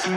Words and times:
Veliki 0.00 0.16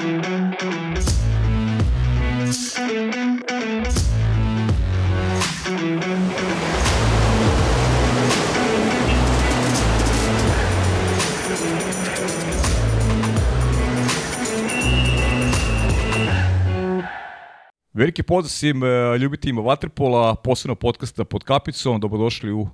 pozdrav 18.24 18.50
svim 18.50 18.84
e, 18.84 19.18
ljubiteljima 19.18 19.62
Waterpola, 19.62 20.36
posebno 20.44 20.76
podcasta 20.76 21.24
pod 21.24 21.44
kapicom. 21.44 22.00
Dobrodošli 22.00 22.52
u 22.52 22.68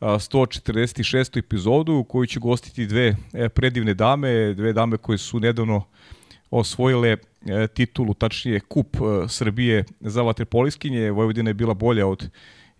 146. 0.00 1.38
epizodu 1.38 1.92
u 1.92 2.04
kojoj 2.04 2.26
ću 2.26 2.40
gostiti 2.40 2.86
dve 2.86 3.16
e, 3.32 3.48
predivne 3.48 3.94
dame, 3.94 4.54
dve 4.54 4.72
dame 4.72 4.96
koje 4.96 5.18
su 5.18 5.40
nedavno 5.40 5.84
osvojile 6.50 7.16
e, 7.46 7.66
titulu, 7.66 8.14
tačnije 8.14 8.60
kup 8.60 8.96
Srbije 9.28 9.84
za 10.00 10.22
vaterpoliskinje. 10.22 11.10
Vojvodina 11.10 11.50
je 11.50 11.54
bila 11.54 11.74
bolja 11.74 12.06
od 12.06 12.30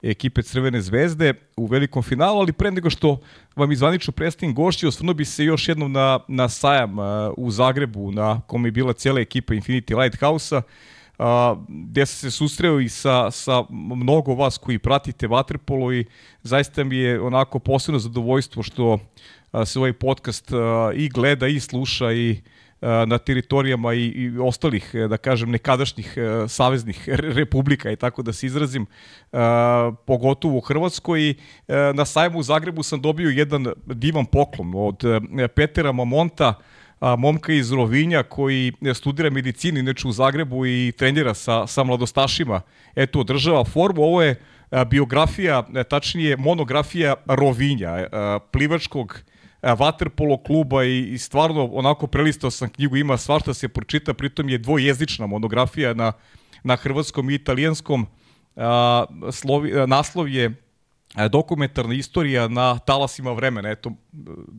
ekipe 0.02 0.42
Crvene 0.42 0.80
zvezde 0.80 1.34
u 1.56 1.66
velikom 1.66 2.02
finalu, 2.02 2.38
ali 2.40 2.52
pre 2.52 2.70
nego 2.70 2.90
što 2.90 3.20
vam 3.56 3.72
izvanično 3.72 4.12
predstavim 4.12 4.54
gošći, 4.54 4.86
osvrnuo 4.86 5.14
bi 5.14 5.24
se 5.24 5.44
još 5.44 5.68
jednom 5.68 5.92
na, 5.92 6.20
na 6.28 6.48
sajam 6.48 6.96
u 7.36 7.50
Zagrebu, 7.50 8.12
na 8.12 8.40
kom 8.40 8.64
je 8.64 8.72
bila 8.72 8.92
cijela 8.92 9.20
ekipa 9.20 9.54
Infinity 9.54 10.02
Lighthouse-a 10.02 10.62
gde 11.68 12.06
sam 12.06 12.30
se 12.30 12.30
susreo 12.30 12.80
i 12.80 12.88
sa, 12.88 13.30
sa 13.30 13.64
mnogo 13.70 14.34
vas 14.34 14.58
koji 14.58 14.78
pratite 14.78 15.26
Vaterpolo 15.26 15.92
i 15.92 16.04
zaista 16.42 16.84
mi 16.84 16.96
je 16.96 17.20
onako 17.20 17.58
posebno 17.58 17.98
zadovoljstvo 17.98 18.62
što 18.62 18.98
se 19.64 19.78
ovaj 19.78 19.92
podcast 19.92 20.50
i 20.94 21.08
gleda 21.08 21.46
i 21.46 21.60
sluša 21.60 22.12
i 22.12 22.40
na 22.80 23.18
teritorijama 23.18 23.94
i, 23.94 24.06
i 24.06 24.38
ostalih, 24.38 24.94
da 25.08 25.16
kažem, 25.16 25.50
nekadašnjih 25.50 26.14
saveznih 26.48 27.08
republika 27.08 27.90
i 27.90 27.96
tako 27.96 28.22
da 28.22 28.32
se 28.32 28.46
izrazim, 28.46 28.86
pogotovo 30.06 30.56
u 30.56 30.60
Hrvatskoj. 30.60 31.34
Na 31.94 32.04
sajmu 32.04 32.38
u 32.38 32.42
Zagrebu 32.42 32.82
sam 32.82 33.00
dobio 33.00 33.30
jedan 33.30 33.66
divan 33.86 34.26
poklon 34.26 34.72
od 34.74 35.02
Petera 35.54 35.92
Mamonta, 35.92 36.54
a, 37.00 37.16
momka 37.16 37.52
iz 37.52 37.72
Rovinja 37.72 38.22
koji 38.22 38.72
studira 38.94 39.30
medicinu 39.30 39.78
inače 39.78 40.08
u 40.08 40.12
Zagrebu 40.12 40.66
i 40.66 40.92
trenira 40.98 41.34
sa, 41.34 41.66
sa 41.66 41.84
mladostašima. 41.84 42.60
Eto, 42.96 43.20
održava 43.20 43.64
formu. 43.64 44.02
Ovo 44.02 44.22
je 44.22 44.40
biografija, 44.90 45.62
tačnije 45.90 46.36
monografija 46.36 47.14
Rovinja, 47.26 48.06
plivačkog 48.52 49.20
vaterpolo 49.62 50.42
kluba 50.42 50.84
i, 50.84 50.98
i 50.98 51.18
stvarno 51.18 51.64
onako 51.64 52.06
prelistao 52.06 52.50
sam 52.50 52.68
knjigu, 52.68 52.96
ima 52.96 53.16
svašta 53.16 53.54
se 53.54 53.68
pročita, 53.68 54.14
pritom 54.14 54.48
je 54.48 54.58
dvojezična 54.58 55.26
monografija 55.26 55.94
na, 55.94 56.12
na 56.62 56.76
hrvatskom 56.76 57.30
i 57.30 57.34
italijanskom. 57.34 58.06
A, 58.56 59.04
slovi, 59.30 59.80
a, 59.80 59.86
naslov 59.86 60.28
je 60.28 60.54
E, 61.16 61.28
dokumentarna 61.28 61.94
istorija 61.94 62.48
na 62.48 62.78
talasima 62.78 63.32
vremena. 63.32 63.70
Eto, 63.70 63.92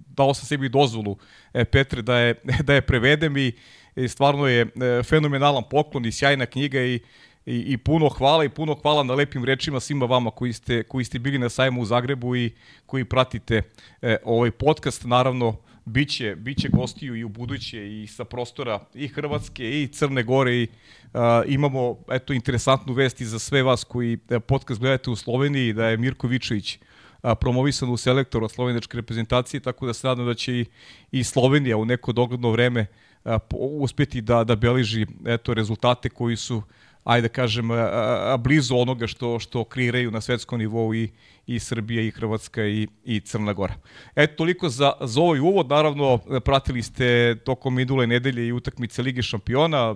dao 0.08 0.34
sam 0.34 0.46
sebi 0.46 0.70
dozvolu 0.70 1.18
e, 1.54 1.66
Petre 1.66 2.02
da 2.02 2.18
je, 2.18 2.36
da 2.68 2.74
je 2.74 2.82
prevedem 2.82 3.38
i, 3.38 3.52
i 3.96 4.08
stvarno 4.08 4.48
je 4.48 4.62
e, 4.62 5.04
fenomenalan 5.04 5.64
poklon 5.70 6.06
i 6.06 6.12
sjajna 6.12 6.46
knjiga 6.46 6.82
i, 6.82 7.00
i, 7.46 7.74
i 7.74 7.78
puno 7.78 8.10
hvala 8.10 8.44
i 8.44 8.50
puno 8.50 8.76
hvala 8.82 9.04
na 9.04 9.14
lepim 9.14 9.46
rečima 9.46 9.80
svima 9.80 10.06
vama 10.06 10.32
koji 10.32 10.54
ste, 10.54 10.84
koji 10.84 11.06
ste 11.06 11.20
bili 11.20 11.38
na 11.38 11.50
sajmu 11.50 11.82
u 11.82 11.86
Zagrebu 11.86 12.36
i 12.36 12.52
koji 12.86 13.06
pratite 13.06 13.62
e, 14.02 14.18
ovaj 14.24 14.52
podcast. 14.52 15.04
Naravno, 15.06 15.56
biće, 15.86 16.36
biće 16.36 16.70
gostiju 16.70 17.16
i 17.16 17.24
u 17.24 17.30
buduće 17.30 18.02
i 18.02 18.08
sa 18.08 18.26
prostora 18.26 18.80
i 18.94 19.08
Hrvatske 19.08 19.82
i 19.82 19.88
Crne 19.88 20.24
Gore 20.24 20.56
i 20.56 20.68
uh, 21.14 21.20
imamo 21.48 21.98
eto 22.12 22.34
interesantnu 22.34 22.94
vest 22.94 23.22
i 23.22 23.26
za 23.26 23.40
sve 23.40 23.64
vas 23.64 23.84
koji 23.84 24.18
e, 24.30 24.40
podcast 24.40 24.80
gledate 24.80 25.10
u 25.10 25.16
Sloveniji 25.16 25.74
da 25.74 25.88
je 25.88 25.98
Mirko 25.98 26.28
Vičević 26.28 26.80
a, 27.22 27.36
promovisan 27.36 27.90
u 27.90 27.98
selektoru 27.98 28.50
slovenačke 28.50 28.98
reprezentacije, 28.98 29.60
tako 29.60 29.86
da 29.86 29.94
se 29.94 30.08
nadam 30.08 30.26
da 30.26 30.34
će 30.34 30.54
i, 30.54 30.66
i 31.12 31.24
Slovenija 31.24 31.78
u 31.78 31.86
neko 31.86 32.12
dogledno 32.12 32.52
vreme 32.52 32.86
a, 33.26 33.38
uspeti 33.52 34.22
da, 34.22 34.44
da 34.44 34.56
beleži 34.56 35.06
eto, 35.26 35.54
rezultate 35.54 36.10
koji 36.10 36.36
su 36.36 36.62
ajde 37.04 37.28
da 37.28 37.34
kažem, 37.34 37.72
a, 37.72 37.76
a, 37.76 38.38
blizu 38.38 38.76
onoga 38.76 39.08
što, 39.08 39.40
što 39.40 39.64
kreiraju 39.64 40.12
na 40.12 40.22
svetskom 40.22 40.60
nivou 40.60 40.94
i, 40.94 41.10
i 41.48 41.60
Srbija 41.60 42.02
i 42.02 42.12
Hrvatska 42.12 42.66
i, 42.66 42.88
i 43.06 43.20
Crna 43.20 43.54
Gora. 43.54 43.74
Eto, 44.16 44.34
toliko 44.36 44.70
za, 44.70 44.94
za 45.02 45.22
ovaj 45.22 45.40
uvod. 45.40 45.70
Naravno, 45.70 46.18
pratili 46.46 46.84
ste 46.84 47.36
tokom 47.46 47.76
minule 47.76 48.08
nedelje 48.08 48.48
i 48.48 48.52
utakmice 48.52 49.02
Lige 49.02 49.22
šampiona 49.22 49.96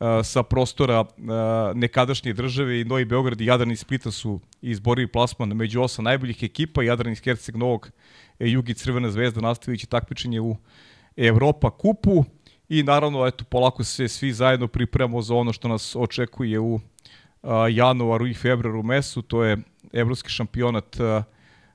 a, 0.00 0.22
sa 0.22 0.42
prostora 0.42 1.04
a, 1.04 1.72
nekadašnje 1.74 2.32
države 2.32 2.80
i 2.80 2.84
Novi 2.84 3.04
Beograd 3.04 3.40
i 3.40 3.46
Jadran 3.46 3.70
i 3.70 3.76
Splita 3.76 4.10
su 4.10 4.40
izborili 4.62 5.06
plasman 5.06 5.48
među 5.48 5.82
osam 5.82 6.04
najboljih 6.04 6.42
ekipa. 6.42 6.82
Jadran 6.82 7.12
iz 7.12 7.20
Herceg 7.20 7.56
Novog, 7.56 7.90
e, 8.38 8.48
Jugi 8.48 8.74
Crvena 8.74 9.10
zvezda 9.10 9.40
nastavići 9.40 9.86
takmičenje 9.86 10.40
u 10.40 10.56
Evropa 11.16 11.70
kupu. 11.70 12.24
I 12.72 12.82
naravno, 12.82 13.26
eto, 13.26 13.44
polako 13.44 13.84
se 13.84 14.08
svi 14.08 14.32
zajedno 14.32 14.68
pripremamo 14.68 15.22
za 15.22 15.34
ono 15.34 15.52
što 15.52 15.68
nas 15.68 15.96
očekuje 15.96 16.60
u 16.60 16.80
a, 17.42 17.68
januaru 17.68 18.26
i 18.26 18.34
februaru 18.34 18.82
mesu, 18.82 19.22
to 19.22 19.44
je 19.44 19.56
evropski 19.92 20.30
šampionat 20.30 21.00
a, 21.00 21.22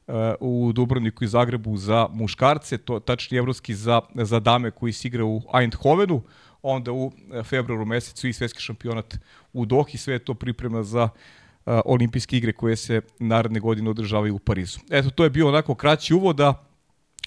a, 0.07 0.35
u 0.39 0.71
Dubrovniku 0.73 1.23
i 1.23 1.27
Zagrebu 1.27 1.77
za 1.77 2.07
muškarce, 2.13 2.77
to 2.77 2.99
tačnije 2.99 3.39
evropski 3.39 3.75
za, 3.75 4.01
za 4.15 4.39
dame 4.39 4.71
koji 4.71 4.93
se 4.93 5.07
igra 5.07 5.25
u 5.25 5.41
Eindhovenu, 5.61 6.21
onda 6.61 6.91
u 6.91 7.11
februaru 7.43 7.85
mesecu 7.85 8.27
i 8.27 8.33
svetski 8.33 8.61
šampionat 8.61 9.15
u 9.53 9.65
Dohi, 9.65 9.97
sve 9.97 10.19
to 10.19 10.33
priprema 10.33 10.83
za 10.83 11.09
a, 11.65 11.81
olimpijske 11.85 12.37
igre 12.37 12.53
koje 12.53 12.75
se 12.75 13.01
naredne 13.19 13.59
godine 13.59 13.89
održavaju 13.89 14.35
u 14.35 14.39
Parizu. 14.39 14.79
Eto, 14.89 15.09
to 15.09 15.23
je 15.23 15.29
bio 15.29 15.47
onako 15.47 15.75
kraći 15.75 16.13
uvod, 16.13 16.35
da 16.35 16.65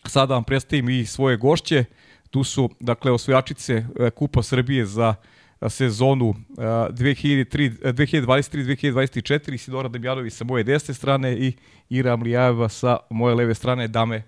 sada 0.06 0.34
vam 0.34 0.44
predstavim 0.44 0.88
i 0.88 1.06
svoje 1.06 1.36
gošće. 1.36 1.84
Tu 2.30 2.44
su, 2.44 2.70
dakle, 2.80 3.12
osvojačice 3.12 3.74
e, 3.74 3.84
Kupa 4.10 4.42
Srbije 4.42 4.86
za 4.86 5.14
e, 5.60 5.70
sezonu 5.70 6.34
2023-2024, 6.56 9.54
e, 9.54 9.58
Sidora 9.58 9.88
Damjanović 9.88 10.32
sa 10.32 10.44
moje 10.44 10.64
desne 10.64 10.94
strane 10.94 11.38
i 11.38 11.52
Ira 11.88 12.12
Amlijajeva 12.12 12.68
sa 12.68 12.96
moje 13.10 13.34
leve 13.34 13.54
strane. 13.54 13.88
Dame, 13.88 14.22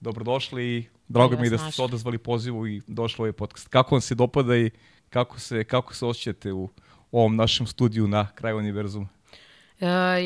dobrodošli 0.00 0.64
i 0.64 0.84
drago 1.08 1.36
mi 1.36 1.46
je 1.46 1.50
da 1.50 1.58
ste 1.58 1.72
se 1.72 1.82
odazvali 1.82 2.18
pozivu 2.18 2.66
i 2.66 2.82
došli 2.86 3.22
ovaj 3.22 3.32
podcast. 3.32 3.68
Kako 3.68 3.94
vam 3.94 4.00
se 4.00 4.14
dopada 4.14 4.56
i 4.56 4.70
kako 5.10 5.40
se, 5.40 5.64
kako 5.64 5.94
se 5.94 6.06
osjećate 6.06 6.52
u 6.52 6.68
ovom 7.12 7.36
našem 7.36 7.66
studiju 7.66 8.08
na 8.08 8.28
kraju 8.34 8.58
univerzuma? 8.58 9.08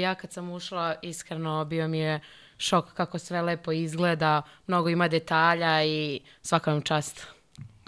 ja 0.00 0.14
kad 0.14 0.32
sam 0.32 0.50
ušla, 0.50 0.94
iskreno 1.02 1.64
bio 1.64 1.88
mi 1.88 1.98
je 1.98 2.20
šok 2.58 2.92
kako 2.94 3.18
sve 3.18 3.42
lepo 3.42 3.72
izgleda, 3.72 4.42
mnogo 4.66 4.88
ima 4.88 5.08
detalja 5.08 5.84
i 5.84 6.20
svaka 6.42 6.72
vam 6.72 6.82
čast. 6.82 7.26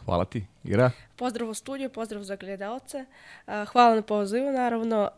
Hvala 0.05 0.25
ti. 0.25 0.47
Ira? 0.65 0.91
Pozdrav 1.17 1.49
u 1.49 1.55
studiju, 1.55 1.89
pozdrav 1.89 2.23
za 2.23 2.37
gledalce. 2.37 3.05
Hvala 3.73 3.95
na 3.95 4.03
pozivu, 4.03 4.53
naravno. 4.53 5.11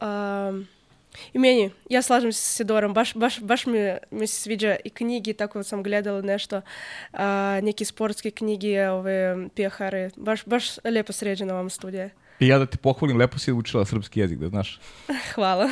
I 1.32 1.38
meni, 1.38 1.70
ja 1.90 2.02
slažem 2.02 2.32
se 2.32 2.42
sa 2.42 2.56
Sidorom, 2.56 2.94
baš, 2.94 3.14
baš, 3.14 3.40
baš 3.40 3.66
mi, 3.66 3.78
mi 4.10 4.26
se 4.26 4.40
sviđa 4.40 4.76
i 4.84 4.90
knjigi, 4.90 5.32
tako 5.32 5.62
sam 5.62 5.82
gledala 5.82 6.22
nešto, 6.22 6.60
a, 7.12 7.60
neke 7.62 7.84
sportske 7.84 8.30
knjige, 8.30 8.88
ove 8.88 9.48
pihare, 9.54 10.10
baš, 10.16 10.44
baš 10.44 10.76
lepo 10.84 11.12
sređena 11.12 11.54
vam 11.54 11.70
studija. 11.70 12.08
I 12.42 12.48
ja 12.48 12.58
da 12.58 12.66
te 12.66 12.76
pohvalim, 12.76 13.16
lepo 13.16 13.38
si 13.38 13.52
učila 13.52 13.84
srpski 13.84 14.20
jezik, 14.20 14.38
da 14.38 14.48
znaš. 14.48 14.80
Hvala. 15.34 15.68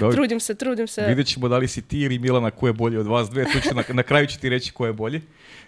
Dobro. 0.00 0.16
trudim 0.16 0.40
se, 0.40 0.54
trudim 0.54 0.86
se. 0.86 1.06
Vidjet 1.06 1.26
ćemo 1.26 1.48
da 1.48 1.58
li 1.58 1.68
si 1.68 1.82
ti 1.82 2.00
ili 2.00 2.18
Milana 2.18 2.50
ko 2.50 2.66
je 2.66 2.72
bolji 2.72 2.96
od 2.96 3.06
vas 3.06 3.30
dve, 3.30 3.44
tu 3.44 3.60
ću 3.68 3.74
na, 3.74 3.82
na 3.88 4.02
kraju 4.02 4.26
ću 4.26 4.40
ti 4.40 4.48
reći 4.48 4.72
ko 4.72 4.86
je 4.86 4.92
bolji. 4.92 5.20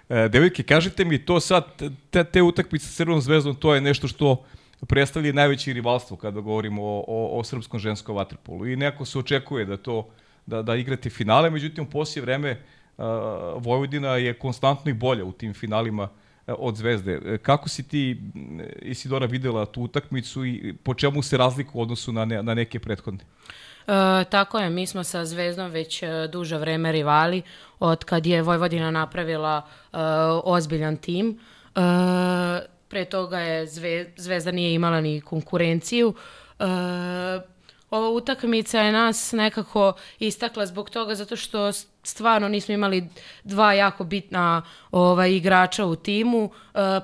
E, 0.09 0.29
devojke, 0.29 0.63
kažite 0.63 1.05
mi, 1.05 1.19
to 1.19 1.41
sad, 1.41 1.83
te, 2.11 2.25
te 2.25 2.43
utakmice 2.43 2.87
sa 2.87 2.93
Crvenom 2.93 3.21
zvezdom, 3.21 3.55
to 3.55 3.75
je 3.75 3.81
nešto 3.81 4.09
što 4.09 4.45
predstavlja 4.87 5.33
najveće 5.33 5.73
rivalstvo 5.73 6.17
kada 6.17 6.41
govorimo 6.41 6.83
o, 6.83 7.05
o, 7.09 7.39
o 7.39 7.45
srpskom 7.45 7.81
ženskom 7.81 8.17
vaterpolu. 8.17 8.67
I 8.67 8.77
neko 8.77 9.05
se 9.05 9.19
očekuje 9.19 9.65
da 9.65 9.77
to 9.77 10.09
da, 10.47 10.63
da 10.63 10.77
igrate 10.77 11.11
finale, 11.11 11.51
međutim 11.51 11.85
u 11.85 11.91
poslije 11.91 12.23
vreme 12.23 12.51
uh, 12.51 13.05
Vojvodina 13.57 14.17
je 14.17 14.35
konstantno 14.35 14.91
i 14.91 14.95
bolja 14.95 15.25
u 15.25 15.33
tim 15.33 15.55
finalima 15.55 16.09
E, 16.09 16.24
od 16.47 16.77
Zvezde. 16.77 17.21
E, 17.25 17.39
kako 17.39 17.69
si 17.69 17.89
ti, 17.89 18.21
Isidora, 18.83 19.27
videla 19.27 19.67
tu 19.67 19.83
utakmicu 19.83 20.45
i 20.45 20.75
po 20.83 20.95
čemu 20.95 21.23
se 21.23 21.37
razliku 21.37 21.79
u 21.79 21.83
odnosu 21.83 22.13
na, 22.13 22.25
ne, 22.25 22.43
na 22.43 22.55
neke 22.55 22.79
prethodne? 22.79 23.21
E, 23.87 24.25
tako 24.31 24.59
je, 24.59 24.71
mi 24.71 24.87
smo 24.87 25.05
sa 25.05 25.25
Zvezdom 25.25 25.71
već 25.71 26.03
e, 26.03 26.29
duže 26.33 26.59
vreme 26.59 26.93
rivali 26.93 27.43
od 27.79 28.05
kad 28.05 28.27
je 28.27 28.43
Vojvodina 28.43 28.91
napravila 28.91 29.63
e, 29.63 29.97
ozbiljan 30.45 30.97
tim. 30.97 31.39
E, 31.75 31.81
pre 32.89 33.05
toga 33.05 33.39
je 33.39 33.67
Zve, 33.67 34.07
Zvezda 34.17 34.51
nije 34.51 34.75
imala 34.75 35.01
ni 35.01 35.21
konkurenciju. 35.21 36.15
E, 36.59 36.65
ova 37.95 38.09
utakmica 38.09 38.81
je 38.81 38.93
nas 38.93 39.33
nekako 39.33 39.93
istakla 40.19 40.67
zbog 40.67 40.91
toga 40.91 41.15
zato 41.15 41.37
što 41.37 41.73
stvarno 42.03 42.49
nismo 42.49 42.75
imali 42.75 43.09
dva 43.45 43.73
jako 43.73 44.05
bitna 44.05 44.63
ovaj, 44.91 45.33
igrača 45.33 45.85
u 45.85 45.97
timu. 45.97 46.45
Uh, 46.45 46.51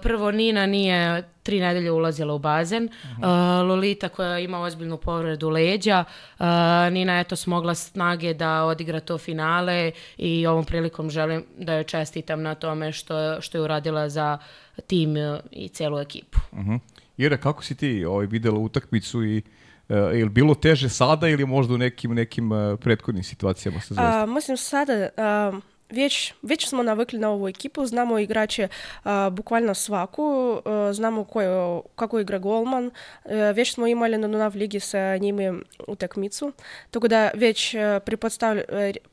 prvo, 0.03 0.31
Nina 0.31 0.67
nije 0.67 1.29
tri 1.43 1.61
nedelje 1.61 1.91
ulazila 1.91 2.35
u 2.35 2.39
bazen. 2.39 2.85
Uh, 2.85 3.25
Lolita 3.69 4.09
koja 4.09 4.39
ima 4.39 4.61
ozbiljnu 4.61 4.97
povredu 4.97 5.49
leđa. 5.49 6.05
Uh, 6.39 6.47
Nina 6.93 7.19
je 7.19 7.25
to 7.25 7.37
smogla 7.37 7.75
snage 7.75 8.35
da 8.35 8.65
odigra 8.65 9.01
to 9.01 9.19
finale 9.19 9.93
i 10.17 10.47
ovom 10.47 10.65
prilikom 10.65 11.11
želim 11.11 11.45
da 11.59 11.75
joj 11.75 11.85
čestitam 11.85 12.43
na 12.43 12.55
tome 12.55 12.93
što, 12.93 13.41
što 13.41 13.59
je 13.59 13.63
uradila 13.63 14.09
za 14.09 14.39
tim 14.87 15.17
i 15.51 15.69
celu 15.69 15.99
ekipu. 15.99 16.39
Uh 16.53 16.59
-huh. 16.59 16.79
Ira, 17.17 17.37
kako 17.37 17.65
si 17.65 17.75
ti 17.75 18.05
ovaj, 18.05 18.27
videla 18.27 18.59
utakmicu 18.59 19.25
i 19.25 19.37
Uh, 19.39 19.70
je 19.95 20.25
li 20.25 20.31
bilo 20.31 20.55
teže 20.55 20.89
sada 20.89 21.29
ili 21.29 21.47
možda 21.47 21.75
u 21.75 21.79
nekim, 21.79 22.15
nekim 22.15 22.53
uh, 22.53 22.79
prethodnim 22.81 23.25
situacijama 23.25 23.81
sa 23.81 23.95
Zvezdom? 23.95 24.23
Uh, 24.23 24.35
mislim, 24.35 24.57
sada 24.57 25.09
uh, 25.17 25.63
već, 25.91 26.35
već 26.43 26.69
smo 26.69 26.83
navikli 26.83 27.19
na 27.19 27.31
ovu 27.31 27.49
ekipu, 27.49 27.87
znamo 27.87 28.19
igrače 28.19 28.69
uh, 29.05 29.11
bukvalno 29.33 29.75
svaku, 29.75 30.23
uh, 30.65 30.93
znamo 30.93 31.25
koje, 31.25 31.81
kako 31.97 32.21
igra 32.21 32.39
golman, 32.39 32.87
uh, 32.87 33.33
već 33.55 33.75
smo 33.75 33.87
imali 33.87 34.19
na 34.19 34.29
Dunav 34.29 34.57
ligi 34.57 34.81
sa 34.81 35.17
njimi 35.17 35.53
utakmicu, 35.89 36.53
tako 36.91 37.09
da 37.09 37.31
već 37.35 37.75
uh, 37.75 37.81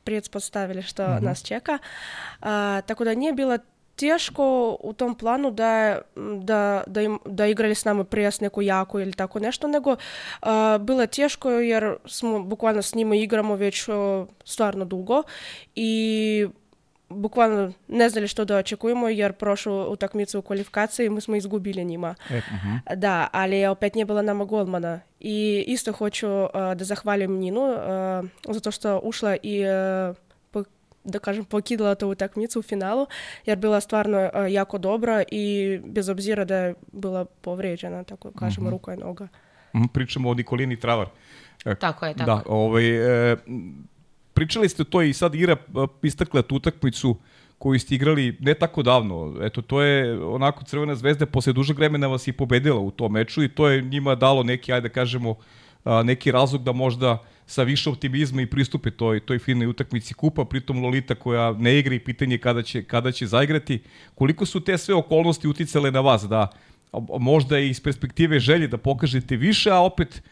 pretpostavili 0.04 0.82
što 0.82 1.04
uh 1.04 1.10
-huh. 1.10 1.22
nas 1.22 1.44
čeka, 1.44 1.78
uh, 2.40 2.46
tako 2.86 3.04
da 3.04 3.14
nije 3.14 3.32
bila 3.32 3.58
teško 3.98 4.76
u 4.80 4.92
tom 4.92 5.14
planu 5.14 5.50
da, 5.50 5.98
da, 6.42 6.82
da, 6.86 7.02
im, 7.02 7.18
da 7.26 7.46
igrali 7.46 7.74
s 7.74 7.84
nama 7.84 8.04
prijas 8.04 8.40
neku 8.40 8.62
jaku 8.62 9.00
ili 9.00 9.12
tako 9.12 9.38
nešto, 9.38 9.68
nego 9.68 9.90
uh, 9.90 10.48
bilo 10.80 11.00
je 11.00 11.06
teško 11.06 11.50
jer 11.50 11.96
smo 12.06 12.42
bukvalno 12.42 12.82
s 12.82 12.94
njima 12.94 13.16
igramo 13.16 13.56
već 13.56 13.88
uh, 13.88 13.94
stvarno 14.44 14.84
dugo 14.84 15.22
i 15.74 16.46
bukvalno 17.08 17.72
ne 17.88 18.08
znali 18.08 18.28
što 18.28 18.44
da 18.44 18.56
očekujemo 18.56 19.08
jer 19.08 19.32
prošlu 19.32 19.92
utakmicu 19.92 20.38
u 20.38 20.42
kvalifikaciji 20.42 21.10
mi 21.10 21.20
smo 21.20 21.36
izgubili 21.36 21.84
njima. 21.84 22.14
E, 22.30 22.36
uh 22.36 22.42
-huh. 22.42 22.96
Da, 22.96 23.28
ali 23.32 23.66
opet 23.66 23.94
nije 23.94 24.04
bilo 24.04 24.22
nama 24.22 24.44
golmana. 24.44 25.00
I 25.20 25.64
isto 25.66 25.92
hoću 25.92 26.28
uh, 26.28 26.50
da 26.52 26.84
zahvalim 26.84 27.38
Ninu 27.38 27.60
uh, 27.60 28.54
zato 28.54 28.70
što 28.70 29.00
ušla 29.02 29.36
i 29.42 29.62
uh, 29.64 30.16
da 31.04 31.18
kažem, 31.18 31.44
pokidala 31.44 31.94
tu 31.94 32.08
utakmicu 32.08 32.58
u 32.58 32.62
finalu, 32.62 33.06
jer 33.46 33.58
bila 33.58 33.80
stvarno 33.80 34.30
jako 34.50 34.78
dobra 34.78 35.22
i 35.30 35.78
bez 35.84 36.08
obzira 36.08 36.44
da 36.44 36.56
je 36.56 36.74
bila 36.92 37.24
povređena, 37.24 38.04
tako 38.04 38.30
kažemo, 38.30 38.64
mm 38.64 38.68
-hmm. 38.68 38.70
ruka 38.70 38.94
i 38.94 38.96
noga. 38.96 39.28
Pričamo 39.92 40.30
o 40.30 40.34
Nikolini 40.34 40.80
Travar. 40.80 41.06
Tako 41.78 42.06
je, 42.06 42.14
tako. 42.14 42.26
Da, 42.26 42.42
ovaj, 42.46 43.32
e, 43.32 43.36
pričali 44.34 44.68
ste 44.68 44.84
to 44.84 45.02
i 45.02 45.12
sad 45.12 45.34
Ira 45.34 45.56
istakla 46.02 46.42
tu 46.42 46.56
utakmicu 46.56 47.16
koju 47.58 47.78
ste 47.78 47.94
igrali 47.94 48.36
ne 48.40 48.54
tako 48.54 48.82
davno. 48.82 49.36
Eto, 49.42 49.62
to 49.62 49.82
je 49.82 50.24
onako 50.24 50.64
Crvena 50.64 50.94
zvezda 50.94 51.26
posle 51.26 51.52
dužeg 51.52 51.76
vremena 51.76 52.06
vas 52.06 52.28
i 52.28 52.32
pobedila 52.32 52.80
u 52.80 52.90
tom 52.90 53.12
meču 53.12 53.42
i 53.42 53.48
to 53.48 53.68
je 53.68 53.82
njima 53.82 54.14
dalo 54.14 54.42
neki, 54.42 54.72
ajde 54.72 54.88
da 54.88 54.94
kažemo, 54.94 55.34
neki 56.04 56.30
razlog 56.30 56.62
da 56.62 56.72
možda 56.72 57.18
sa 57.48 57.62
više 57.62 57.90
optimizma 57.90 58.42
i 58.42 58.46
pristupe 58.46 58.90
toj, 58.90 59.20
toj 59.20 59.38
finoj 59.38 59.66
utakmici 59.66 60.14
kupa, 60.14 60.44
pritom 60.44 60.82
Lolita 60.82 61.14
koja 61.14 61.52
ne 61.52 61.78
igra 61.78 61.94
i 61.94 61.98
pitanje 61.98 62.38
kada 62.38 62.62
će, 62.62 62.82
kada 62.84 63.12
će 63.12 63.26
zaigrati. 63.26 63.80
Koliko 64.14 64.46
su 64.46 64.60
te 64.60 64.78
sve 64.78 64.94
okolnosti 64.94 65.48
uticale 65.48 65.90
na 65.90 66.00
vas 66.00 66.22
da 66.22 66.50
možda 67.20 67.58
i 67.58 67.70
iz 67.70 67.80
perspektive 67.80 68.40
želje 68.40 68.68
da 68.68 68.76
pokažete 68.76 69.36
više, 69.36 69.70
a 69.70 69.80
opet 69.80 70.22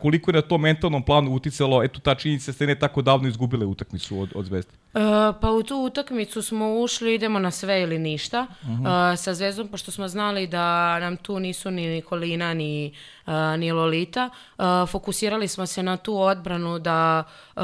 koliko 0.00 0.30
je 0.30 0.34
na 0.34 0.42
tom 0.42 0.60
mentalnom 0.60 1.02
planu 1.02 1.34
uticalo, 1.34 1.82
eto 1.82 2.00
ta 2.00 2.14
činjenica 2.14 2.52
ste 2.52 2.66
ne 2.66 2.74
tako 2.74 3.02
davno 3.02 3.28
izgubile 3.28 3.66
utakmicu 3.66 4.20
od, 4.20 4.32
od 4.34 4.44
Zvezde? 4.44 4.72
Uh, 4.94 5.00
pa 5.40 5.50
u 5.50 5.62
tu 5.62 5.76
utakmicu 5.76 6.42
smo 6.42 6.74
ušli, 6.74 7.14
idemo 7.14 7.38
na 7.38 7.50
sve 7.50 7.82
ili 7.82 7.98
ništa 7.98 8.46
uh 8.62 8.68
-huh. 8.68 9.12
uh, 9.12 9.18
sa 9.18 9.34
Zvezdom, 9.34 9.68
pošto 9.68 9.90
smo 9.90 10.08
znali 10.08 10.46
da 10.46 10.98
nam 10.98 11.16
tu 11.16 11.38
nisu 11.38 11.70
ni 11.70 11.86
Nikolina 11.86 12.54
ni, 12.54 12.94
uh, 13.26 13.32
ni 13.58 13.72
Lolita. 13.72 14.30
Uh, 14.58 14.64
fokusirali 14.88 15.48
smo 15.48 15.66
se 15.66 15.82
na 15.82 15.96
tu 15.96 16.18
odbranu 16.18 16.78
da 16.78 17.24
uh, 17.56 17.62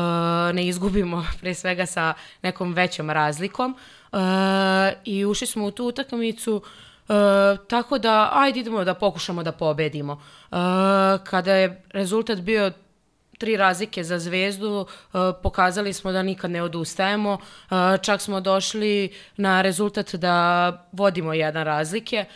ne 0.55 0.67
izgubimo 0.67 1.27
pre 1.41 1.55
svega 1.55 1.87
sa 1.87 2.15
nekom 2.43 2.73
većom 2.73 3.11
razlikom. 3.11 3.77
Uh, 4.13 4.19
I 5.05 5.25
ušli 5.25 5.47
smo 5.47 5.67
u 5.67 5.71
tu 5.71 5.87
utakmicu 5.87 6.57
uh, 6.57 6.63
E, 6.63 6.90
tako 7.69 7.99
da, 7.99 8.31
ajde 8.33 8.61
idemo 8.61 8.85
da 8.85 8.95
pokušamo 8.95 9.43
da 9.43 9.53
pobedimo. 9.53 10.13
E, 10.13 10.57
kada 11.25 11.55
je 11.55 11.83
rezultat 11.93 12.41
bio 12.41 12.73
tri 13.41 13.57
razlike 13.57 14.05
za 14.05 14.19
zvezdu, 14.19 14.87
e, 14.87 15.19
pokazali 15.43 15.93
smo 15.93 16.13
da 16.13 16.23
nikad 16.23 16.51
ne 16.51 16.63
odustajemo. 16.63 17.39
E, 17.39 17.75
čak 18.03 18.21
smo 18.21 18.41
došli 18.41 19.13
na 19.37 19.63
rezultat 19.63 20.15
da 20.15 20.89
vodimo 20.93 21.33
jedan 21.33 21.65
razlike, 21.65 22.17
e, 22.17 22.27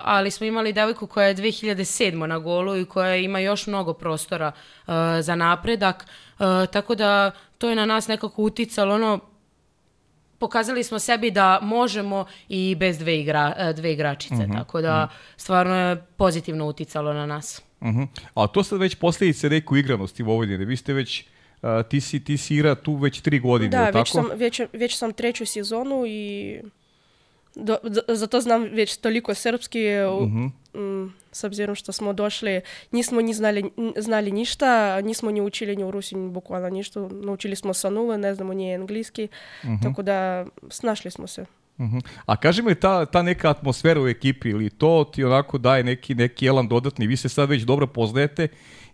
ali 0.00 0.30
smo 0.30 0.46
imali 0.46 0.72
devojku 0.72 1.06
koja 1.06 1.26
je 1.26 1.34
2007. 1.34 2.26
na 2.26 2.38
golu 2.38 2.76
i 2.76 2.84
koja 2.84 3.16
ima 3.16 3.38
još 3.38 3.66
mnogo 3.66 3.92
prostora 3.92 4.52
za 5.20 5.34
napredak, 5.34 6.06
tako 6.72 6.94
da 6.94 7.30
to 7.58 7.68
je 7.68 7.76
na 7.76 7.86
nas 7.86 8.08
nekako 8.08 8.42
uticalo 8.42 8.94
ono 8.94 9.31
pokazali 10.42 10.84
smo 10.84 10.98
sebi 10.98 11.30
da 11.30 11.58
možemo 11.62 12.24
i 12.48 12.74
bez 12.74 12.98
dve, 12.98 13.20
igra, 13.20 13.54
e, 13.56 13.72
dve 13.72 13.92
igračice, 13.92 14.34
uh 14.34 14.40
mhm, 14.40 14.52
-huh. 14.52 14.58
tako 14.58 14.80
da 14.80 15.04
uh 15.04 15.10
mhm. 15.10 15.12
-huh. 15.12 15.40
stvarno 15.42 15.74
je 15.76 15.96
pozitivno 16.16 16.66
uticalo 16.66 17.12
na 17.12 17.26
nas. 17.26 17.62
Uh 17.80 17.88
-huh. 17.88 18.06
A 18.34 18.46
to 18.46 18.62
sad 18.62 18.80
već 18.80 18.94
posljedice 18.94 19.48
neku 19.48 19.76
igranosti 19.76 20.22
Vojvodine, 20.22 20.64
vi 20.64 20.76
ste 20.76 20.92
već 20.92 21.24
Uh, 21.62 21.68
ti, 21.88 22.00
si, 22.00 22.24
ti 22.24 22.36
si 22.36 22.54
igra 22.54 22.74
tu 22.74 22.94
već 22.94 23.20
tri 23.20 23.38
godine, 23.38 23.70
da, 23.70 23.84
već 23.84 23.92
tako? 23.92 24.06
Sam, 24.06 24.26
već, 24.34 24.60
već 24.72 24.96
sam 24.96 25.12
treću 25.12 25.46
sezonu 25.46 26.04
i 26.06 26.60
do, 27.54 27.76
zato 28.08 28.40
znam 28.40 28.62
već 28.62 28.96
toliko 28.96 29.34
srpski, 29.34 29.78
uh 29.78 30.22
-huh. 30.22 30.50
m, 30.74 31.14
s 31.32 31.44
obzirom 31.44 31.74
što 31.74 31.92
smo 31.92 32.12
došli, 32.12 32.60
nismo 32.92 33.20
ni 33.20 33.34
znali, 33.34 33.70
znali 33.96 34.32
ništa, 34.32 35.00
nismo 35.00 35.30
ni 35.30 35.40
učili 35.40 35.76
ni 35.76 35.84
u 35.84 35.90
Rusi 35.90 36.14
bukvalno 36.16 36.68
ništa, 36.68 37.08
naučili 37.12 37.56
smo 37.56 37.74
sa 37.74 37.90
nule, 37.90 38.18
ne 38.18 38.34
znamo 38.34 38.54
ni 38.54 38.72
engleski, 38.72 39.28
uh 39.62 39.70
-huh. 39.70 39.82
tako 39.82 40.02
da 40.02 40.46
snašli 40.70 41.10
smo 41.10 41.26
se. 41.26 41.40
Uh 41.78 41.86
-huh. 41.86 42.00
A 42.26 42.36
kaži 42.36 42.62
mi 42.62 42.74
ta, 42.74 43.06
ta 43.06 43.22
neka 43.22 43.50
atmosfera 43.50 44.00
u 44.00 44.08
ekipi 44.08 44.48
ili 44.48 44.70
to 44.70 45.10
ti 45.14 45.24
onako 45.24 45.58
daje 45.58 45.84
neki, 45.84 46.14
neki 46.14 46.46
elan 46.46 46.68
dodatni, 46.68 47.06
vi 47.06 47.16
se 47.16 47.28
sad 47.28 47.48
već 47.48 47.62
dobro 47.62 47.86
poznajete 47.86 48.48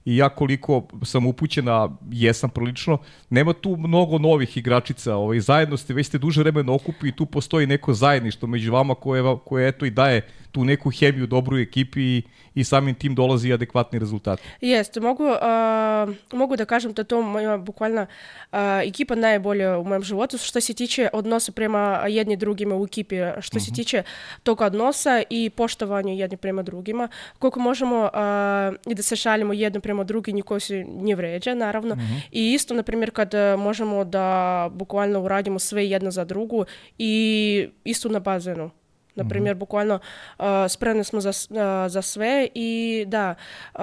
i 0.09 0.17
ja 0.17 0.29
koliko 0.29 0.83
sam 1.03 1.27
upućena, 1.27 1.89
jesam 2.11 2.51
prilično, 2.51 2.99
nema 3.31 3.53
tu 3.53 3.77
mnogo 3.77 4.19
novih 4.19 4.57
igračica, 4.57 5.15
ovaj, 5.15 5.41
zajedno 5.41 5.77
ste, 5.77 5.95
već 5.95 6.07
ste 6.07 6.19
duže 6.19 6.41
vremena 6.41 6.73
okupi 6.73 7.09
i 7.09 7.13
tu 7.13 7.27
postoji 7.27 7.67
neko 7.67 7.95
zajedništvo 7.95 8.49
među 8.49 8.73
vama 8.73 8.95
koje, 8.95 9.37
koje 9.45 9.69
eto 9.69 9.87
i 9.87 9.91
daje 9.91 10.27
tu 10.53 10.65
neku 10.65 10.91
hemiju 10.91 11.27
dobru 11.27 11.57
u 11.57 11.61
ekipi 11.61 12.01
i, 12.01 12.23
i 12.55 12.65
samim 12.65 12.95
tim 12.95 13.15
dolazi 13.15 13.53
adekvatni 13.53 13.99
rezultat. 13.99 14.41
Jeste, 14.61 15.01
mogu, 15.01 15.25
uh, 15.25 16.15
mogu 16.33 16.57
da 16.57 16.65
kažem 16.65 16.93
da 16.93 17.05
to 17.05 17.23
moja 17.23 17.57
bukvalno 17.57 18.03
uh, 18.03 18.59
ekipa 18.85 19.15
najbolja 19.15 19.79
u 19.79 19.85
mojem 19.85 20.03
životu 20.03 20.39
što 20.39 20.61
se 20.61 20.75
tiče 20.75 21.09
odnosa 21.13 21.53
prema 21.53 22.05
jedni 22.09 22.37
drugima 22.37 22.77
u 22.77 22.85
ekipi, 22.85 23.17
što 23.17 23.59
uh 23.59 23.63
-huh. 23.63 23.65
se 23.65 23.71
mhm. 23.71 23.75
tiče 23.75 24.03
tog 24.43 24.61
odnosa 24.61 25.23
i 25.31 25.51
poštovanja 25.51 26.13
jedni 26.13 26.37
prema 26.37 26.63
drugima, 26.63 27.09
koliko 27.39 27.61
možemo 27.61 28.03
uh, 28.03 28.91
i 28.93 28.95
da 28.95 29.03
se 29.03 29.17
šaljemo 29.17 29.53
jedno 29.53 29.81
prema 29.81 30.05
drugi, 30.05 30.33
niko 30.33 30.61
se 30.61 30.85
ne 30.89 31.15
vređa, 31.15 31.55
naravno. 31.55 31.95
Uh 31.95 32.01
mhm. 32.01 32.13
-huh. 32.13 32.21
I 32.33 32.53
isto, 32.53 32.75
na 32.75 32.83
primjer, 32.83 33.11
kad 33.11 33.35
možemo 33.59 34.05
da 34.05 34.69
bukvalno 34.73 35.21
uradimo 35.21 35.59
sve 35.59 35.91
jedno 35.91 36.11
za 36.11 36.25
drugu 36.25 36.65
i 36.99 37.69
isto 37.85 38.09
na 38.09 38.19
bazenu. 38.19 38.71
Na 39.19 39.29
primjer, 39.29 39.55
mm 39.55 39.57
-hmm. 39.57 39.61
bukvalno 39.61 39.99
uh, 40.39 40.45
spremni 40.69 41.05
smo 41.05 41.21
za, 41.21 41.29
uh, 41.31 41.57
za 41.91 42.03
sve 42.03 42.49
i 42.55 43.05
da, 43.09 43.35
uh, 43.75 43.81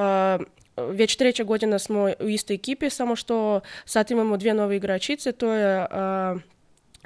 već 0.77 1.15
treća 1.15 1.43
godina 1.43 1.79
smo 1.79 2.09
u 2.19 2.29
istoj 2.29 2.53
ekipi, 2.53 2.89
samo 2.89 3.15
što 3.15 3.59
sad 3.85 4.11
imamo 4.11 4.37
dvije 4.37 4.53
nove 4.53 4.75
igračice, 4.75 5.31
to 5.31 5.53
je 5.53 5.79
uh, 5.79 6.41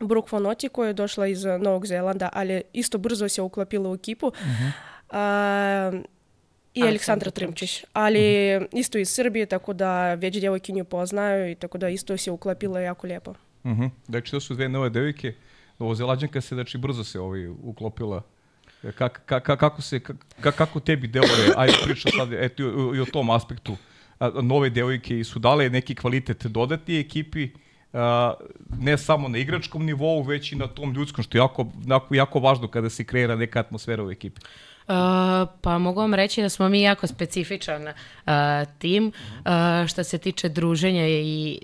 Brooke 0.08 0.30
Fonoti 0.30 0.70
koja 0.70 0.88
je 0.88 0.94
došla 0.94 1.28
iz 1.28 1.46
Novog 1.46 1.88
Zelanda, 1.88 2.30
ali 2.34 2.62
isto 2.74 2.98
brzo 2.98 3.30
se 3.30 3.42
uklopila 3.42 3.90
u 3.90 3.96
ekipu. 3.96 4.28
Mm 4.28 4.72
-hmm. 5.12 6.04
i 6.74 6.84
Aleksandra 6.84 7.32
Trimčić, 7.32 7.86
ali 7.94 8.20
mm 8.20 8.64
-hmm. 8.64 8.68
isto 8.72 8.98
iz 8.98 9.10
Srbije, 9.10 9.46
tako 9.46 9.74
da 9.74 10.14
već 10.14 10.40
djevojke 10.40 10.72
nju 10.72 10.86
poznaju 10.86 11.52
i 11.52 11.56
tako 11.56 11.78
da 11.78 11.90
isto 11.90 12.18
se 12.18 12.32
uklopila 12.32 12.80
jako 12.80 13.08
lijepo. 13.08 13.34
Mm 13.64 13.72
-hmm. 13.72 13.90
Znači, 14.06 14.32
to 14.32 14.40
su 14.40 14.54
dve 14.54 14.70
nove 14.70 14.90
devojke. 14.90 15.34
Novozelađanka 15.80 16.42
se, 16.42 16.56
znači, 16.56 16.78
brzo 16.78 17.04
se 17.04 17.20
ovaj, 17.20 17.48
uklopila. 17.48 18.22
Kak, 18.96 19.22
ka, 19.26 19.40
kako, 19.40 19.82
se, 19.82 20.00
ka, 20.42 20.52
kako 20.52 20.80
tebi 20.80 21.08
deluje, 21.08 21.54
ajde 21.58 21.74
priča 21.84 22.10
sad 22.18 22.34
eto, 22.34 22.64
i, 22.64 22.98
i 22.98 23.02
o 23.02 23.06
tom 23.06 23.30
aspektu, 23.30 23.76
nove 24.42 24.70
devojke 24.70 25.24
su 25.24 25.40
dale 25.40 25.70
neki 25.70 25.96
kvalitet 25.96 26.46
dodati 26.46 27.00
ekipi, 27.00 27.50
a, 27.94 28.34
ne 28.80 28.98
samo 28.98 29.28
na 29.28 29.38
igračkom 29.38 29.86
nivou, 29.86 30.24
već 30.24 30.52
i 30.52 30.56
na 30.56 30.68
tom 30.68 30.94
ljudskom, 30.94 31.24
što 31.24 31.38
je 31.38 31.40
jako, 31.40 31.68
jako, 31.88 32.16
jako 32.16 32.40
važno 32.40 32.68
kada 32.68 32.90
se 32.90 33.04
kreira 33.04 33.36
neka 33.36 33.60
atmosfera 33.60 34.04
u 34.04 34.12
ekipi. 34.12 34.42
pa 35.62 35.78
mogu 35.78 36.00
vam 36.00 36.14
reći 36.14 36.42
da 36.42 36.50
smo 36.50 36.70
mi 36.70 36.82
jako 36.82 37.08
specifičan 37.08 37.88
uh, 37.88 37.94
tim 38.78 39.08
uh, 39.08 39.88
što 39.88 40.04
se 40.04 40.18
tiče 40.18 40.50
druženja 40.50 41.08
i 41.08 41.60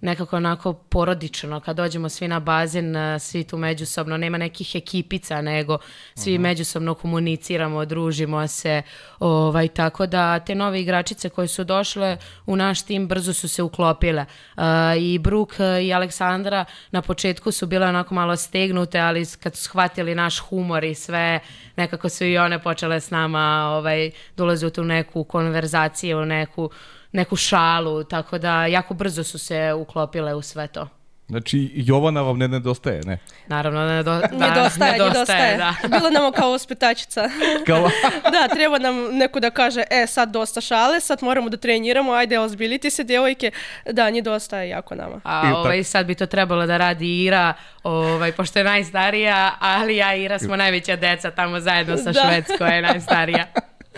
nekako 0.00 0.36
onako 0.36 0.72
porodično, 0.72 1.60
kad 1.60 1.76
dođemo 1.76 2.08
svi 2.08 2.28
na 2.28 2.40
bazen, 2.40 2.96
uh, 2.96 3.20
svi 3.20 3.44
tu 3.44 3.56
međusobno, 3.56 4.16
nema 4.16 4.38
nekih 4.38 4.74
ekipica, 4.74 5.42
nego 5.42 5.78
svi 6.14 6.32
uh 6.32 6.38
-huh. 6.38 6.42
međusobno 6.42 6.94
komuniciramo, 6.94 7.84
družimo 7.84 8.46
se, 8.46 8.82
ovaj, 9.18 9.68
tako 9.68 10.06
da 10.06 10.40
te 10.40 10.54
nove 10.54 10.80
igračice 10.80 11.28
koje 11.28 11.48
su 11.48 11.64
došle 11.64 12.16
u 12.46 12.56
naš 12.56 12.82
tim 12.82 13.08
brzo 13.08 13.32
su 13.32 13.48
se 13.48 13.62
uklopile. 13.62 14.24
Uh, 14.56 14.62
I 14.98 15.18
Bruk 15.18 15.54
i 15.82 15.92
Aleksandra 15.92 16.64
na 16.90 17.02
početku 17.02 17.52
su 17.52 17.66
bile 17.66 17.86
onako 17.86 18.14
malo 18.14 18.36
stegnute, 18.36 19.00
ali 19.00 19.26
kad 19.42 19.56
su 19.56 19.62
shvatili 19.64 20.14
naš 20.14 20.38
humor 20.38 20.84
i 20.84 20.94
sve, 20.94 21.40
nekako 21.76 22.08
su 22.08 22.24
i 22.24 22.38
one 22.38 22.62
počele 22.62 23.00
s 23.00 23.10
nama 23.10 23.70
ovaj, 23.78 24.10
dolaze 24.36 24.66
u 24.66 24.70
tu 24.70 24.84
neku 24.84 25.24
konverzaciju, 25.24 26.18
u 26.18 26.24
neku 26.24 26.70
neku 27.12 27.36
šalu, 27.36 28.04
tako 28.04 28.38
da 28.38 28.66
jako 28.66 28.94
brzo 28.94 29.24
su 29.24 29.38
se 29.38 29.72
uklopile 29.72 30.34
u 30.34 30.42
sve 30.42 30.66
to. 30.66 30.88
Znači, 31.28 31.70
Jovana 31.74 32.22
vam 32.22 32.38
ne 32.38 32.48
nedostaje, 32.48 33.00
ne? 33.04 33.18
Naravno, 33.46 33.86
ne 33.86 34.02
do, 34.02 34.10
da, 34.10 34.20
nedostaje, 34.20 34.92
nedostaje. 34.92 34.98
nedostaje. 34.98 35.56
Da. 35.56 35.74
Bilo 35.98 36.10
nam 36.10 36.32
kao 36.32 36.50
ospitačica. 36.50 37.30
Kao? 37.66 37.90
da, 38.34 38.54
treba 38.54 38.78
nam 38.78 39.16
neko 39.16 39.40
da 39.40 39.50
kaže, 39.50 39.82
e, 39.90 40.06
sad 40.06 40.30
dosta 40.30 40.60
šale, 40.60 41.00
sad 41.00 41.22
moramo 41.22 41.48
da 41.48 41.56
treniramo, 41.56 42.12
ajde, 42.12 42.38
ozbiliti 42.38 42.90
se, 42.90 43.04
djevojke. 43.04 43.50
Da, 43.92 44.10
nedostaje 44.10 44.68
jako 44.68 44.94
nama. 44.94 45.20
A 45.24 45.52
ovaj, 45.56 45.84
sad 45.84 46.06
bi 46.06 46.14
to 46.14 46.26
trebalo 46.26 46.66
da 46.66 46.76
radi 46.76 47.24
Ira, 47.24 47.54
ovaj, 47.82 48.32
pošto 48.32 48.58
je 48.58 48.64
najstarija, 48.64 49.54
ali 49.60 49.96
ja 49.96 50.14
i 50.14 50.22
Ira 50.22 50.38
smo 50.38 50.56
najveća 50.56 50.96
deca 50.96 51.30
tamo 51.30 51.60
zajedno 51.60 51.96
sa 51.96 52.12
da. 52.12 52.20
Švedsko 52.20 52.64
je 52.64 52.82
najstarija. 52.82 53.46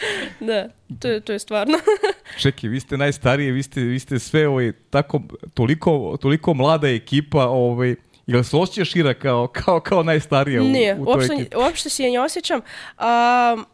da, 0.48 0.68
to 0.98 1.08
je, 1.08 1.20
to 1.20 1.32
je 1.32 1.38
stvarno. 1.38 1.78
Čekaj, 2.42 2.70
vi 2.70 2.80
ste 2.80 2.96
najstarije, 2.96 3.52
vi 3.52 3.62
ste, 3.62 3.80
vi 3.80 3.98
ste 3.98 4.18
sve 4.18 4.48
ovaj, 4.48 4.72
tako, 4.90 5.20
toliko, 5.54 6.16
toliko 6.20 6.54
mlada 6.54 6.88
ekipa, 6.88 7.46
ovaj, 7.46 7.94
Jel 8.26 8.42
se 8.42 8.56
osjećaš 8.56 8.90
šira 8.90 9.14
kao, 9.14 9.46
kao, 9.46 9.80
kao 9.80 10.02
najstarija 10.02 10.62
u, 10.62 10.64
Nije, 10.64 10.94
u 10.94 11.04
toj 11.04 11.14
uopšte, 11.14 11.34
ekipi? 11.34 11.56
uopšte 11.56 11.90
se 11.90 12.02
ja 12.02 12.10
ne 12.10 12.20
osjećam. 12.20 12.60
Um, 12.98 13.66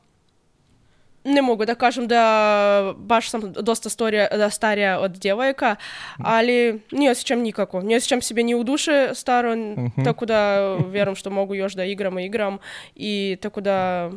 ne 1.26 1.42
mogu 1.42 1.64
da 1.64 1.74
kažem 1.74 2.08
da 2.08 2.94
baš 2.96 3.30
sam 3.30 3.52
dosta 3.52 3.88
storija, 3.88 4.28
da 4.32 4.50
starija 4.50 5.00
od 5.00 5.10
djevojka, 5.10 5.76
ali 6.18 6.80
ne 6.90 7.10
osjećam 7.10 7.38
nikako. 7.38 7.82
Ne 7.82 7.96
osjećam 7.96 8.22
sebe 8.22 8.42
ni 8.42 8.54
u 8.54 8.64
duše 8.64 9.10
staro, 9.14 9.52
uh 9.52 9.58
mhm. 9.58 9.86
-huh. 9.86 10.04
tako 10.04 10.26
da 10.26 10.72
vjerujem 10.74 11.16
što 11.16 11.30
mogu 11.30 11.54
još 11.54 11.74
da 11.74 11.84
igramo, 11.84 12.20
igram 12.20 12.58
i 12.94 13.36
tako 13.40 13.60
da 13.60 14.10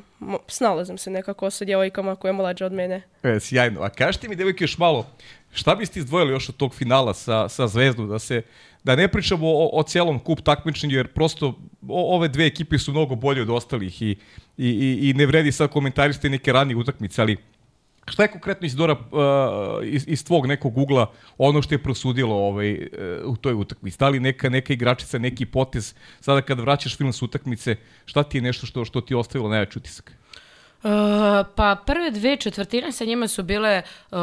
snalazim 0.47 0.97
se 0.97 1.09
nekako 1.09 1.49
sa 1.49 1.65
djevojkama 1.65 2.15
koje 2.15 2.29
je 2.29 2.33
mlađe 2.33 2.65
od 2.65 2.73
mene. 2.73 3.01
E, 3.23 3.39
sjajno. 3.39 3.81
A 3.81 3.89
kažete 3.89 4.27
mi, 4.27 4.35
devojke, 4.35 4.63
još 4.63 4.77
malo, 4.77 5.07
šta 5.53 5.75
biste 5.75 5.99
izdvojili 5.99 6.31
još 6.31 6.49
od 6.49 6.55
tog 6.55 6.75
finala 6.75 7.13
sa, 7.13 7.49
sa 7.49 7.67
Zvezdom, 7.67 8.09
da 8.09 8.19
se 8.19 8.41
da 8.83 8.95
ne 8.95 9.07
pričamo 9.07 9.47
o, 9.47 9.69
o 9.73 9.83
cijelom 9.83 10.19
kup 10.19 10.41
takmičenju, 10.41 10.95
jer 10.95 11.07
prosto 11.07 11.47
o, 11.87 12.15
ove 12.15 12.27
dve 12.27 12.45
ekipe 12.45 12.77
su 12.77 12.91
mnogo 12.91 13.15
bolje 13.15 13.41
od 13.41 13.49
ostalih 13.49 14.01
i, 14.01 14.11
i, 14.57 14.67
i, 14.67 15.09
i 15.09 15.13
ne 15.13 15.25
vredi 15.25 15.51
sad 15.51 15.69
komentarisati 15.69 16.29
neke 16.29 16.51
ranije 16.53 16.77
utakmice, 16.77 17.21
ali 17.21 17.37
šta 18.07 18.23
je 18.23 18.31
konkretno 18.31 18.65
Isidora 18.65 18.93
uh, 18.93 19.87
iz, 19.87 20.05
iz 20.07 20.25
tvog 20.25 20.45
nekog 20.45 20.77
ugla 20.77 21.11
ono 21.37 21.61
što 21.61 21.75
je 21.75 21.83
prosudilo 21.83 22.35
ovaj, 22.35 22.73
uh, 22.73 22.79
u 23.25 23.35
toj 23.35 23.53
utakmici? 23.53 23.97
Da 23.99 24.09
li 24.09 24.19
neka, 24.19 24.49
neka 24.49 24.73
igračica, 24.73 25.17
neki 25.17 25.45
potez, 25.45 25.93
sada 26.19 26.41
kada 26.41 26.61
vraćaš 26.61 26.97
film 26.97 27.13
s 27.13 27.21
utakmice, 27.21 27.75
šta 28.05 28.23
ti 28.23 28.37
je 28.37 28.41
nešto 28.41 28.65
što, 28.65 28.85
što 28.85 29.01
ti 29.01 29.13
je 29.13 29.17
ostavilo 29.17 29.49
najveći 29.49 29.79
utisak? 29.79 30.11
Uh, 30.83 30.91
pa 31.55 31.83
prve 31.85 32.11
dve 32.11 32.37
četvrtine 32.37 32.91
sa 32.91 33.05
njima 33.05 33.27
su 33.27 33.43
bile 33.43 33.81
uh, 34.11 34.17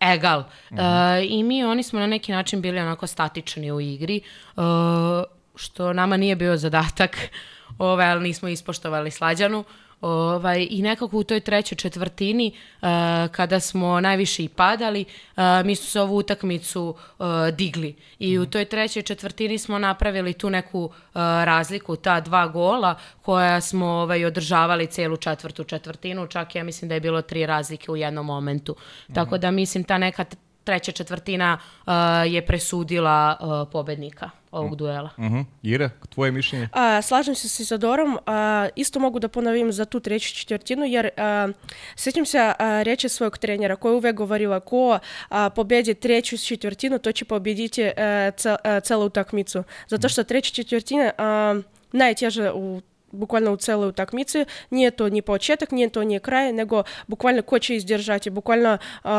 egal. 0.00 0.40
Mm 0.40 0.76
-hmm. 0.76 1.18
uh, 1.22 1.30
I 1.30 1.42
mi, 1.42 1.64
oni 1.64 1.82
smo 1.82 2.00
na 2.00 2.06
neki 2.06 2.32
način 2.32 2.60
bili 2.60 2.78
onako 2.78 3.06
statični 3.06 3.72
u 3.72 3.80
igri, 3.80 4.20
uh, 4.56 4.62
što 5.56 5.92
nama 5.92 6.16
nije 6.16 6.36
bio 6.36 6.56
zadatak, 6.56 7.18
ovaj, 7.78 8.10
ali 8.10 8.22
nismo 8.22 8.48
ispoštovali 8.48 9.10
slađanu. 9.10 9.64
Ovaj, 10.06 10.66
I 10.70 10.82
nekako 10.82 11.18
u 11.18 11.24
toj 11.24 11.40
trećoj 11.40 11.76
četvrtini, 11.76 12.52
uh, 12.82 12.88
kada 13.32 13.60
smo 13.60 14.00
najviše 14.00 14.44
i 14.44 14.48
padali, 14.48 15.04
uh, 15.36 15.42
mi 15.64 15.76
smo 15.76 15.86
se 15.86 16.00
ovu 16.00 16.16
utakmicu 16.16 16.94
uh, 17.18 17.26
digli. 17.52 17.94
I 18.18 18.36
mm. 18.36 18.40
u 18.40 18.42
mhm. 18.42 18.50
toj 18.50 18.64
trećoj 18.64 19.02
četvrtini 19.02 19.58
smo 19.58 19.78
napravili 19.78 20.32
tu 20.32 20.50
neku 20.50 20.84
uh, 20.84 20.92
razliku, 21.20 21.96
ta 21.96 22.20
dva 22.20 22.46
gola 22.46 22.94
koja 23.22 23.60
smo 23.60 23.86
ovaj, 23.86 24.24
održavali 24.24 24.86
celu 24.86 25.16
četvrtu 25.16 25.64
četvrtinu, 25.64 26.26
čak 26.26 26.54
ja 26.54 26.64
mislim 26.64 26.88
da 26.88 26.94
je 26.94 27.00
bilo 27.00 27.22
tri 27.22 27.46
razlike 27.46 27.90
u 27.90 27.96
jednom 27.96 28.26
momentu. 28.26 28.76
Mm. 29.08 29.14
Tako 29.14 29.38
da 29.38 29.50
mislim 29.50 29.84
ta 29.84 29.98
neka 29.98 30.24
treća 30.64 30.92
četvrtina 30.92 31.58
uh, 31.58 31.92
je 32.26 32.46
presudila 32.46 33.36
uh, 33.40 33.72
pobednika 33.72 34.30
ovog 34.58 34.72
mm. 34.72 34.76
duela. 34.76 35.10
Uh 35.16 35.24
-huh. 35.24 35.44
Ira, 35.62 35.90
tvoje 36.08 36.32
mišljenje? 36.32 36.68
A, 36.72 37.02
slažem 37.02 37.34
se 37.34 37.48
s 37.48 37.60
Izadorom. 37.60 38.18
A, 38.26 38.68
isto 38.76 39.00
mogu 39.00 39.18
da 39.18 39.28
ponovim 39.28 39.72
za 39.72 39.84
tu 39.84 40.00
treću 40.00 40.34
četvrtinu, 40.34 40.84
jer 40.84 41.10
a, 41.16 41.48
sjećam 41.96 42.26
se 42.26 42.38
a, 42.38 42.82
reći 42.82 43.08
svojeg 43.08 43.38
trenera 43.38 43.76
koja 43.76 43.92
je 43.92 43.96
uvek 43.96 44.16
govorila 44.16 44.60
ko 44.60 44.98
a, 45.28 45.50
pobedi 45.50 45.94
treću 45.94 46.36
četvrtinu, 46.38 46.98
to 46.98 47.12
će 47.12 47.24
pobediti 47.24 47.90
a, 47.96 48.30
cel, 48.36 48.56
a, 48.64 48.80
celu 48.80 49.04
utakmicu. 49.04 49.64
Zato 49.88 50.08
što 50.08 50.24
treća 50.24 50.54
četvrtina 50.54 51.12
a, 51.18 51.60
najteže 51.92 52.52
u 52.52 52.80
буквально 53.16 53.52
у 53.52 53.56
целой 53.56 53.88
уtakmici, 53.88 54.46
nije 54.70 54.90
to 54.90 55.08
ni 55.08 55.22
početak, 55.22 55.72
nije 55.72 55.88
to 55.88 56.04
ni 56.04 56.20
kraj, 56.20 56.52
nego 56.52 56.82
bukvalno 57.06 57.42
ko 57.42 57.58
će 57.58 57.76
izdržati, 57.76 58.30
bukvalno 58.30 58.78
uh, 59.04 59.10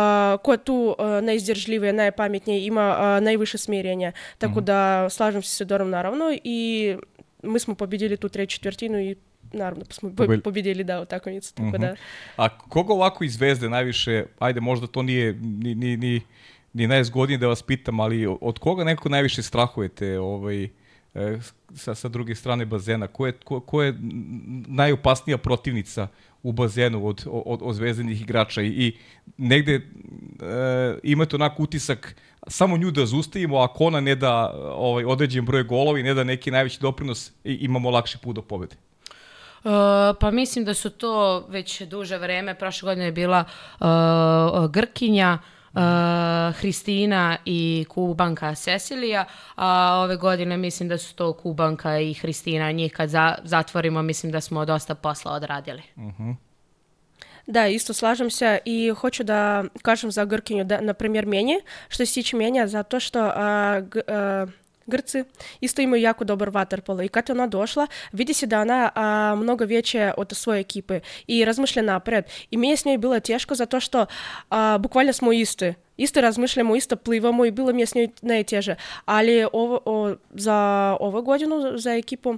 ko 0.43 0.57
tu 0.57 0.95
uh, 0.99 1.05
najizdržljivije, 1.23 1.93
najpametnije, 1.93 2.65
ima 2.65 2.97
uh, 2.97 3.23
najviše 3.23 3.57
smirenja. 3.57 4.11
Tako 4.37 4.59
mm 4.59 4.63
-hmm. 4.63 4.65
da 4.65 5.09
slažem 5.09 5.41
se 5.41 5.63
s 5.63 5.67
Dorom 5.67 5.89
naravno 5.89 6.37
i 6.43 6.95
mi 7.43 7.59
smo 7.59 7.75
pobedili 7.75 8.17
tu 8.17 8.29
treću 8.29 8.57
četvrtinu 8.57 8.99
i 8.99 9.15
naravno 9.53 9.85
pa 9.85 9.93
smo 9.93 10.11
pobedili 10.43 10.83
da 10.83 11.01
utakmicu, 11.01 11.55
tako 11.55 11.67
mm 11.67 11.71
-hmm. 11.71 11.79
da. 11.79 11.95
A 12.37 12.59
koga 12.59 12.93
ovako 12.93 13.23
iz 13.23 13.33
Zvezde 13.33 13.69
najviše, 13.69 14.25
ajde 14.39 14.61
možda 14.61 14.87
to 14.87 15.03
nije 15.03 15.33
ni, 15.33 15.75
ni, 15.75 15.97
ni, 15.97 16.21
ni 16.73 16.87
najzgodnije 16.87 17.37
da 17.37 17.47
vas 17.47 17.61
pitam, 17.61 17.99
ali 17.99 18.37
od 18.41 18.59
koga 18.59 18.83
neko 18.83 19.09
najviše 19.09 19.43
strahujete 19.43 20.19
ovaj, 20.19 20.63
E, 20.63 20.69
sa, 21.75 21.95
sa 21.95 22.07
druge 22.07 22.35
strane 22.35 22.65
bazena? 22.65 23.07
Ko 23.07 23.25
je, 23.25 23.33
ko, 23.43 23.59
ko 23.59 23.83
je 23.83 23.95
najopasnija 24.67 25.37
protivnica 25.37 26.07
u 26.43 26.51
bazenu 26.51 27.07
od, 27.07 27.23
od, 27.27 27.59
od 27.61 27.75
zvezdanih 27.75 28.21
igrača 28.21 28.61
i, 28.61 28.67
i 28.67 28.97
negde 29.37 29.75
e, 29.75 29.81
imate 31.03 31.35
onak 31.35 31.59
utisak 31.59 32.15
samo 32.47 32.77
nju 32.77 32.91
da 32.91 33.05
zustavimo, 33.05 33.57
ako 33.57 33.83
ona 33.83 33.99
ne 33.99 34.15
da 34.15 34.53
ovaj, 34.75 35.05
određen 35.05 35.45
broj 35.45 35.63
golovi, 35.63 36.03
ne 36.03 36.13
da 36.13 36.23
neki 36.23 36.51
najveći 36.51 36.81
doprinos, 36.81 37.31
imamo 37.43 37.89
lakši 37.89 38.17
put 38.17 38.35
do 38.35 38.41
pobede. 38.41 38.75
Uh, 39.63 39.71
pa 40.19 40.31
mislim 40.31 40.65
da 40.65 40.73
su 40.73 40.89
to 40.89 41.45
već 41.49 41.81
duže 41.81 42.17
vreme, 42.17 42.55
prošle 42.55 42.85
godine 42.85 43.05
je 43.05 43.11
bila 43.11 43.43
uh, 43.79 44.71
Grkinja, 44.71 45.37
uh, 45.41 45.56
Hristina 46.59 47.37
i 47.45 47.85
Kubanka 47.89 48.55
Cecilija, 48.55 49.25
a 49.55 49.99
ove 50.03 50.15
godine 50.15 50.57
mislim 50.57 50.89
da 50.89 50.97
su 50.97 51.15
to 51.15 51.33
Kubanka 51.33 51.99
i 51.99 52.13
Hristina. 52.13 52.71
Njih 52.71 52.93
kad 52.93 53.09
za, 53.09 53.35
zatvorimo 53.43 54.01
mislim 54.01 54.31
da 54.31 54.41
smo 54.41 54.65
dosta 54.65 54.95
posla 54.95 55.31
odradili. 55.31 55.81
Uh 55.95 56.03
mhm. 56.03 56.23
-huh. 56.23 56.35
Da, 57.47 57.67
isto 57.67 57.93
slažem 57.93 58.29
se 58.29 58.59
i 58.65 58.89
hoću 58.89 59.23
da 59.23 59.63
kažem 59.81 60.11
za 60.11 60.25
Grkinju, 60.25 60.63
da, 60.63 60.81
na 60.81 60.93
primjer, 60.93 61.25
meni, 61.25 61.59
što 61.89 62.05
se 62.05 62.13
tiče 62.13 62.37
menja, 62.37 62.67
zato 62.67 62.99
što 62.99 63.31
a, 63.35 63.79
g, 63.79 64.01
a, 64.07 64.45
Grci 64.87 65.23
isto 65.61 65.81
imaju 65.81 66.03
jako 66.03 66.23
dobar 66.23 66.49
vaterpolo 66.49 67.03
i 67.03 67.07
kad 67.07 67.29
je 67.29 67.33
ona 67.33 67.47
došla, 67.47 67.87
vidi 68.11 68.33
se 68.33 68.45
da 68.45 68.61
ona 68.61 68.89
a, 68.95 69.35
mnogo 69.37 69.65
veće 69.65 70.11
od 70.17 70.31
svoje 70.33 70.59
ekipe 70.59 70.99
i 71.27 71.45
razmišlja 71.45 71.81
napred. 71.81 72.25
I 72.51 72.57
mi 72.57 72.69
je 72.69 72.77
s 72.77 72.85
njoj 72.85 72.97
bilo 72.97 73.19
teško 73.19 73.55
zato 73.55 73.79
što 73.79 74.05
a, 74.49 74.77
bukvalno 74.77 75.13
smo 75.13 75.33
isti. 75.33 75.73
Isto 75.97 76.21
razmišljamo, 76.21 76.75
isto 76.75 76.95
plivamo 76.95 77.45
i 77.45 77.51
bilo 77.51 77.73
mi 77.73 77.81
je 77.81 77.85
s 77.85 77.95
njoj 77.95 78.09
najteže. 78.21 78.75
Ali 79.05 79.47
ovo, 79.53 79.79
o, 79.85 80.15
za 80.33 80.97
ovu 80.99 81.21
godinu, 81.21 81.77
za 81.77 81.93
ekipu, 81.93 82.37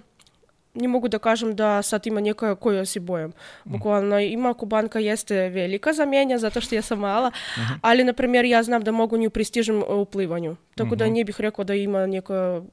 не 0.75 0.87
могу 0.87 1.07
да 1.07 1.19
кажам 1.19 1.55
да 1.55 1.81
сад 1.83 2.05
има 2.05 2.21
некоја 2.21 2.55
која 2.55 2.85
си 2.85 2.99
бојам. 2.99 3.31
Буквално 3.65 4.19
има 4.19 4.53
кубанка 4.53 4.99
jeste 4.99 5.49
велика 5.49 5.93
за 5.93 6.05
мене 6.05 6.37
затоа 6.37 6.61
што 6.61 6.75
ја 6.75 6.81
сум 6.81 6.99
мала, 6.99 7.31
uh 7.31 7.61
-huh. 7.61 7.79
али 7.81 8.03
на 8.03 8.13
пример 8.13 8.45
ја 8.45 8.61
знам 8.61 8.81
да 8.81 8.91
могу 8.91 9.17
ни 9.17 9.29
пристижам 9.29 9.77
у 9.77 10.05
пливању. 10.05 10.55
Така 10.75 10.89
uh 10.89 10.93
-huh. 10.93 10.97
да 10.97 11.09
не 11.09 11.23
бих 11.23 11.39
рекла 11.39 11.63
да 11.63 11.75
има 11.75 11.97
некоја 11.97 12.63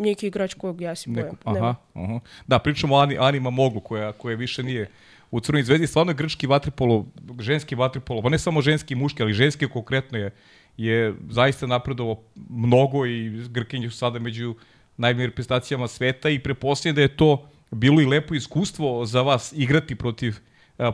неки 0.00 0.26
играч 0.26 0.56
кој 0.56 0.74
ја 0.74 0.94
си 0.94 1.10
бојам. 1.10 1.36
Aha, 1.44 1.74
aha. 1.94 2.20
Da, 2.48 2.58
pričamo 2.58 2.94
o 2.94 2.98
Ani, 2.98 3.16
Anima 3.18 3.50
Mogu 3.50 3.80
koja, 3.80 4.12
koja 4.12 4.36
više 4.36 4.62
nije 4.62 4.90
u 5.30 5.40
Crnoj 5.40 5.62
zvezdi. 5.62 5.86
Stvarno 5.86 6.10
je 6.10 6.14
grčki 6.14 6.46
vaterpolo, 6.46 7.06
ženski 7.40 7.74
vaterpolo, 7.74 8.22
pa 8.22 8.28
ne 8.28 8.38
samo 8.38 8.62
ženski 8.62 8.94
i 8.94 8.96
muški, 8.96 9.22
ali 9.22 9.32
ženski 9.32 9.68
konkretno 9.68 10.18
je, 10.18 10.30
je 10.76 11.14
zaista 11.30 11.66
napredovao 11.66 12.22
mnogo 12.50 13.06
i 13.06 13.30
Grkinje 13.50 13.90
su 13.90 13.96
sada 13.96 14.18
među 14.18 14.54
najboljim 14.96 15.30
reprezentacijama 15.30 15.88
sveta 15.88 16.28
i 16.28 16.38
preposljedam 16.38 16.94
da 16.94 17.02
je 17.02 17.16
to 17.16 17.48
bilo 17.70 18.00
i 18.00 18.06
lepo 18.06 18.34
iskustvo 18.34 19.06
za 19.06 19.22
vas 19.22 19.52
igrati 19.56 19.94
protiv 19.94 20.34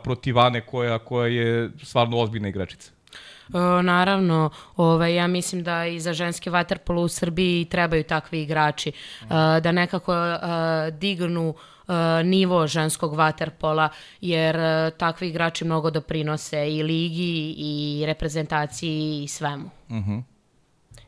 protiv 0.04 0.38
Ane 0.38 0.60
koja, 0.60 0.98
koja 0.98 1.26
je 1.26 1.70
stvarno 1.82 2.18
ozbiljna 2.18 2.48
igračica. 2.48 2.92
E, 2.92 3.82
naravno, 3.82 4.50
ovaj, 4.76 5.14
ja 5.14 5.26
mislim 5.26 5.62
da 5.62 5.86
i 5.86 6.00
za 6.00 6.12
ženski 6.12 6.50
vaterpolo 6.50 7.02
u 7.02 7.08
Srbiji 7.08 7.64
trebaju 7.64 8.04
takvi 8.04 8.42
igrači, 8.42 8.88
e, 8.88 8.94
da 9.60 9.72
nekako 9.72 10.14
e, 10.14 10.38
dignu 10.90 11.54
nivo 12.24 12.66
ženskog 12.66 13.14
vaterpola, 13.14 13.88
jer 14.20 14.56
takvi 14.90 15.28
igrači 15.28 15.64
mnogo 15.64 15.90
doprinose 15.90 16.70
i 16.70 16.82
ligi 16.82 17.54
i 17.58 18.02
reprezentaciji 18.06 19.22
i 19.22 19.28
svemu. 19.28 19.70
Uh 19.88 19.96
mhm. 19.96 20.10
-huh. 20.10 20.22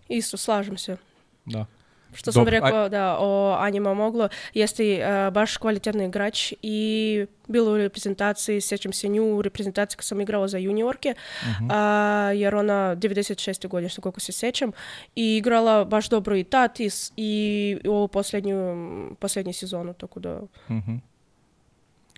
Isto, 0.09 0.37
slažem 0.37 0.79
se. 0.79 0.97
Da. 1.45 1.67
Što 2.15 2.33
sam 2.33 2.49
rekao 2.49 2.89
da 2.89 3.17
o 3.21 3.57
Anjima 3.59 3.95
moglo, 3.95 4.29
jeste 4.55 4.83
uh, 4.83 5.33
baš 5.33 5.57
kvalitetni 5.57 6.05
igrač 6.05 6.53
i 6.63 7.27
bilo 7.49 7.73
u 7.73 7.77
reprezentaciji, 7.77 8.61
sjećam 8.61 8.93
se 8.93 9.09
nju 9.09 9.25
u 9.25 9.43
reprezentaciji 9.43 9.97
kad 9.97 10.05
sam 10.05 10.21
igrala 10.21 10.49
za 10.49 10.59
juniorke, 10.59 11.15
uh 11.15 11.49
-huh. 11.49 12.33
uh, 12.33 12.41
jer 12.41 12.55
ona 12.55 12.97
96. 12.97 13.69
godišnja, 13.69 14.03
koliko 14.03 14.21
se 14.21 14.33
sjećam, 14.33 14.73
i 15.17 15.37
igrala 15.37 15.85
baš 15.85 16.09
dobro 16.09 16.37
i 16.37 16.45
tad 16.45 16.81
i, 16.81 16.91
i 17.17 17.79
ovu 17.89 18.09
posljednju, 18.09 18.57
posljednju 19.19 19.53
sezonu, 19.53 19.95
tako 19.95 20.21
da... 20.21 20.35
Uh 20.41 20.49
mhm. 20.71 20.91
-huh. 20.91 20.99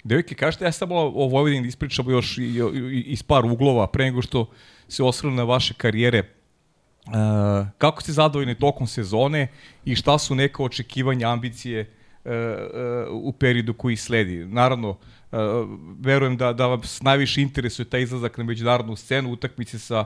Devojke, 0.04 0.34
kažete, 0.34 0.64
ja 0.64 0.72
samo 0.72 0.94
o 0.96 1.28
Vojvodini 1.28 1.62
da 1.62 1.68
ispričamo 1.68 2.10
još 2.10 2.38
i, 2.38 2.42
i, 2.42 3.04
iz 3.06 3.22
par 3.22 3.44
uglova 3.44 3.86
pre 3.86 4.04
nego 4.04 4.22
što 4.22 4.50
se 4.88 5.02
osvrnu 5.02 5.36
na 5.36 5.44
vaše 5.44 5.74
karijere 5.74 6.22
Uh, 7.06 7.66
kako 7.78 8.02
ste 8.02 8.12
zadovoljni 8.12 8.54
tokom 8.54 8.86
sezone 8.86 9.48
i 9.84 9.96
šta 9.96 10.18
su 10.18 10.34
neka 10.34 10.62
očekivanja, 10.62 11.28
ambicije 11.28 11.80
uh, 12.24 12.32
uh, 12.32 13.24
u 13.24 13.32
periodu 13.32 13.74
koji 13.74 13.96
sledi? 13.96 14.46
Naravno, 14.46 14.96
verujem 16.00 16.36
da, 16.36 16.52
da 16.52 16.66
vam 16.66 16.80
najviše 17.00 17.42
interesuje 17.42 17.86
taj 17.86 18.02
izlazak 18.02 18.38
na 18.38 18.44
međunarodnu 18.44 18.96
scenu, 18.96 19.32
utakmice 19.32 19.78
sa, 19.78 20.04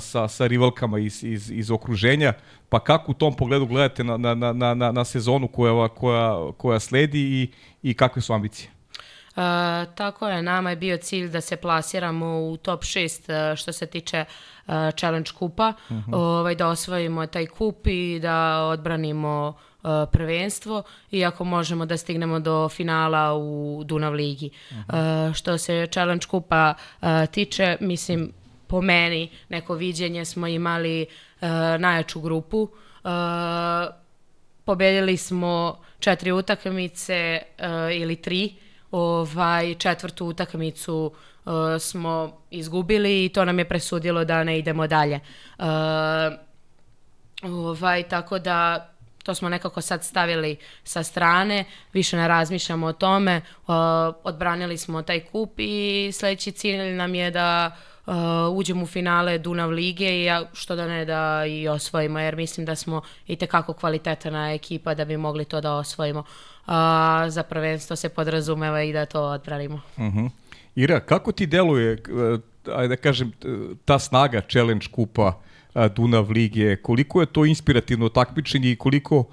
sa, 0.00 0.28
sa 0.28 0.46
rivalkama 0.46 0.98
iz, 0.98 1.24
iz, 1.24 1.50
iz 1.50 1.70
okruženja, 1.70 2.32
pa 2.68 2.80
kako 2.80 3.12
u 3.12 3.14
tom 3.14 3.36
pogledu 3.36 3.66
gledate 3.66 4.04
na, 4.04 4.16
na, 4.16 4.34
na, 4.34 4.74
na, 4.74 4.92
na 4.92 5.04
sezonu 5.04 5.48
koja, 5.48 5.88
koja, 5.88 6.52
koja 6.56 6.80
sledi 6.80 7.20
i, 7.20 7.48
i 7.82 7.94
kakve 7.94 8.22
su 8.22 8.32
ambicije? 8.32 8.73
Uh, 9.36 9.94
tako 9.94 10.28
je, 10.28 10.42
nama 10.42 10.70
je 10.70 10.76
bio 10.76 10.96
cilj 10.96 11.28
da 11.28 11.40
se 11.40 11.56
plasiramo 11.56 12.26
u 12.26 12.56
top 12.56 12.82
6 12.82 13.50
uh, 13.52 13.56
što 13.58 13.72
se 13.72 13.86
tiče 13.86 14.24
uh, 14.66 14.74
Challenge 14.96 15.30
kupa, 15.38 15.72
uh 15.88 15.96
mhm. 15.96 16.12
-huh. 16.12 16.16
ovaj, 16.16 16.54
da 16.54 16.68
osvojimo 16.68 17.26
taj 17.26 17.46
kup 17.46 17.86
i 17.86 18.18
da 18.22 18.62
odbranimo 18.62 19.54
uh, 19.82 19.90
prvenstvo, 20.12 20.82
iako 21.10 21.44
možemo 21.44 21.86
da 21.86 21.96
stignemo 21.96 22.40
do 22.40 22.68
finala 22.68 23.34
u 23.34 23.82
Dunav 23.84 24.12
ligi. 24.12 24.50
Uh 24.70 24.76
-huh. 24.76 25.28
uh, 25.28 25.34
što 25.34 25.58
se 25.58 25.86
Challenge 25.92 26.26
kupa 26.30 26.74
uh, 27.02 27.08
tiče, 27.30 27.76
mislim, 27.80 28.32
po 28.66 28.80
meni, 28.80 29.30
neko 29.48 29.74
viđenje 29.74 30.24
smo 30.24 30.46
imali 30.46 31.06
uh, 31.40 31.48
najjaču 31.78 32.20
grupu. 32.20 32.62
Uh, 33.04 33.10
pobedili 34.64 35.16
smo 35.16 35.80
četiri 35.98 36.32
utakmice 36.32 37.38
uh, 37.58 37.64
ili 37.96 38.16
tri 38.16 38.54
ovaj, 38.94 39.74
četvrtu 39.74 40.26
utakmicu 40.26 41.12
uh, 41.44 41.52
smo 41.80 42.40
izgubili 42.50 43.24
i 43.24 43.28
to 43.28 43.44
nam 43.44 43.58
je 43.58 43.68
presudilo 43.68 44.24
da 44.24 44.44
ne 44.44 44.58
idemo 44.58 44.86
dalje. 44.86 45.20
Uh, 45.58 45.64
ovaj, 47.42 48.02
tako 48.02 48.38
da 48.38 48.90
to 49.22 49.34
smo 49.34 49.48
nekako 49.48 49.80
sad 49.80 50.04
stavili 50.04 50.56
sa 50.84 51.02
strane, 51.02 51.64
više 51.92 52.16
ne 52.16 52.28
razmišljamo 52.28 52.86
o 52.86 52.92
tome, 52.92 53.36
uh, 53.36 53.74
odbranili 54.24 54.78
smo 54.78 55.02
taj 55.02 55.20
kup 55.20 55.54
i 55.58 56.10
sledeći 56.12 56.52
cilj 56.52 56.94
nam 56.94 57.14
je 57.14 57.30
da 57.30 57.76
uh, 57.76 57.93
uđemo 58.52 58.82
u 58.82 58.86
finale 58.86 59.38
Dunav 59.38 59.70
lige 59.70 60.20
i 60.20 60.24
ja, 60.24 60.44
što 60.52 60.76
da 60.76 60.86
ne 60.86 61.04
da 61.04 61.46
i 61.46 61.68
osvojimo, 61.68 62.18
jer 62.18 62.36
mislim 62.36 62.66
da 62.66 62.74
smo 62.76 63.02
i 63.26 63.36
tekako 63.36 63.72
kvalitetna 63.72 64.52
ekipa 64.52 64.94
da 64.94 65.04
bi 65.04 65.16
mogli 65.16 65.44
to 65.44 65.60
da 65.60 65.72
osvojimo. 65.72 66.20
Uh, 66.20 66.72
za 67.28 67.42
prvenstvo 67.42 67.96
se 67.96 68.08
podrazumeva 68.08 68.82
i 68.82 68.92
da 68.92 69.06
to 69.06 69.22
odpravimo. 69.22 69.80
Uh 69.96 70.04
mhm. 70.04 70.18
-huh. 70.18 70.30
Ira, 70.74 71.00
kako 71.00 71.32
ti 71.32 71.46
deluje, 71.46 71.92
e, 71.92 71.98
ajde 72.72 72.88
da 72.88 72.96
kažem, 72.96 73.32
ta 73.84 73.98
snaga 73.98 74.40
challenge 74.50 74.86
kupa 74.92 75.32
Dunav 75.96 76.30
lige, 76.30 76.76
koliko 76.76 77.20
je 77.20 77.26
to 77.26 77.44
inspirativno 77.44 78.08
takmičenje 78.08 78.70
i 78.70 78.76
koliko 78.76 79.24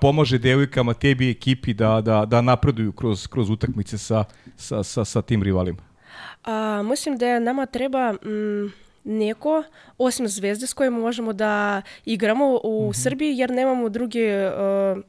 pomaže 0.00 0.38
devojkama 0.38 0.94
tebi 0.94 1.30
ekipi 1.30 1.74
da, 1.74 2.00
da, 2.00 2.24
da 2.26 2.40
napreduju 2.40 2.92
kroz, 2.92 3.26
kroz 3.26 3.50
utakmice 3.50 3.98
sa, 3.98 4.24
sa, 4.56 4.82
sa, 4.82 5.04
sa 5.04 5.22
tim 5.22 5.42
rivalima? 5.42 5.89
A, 6.44 6.82
mislim 6.82 7.16
da 7.16 7.38
nama 7.38 7.66
treba... 7.66 8.12
Mm, 8.12 8.72
neko, 9.04 9.62
osim 9.98 10.28
zvezde 10.28 10.66
s 10.66 10.72
kojima 10.72 10.98
možemo 10.98 11.32
da 11.32 11.82
igramo 12.04 12.60
u 12.64 12.86
mm 12.86 12.88
-hmm. 12.88 13.02
Srbiji, 13.02 13.38
jer 13.38 13.50
nemamo 13.50 13.88
druge 13.88 14.46
uh, 14.46 14.52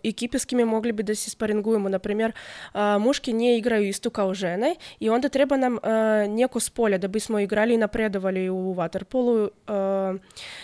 ekipe 0.04 0.40
s 0.40 0.46
kime 0.46 0.66
mogli 0.66 0.92
bi 0.92 1.04
da 1.04 1.16
se 1.16 1.30
sparingujemo. 1.30 1.90
Naprimjer, 1.90 2.32
uh, 2.74 2.80
muški 3.00 3.34
nije 3.34 3.58
igraju 3.58 3.88
isto 3.88 4.10
kao 4.10 4.34
žene 4.34 4.76
i 5.00 5.10
onda 5.10 5.30
treba 5.30 5.58
nam 5.58 5.74
uh, 5.74 5.82
neko 6.30 6.60
s 6.60 6.70
polja 6.70 6.98
da 6.98 7.08
bismo 7.08 7.40
igrali 7.40 7.74
i 7.74 7.78
napredovali 7.78 8.50
u 8.50 8.76
Waterpolu. 8.76 9.50
Uh, 10.14 10.22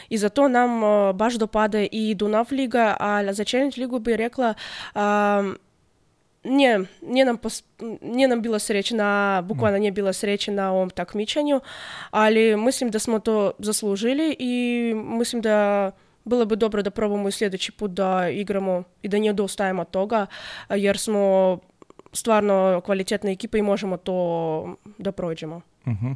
I 0.10 0.18
zato 0.18 0.48
nam 0.48 0.84
uh, 0.84 1.16
baš 1.16 1.34
dopada 1.34 1.80
i 1.92 2.16
Dunav 2.16 2.48
liga, 2.52 2.98
a 3.00 3.34
za 3.34 3.44
Challenge 3.44 3.76
ligu 3.82 4.00
bi 4.00 4.18
rekla 4.18 4.54
uh, 4.96 5.02
nije, 6.48 6.86
nije, 7.02 7.26
nam 7.26 7.38
pos, 7.38 7.64
nije 8.02 8.28
nam 8.28 8.42
bilo 8.42 8.60
sreće 8.60 8.96
na, 8.96 9.42
bukvalno 9.46 9.78
nije 9.78 9.92
bilo 9.92 10.14
sreće 10.14 10.52
na 10.52 10.72
ovom 10.72 10.90
takmičenju, 10.90 11.62
ali 12.12 12.58
mislim 12.58 12.92
da 12.92 13.00
smo 13.00 13.20
to 13.20 13.52
zaslužili 13.60 14.36
i 14.40 14.94
mislim 14.96 15.42
da 15.42 15.92
bilo 16.24 16.46
bi 16.46 16.56
dobro 16.56 16.82
da 16.82 16.90
probamo 16.90 17.28
i 17.28 17.32
sljedeći 17.32 17.72
put 17.72 17.92
da 17.92 18.30
igramo 18.30 18.84
i 19.02 19.08
da 19.08 19.18
nije 19.18 19.34
dostajemo 19.34 19.86
toga, 19.86 20.26
jer 20.70 20.98
smo 20.98 21.58
stvarno 22.14 22.82
kvalitetna 22.86 23.32
ekipa 23.32 23.58
i 23.58 23.62
možemo 23.62 23.98
to 23.98 24.76
da 24.98 25.12
prođemo. 25.12 25.62
Uh 25.88 25.94
mhm. 25.94 26.06
-huh. 26.08 26.16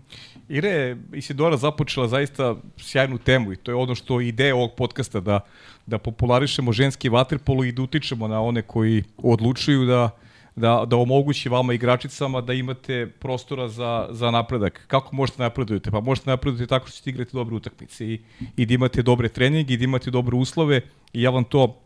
Ire, 0.50 0.98
Isidora 1.14 1.58
započela 1.58 2.08
zaista 2.08 2.56
sjajnu 2.78 3.18
temu 3.18 3.54
i 3.54 3.56
to 3.56 3.72
je 3.72 3.76
ono 3.76 3.96
što 3.96 4.22
ideja 4.22 4.56
ovog 4.56 4.72
podcasta 4.78 5.20
da, 5.20 5.40
da 5.86 5.98
popularišemo 5.98 6.74
ženski 6.74 7.10
vaterpolo 7.10 7.64
i 7.64 7.72
da 7.72 7.82
utičemo 7.82 8.28
na 8.28 8.42
one 8.42 8.62
koji 8.62 9.04
odlučuju 9.18 9.86
da 9.86 10.10
da, 10.56 10.84
da 10.88 10.98
omogući 10.98 11.50
vama 11.50 11.74
igračicama 11.74 12.42
da 12.42 12.54
imate 12.54 13.08
prostora 13.20 13.68
za, 13.68 14.08
za 14.12 14.32
napredak. 14.32 14.84
Kako 14.88 15.16
možete 15.16 15.42
napredujete? 15.42 15.92
Pa 15.92 16.00
možete 16.00 16.30
napredujete 16.30 16.68
tako 16.68 16.88
što 16.88 16.98
ćete 16.98 17.10
igrati 17.10 17.32
dobre 17.34 17.56
utakmice 17.56 18.06
i, 18.06 18.20
i 18.58 18.66
da 18.66 18.74
imate 18.74 19.02
dobre 19.02 19.30
treninge 19.30 19.74
i 19.74 19.78
da 19.78 19.84
imate 19.84 20.12
dobre 20.12 20.36
uslove 20.36 20.82
i 21.14 21.22
ja 21.22 21.30
vam 21.30 21.44
to 21.44 21.82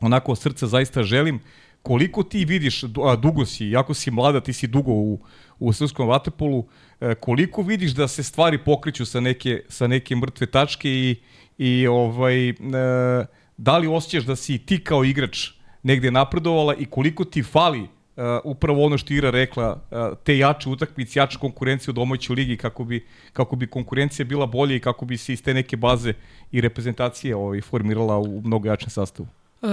onako 0.00 0.32
od 0.32 0.38
srca 0.38 0.66
zaista 0.66 1.02
želim. 1.02 1.40
Koliko 1.84 2.22
ti 2.22 2.44
vidiš, 2.44 2.84
a 2.84 3.16
dugo 3.16 3.44
si, 3.46 3.66
jako 3.70 3.94
si 3.94 4.10
mlada, 4.10 4.40
ti 4.40 4.52
si 4.52 4.66
dugo 4.66 4.92
u, 4.92 5.18
u 5.58 5.72
srpskom 5.72 6.08
vatepolu, 6.08 6.64
e, 7.00 7.14
koliko 7.14 7.62
vidiš 7.62 7.92
da 7.92 8.08
se 8.08 8.22
stvari 8.22 8.58
pokreću 8.58 9.04
sa 9.06 9.20
neke, 9.20 9.62
sa 9.68 9.86
neke 9.86 10.16
mrtve 10.16 10.46
tačke 10.46 10.90
i, 10.90 11.16
i 11.58 11.86
ovaj, 11.86 12.48
e, 12.48 12.54
da 13.56 13.78
li 13.78 13.86
osjećaš 13.86 14.24
da 14.24 14.36
si 14.36 14.58
ti 14.58 14.80
kao 14.84 15.04
igrač 15.04 15.50
negde 15.82 16.10
napredovala 16.10 16.74
i 16.74 16.86
koliko 16.86 17.24
ti 17.24 17.42
fali 17.42 17.80
uh, 17.80 17.88
upravo 18.44 18.84
ono 18.84 18.98
što 18.98 19.14
Ira 19.14 19.30
rekla, 19.30 19.80
te 20.24 20.38
jače 20.38 20.68
utakmice, 20.68 21.18
jače 21.18 21.38
konkurencije 21.38 21.92
u 21.92 21.94
domaćoj 21.94 22.36
ligi 22.36 22.56
kako 22.56 22.84
bi, 22.84 23.06
kako 23.32 23.56
bi 23.56 23.66
konkurencija 23.66 24.26
bila 24.26 24.46
bolja 24.46 24.76
i 24.76 24.80
kako 24.80 25.04
bi 25.04 25.16
se 25.16 25.32
iz 25.32 25.42
te 25.42 25.54
neke 25.54 25.76
baze 25.76 26.14
i 26.52 26.60
reprezentacije 26.60 27.36
ovaj, 27.36 27.60
formirala 27.60 28.18
u 28.18 28.40
mnogo 28.40 28.68
jačem 28.68 28.90
sastavu. 28.90 29.28
Uh, 29.64 29.70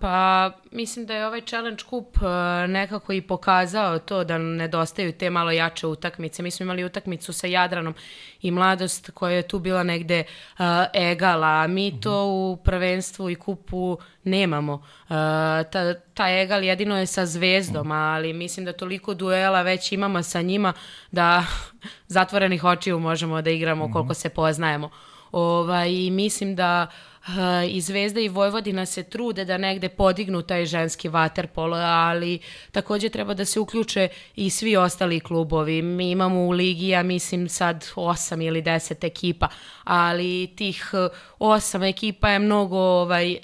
pa 0.00 0.50
mislim 0.70 1.06
da 1.06 1.14
je 1.14 1.26
ovaj 1.26 1.40
Challenge 1.40 1.82
Cup 1.90 2.16
uh, 2.16 2.22
nekako 2.68 3.12
i 3.12 3.20
pokazao 3.20 3.98
to 3.98 4.24
da 4.24 4.38
nedostaju 4.38 5.12
te 5.12 5.30
malo 5.30 5.50
jače 5.50 5.86
utakmice. 5.86 6.42
Mi 6.42 6.50
smo 6.50 6.64
imali 6.64 6.84
utakmicu 6.84 7.32
sa 7.32 7.46
Jadranom 7.46 7.94
i 8.40 8.50
Mladost 8.50 9.10
koja 9.10 9.36
je 9.36 9.48
tu 9.48 9.58
bila 9.58 9.82
negde 9.82 10.24
uh, 10.24 10.64
egala, 10.94 11.46
a 11.46 11.66
mi 11.66 12.00
to 12.00 12.26
u 12.26 12.56
prvenstvu 12.64 13.30
i 13.30 13.34
kupu 13.34 13.98
nemamo. 14.24 14.72
Uh, 14.74 15.08
ta, 15.72 15.94
ta 16.14 16.40
egal 16.40 16.64
jedino 16.64 16.98
je 16.98 17.06
sa 17.06 17.26
Zvezdom, 17.26 17.90
ali 17.92 18.32
mislim 18.32 18.66
da 18.66 18.72
toliko 18.72 19.14
duela 19.14 19.62
već 19.62 19.92
imamo 19.92 20.22
sa 20.22 20.42
njima 20.42 20.72
da 21.10 21.44
zatvorenih 22.16 22.64
očiju 22.64 22.98
možemo 22.98 23.42
da 23.42 23.50
igramo 23.50 23.92
koliko 23.92 24.14
se 24.14 24.28
poznajemo. 24.28 24.90
Ovaj, 25.32 25.90
I 25.90 26.10
mislim 26.10 26.56
da 26.56 26.86
uh, 26.90 27.11
i 27.68 27.80
Zvezda 27.80 28.20
i 28.20 28.28
Vojvodina 28.28 28.86
se 28.86 29.02
trude 29.02 29.44
da 29.44 29.58
negde 29.58 29.88
podignu 29.88 30.42
taj 30.42 30.66
ženski 30.66 31.08
vaterpolo, 31.08 31.76
ali 31.76 32.38
takođe 32.72 33.08
treba 33.08 33.34
da 33.34 33.44
se 33.44 33.60
uključe 33.60 34.08
i 34.36 34.50
svi 34.50 34.76
ostali 34.76 35.20
klubovi. 35.20 35.82
Mi 35.82 36.10
imamo 36.10 36.40
u 36.40 36.50
ligi, 36.50 36.88
ja 36.88 37.02
mislim 37.02 37.48
sad 37.48 37.86
8 37.94 38.46
ili 38.46 38.62
10 38.62 39.06
ekipa, 39.06 39.48
ali 39.84 40.52
tih 40.56 40.90
8 41.38 41.88
ekipa 41.90 42.28
je 42.28 42.38
mnogo 42.38 42.78
ovaj, 42.78 43.32
uh, 43.32 43.40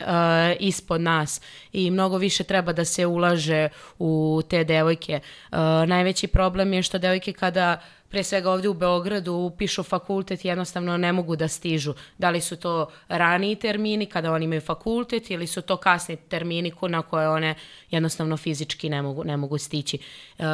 ispod 0.61 1.01
nas 1.01 1.41
i 1.73 1.91
mnogo 1.91 2.17
više 2.17 2.45
treba 2.45 2.73
da 2.73 2.85
se 2.85 3.07
ulaže 3.07 3.69
u 3.99 4.43
te 4.51 4.65
devojke. 4.65 5.21
Uh, 5.51 5.59
najveći 5.87 6.27
problem 6.27 6.73
je 6.73 6.83
što 6.83 6.99
devojke 6.99 7.33
kada 7.33 7.81
pre 8.09 8.25
svega 8.25 8.51
ovdje 8.51 8.71
u 8.71 8.75
Beogradu 8.75 9.33
upišu 9.33 9.83
fakultet 9.83 10.45
i 10.45 10.49
jednostavno 10.49 10.97
ne 10.97 11.13
mogu 11.13 11.37
da 11.37 11.49
stižu. 11.49 11.95
Da 12.19 12.31
li 12.31 12.41
su 12.41 12.57
to 12.57 12.91
raniji 13.09 13.57
termini 13.57 14.07
kada 14.07 14.33
oni 14.33 14.45
imaju 14.45 14.61
fakultet 14.61 15.31
ili 15.31 15.47
su 15.47 15.63
to 15.63 15.77
kasni 15.77 16.17
termini 16.17 16.73
na 16.89 17.03
koje 17.03 17.29
one 17.29 17.55
jednostavno 17.91 18.37
fizički 18.37 18.91
ne 18.91 19.03
mogu, 19.03 19.25
ne 19.25 19.37
mogu 19.37 19.59
stići. 19.59 19.99
E, 20.39 20.45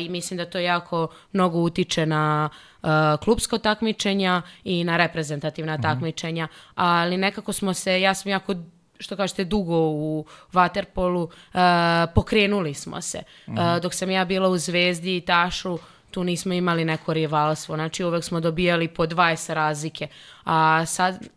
I 0.00 0.08
mislim 0.08 0.38
da 0.38 0.44
to 0.44 0.58
jako 0.58 1.08
mnogo 1.32 1.58
utiče 1.58 2.06
na 2.06 2.48
e, 2.82 2.86
klubsko 3.24 3.58
takmičenja 3.58 4.42
i 4.64 4.84
na 4.84 4.96
reprezentativna 4.96 5.78
takmičenja, 5.78 6.48
ali 6.74 7.16
nekako 7.16 7.52
smo 7.52 7.74
se, 7.74 8.00
ja 8.00 8.14
sam 8.14 8.30
jako 8.30 8.54
što 8.98 9.16
kažete, 9.16 9.44
dugo 9.44 9.78
u 9.78 10.26
Waterpolu, 10.52 11.28
e, 11.28 12.12
pokrenuli 12.14 12.74
smo 12.74 13.00
se. 13.00 13.18
E, 13.18 13.80
dok 13.82 13.94
sam 13.94 14.10
ja 14.10 14.24
bila 14.24 14.48
u 14.48 14.58
Zvezdi 14.58 15.16
i 15.16 15.20
Tašu, 15.20 15.78
tu 16.12 16.24
nismo 16.24 16.52
imali 16.54 16.84
neko 16.84 17.12
rivalstvo, 17.12 17.74
znači 17.74 18.04
uvek 18.04 18.24
smo 18.24 18.40
dobijali 18.40 18.88
po 18.88 19.06
20 19.06 19.52
razlike, 19.52 20.06
a 20.44 20.86
sad 20.86 21.28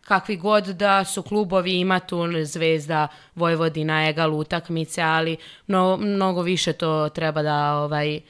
kakvi 0.00 0.36
god 0.36 0.64
da 0.66 1.04
su 1.04 1.22
klubovi, 1.22 1.72
ima 1.72 2.00
tu 2.00 2.16
Zvezda, 2.44 3.08
Vojvodina, 3.34 4.08
Egal 4.08 4.34
utakmice, 4.34 5.02
ali 5.02 5.36
mno- 5.66 5.96
mnogo 5.96 6.42
više 6.42 6.72
to 6.72 7.08
treba 7.08 7.42
da 7.42 7.74
ovaj, 7.74 8.20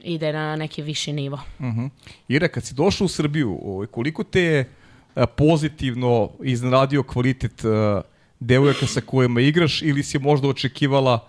ide 0.00 0.32
na 0.32 0.56
neki 0.56 0.82
viši 0.82 1.12
nivo. 1.12 1.40
Mhm. 1.60 1.86
Ira, 2.28 2.48
kad 2.48 2.64
si 2.64 2.74
došla 2.74 3.04
u 3.04 3.08
Srbiju, 3.08 3.58
ovaj, 3.64 3.86
koliko 3.86 4.24
te 4.24 4.40
je 4.40 4.64
pozitivno 5.28 6.30
iznenadio 6.42 7.02
kvalitet 7.02 7.62
devojaka 8.40 8.86
sa 8.86 9.00
kojima 9.00 9.40
igraš 9.40 9.82
ili 9.82 10.02
si 10.02 10.18
možda 10.18 10.48
očekivala 10.48 11.26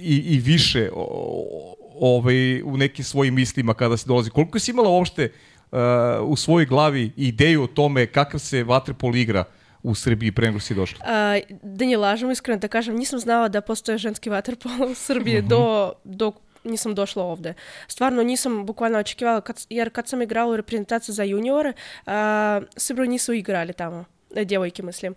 i, 0.00 0.16
i 0.16 0.38
više 0.38 0.90
o- 0.94 1.74
ovaj, 2.00 2.62
u 2.62 2.76
nekim 2.76 3.04
svojim 3.04 3.34
mislima 3.34 3.74
kada 3.74 3.96
si 3.96 4.08
dolazi? 4.08 4.30
Koliko 4.30 4.58
si 4.58 4.70
imala 4.70 4.88
uopšte 4.88 5.32
a, 5.72 6.20
u 6.22 6.36
svojoj 6.36 6.66
glavi 6.66 7.12
ideju 7.16 7.62
o 7.62 7.66
tome 7.66 8.06
kakav 8.06 8.40
se 8.40 8.64
vaterpol 8.64 9.16
igra 9.16 9.44
u 9.82 9.94
Srbiji 9.94 10.32
pre 10.32 10.46
nego 10.46 10.60
si 10.60 10.74
došla? 10.74 10.98
A, 11.04 11.40
da 11.62 11.84
ne 11.84 11.96
lažem, 11.96 12.30
iskreno 12.30 12.58
da 12.58 12.68
kažem, 12.68 12.96
nisam 12.96 13.18
znala 13.18 13.48
da 13.48 13.60
postoje 13.60 13.98
ženski 13.98 14.30
vaterpolo 14.30 14.90
u 14.90 14.94
Srbiji 14.94 15.42
do, 15.42 15.92
dok 16.04 16.34
nisam 16.64 16.94
došla 16.94 17.24
ovde. 17.24 17.54
Stvarno 17.88 18.22
nisam 18.22 18.66
bukvalno 18.66 18.98
očekivala, 18.98 19.40
kad, 19.40 19.66
jer 19.70 19.90
kad 19.90 20.08
sam 20.08 20.22
igrala 20.22 20.52
u 20.52 20.56
reprezentaciji 20.56 21.14
za 21.14 21.22
juniore, 21.22 21.72
a, 22.06 22.60
Srbiju 22.76 23.06
nisu 23.06 23.32
igrali 23.32 23.72
tamo, 23.72 24.04
e, 24.34 24.44
djevojke 24.44 24.82
mislim. 24.82 25.14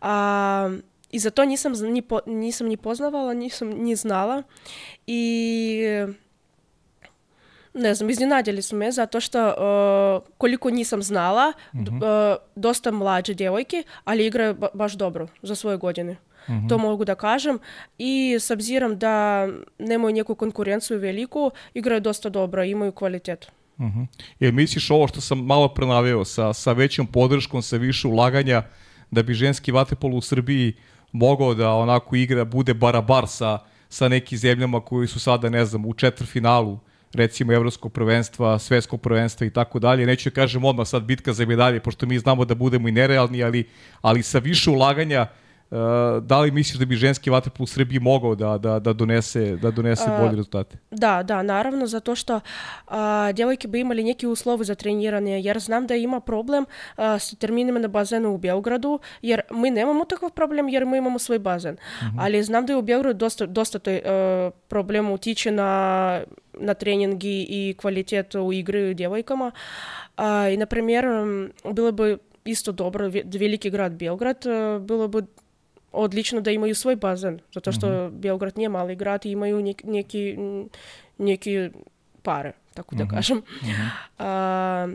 A, 0.00 0.70
I 1.10 1.18
za 1.18 1.30
to 1.30 1.44
nisam, 1.44 1.72
ni 1.82 2.02
po, 2.02 2.20
nisam 2.26 2.66
ni 2.66 2.76
poznavala, 2.76 3.34
nisam 3.34 3.68
ni 3.68 3.96
znala. 3.96 4.42
I 5.06 5.80
ne 7.74 7.94
znam, 7.94 8.10
iznenadili 8.10 8.62
su 8.62 8.76
me 8.76 8.92
zato 8.92 9.20
što 9.20 9.46
uh, 9.46 9.54
koliko 10.38 10.70
nisam 10.70 11.02
znala, 11.02 11.52
d- 11.72 11.90
uh, 11.90 11.98
dosta 12.56 12.90
mlađe 12.90 13.34
djevojke, 13.34 13.82
ali 14.04 14.26
igraju 14.26 14.54
ba- 14.54 14.68
baš 14.74 14.92
dobro 14.92 15.28
za 15.42 15.54
svoje 15.54 15.76
godine. 15.76 16.16
To 16.68 16.78
mogu 16.78 17.04
da 17.04 17.14
kažem. 17.14 17.58
I 17.98 18.34
s 18.34 18.50
obzirom 18.50 18.98
da 18.98 19.46
nemaju 19.78 20.14
neku 20.14 20.34
konkurenciju 20.34 20.98
veliku, 20.98 21.50
igraju 21.74 22.00
dosta 22.00 22.28
dobro, 22.28 22.64
imaju 22.64 22.92
kvalitet. 22.92 23.50
Mhm. 23.80 24.02
Jel 24.40 24.52
misliš 24.52 24.90
ovo 24.90 25.08
što 25.08 25.20
sam 25.20 25.38
malo 25.38 25.68
prenaveo 25.68 26.24
sa, 26.24 26.52
sa 26.52 26.72
većom 26.72 27.06
podrškom, 27.06 27.62
sa 27.62 27.76
više 27.76 28.08
ulaganja, 28.08 28.62
da 29.10 29.22
bi 29.22 29.34
ženski 29.34 29.72
vaterpol 29.72 30.14
u 30.14 30.20
Srbiji 30.20 30.72
mogao 31.12 31.54
da 31.54 31.72
onako 31.72 32.16
igra, 32.16 32.44
bude 32.44 32.74
barabar 32.74 33.28
sa, 33.28 33.58
sa 33.88 34.08
nekim 34.08 34.38
zemljama 34.38 34.80
koji 34.80 35.08
su 35.08 35.20
sada, 35.20 35.48
ne 35.48 35.64
znam, 35.64 35.86
u 35.86 35.94
četvrfinalu 35.94 36.78
recimo 37.14 37.52
evropskog 37.52 37.92
prvenstva, 37.92 38.58
svetskog 38.58 39.00
prvenstva 39.00 39.46
i 39.46 39.50
tako 39.50 39.78
dalje. 39.78 40.06
Neću 40.06 40.30
da 40.30 40.34
kažem 40.34 40.64
odmah 40.64 40.86
sad 40.86 41.02
bitka 41.02 41.32
za 41.32 41.46
medalje, 41.46 41.80
pošto 41.80 42.06
mi 42.06 42.18
znamo 42.18 42.44
da 42.44 42.54
budemo 42.54 42.88
i 42.88 42.92
nerealni, 42.92 43.42
ali, 43.42 43.68
ali 44.00 44.22
sa 44.22 44.38
više 44.38 44.70
ulaganja 44.70 45.26
da 46.22 46.40
li 46.40 46.50
misliš 46.50 46.78
da 46.78 46.84
bi 46.84 46.96
ženski 46.96 47.30
vaterpol 47.30 47.64
u 47.64 47.66
Srbiji 47.66 48.00
mogao 48.00 48.34
da, 48.34 48.58
da, 48.58 48.78
da 48.78 48.92
donese, 48.92 49.56
da 49.56 49.70
donese 49.70 50.04
bolje 50.20 50.30
rezultate? 50.30 50.76
Da, 50.90 51.22
da, 51.22 51.42
naravno, 51.42 51.86
zato 51.86 52.14
što 52.14 52.40
a, 52.86 53.32
djevojke 53.32 53.68
bi 53.68 53.80
imali 53.80 54.04
neki 54.04 54.26
uslovi 54.26 54.64
za 54.64 54.74
treniranje, 54.74 55.40
jer 55.40 55.58
znam 55.58 55.86
da 55.86 55.94
ima 55.94 56.20
problem 56.20 56.64
a, 56.96 57.18
s 57.18 57.34
terminima 57.38 57.78
na 57.78 57.88
bazenu 57.88 58.34
u 58.34 58.38
Beogradu, 58.38 58.98
jer 59.22 59.40
mi 59.50 59.70
nemamo 59.70 60.04
takav 60.04 60.30
problem, 60.30 60.68
jer 60.68 60.86
mi 60.86 60.98
imamo 60.98 61.18
svoj 61.18 61.38
bazen. 61.38 61.76
Ali 62.18 62.42
znam 62.42 62.66
da 62.66 62.72
je 62.72 62.76
u 62.76 62.82
Beogradu 62.82 63.18
dosta, 63.18 63.46
dosta 63.46 63.78
to 63.78 63.90
uh, 63.90 64.00
problem 64.68 65.10
utiče 65.10 65.50
na, 65.50 66.20
na 66.60 66.74
treningi 66.74 67.46
i 67.48 67.74
kvalitet 67.80 68.34
u 68.34 68.52
igri 68.52 68.94
djevojkama. 68.94 69.50
A, 70.16 70.48
I, 70.48 70.56
na 70.56 70.66
primjer, 70.66 71.04
m, 71.04 71.52
bilo 71.72 71.92
bi 71.92 72.18
isto 72.44 72.72
dobro, 72.72 73.08
ve- 73.08 73.22
veliki 73.38 73.70
grad 73.70 73.92
Odlično 75.92 76.40
da 76.40 76.50
imaju 76.50 76.74
svoj 76.74 76.96
bazen, 76.96 77.40
zato 77.54 77.72
što 77.72 78.10
Beograd 78.10 78.56
nije 78.56 78.68
mali 78.68 78.96
grad 78.96 79.26
i 79.26 79.30
imaju 79.30 79.62
nek, 79.62 79.84
neki, 79.84 80.36
neki 81.18 81.70
pare, 82.22 82.52
tako 82.74 82.94
da 82.94 83.06
kažem. 83.06 83.42
A, 84.18 84.88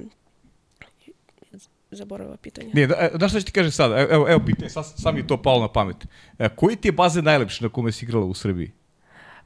zaboravila 1.92 2.38
pitanje. 2.38 2.70
Ne, 2.74 2.88
da, 2.88 2.96
e, 3.00 3.10
znaš 3.16 3.32
šta 3.32 3.40
ću 3.40 3.46
ti 3.46 3.52
kažem 3.52 3.72
sad? 3.72 3.92
Evo, 3.92 4.08
evo, 4.12 4.30
evo 4.30 4.42
pitanje, 4.46 4.70
sad, 4.70 4.86
sad 4.98 5.14
mi 5.14 5.20
je 5.20 5.28
to 5.28 5.42
palo 5.42 5.62
na 5.62 5.68
pamet. 5.68 5.98
E, 6.40 6.50
koji 6.50 6.76
ti 6.76 6.88
je 6.88 6.92
bazen 6.92 7.26
najlepši 7.26 7.64
na 7.64 7.70
kome 7.70 7.92
si 7.92 8.06
igrala 8.06 8.26
u 8.26 8.34
Srbiji? 8.34 8.72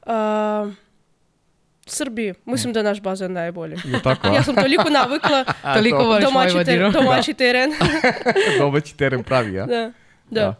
A, 0.06 0.70
Srbiji, 1.86 2.34
mislim 2.44 2.72
da 2.72 2.80
je 2.80 2.84
naš 2.84 3.00
bazen 3.00 3.32
najbolji. 3.32 3.76
Je 3.84 4.02
tako? 4.02 4.28
Ja 4.34 4.42
sam 4.42 4.54
toliko 4.54 4.90
navikla, 4.90 5.44
Toliko 5.76 6.04
voliš 6.04 6.24
domaći, 6.24 6.52
te, 6.52 6.54
Vojvodinu. 6.54 6.90
domaći 6.90 7.34
teren. 7.34 7.70
Domaći 8.60 8.96
teren 8.96 9.22
pravi, 9.22 9.60
a? 9.60 9.66
da, 9.66 9.92
da. 10.30 10.54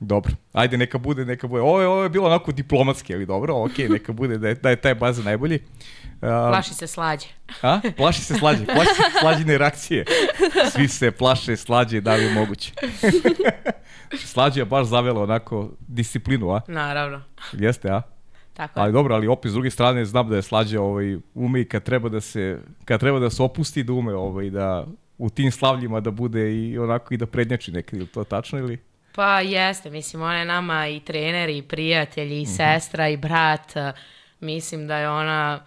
Dobro. 0.00 0.32
Ajde, 0.52 0.76
neka 0.76 0.98
bude, 0.98 1.24
neka 1.24 1.46
bude. 1.46 1.62
Ovo 1.62 1.80
je, 1.80 1.86
ovo 1.86 2.02
je 2.02 2.08
bilo 2.08 2.26
onako 2.26 2.52
diplomatski, 2.52 3.14
ali 3.14 3.26
dobro, 3.26 3.64
okej, 3.64 3.88
neka 3.98 4.12
bude 4.12 4.38
da 4.38 4.48
je, 4.48 4.54
da 4.54 4.70
je 4.70 4.76
taj 4.76 4.94
bazen 4.94 5.24
najbolji. 5.24 5.60
A, 6.22 6.48
Plaši 6.50 6.74
se 6.74 6.86
slađe. 6.86 7.26
A? 7.62 7.80
Plaši 7.96 8.20
se 8.20 8.34
slađe, 8.34 8.64
plaši 8.66 8.94
se 8.94 9.02
slađene 9.20 9.58
reakcije. 9.58 10.04
Svi 10.72 10.88
se 10.88 11.10
plaše 11.10 11.56
slađe, 11.56 12.00
da 12.00 12.14
li 12.14 12.24
je 12.24 12.34
moguće. 12.34 12.72
slađe 14.34 14.60
je 14.60 14.64
baš 14.64 14.86
zavela 14.86 15.22
onako 15.22 15.70
disciplinu, 15.88 16.50
a? 16.50 16.60
Naravno. 16.68 17.22
Jeste, 17.52 17.90
a? 17.90 18.02
Tako 18.54 18.80
je. 18.80 18.82
Ali 18.82 18.92
dobro, 18.92 19.14
ali 19.14 19.26
opet 19.26 19.50
s 19.50 19.54
druge 19.54 19.70
strane 19.70 20.04
znam 20.04 20.28
da 20.28 20.36
je 20.36 20.42
slađa 20.42 20.80
ovaj 20.82 21.16
ume 21.34 21.60
i 21.60 21.64
kad 21.64 21.82
treba 21.82 22.08
da 22.08 22.20
se 22.20 22.60
kad 22.84 23.00
treba 23.00 23.18
da 23.18 23.30
se 23.30 23.42
opusti 23.42 23.82
da 23.82 23.92
ume 23.92 24.14
ovaj 24.14 24.50
da 24.50 24.86
u 25.18 25.30
tim 25.30 25.50
slavljima 25.50 26.00
da 26.00 26.10
bude 26.10 26.54
i 26.54 26.78
onako 26.78 27.14
i 27.14 27.16
da 27.16 27.26
prednjači 27.26 27.72
nekad, 27.72 27.98
ili 27.98 28.06
to 28.06 28.24
tačno 28.24 28.58
ili? 28.58 28.78
Pa 29.16 29.40
jeste, 29.40 29.90
mislim, 29.90 30.22
ona 30.22 30.38
je 30.38 30.44
nama 30.44 30.88
i 30.88 31.00
trener, 31.00 31.48
i 31.48 31.62
prijatelj, 31.62 32.40
i 32.40 32.46
sestra, 32.46 33.08
i 33.08 33.16
brat. 33.16 33.72
Mislim 34.40 34.86
da 34.86 34.96
je 34.96 35.10
ona 35.10 35.60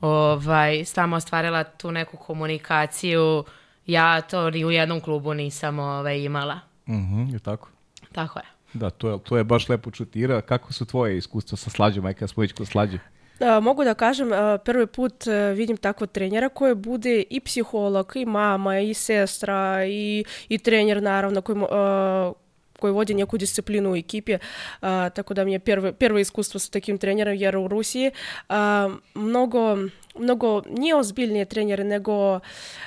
ovaj, 0.00 0.84
samo 0.84 1.16
ostvarila 1.16 1.64
tu 1.64 1.92
neku 1.92 2.16
komunikaciju. 2.16 3.44
Ja 3.86 4.20
to 4.20 4.50
ni 4.50 4.64
u 4.64 4.70
jednom 4.70 5.00
klubu 5.00 5.34
nisam 5.34 5.78
ovaj, 5.78 6.18
imala. 6.18 6.60
Mhm, 6.88 7.32
je 7.32 7.38
tako. 7.38 7.68
Tako 8.12 8.38
je. 8.38 8.44
Da, 8.72 8.90
to 8.90 9.10
je, 9.10 9.18
to 9.18 9.36
je 9.36 9.44
baš 9.44 9.68
lepo 9.68 9.90
čuti. 9.90 10.20
Ira, 10.20 10.40
kako 10.40 10.72
su 10.72 10.86
tvoje 10.86 11.18
iskustva 11.18 11.56
sa 11.56 11.70
slađom, 11.70 12.06
aj 12.06 12.14
kad 12.14 12.30
smo 12.30 12.40
već 12.40 12.52
kod 12.52 12.68
slađe? 12.68 12.98
A, 13.40 13.60
mogu 13.60 13.84
da 13.84 13.94
kažem, 13.94 14.28
prvi 14.64 14.86
put 14.86 15.26
a, 15.26 15.50
vidim 15.50 15.76
takvog 15.76 16.10
trenera 16.10 16.48
koji 16.48 16.74
bude 16.74 17.24
i 17.30 17.40
psiholog, 17.40 18.12
i 18.14 18.26
mama, 18.26 18.78
i 18.78 18.94
sestra, 18.94 19.84
i, 19.86 20.24
i 20.48 20.58
trener 20.58 21.02
naravno 21.02 21.40
koji, 21.40 21.56
mo- 22.74 22.80
a, 22.80 22.80
koji 22.80 22.92
vodi 22.92 23.14
neku 23.14 23.38
disciplinu 23.38 23.92
u 23.92 23.96
ekipi. 23.96 24.38
A, 24.80 25.10
tako 25.10 25.34
da 25.34 25.44
mi 25.44 25.52
je 25.52 25.58
prvo, 25.58 25.92
prvo 25.92 26.18
iskustvo 26.18 26.60
sa 26.60 26.70
takim 26.70 26.98
trenerom, 26.98 27.34
jer 27.34 27.56
u 27.56 27.68
Rusiji 27.68 28.10
a, 28.48 28.90
mnogo, 29.14 29.76
mnogo 30.14 30.62
nije 30.68 30.94
ozbiljnije 30.96 31.44
trenere, 31.44 31.84
nego 31.84 32.40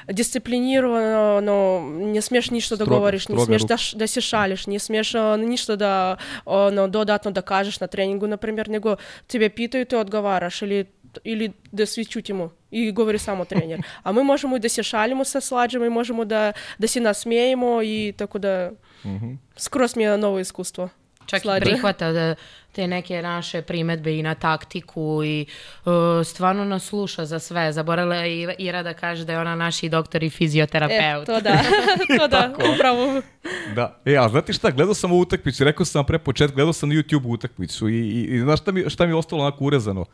disciplinirano, 0.07 1.41
no, 1.41 1.79
ne 2.05 2.21
smiješ 2.21 2.49
ništa 2.49 2.75
da 2.75 2.77
Strogo, 2.77 2.95
govoriš, 2.95 3.21
ne 3.21 3.33
stroga 3.33 3.45
smiješ 3.45 3.61
ruka. 3.61 3.67
da, 3.67 3.77
š- 3.77 3.97
da 3.97 4.07
se 4.07 4.21
šališ, 4.21 4.67
ne 4.67 4.79
smiješ 4.79 5.15
a, 5.15 5.37
ništa 5.37 5.75
da 5.75 6.15
ono, 6.45 6.87
dodatno 6.87 7.31
da 7.31 7.41
kažeš 7.41 7.79
na 7.79 7.87
treningu, 7.87 8.27
na 8.27 8.37
primjer, 8.37 8.69
nego 8.69 8.95
tebe 9.27 9.49
pitaju, 9.49 9.85
ti 9.85 9.95
odgovaraš 9.95 10.61
ili 10.61 10.85
ili 11.23 11.51
da 11.71 11.85
svi 11.85 12.05
čutimo 12.05 12.49
i 12.71 12.91
govori 12.91 13.17
samo 13.17 13.45
trener. 13.45 13.81
A 14.03 14.11
mi 14.11 14.23
možemo 14.23 14.55
i 14.55 14.59
da 14.59 14.69
se 14.69 14.83
šalimo 14.83 15.23
sa 15.23 15.41
slađama 15.41 15.85
i 15.85 15.89
možemo 15.89 16.25
da, 16.25 16.51
da 16.77 16.87
se 16.87 16.99
nasmijemo 16.99 17.83
i 17.83 18.13
tako 18.17 18.39
da 18.39 18.71
skroz 19.57 19.95
mi 19.95 20.03
je 20.03 20.17
novo 20.17 20.39
iskustvo. 20.39 20.89
Čak 21.25 21.41
Slađe. 21.41 21.57
i 21.57 21.69
prihvata 21.71 22.11
da 22.11 22.35
te 22.71 22.87
neke 22.87 23.21
naše 23.21 23.61
primetbe 23.61 24.17
i 24.17 24.23
na 24.23 24.35
taktiku 24.35 25.21
i 25.25 25.45
uh, 25.85 25.91
stvarno 26.25 26.65
nas 26.65 26.83
sluša 26.85 27.25
za 27.25 27.39
sve. 27.39 27.73
Zaboravila 27.73 28.15
je 28.15 28.43
i 28.43 28.47
Ira 28.57 28.83
da 28.83 28.93
kaže 28.93 29.25
da 29.25 29.33
je 29.33 29.39
ona 29.39 29.55
naš 29.55 29.83
i 29.83 29.89
doktor 29.89 30.23
i 30.23 30.27
E, 30.27 30.29
fizioterapeut. 30.29 31.25
to 31.25 31.41
da, 31.41 31.63
to 32.17 32.27
da, 32.27 32.53
upravo. 32.75 33.21
Da. 33.75 33.99
E, 34.05 34.17
a 34.17 34.29
znate 34.29 34.53
šta, 34.53 34.71
gledao 34.71 34.93
sam 34.93 35.11
ovu 35.11 35.21
utakmicu, 35.21 35.63
rekao 35.63 35.85
sam 35.85 36.05
pre 36.05 36.19
početka, 36.19 36.55
gledao 36.55 36.73
sam 36.73 36.89
na 36.89 36.95
YouTube 36.95 37.27
utakmicu 37.33 37.89
i, 37.89 37.95
i, 37.99 38.21
i 38.35 38.39
znaš 38.39 38.61
šta 38.61 38.71
mi, 38.71 38.89
šta 38.89 39.05
mi 39.05 39.11
je 39.11 39.15
ostalo 39.15 39.41
onako 39.41 39.63
urezano? 39.63 40.05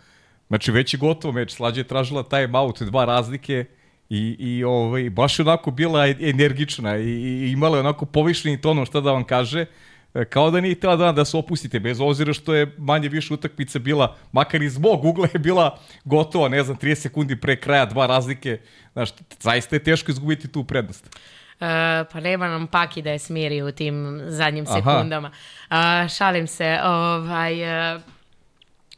Znači, 0.53 0.71
već 0.71 0.93
je 0.93 0.97
gotovo 0.97 1.31
meč. 1.31 1.51
Slađa 1.51 1.81
je 1.81 1.87
tražila 1.87 2.23
time 2.23 2.59
out, 2.59 2.81
dva 2.81 3.05
razlike 3.05 3.65
i, 4.09 4.35
i 4.39 4.63
ovaj, 4.63 5.09
baš 5.09 5.39
onako 5.39 5.71
bila 5.71 6.07
energična 6.07 6.97
i, 6.97 7.09
i 7.09 7.51
imala 7.51 7.77
je 7.77 7.79
onako 7.79 8.05
povišeni 8.05 8.61
tonom 8.61 8.85
šta 8.85 9.01
da 9.01 9.11
vam 9.11 9.23
kaže 9.23 9.65
E, 10.13 10.25
kao 10.25 10.51
da 10.51 10.61
nije 10.61 10.75
htjela 10.75 10.95
da, 10.95 11.11
da 11.11 11.25
se 11.25 11.37
opustite, 11.37 11.79
bez 11.79 12.01
obzira 12.01 12.33
što 12.33 12.53
je 12.53 12.75
manje 12.77 13.09
više 13.09 13.33
utakmica 13.33 13.79
bila, 13.79 14.15
makar 14.31 14.61
iz 14.61 14.77
mog 14.77 15.05
ugla 15.05 15.27
je 15.33 15.39
bila 15.39 15.79
gotova, 16.05 16.49
ne 16.49 16.63
znam, 16.63 16.77
30 16.77 16.95
sekundi 16.95 17.35
pre 17.35 17.55
kraja, 17.55 17.85
dva 17.85 18.05
razlike, 18.05 18.59
znaš, 18.93 19.09
zaista 19.39 19.75
je 19.75 19.83
teško 19.83 20.11
izgubiti 20.11 20.47
tu 20.47 20.63
prednost. 20.63 21.05
Uh, 21.05 21.67
pa 22.11 22.19
nema 22.19 22.47
nam 22.47 22.67
Paki 22.67 23.01
da 23.01 23.11
je 23.11 23.19
smiri 23.19 23.61
u 23.61 23.71
tim 23.71 24.21
zadnjim 24.27 24.65
sekundama. 24.65 25.31
Uh, 25.69 26.09
šalim 26.17 26.47
se, 26.47 26.79
ovaj, 26.83 27.93
uh, 27.95 28.01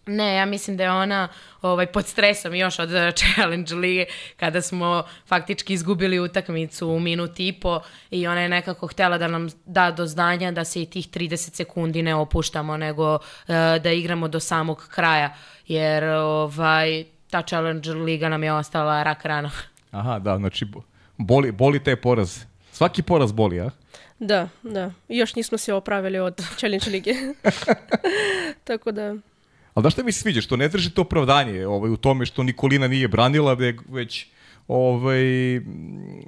Ne, 0.08 0.36
ja 0.36 0.46
mislim 0.46 0.78
da 0.78 0.84
je 0.84 0.92
ona 0.92 1.28
ovaj, 1.62 1.86
pod 1.86 2.06
stresom 2.08 2.56
još 2.56 2.80
od 2.80 2.90
Challenge 3.16 3.76
Lige 3.76 4.06
kada 4.38 4.62
smo 4.62 5.04
faktički 5.26 5.74
izgubili 5.74 6.20
utakmicu 6.20 6.90
u 6.90 7.00
minut 7.00 7.40
i 7.40 7.54
po 7.54 7.80
i 8.12 8.28
ona 8.28 8.42
je 8.42 8.50
nekako 8.50 8.88
htela 8.88 9.18
da 9.18 9.28
nam 9.28 9.50
da 9.66 9.92
do 9.92 10.06
znanja 10.06 10.52
da 10.52 10.64
se 10.64 10.82
i 10.82 10.86
tih 10.86 11.10
30 11.10 11.56
sekundi 11.56 12.02
ne 12.02 12.16
opuštamo 12.16 12.78
nego 12.78 13.14
uh, 13.14 13.20
da 13.84 13.92
igramo 13.92 14.28
do 14.28 14.40
samog 14.40 14.88
kraja 14.90 15.36
jer 15.68 16.04
ovaj, 16.04 17.06
ta 17.30 17.42
Challenge 17.42 17.92
Liga 17.92 18.30
nam 18.30 18.44
je 18.44 18.54
ostala 18.54 19.04
rak 19.04 19.26
rana. 19.26 19.52
Aha, 19.92 20.20
da, 20.20 20.38
znači 20.38 20.66
boli, 21.18 21.52
boli 21.52 21.84
taj 21.84 21.96
poraz. 21.96 22.40
Svaki 22.72 23.02
poraz 23.02 23.32
boli, 23.32 23.60
a? 23.60 23.70
Da, 24.20 24.50
da. 24.64 24.92
Još 25.08 25.36
nismo 25.36 25.58
se 25.58 25.74
opravili 25.74 26.20
od 26.20 26.42
Challenge 26.58 26.90
Lige. 26.90 27.14
Tako 28.68 28.92
da... 28.92 29.16
Ali 29.76 29.84
da 29.84 29.90
šta 29.90 30.04
mi 30.04 30.12
se 30.12 30.20
sviđa, 30.20 30.42
što 30.42 30.56
ne 30.56 30.68
držite 30.68 31.02
opravdanje 31.02 31.68
ovaj, 31.68 31.92
u 31.92 31.98
tome 31.98 32.26
što 32.26 32.44
Nikolina 32.44 32.88
nije 32.88 33.08
branila, 33.08 33.54
već 33.90 34.28
ovaj, 34.68 35.24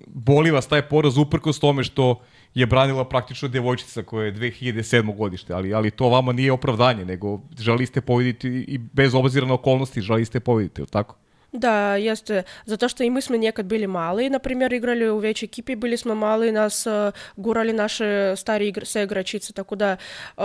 boli 0.07 0.51
vas 0.51 0.67
taj 0.67 0.81
poraz 0.81 1.17
uprkos 1.17 1.60
tome 1.60 1.83
što 1.83 2.21
je 2.53 2.65
branila 2.65 3.05
praktično 3.05 3.47
devojčica 3.47 4.03
koja 4.03 4.25
je 4.25 4.33
2007. 4.33 5.15
godište, 5.15 5.53
ali, 5.53 5.73
ali 5.73 5.91
to 5.91 6.10
vama 6.10 6.33
nije 6.33 6.51
opravdanje, 6.51 7.05
nego 7.05 7.39
želi 7.60 7.86
ste 7.86 8.01
pobediti 8.01 8.47
i 8.47 8.77
bez 8.77 9.15
obzira 9.15 9.47
na 9.47 9.53
okolnosti 9.53 10.01
želi 10.01 10.25
ste 10.25 10.39
pobediti, 10.39 10.81
ili 10.81 10.89
tako? 10.89 11.15
Да, 11.51 11.95
jeste. 11.95 12.43
Zato 12.65 12.89
što 12.89 13.03
i 13.03 13.10
mi 13.10 13.21
smo 13.21 13.38
nekad 13.38 13.65
bili 13.65 13.88
mali, 13.88 14.29
na 14.29 14.39
primjer, 14.39 14.73
igrali 14.73 15.10
u 15.10 15.17
većoj 15.17 15.45
ekipi, 15.45 15.75
bili 15.75 15.97
smo 15.97 16.15
mali, 16.15 16.51
nas 16.51 16.86
uh, 16.86 16.93
gurali 17.36 17.73
naše 17.73 18.36
stari 18.36 18.67
igr, 18.67 18.86
sve 18.86 19.03
igračice, 19.03 19.53
tako 19.53 19.75
da 19.75 19.97
uh, 20.38 20.43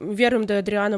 vjerujem 0.00 0.46
da 0.46 0.54
Adriana 0.54 0.96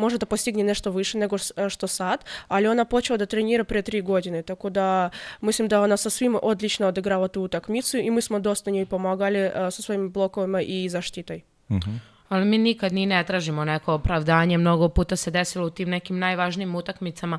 može 0.00 0.18
da 0.18 0.26
postigne 0.26 0.64
nešto 0.64 0.90
više 0.90 1.18
nego 1.18 1.38
što 1.68 1.86
sad, 1.86 2.24
ali 2.48 2.68
ona 2.68 2.84
počela 2.84 3.16
da 3.16 3.26
trenira 3.26 3.64
pre 3.64 3.82
tri 3.82 4.00
godine, 4.00 4.42
tako 4.42 4.70
da 4.70 5.10
mislim 5.40 5.68
da 5.68 5.82
ona 5.82 5.96
sa 5.96 6.10
svim 6.10 6.36
odlično 6.42 6.88
odigrava 6.88 7.28
tu 7.28 7.42
utakmicu 7.42 7.98
i 7.98 8.10
mi 8.10 8.22
smo 8.22 8.40
dosta 8.40 8.70
njoj 8.70 8.86
pomagali 8.86 9.44
uh, 9.46 9.52
sa 9.52 9.82
svojim 9.82 10.10
blokovima 10.12 10.62
i 10.62 10.88
zaštitaj. 10.88 11.40
Uh 11.68 11.76
-huh. 11.76 11.98
Ali 12.28 12.44
mi 12.44 12.58
nikad 12.58 12.92
ni 12.92 13.06
ne 13.06 13.24
tražimo 13.24 13.64
neko 13.64 13.94
opravdanje, 13.94 14.58
mnogo 14.58 14.88
puta 14.88 15.16
se 15.16 15.30
desilo 15.30 15.66
u 15.66 15.70
tim 15.70 15.88
nekim 15.90 16.18
najvažnijim 16.18 16.74
utakmicama 16.74 17.38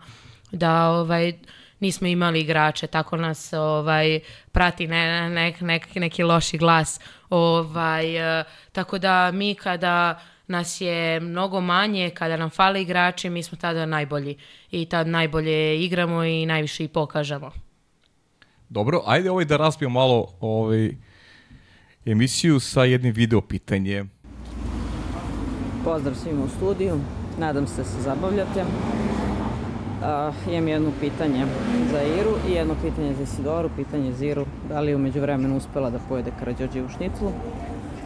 da 0.52 0.89
ovaj 0.89 1.34
nismo 1.80 2.08
imali 2.08 2.39
igrače, 2.39 2.88
tako 2.88 3.17
nas 3.17 3.54
ovaj 3.54 4.19
prati 4.52 4.88
ne, 4.88 5.30
ne, 5.30 5.54
nek, 5.62 5.95
neki 5.95 6.24
loši 6.24 6.58
glas. 6.58 7.00
Ovaj, 7.30 8.06
tako 8.71 8.97
da 8.97 9.32
mi 9.32 9.56
kada 9.56 10.19
nas 10.51 10.81
je 10.81 11.19
mnogo 11.19 11.61
manje, 11.61 12.09
kada 12.09 12.37
nam 12.37 12.49
fale 12.49 12.81
igrači, 12.81 13.29
mi 13.29 13.43
smo 13.43 13.57
tada 13.57 13.85
najbolji. 13.85 14.37
I 14.71 14.85
tad 14.85 15.07
najbolje 15.07 15.83
igramo 15.85 16.23
i 16.23 16.45
najviše 16.45 16.83
i 16.83 16.87
pokažemo. 16.87 17.51
Dobro, 18.69 19.01
ajde 19.05 19.31
ovaj 19.31 19.45
da 19.45 19.57
razbijemo 19.57 19.99
malo 19.99 20.27
ovaj, 20.39 20.91
emisiju 22.05 22.59
sa 22.59 22.83
jednim 22.83 23.13
video 23.13 23.41
pitanjem. 23.41 24.11
Pozdrav 25.83 26.15
svima 26.15 26.43
u 26.43 26.47
studiju, 26.47 26.99
nadam 27.39 27.67
se 27.67 27.77
da 27.77 27.83
se 27.83 28.01
zabavljate. 28.01 28.63
Uh, 30.01 30.53
imam 30.53 30.67
jedno 30.67 30.91
pitanje 30.99 31.45
za 31.91 32.01
Iru 32.03 32.35
i 32.49 32.51
jedno 32.51 32.75
pitanje 32.81 33.13
za 33.13 33.23
Isidoru, 33.23 33.69
pitanje 33.75 34.13
za 34.13 34.25
Iru, 34.25 34.45
da 34.69 34.79
li 34.79 34.91
je 34.91 34.95
umeđu 34.95 35.21
vremenu 35.21 35.57
uspela 35.57 35.89
da 35.89 35.99
pojede 36.09 36.31
Karadžođe 36.39 36.83
u 36.83 36.89
šniclu, 36.89 37.31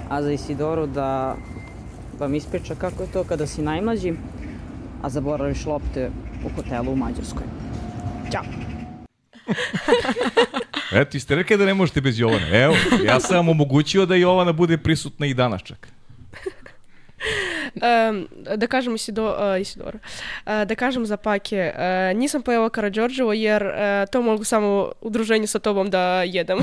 a 0.09 0.21
za 0.21 0.31
Isidoru 0.31 0.87
da 0.87 1.35
vam 2.19 2.35
ispriča 2.35 2.75
kako 2.75 3.03
je 3.03 3.11
to 3.11 3.23
kada 3.23 3.47
si 3.47 3.61
najmlađi, 3.61 4.13
a 5.01 5.09
zaboraviš 5.09 5.65
lopte 5.65 6.09
u 6.45 6.49
hotelu 6.55 6.91
u 6.91 6.95
Mađarskoj. 6.95 7.43
Ćao! 8.31 8.43
Eto, 11.01 11.19
ste 11.19 11.35
rekli 11.35 11.57
da 11.57 11.65
ne 11.65 11.73
možete 11.73 12.01
bez 12.01 12.19
Jovane. 12.19 12.63
Evo, 12.63 12.75
ja 13.05 13.19
sam 13.19 13.35
vam 13.35 13.49
omogućio 13.49 14.05
da 14.05 14.15
Jovana 14.15 14.51
bude 14.51 14.77
prisutna 14.77 15.25
i 15.25 15.33
danas 15.33 15.63
čak. 15.63 15.87
Um, 17.75 18.27
da 18.55 18.67
kažem 18.67 18.95
Isido, 18.95 19.25
uh, 19.25 19.61
Isidora, 19.61 19.99
uh, 20.45 20.51
da 20.67 20.75
kažem 20.75 21.05
za 21.05 21.17
Pake, 21.17 21.73
uh, 21.75 22.17
nisam 22.17 22.41
pojela 22.41 22.69
Karadžorđevo 22.69 23.33
jer 23.33 23.63
uh, 23.63 23.71
to 24.11 24.21
mogu 24.21 24.43
samo 24.43 24.91
u 25.01 25.09
druženju 25.09 25.47
sa 25.47 25.59
tobom 25.59 25.89
da 25.89 26.23
jedem. 26.23 26.59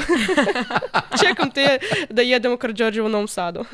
Čekam 1.24 1.50
te 1.50 1.78
da 2.10 2.22
jedemo 2.22 2.56
Karadžorđevo 2.56 3.06
u 3.06 3.10
Novom 3.10 3.28
Sadu. 3.28 3.64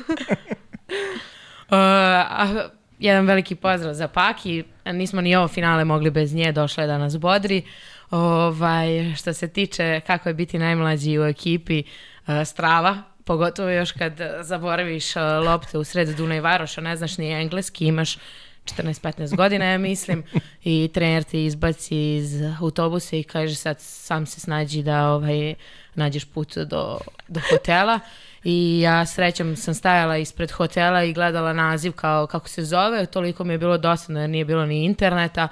Uh, 1.71 2.71
jedan 2.99 3.25
veliki 3.25 3.55
pozdrav 3.55 3.93
za 3.93 4.07
Paki. 4.07 4.63
Nismo 4.85 5.21
ni 5.21 5.35
ovo 5.35 5.47
finale 5.47 5.85
mogli 5.85 6.11
bez 6.11 6.33
nje, 6.33 6.51
došla 6.51 6.83
je 6.83 6.87
da 6.87 6.97
nas 6.97 7.17
bodri. 7.17 7.63
Ovaj, 8.11 9.15
što 9.15 9.33
se 9.33 9.47
tiče 9.47 10.01
kako 10.07 10.29
je 10.29 10.33
biti 10.33 10.59
najmlađi 10.59 11.19
u 11.19 11.23
ekipi, 11.23 11.83
uh, 12.27 12.33
strava, 12.45 12.97
pogotovo 13.23 13.69
još 13.69 13.91
kad 13.91 14.13
zaboraviš 14.41 15.15
uh, 15.15 15.21
lopte 15.45 15.77
u 15.77 15.83
sred 15.83 16.09
Duna 16.17 16.35
i 16.35 16.39
Varoša, 16.39 16.81
ne 16.81 16.95
znaš 16.95 17.17
ni 17.17 17.31
engleski, 17.31 17.85
imaš 17.85 18.17
14-15 18.65 19.35
godina, 19.35 19.65
ja 19.65 19.77
mislim, 19.77 20.23
i 20.63 20.89
trener 20.93 21.23
te 21.23 21.45
izbaci 21.45 22.15
iz 22.15 22.41
autobusa 22.61 23.15
i 23.15 23.23
kaže 23.23 23.55
sad 23.55 23.77
sam 23.79 24.25
se 24.25 24.39
snađi 24.39 24.83
da 24.83 25.09
ovaj, 25.09 25.53
nađeš 25.95 26.25
put 26.25 26.57
do, 26.57 26.97
do 27.27 27.39
hotela 27.51 27.99
i 28.43 28.81
ja 28.81 29.05
srećom 29.05 29.55
sam 29.55 29.73
stajala 29.73 30.17
ispred 30.17 30.51
hotela 30.51 31.03
i 31.03 31.13
gledala 31.13 31.53
naziv 31.53 31.91
kao 31.91 32.27
kako 32.27 32.49
se 32.49 32.63
zove, 32.63 33.05
toliko 33.05 33.43
mi 33.43 33.53
je 33.53 33.57
bilo 33.57 33.77
dosadno 33.77 34.21
jer 34.21 34.29
nije 34.29 34.45
bilo 34.45 34.65
ni 34.65 34.85
interneta, 34.85 35.47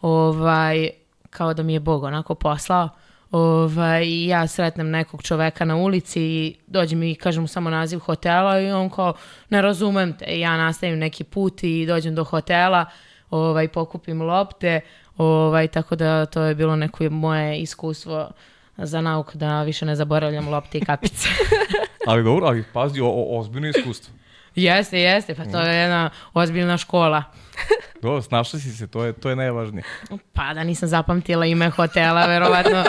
ovaj, 0.00 0.90
kao 1.30 1.54
da 1.54 1.62
mi 1.62 1.72
je 1.72 1.80
Bog 1.80 2.02
onako 2.02 2.34
poslao. 2.34 2.88
Ovaj, 3.30 4.26
ja 4.26 4.46
sretnem 4.46 4.90
nekog 4.90 5.22
čoveka 5.22 5.64
na 5.64 5.76
ulici 5.76 6.22
i 6.22 6.54
dođe 6.66 6.96
mi 6.96 7.10
i 7.10 7.14
kažem 7.14 7.42
mu 7.42 7.48
samo 7.48 7.70
naziv 7.70 7.98
hotela 7.98 8.60
i 8.60 8.70
on 8.70 8.90
kao 8.90 9.14
ne 9.48 9.62
razumem 9.62 10.12
te. 10.18 10.40
Ja 10.40 10.56
nastavim 10.56 10.98
neki 10.98 11.24
put 11.24 11.62
i 11.62 11.86
dođem 11.86 12.14
do 12.14 12.24
hotela, 12.24 12.84
ovaj, 13.30 13.68
pokupim 13.68 14.22
lopte, 14.22 14.80
ovaj, 15.16 15.68
tako 15.68 15.96
da 15.96 16.26
to 16.26 16.42
je 16.42 16.54
bilo 16.54 16.76
neko 16.76 17.10
moje 17.10 17.58
iskustvo 17.58 18.30
za 18.76 19.00
nauk 19.00 19.34
da 19.34 19.62
više 19.62 19.86
ne 19.86 19.96
zaboravljam 19.96 20.48
lopte 20.48 20.78
i 20.78 20.84
kapice. 20.84 21.28
ali 22.08 22.24
dobro, 22.24 22.46
ali 22.46 22.64
pazi, 22.72 23.00
o, 23.00 23.06
o, 23.06 23.38
ozbiljno 23.38 23.68
iskustvo. 23.68 24.14
Jeste, 24.54 25.00
jeste, 25.00 25.34
pa 25.34 25.44
to 25.44 25.60
je 25.60 25.76
jedna 25.76 26.10
ozbiljna 26.34 26.78
škola. 26.78 27.22
Dobro, 28.02 28.22
snašla 28.22 28.58
si 28.58 28.72
se, 28.72 28.86
to 28.86 29.04
je, 29.04 29.12
to 29.12 29.30
je 29.30 29.36
najvažnije. 29.36 29.84
Pa 30.32 30.54
da 30.54 30.64
nisam 30.64 30.88
zapamtila 30.88 31.46
ime 31.46 31.70
hotela, 31.70 32.26
verovatno, 32.26 32.84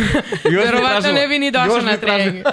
verovatno 0.62 1.12
ne 1.12 1.28
bi 1.28 1.38
ni 1.38 1.50
došla 1.50 1.80
na 1.80 1.96
trening. 1.96 2.44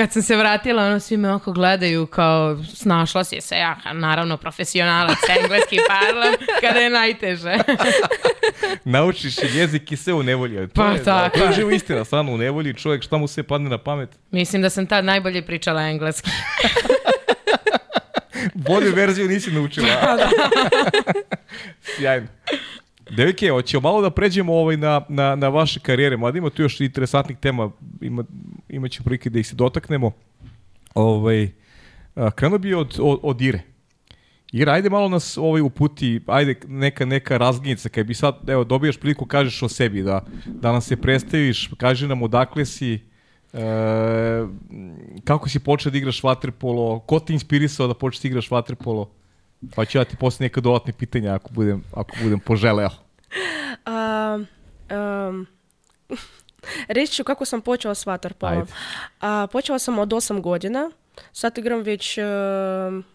Kad 0.00 0.12
sam 0.12 0.22
se 0.22 0.36
vratila, 0.36 0.86
ono, 0.86 1.00
svi 1.00 1.16
me 1.16 1.32
oko 1.32 1.52
gledaju 1.52 2.06
kao, 2.06 2.58
snašla 2.74 3.24
si 3.24 3.40
se, 3.40 3.54
ja, 3.54 3.76
naravno, 3.92 4.36
profesionalac, 4.36 5.18
engleski 5.42 5.78
parlam, 5.88 6.34
kada 6.60 6.78
je 6.78 6.90
najteže. 6.90 7.58
Naučiš 8.84 9.36
jezik 9.54 9.92
i 9.92 9.96
sve 9.96 10.12
u 10.12 10.22
nevolji. 10.22 10.68
To 10.68 10.74
Pa, 10.74 10.90
je, 10.90 11.04
tako 11.04 11.38
To 11.38 11.44
je 11.44 11.52
živo 11.52 11.70
istina, 11.70 12.04
stvarno 12.04 12.32
u 12.32 12.38
nevolji 12.38 12.74
čovjek 12.74 13.02
šta 13.02 13.16
mu 13.16 13.28
se 13.28 13.42
padne 13.42 13.70
na 13.70 13.78
pamet. 13.78 14.10
Mislim 14.30 14.62
da 14.62 14.70
sam 14.70 14.86
tad 14.86 15.04
najbolje 15.04 15.42
pričala 15.42 15.82
engleski. 15.82 16.30
Bolju 18.54 18.94
verziju 18.94 19.28
nisi 19.28 19.50
naučila. 19.50 19.88
Sjajno. 21.96 22.26
Devike, 23.10 23.50
hoćemo 23.50 23.80
malo 23.80 24.02
da 24.02 24.10
pređemo 24.10 24.54
ovaj 24.54 24.76
na, 24.76 25.00
na, 25.08 25.36
na 25.36 25.48
vaše 25.48 25.80
karijere, 25.80 26.16
mada 26.16 26.38
ima 26.38 26.50
tu 26.50 26.62
još 26.62 26.80
interesantnih 26.80 27.38
tema, 27.38 27.70
ima, 28.00 28.24
imaće 28.68 29.02
prilike 29.02 29.30
da 29.30 29.38
ih 29.38 29.46
se 29.46 29.54
dotaknemo. 29.54 30.12
Ovaj, 30.94 31.50
krenuo 32.34 32.58
bi 32.58 32.74
od, 32.74 32.96
od, 33.00 33.18
od 33.22 33.40
Ire. 33.40 33.60
Ira, 34.52 34.72
ajde 34.72 34.90
malo 34.90 35.08
nas 35.08 35.38
ovaj 35.38 35.60
uputi, 35.60 36.20
ajde 36.26 36.54
neka 36.66 37.04
neka 37.04 37.36
razglednica, 37.36 37.88
kad 37.88 38.06
bi 38.06 38.14
sad, 38.14 38.48
evo, 38.48 38.64
dobijaš 38.64 38.96
priliku, 38.96 39.26
kažeš 39.26 39.62
o 39.62 39.68
sebi, 39.68 40.02
da, 40.02 40.24
da 40.46 40.72
nam 40.72 40.80
se 40.80 40.96
predstaviš, 40.96 41.70
kaži 41.76 42.08
nam 42.08 42.22
odakle 42.22 42.64
si, 42.64 42.98
e, 43.52 43.60
kako 45.24 45.48
si 45.48 45.60
počeo 45.60 45.92
da 45.92 45.98
igraš 45.98 46.22
vaterpolo, 46.22 46.98
ko 46.98 47.20
te 47.20 47.32
inspirisao 47.32 47.86
da 47.86 47.94
počeš 47.94 48.22
da 48.22 48.28
igraš 48.28 48.50
vaterpolo? 48.50 49.10
Pa 49.74 49.84
ću 49.84 49.98
ja 49.98 50.04
ti 50.04 50.16
posle 50.16 50.44
neka 50.44 50.60
dodatne 50.60 50.92
pitanja 50.92 51.34
ako 51.34 51.50
budem, 51.52 51.84
ako 51.94 52.16
budem 52.22 52.40
poželeo. 52.40 52.90
A, 53.86 54.38
um, 55.28 55.46
reći 56.96 57.12
ću 57.14 57.24
kako 57.24 57.44
sam 57.44 57.60
počela 57.60 57.94
s 57.94 58.06
vaterpolom. 58.06 58.58
Ajde. 58.58 58.72
A, 59.20 59.46
počela 59.52 59.78
sam 59.78 59.98
od 59.98 60.08
8 60.08 60.40
godina. 60.40 60.90
Sad 61.32 61.58
igram 61.58 61.80
već 61.80 62.18
um, 62.18 62.24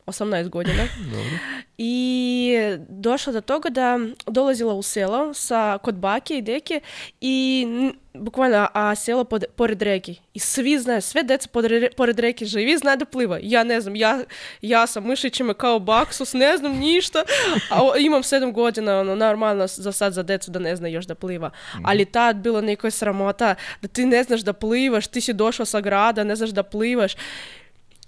18 0.06 0.50
godina. 0.50 0.84
Dobro. 1.12 1.38
I 1.78 2.52
došla 2.90 3.34
do 3.34 3.42
toga 3.42 3.70
da 3.70 4.00
dolazila 4.28 4.74
u 4.74 4.82
selo 4.82 5.34
sa, 5.34 5.78
kod 5.84 5.96
bake 5.96 6.38
i 6.38 6.42
deke 6.42 6.80
i 7.22 7.68
bukvalno 8.14 8.68
a 8.74 8.96
selo 8.96 9.24
pod, 9.24 9.44
pored 9.56 9.82
reki. 9.82 10.16
I 10.34 10.40
svi 10.40 10.80
znaju, 10.80 11.02
sve 11.02 11.24
deca 11.24 11.50
pored, 11.52 11.72
re- 11.72 11.90
pored 11.98 12.20
reke 12.20 12.46
živi, 12.46 12.78
znaju 12.78 12.98
da 12.98 13.06
pliva. 13.06 13.40
Ja 13.42 13.64
ne 13.64 13.82
znam, 13.82 13.96
ja, 13.96 14.20
ja 14.62 14.88
sa 14.88 15.00
mišićima 15.00 15.54
kao 15.54 15.80
baksus, 15.80 16.34
ne 16.34 16.58
znam 16.58 16.78
ništa, 16.78 17.24
a 17.72 17.98
imam 18.00 18.24
sedam 18.24 18.54
godina, 18.54 19.00
ono, 19.00 19.16
normalno 19.16 19.68
za 19.68 19.92
sad 19.92 20.14
za 20.14 20.24
decu 20.24 20.52
da 20.52 20.60
ne 20.60 20.76
zna 20.76 20.88
još 20.88 21.06
da 21.06 21.16
pliva. 21.16 21.50
Ali 21.84 22.06
tad 22.06 22.36
bilo 22.36 22.62
neko 22.62 22.92
sramota 22.92 23.56
da 23.82 23.88
ti 23.88 24.06
ne 24.06 24.24
znaš 24.24 24.42
da 24.42 24.54
plivaš, 24.54 25.08
ti 25.08 25.22
si 25.22 25.34
došla 25.34 25.66
sa 25.66 25.82
grada, 25.82 26.24
ne 26.24 26.36
znaš 26.36 26.50
da 26.50 26.64
plivaš. 26.64 27.16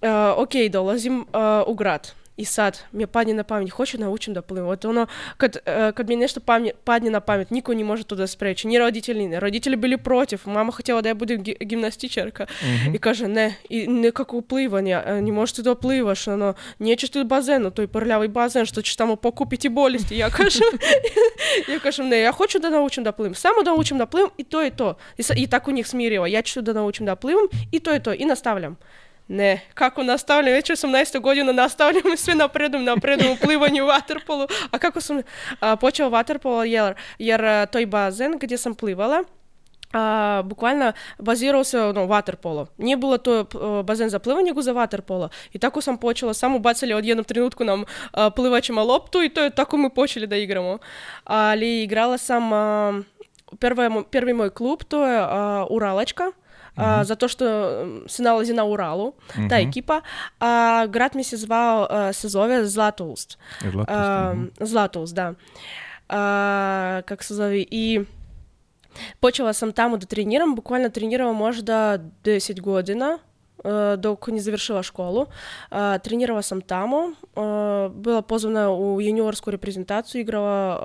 Uh, 0.01 0.09
ok, 0.37 0.51
dolazim 0.71 1.19
uh, 1.19 1.25
u 1.67 1.73
grad. 1.73 2.11
I 2.37 2.45
sad 2.45 2.79
mi 2.91 3.03
je 3.03 3.07
padne 3.07 3.33
na 3.33 3.43
pamet, 3.43 3.69
hoću 3.69 3.97
naučim 3.97 4.33
da 4.33 4.41
plivam. 4.41 4.69
От 4.69 4.85
ono, 4.85 5.07
kad, 5.37 5.57
uh, 5.65 5.93
kad 5.95 6.09
mi 6.09 6.15
nešto 6.15 6.39
pamje, 6.39 6.71
padne 6.83 7.09
na 7.09 7.19
pamet, 7.19 7.49
niko 7.51 7.73
не 7.73 7.83
može 7.83 8.03
to 8.03 8.15
da 8.15 8.27
spreči. 8.27 8.67
Ni 8.67 8.77
roditelji 8.77 9.27
ne. 9.27 9.39
Roditelji 9.39 9.75
bili 9.75 9.97
protiv. 9.97 10.41
Mama 10.45 10.71
htjela 10.71 11.01
da 11.01 11.09
ja 11.09 11.13
budem 11.15 11.43
gi- 11.43 11.65
gimnastičarka. 11.65 12.45
I 12.93 12.97
kaže, 12.97 13.27
ne, 13.27 13.55
i 13.69 13.87
nekako 13.87 14.41
plivanje, 14.41 15.01
e, 15.05 15.21
не 15.21 15.31
možeš 15.31 15.55
ti 15.55 15.61
da 15.61 15.75
plivaš, 15.75 16.27
ono, 16.27 16.53
nećeš 16.79 17.09
ti 17.09 17.21
u 17.21 17.23
bazenu, 17.23 17.71
to 17.71 17.81
je 17.81 17.87
prljavi 17.87 18.27
bazen, 18.27 18.65
što 18.65 18.81
ćeš 18.81 18.95
tamo 18.95 19.15
pokupiti 19.15 19.69
bolesti. 19.69 20.17
Ja 20.17 20.29
kažem, 20.29 20.67
ja 21.73 21.79
kažem, 21.79 22.07
ne, 22.07 22.19
ja 22.19 22.31
hoću 22.31 22.59
da 22.59 22.69
naučim 22.69 23.03
da 23.03 23.11
plivam. 23.11 23.33
Samo 23.35 23.63
da 23.65 23.71
naučim 23.71 23.97
da 23.97 24.05
plivam 24.05 24.29
i 24.37 24.43
to 24.43 24.61
je 24.61 24.69
to. 24.69 24.93
I, 25.17 25.23
sa, 25.23 25.33
i 25.37 25.47
tako 25.47 25.71
njih 25.71 25.87
smirila. 25.87 26.27
Ja 26.27 26.41
ću 26.41 26.61
da 26.61 26.73
naučim 26.73 27.05
da 27.05 27.15
plivam 27.15 27.47
i 27.71 27.79
to 27.79 27.91
je 27.91 28.03
to. 28.03 28.13
I 28.13 28.25
nastavljam. 28.25 28.77
Ne, 29.27 29.61
kako 29.73 30.03
nastavljam, 30.03 30.53
već 30.53 30.69
18 30.69 31.19
godina 31.19 31.51
nastavljam 31.51 32.17
sve 32.17 32.35
napredujem, 32.35 32.85
napredujem 32.85 33.33
u 33.33 33.37
plivanju 33.45 33.83
u 33.83 33.87
vaterpolu. 33.87 34.47
A 34.71 34.77
kako 34.77 35.01
sam 35.01 35.21
a, 35.59 35.75
počela 35.75 36.09
vaterpolo, 36.09 36.63
jer, 36.63 36.93
jer 37.19 37.45
a, 37.45 37.65
toj 37.65 37.85
bazen 37.85 38.37
gdje 38.39 38.57
sam 38.57 38.75
plivala, 38.75 39.23
a, 39.93 40.41
bukvalno 40.45 40.91
bazirao 41.19 41.63
se 41.63 41.81
ono, 41.81 42.05
vaterpolo. 42.05 42.67
Nije 42.77 42.97
bilo 42.97 43.17
to 43.17 43.45
a, 43.55 43.83
bazen 43.83 44.09
za 44.09 44.19
plivanje, 44.19 44.45
nego 44.45 44.61
za 44.61 44.71
vaterpolo. 44.71 45.29
I 45.53 45.59
tako 45.59 45.81
sam 45.81 45.97
počela, 45.97 46.33
samo 46.33 46.59
bacali 46.59 46.93
od 46.93 47.05
jednom 47.05 47.23
trenutku 47.23 47.63
nam 47.63 47.83
a, 48.11 48.29
plivačima 48.29 48.83
loptu 48.83 49.23
i 49.23 49.29
to 49.29 49.43
je 49.43 49.49
tako 49.49 49.77
mi 49.77 49.89
počeli 49.89 50.27
da 50.27 50.35
igramo. 50.35 50.77
Ali 51.23 51.83
igrala 51.83 52.17
sam, 52.17 52.53
a, 52.53 52.91
mo- 53.61 54.03
prvi 54.03 54.33
moj 54.33 54.49
klub, 54.49 54.83
to 54.87 55.05
je 55.05 55.19
a, 55.19 55.65
Uralačka, 55.69 56.23
a, 56.77 57.03
zato 57.03 57.27
što 57.27 57.45
um, 57.45 58.03
se 58.07 58.23
nalazi 58.23 58.53
na 58.53 58.65
Uralu, 58.65 59.13
ta 59.49 59.57
ekipa. 59.57 60.01
A 60.39 60.85
grad 60.89 61.15
mi 61.15 61.23
se 61.23 61.37
zvao, 61.37 61.87
a, 61.89 62.13
se 62.13 62.29
zove 62.29 62.65
Zlatoust. 62.65 63.37
Zlatoust, 63.61 63.89
A, 63.89 64.35
Zlatoust, 64.59 65.15
da. 65.15 65.33
A, 66.09 67.01
kako 67.05 67.23
se 67.23 67.35
zove, 67.35 67.65
i 67.71 68.01
počela 69.19 69.53
sam 69.53 69.71
tamo 69.71 69.97
da 69.97 70.05
treniram, 70.05 70.55
bukvalno 70.55 70.89
trenirala 70.89 71.33
možda 71.33 71.97
10 72.23 72.61
godina, 72.61 73.17
a, 73.63 73.95
dok 73.99 74.27
ne 74.27 74.39
završila 74.39 74.83
školu. 74.83 75.25
A, 75.69 75.97
trenirala 75.97 76.41
sam 76.41 76.61
tamo, 76.61 76.97
a, 77.35 77.89
bila 77.93 78.21
pozvana 78.21 78.71
u 78.71 79.01
juniorsku 79.01 79.51
reprezentaciju, 79.51 80.21
igrala 80.21 80.79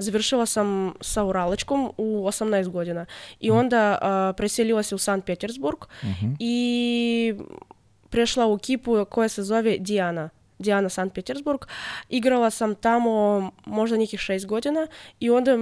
završila 0.00 0.46
sam 0.46 0.94
sa 1.00 1.24
Uralečkom 1.24 1.92
u 1.96 2.26
18 2.26 2.68
godina 2.68 3.06
i 3.40 3.50
onda 3.50 3.98
a, 4.02 4.32
preselila 4.36 4.82
se 4.82 4.94
u 4.94 4.98
Sankt 4.98 5.26
Petersburg 5.26 5.76
i 6.38 7.34
prešla 8.10 8.46
u 8.46 8.54
ekipu 8.54 9.04
koja 9.10 9.28
se 9.28 9.42
zove 9.42 9.78
Dijana. 9.78 10.28
Dijana 10.58 10.88
Sankt 10.88 11.14
Petersburg. 11.14 11.60
Igrala 12.08 12.50
sam 12.50 12.74
tamo 12.74 13.50
možda 13.66 13.96
nekih 13.96 14.20
šest 14.20 14.46
godina 14.46 14.86
i 15.20 15.30
onda 15.30 15.58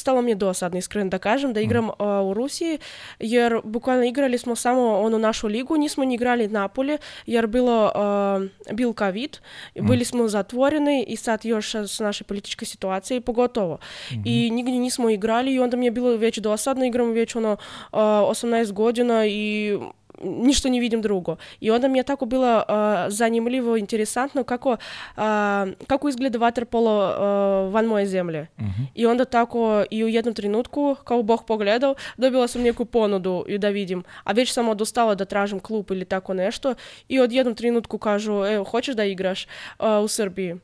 stalo 0.00 0.22
mi 0.22 0.30
je 0.30 0.34
dosadno, 0.34 0.78
iskreno 0.78 1.10
da 1.10 1.18
kažem, 1.18 1.52
da 1.52 1.60
igram 1.60 1.90
a, 1.98 2.22
u 2.22 2.34
Rusiji, 2.34 2.78
jer 3.18 3.60
bukvalno 3.64 4.04
igrali 4.04 4.38
smo 4.38 4.56
samo 4.56 4.98
onu 4.98 5.18
našu 5.18 5.46
ligu, 5.46 5.76
nismo 5.76 6.04
ni 6.04 6.14
igrali 6.14 6.48
Napolje, 6.48 6.98
jer 7.26 7.46
bilo, 7.46 7.92
a, 7.94 8.40
bil 8.72 8.92
COVID, 8.98 9.38
bili 9.74 10.04
smo 10.04 10.28
zatvoreni 10.28 11.04
i 11.08 11.16
sad 11.16 11.44
još 11.44 11.74
s 11.74 12.00
naše 12.00 12.24
političke 12.24 12.64
situacije, 12.64 13.20
pogotovo. 13.20 13.78
I 14.24 14.50
nigdje 14.50 14.74
nismo 14.78 15.10
igrali 15.10 15.54
i 15.54 15.60
onda 15.60 15.76
mi 15.76 15.86
je 15.86 15.90
bilo 15.90 16.16
već 16.16 16.38
dosadno, 16.38 16.84
igram 16.84 17.10
već 17.10 17.36
ono 17.36 17.56
a, 17.92 18.00
18 18.30 18.72
godina 18.72 19.26
i 19.26 19.78
ništa 20.20 20.68
ne 20.68 20.80
vidim 20.80 21.02
drugo. 21.02 21.36
I 21.60 21.70
onda 21.70 21.88
mi 21.88 21.98
je 21.98 22.02
tako 22.02 22.26
bilo 22.26 22.62
a, 22.68 23.06
zanimljivo, 23.08 23.76
interesantno 23.76 24.44
kako, 24.44 24.76
a, 25.16 25.66
kako 25.86 26.08
izgleda 26.08 26.38
vaterpolo 26.38 27.00
a, 27.00 27.68
van 27.72 27.84
moje 27.84 28.06
zemlje. 28.06 28.46
I 28.94 29.06
onda 29.06 29.24
tako 29.24 29.84
i 29.90 30.04
u 30.04 30.08
jednom 30.08 30.34
trenutku, 30.34 30.96
kao 31.04 31.22
Bog 31.22 31.44
pogledao, 31.46 31.94
dobila 32.16 32.48
sam 32.48 32.62
neku 32.62 32.84
ponudu 32.84 33.44
i 33.48 33.58
da 33.58 33.68
vidim. 33.68 34.02
A 34.24 34.32
već 34.32 34.52
sam 34.52 34.68
odustala 34.68 35.14
da 35.14 35.24
tražim 35.24 35.60
klub 35.60 35.90
ili 35.90 36.04
tako 36.04 36.34
nešto 36.34 36.74
i 37.08 37.20
od 37.20 37.32
jednom 37.32 37.54
trenutku 37.54 37.98
kažu, 37.98 38.32
evo, 38.32 38.64
hoćeš 38.64 38.94
da 38.94 39.04
igraš 39.04 39.46
a, 39.78 39.98
u 39.98 40.08
Srbiji? 40.08 40.56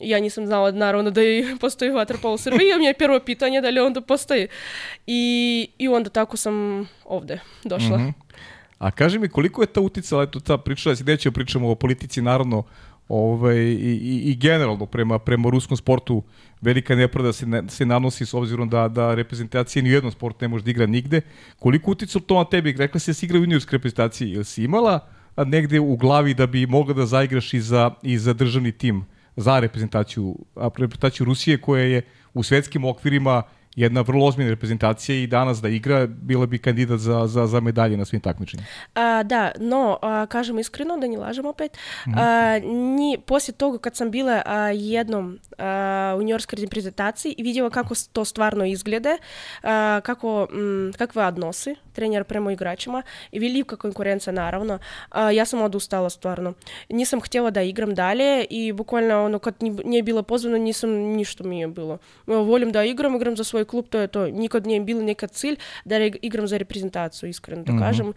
Ja 0.00 0.20
nisam 0.20 0.46
znala 0.46 0.70
naravno 0.70 1.10
da 1.10 1.22
i 1.22 1.44
postoji 1.60 1.90
vaterpolo 1.90 2.34
u 2.34 2.38
Srbiji, 2.38 2.72
a 2.72 2.78
mi 2.78 2.84
je 2.84 2.94
prvo 2.94 3.20
pitanje 3.20 3.60
da 3.60 3.70
li 3.70 3.80
onda 3.80 4.00
postoji. 4.00 4.48
I, 5.06 5.68
I 5.78 5.88
onda 5.88 6.10
tako 6.10 6.36
sam 6.36 6.88
ovde 7.04 7.40
došla. 7.64 7.98
Mhm. 7.98 8.08
A 8.78 8.90
kaži 8.90 9.18
mi 9.18 9.28
koliko 9.28 9.62
je 9.62 9.66
ta 9.66 9.80
uticala, 9.80 10.22
eto 10.22 10.40
ta 10.40 10.58
priča, 10.58 10.96
si 10.96 11.04
nećemo 11.04 11.32
pričamo 11.32 11.70
o 11.70 11.74
politici 11.74 12.22
naravno, 12.22 12.62
ovaj, 13.08 13.56
i, 13.56 13.98
i, 14.02 14.30
i 14.30 14.36
generalno 14.36 14.86
prema, 14.86 15.18
prema 15.18 15.50
ruskom 15.50 15.76
sportu 15.76 16.22
velika 16.60 16.94
nepravda 16.94 17.32
se, 17.32 17.46
ne, 17.46 17.62
se 17.68 17.86
nanosi 17.86 18.26
s 18.26 18.34
obzirom 18.34 18.68
da, 18.68 18.88
da 18.88 19.14
reprezentacija 19.14 19.82
ni 19.82 19.90
u 19.90 19.92
jednom 19.92 20.12
sportu 20.12 20.38
ne 20.40 20.48
može 20.48 20.64
da 20.64 20.70
igra 20.70 20.86
nigde. 20.86 21.20
Koliko 21.58 21.90
uticalo 21.90 22.24
to 22.26 22.34
na 22.34 22.44
tebi? 22.44 22.72
Rekla 22.72 23.00
si 23.00 23.10
da 23.10 23.14
si 23.14 23.26
igra 23.26 23.38
u 23.38 23.42
juniorskoj 23.42 23.76
reprezentaciji. 23.76 24.30
Jel 24.30 24.44
si 24.44 24.64
imala 24.64 25.00
negde 25.46 25.80
u 25.80 25.96
glavi 25.96 26.34
da 26.34 26.46
bi 26.46 26.66
mogla 26.66 26.94
da 26.94 27.06
zaigraš 27.06 27.54
i 27.54 27.60
za, 27.60 27.90
i 28.02 28.18
za 28.18 28.32
državni 28.32 28.72
tim 28.72 29.04
za 29.36 29.60
reprezentaciju, 29.60 30.36
a 30.56 30.68
reprezentaciju 30.76 31.26
Rusije 31.26 31.60
koja 31.60 31.84
je 31.84 32.02
u 32.34 32.42
svetskim 32.42 32.84
okvirima 32.84 33.42
jedna 33.78 34.00
vrlo 34.00 34.26
ozbiljna 34.26 34.50
reprezentacija 34.50 35.16
i 35.16 35.26
danas 35.26 35.60
da 35.60 35.68
igra 35.68 36.06
bila 36.06 36.46
bi 36.46 36.58
kandidat 36.58 36.98
za, 36.98 37.26
za, 37.26 37.46
za 37.46 37.60
medalje 37.60 37.96
na 37.96 38.04
svim 38.04 38.20
takmičenjima. 38.20 38.66
А, 38.94 39.22
да, 39.22 39.52
но 39.60 39.98
а, 40.02 40.26
кажем 40.26 40.58
искрено, 40.58 40.98
да 40.98 41.08
не 41.08 41.18
лажем 41.18 41.46
опет. 41.46 41.78
А, 42.16 42.58
ни, 42.64 43.18
после 43.26 43.54
того, 43.54 43.78
kad 43.78 43.96
sam 43.96 44.10
bila 44.10 44.42
а, 44.46 44.70
jednom 44.70 45.38
а, 45.58 46.16
u 46.18 46.22
njorskoj 46.22 46.58
reprezentaciji 46.60 47.34
i 47.38 47.42
vidjela 47.42 47.70
kako 47.70 47.94
to 48.12 48.24
stvarno 48.24 48.64
izglede, 48.64 49.16
a, 49.62 50.00
kako, 50.04 50.48
м, 50.52 50.92
kakve 50.98 51.26
odnosi 51.26 51.74
trener 51.98 52.24
prema 52.24 52.52
igračima 52.52 53.02
i 53.32 53.38
velika 53.40 53.76
konkurencija 53.78 54.32
naravno, 54.34 54.78
a, 55.10 55.30
ja 55.30 55.44
sam 55.44 55.62
odustala 55.62 56.10
stvarno. 56.10 56.52
Nisam 56.90 57.20
htjela 57.20 57.50
da 57.50 57.62
igram 57.64 57.94
dalje 57.94 58.18
i 58.50 58.72
bukvalno 58.72 59.24
ono 59.24 59.38
kad 59.40 59.54
ni- 59.60 59.82
nije 59.84 60.02
bila 60.02 60.22
pozvana 60.22 60.58
nisam 60.58 60.90
ništa 60.90 61.44
mi 61.44 61.60
je 61.60 61.68
bilo. 61.68 61.98
Evo, 62.28 62.42
Volim 62.44 62.72
da 62.72 62.84
igram, 62.84 63.16
igram 63.16 63.36
za 63.36 63.44
svoj 63.44 63.64
klub, 63.64 63.86
to 63.86 63.98
je 63.98 64.06
to. 64.08 64.26
Nikad 64.28 64.66
nije 64.66 64.80
bilo 64.82 65.02
nekad 65.02 65.30
cilj 65.32 65.56
da 65.84 65.98
re- 65.98 66.12
igram 66.22 66.46
za 66.46 66.56
reprezentaciju, 66.58 67.28
iskreno 67.28 67.62
da 67.64 67.72
kažem. 67.80 68.12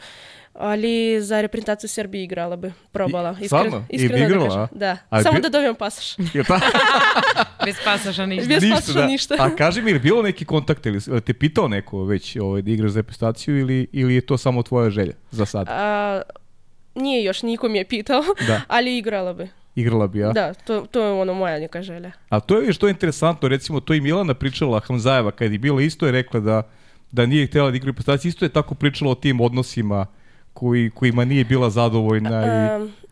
Ali 0.53 0.91
za 1.21 1.41
reprezentaciju 1.41 1.87
Srbije 1.89 2.23
igrala 2.23 2.55
bi, 2.55 2.71
probala. 2.91 3.29
I- 3.31 3.31
Iskreno, 3.35 3.47
stvarno? 3.63 3.85
I 3.89 3.97
bi 3.97 4.03
iskreno 4.03 4.25
igrala, 4.25 4.43
da 4.43 4.49
kažem. 4.49 4.61
a? 4.63 4.67
Da, 4.73 4.97
A 5.09 5.23
samo 5.23 5.35
bi- 5.35 5.41
da 5.41 5.49
dobijem 5.49 5.75
pasaš. 5.75 6.15
Jel 6.33 6.43
ta? 6.45 6.59
Bez 7.65 7.75
pasaža 7.85 8.25
ništa. 8.25 8.47
Bez 8.49 8.63
pasaža 8.71 9.05
ništa. 9.05 9.35
A 9.39 9.49
kaži 9.51 9.81
mi, 9.81 9.89
je 9.89 9.93
li 9.93 9.99
bilo 9.99 10.21
neki 10.21 10.45
kontakt 10.45 10.85
ili 10.85 10.99
te 11.21 11.33
pitao 11.33 11.67
neko 11.67 12.03
već 12.03 12.35
ovaj, 12.35 12.61
da 12.61 12.71
igraš 12.71 12.91
za 12.91 12.99
reprezentaciju 12.99 13.59
ili, 13.59 13.87
ili 13.91 14.15
je 14.15 14.21
to 14.21 14.37
samo 14.37 14.63
tvoja 14.63 14.89
želja 14.89 15.13
za 15.31 15.45
sad? 15.45 15.67
A, 15.69 16.21
nije 16.95 17.23
još 17.23 17.43
niko 17.43 17.69
mi 17.69 17.77
je 17.77 17.85
pitao, 17.85 18.21
Da. 18.47 18.61
ali 18.67 18.97
igrala 18.97 19.33
bi. 19.33 19.47
Igrala 19.75 20.07
bi, 20.07 20.19
ja? 20.19 20.31
Da, 20.31 20.53
to, 20.53 20.81
to 20.81 21.01
je 21.01 21.11
ono 21.11 21.33
moja 21.33 21.59
neka 21.59 21.81
želja. 21.81 22.11
A 22.29 22.39
to 22.39 22.57
je 22.57 22.73
što 22.73 22.87
je 22.87 22.91
interesantno, 22.91 23.47
recimo 23.47 23.79
to 23.79 23.93
i 23.93 24.01
Milana 24.01 24.33
pričala 24.33 24.79
Hamzajeva 24.79 25.31
kad 25.31 25.51
je 25.51 25.57
bila 25.59 25.81
isto 25.81 26.05
je 26.05 26.11
rekla 26.11 26.39
da 26.39 26.63
da 27.11 27.25
nije 27.25 27.47
htjela 27.47 27.69
da 27.69 27.77
igra 27.77 27.87
u 27.87 27.91
reprezentaciji, 27.91 28.29
isto 28.29 28.45
je 28.45 28.49
tako 28.49 28.75
pričala 28.75 29.11
o 29.11 29.15
tim 29.15 29.41
odnosima 29.41 30.05
koji, 30.53 30.89
kojima 30.89 31.25
nije 31.25 31.43
bila 31.43 31.69
zadovoljna 31.69 32.45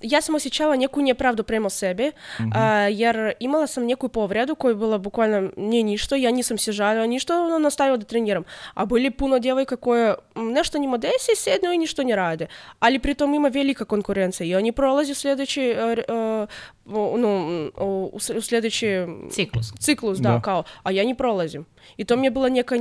i 0.02 0.10
ja 0.14 0.22
sam 0.22 0.36
osjećala 0.36 0.76
neku 0.76 1.02
nepravdu 1.02 1.44
prema 1.44 1.70
sebi, 1.70 2.12
a, 2.56 2.74
jer 2.74 3.34
imala 3.40 3.68
sam 3.68 3.86
neku 3.86 4.10
povredu 4.10 4.56
koja 4.56 4.70
je 4.72 4.76
bila 4.76 4.98
bukvalno 4.98 5.52
nije 5.58 5.84
ništa, 5.84 6.16
ja 6.16 6.32
nisam 6.32 6.58
se 6.58 6.72
žalila 6.72 7.06
ništa, 7.08 7.42
ono, 7.42 7.60
nastavila 7.60 7.98
da 7.98 8.06
treniram. 8.06 8.44
A 8.74 8.86
bili 8.86 9.12
puno 9.12 9.40
djevojka 9.40 9.76
koje 9.76 10.16
nešto 10.36 10.78
njima 10.78 10.98
desi, 10.98 11.32
sednu 11.36 11.74
i 11.74 11.78
ništa 11.78 12.04
ne 12.04 12.16
rade. 12.16 12.48
Ali 12.80 13.00
pritom 13.00 13.34
ima 13.34 13.48
velika 13.48 13.86
konkurencija 13.86 14.48
i 14.48 14.56
oni 14.56 14.72
prolaze 14.72 15.14
sljedeći, 15.14 15.62
e, 15.62 15.74
r- 15.92 16.00
e, 16.08 16.48
o, 16.86 17.18
no, 17.18 17.46
u, 17.82 18.12
u 18.36 18.42
sljedeći 18.42 18.88
Ciklus. 19.30 19.74
ciklus, 19.80 20.18
da, 20.20 20.30
Da. 20.30 20.42
kao, 20.42 20.64
a 20.84 20.92
ja 20.92 21.04
ne 21.06 21.16
prolazim. 21.16 21.66
I 21.98 22.06
to 22.06 22.16
mi 22.16 22.28
je 22.28 22.32
bila 22.32 22.50
neka 22.50 22.76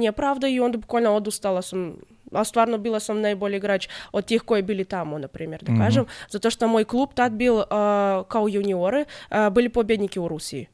a 2.32 2.44
stvarno 2.44 2.78
bila 2.78 3.00
sam 3.00 3.20
najbolji 3.20 3.56
igrač 3.56 3.88
od 4.12 4.24
tih 4.24 4.42
koji 4.42 4.62
bili 4.62 4.84
tamo, 4.84 5.18
na 5.18 5.28
primjer, 5.28 5.62
da 5.62 5.84
kažem, 5.84 6.04
zato 6.28 6.50
što 6.50 6.68
moj 6.68 6.84
klub 6.84 7.10
tad 7.14 7.32
bil 7.32 7.60
a, 7.70 8.22
kao 8.28 8.48
juniore, 8.48 9.04
a, 9.28 9.50
bili 9.50 9.68
pobjedniki 9.68 10.20
u 10.20 10.28
Rusiji. 10.28 10.66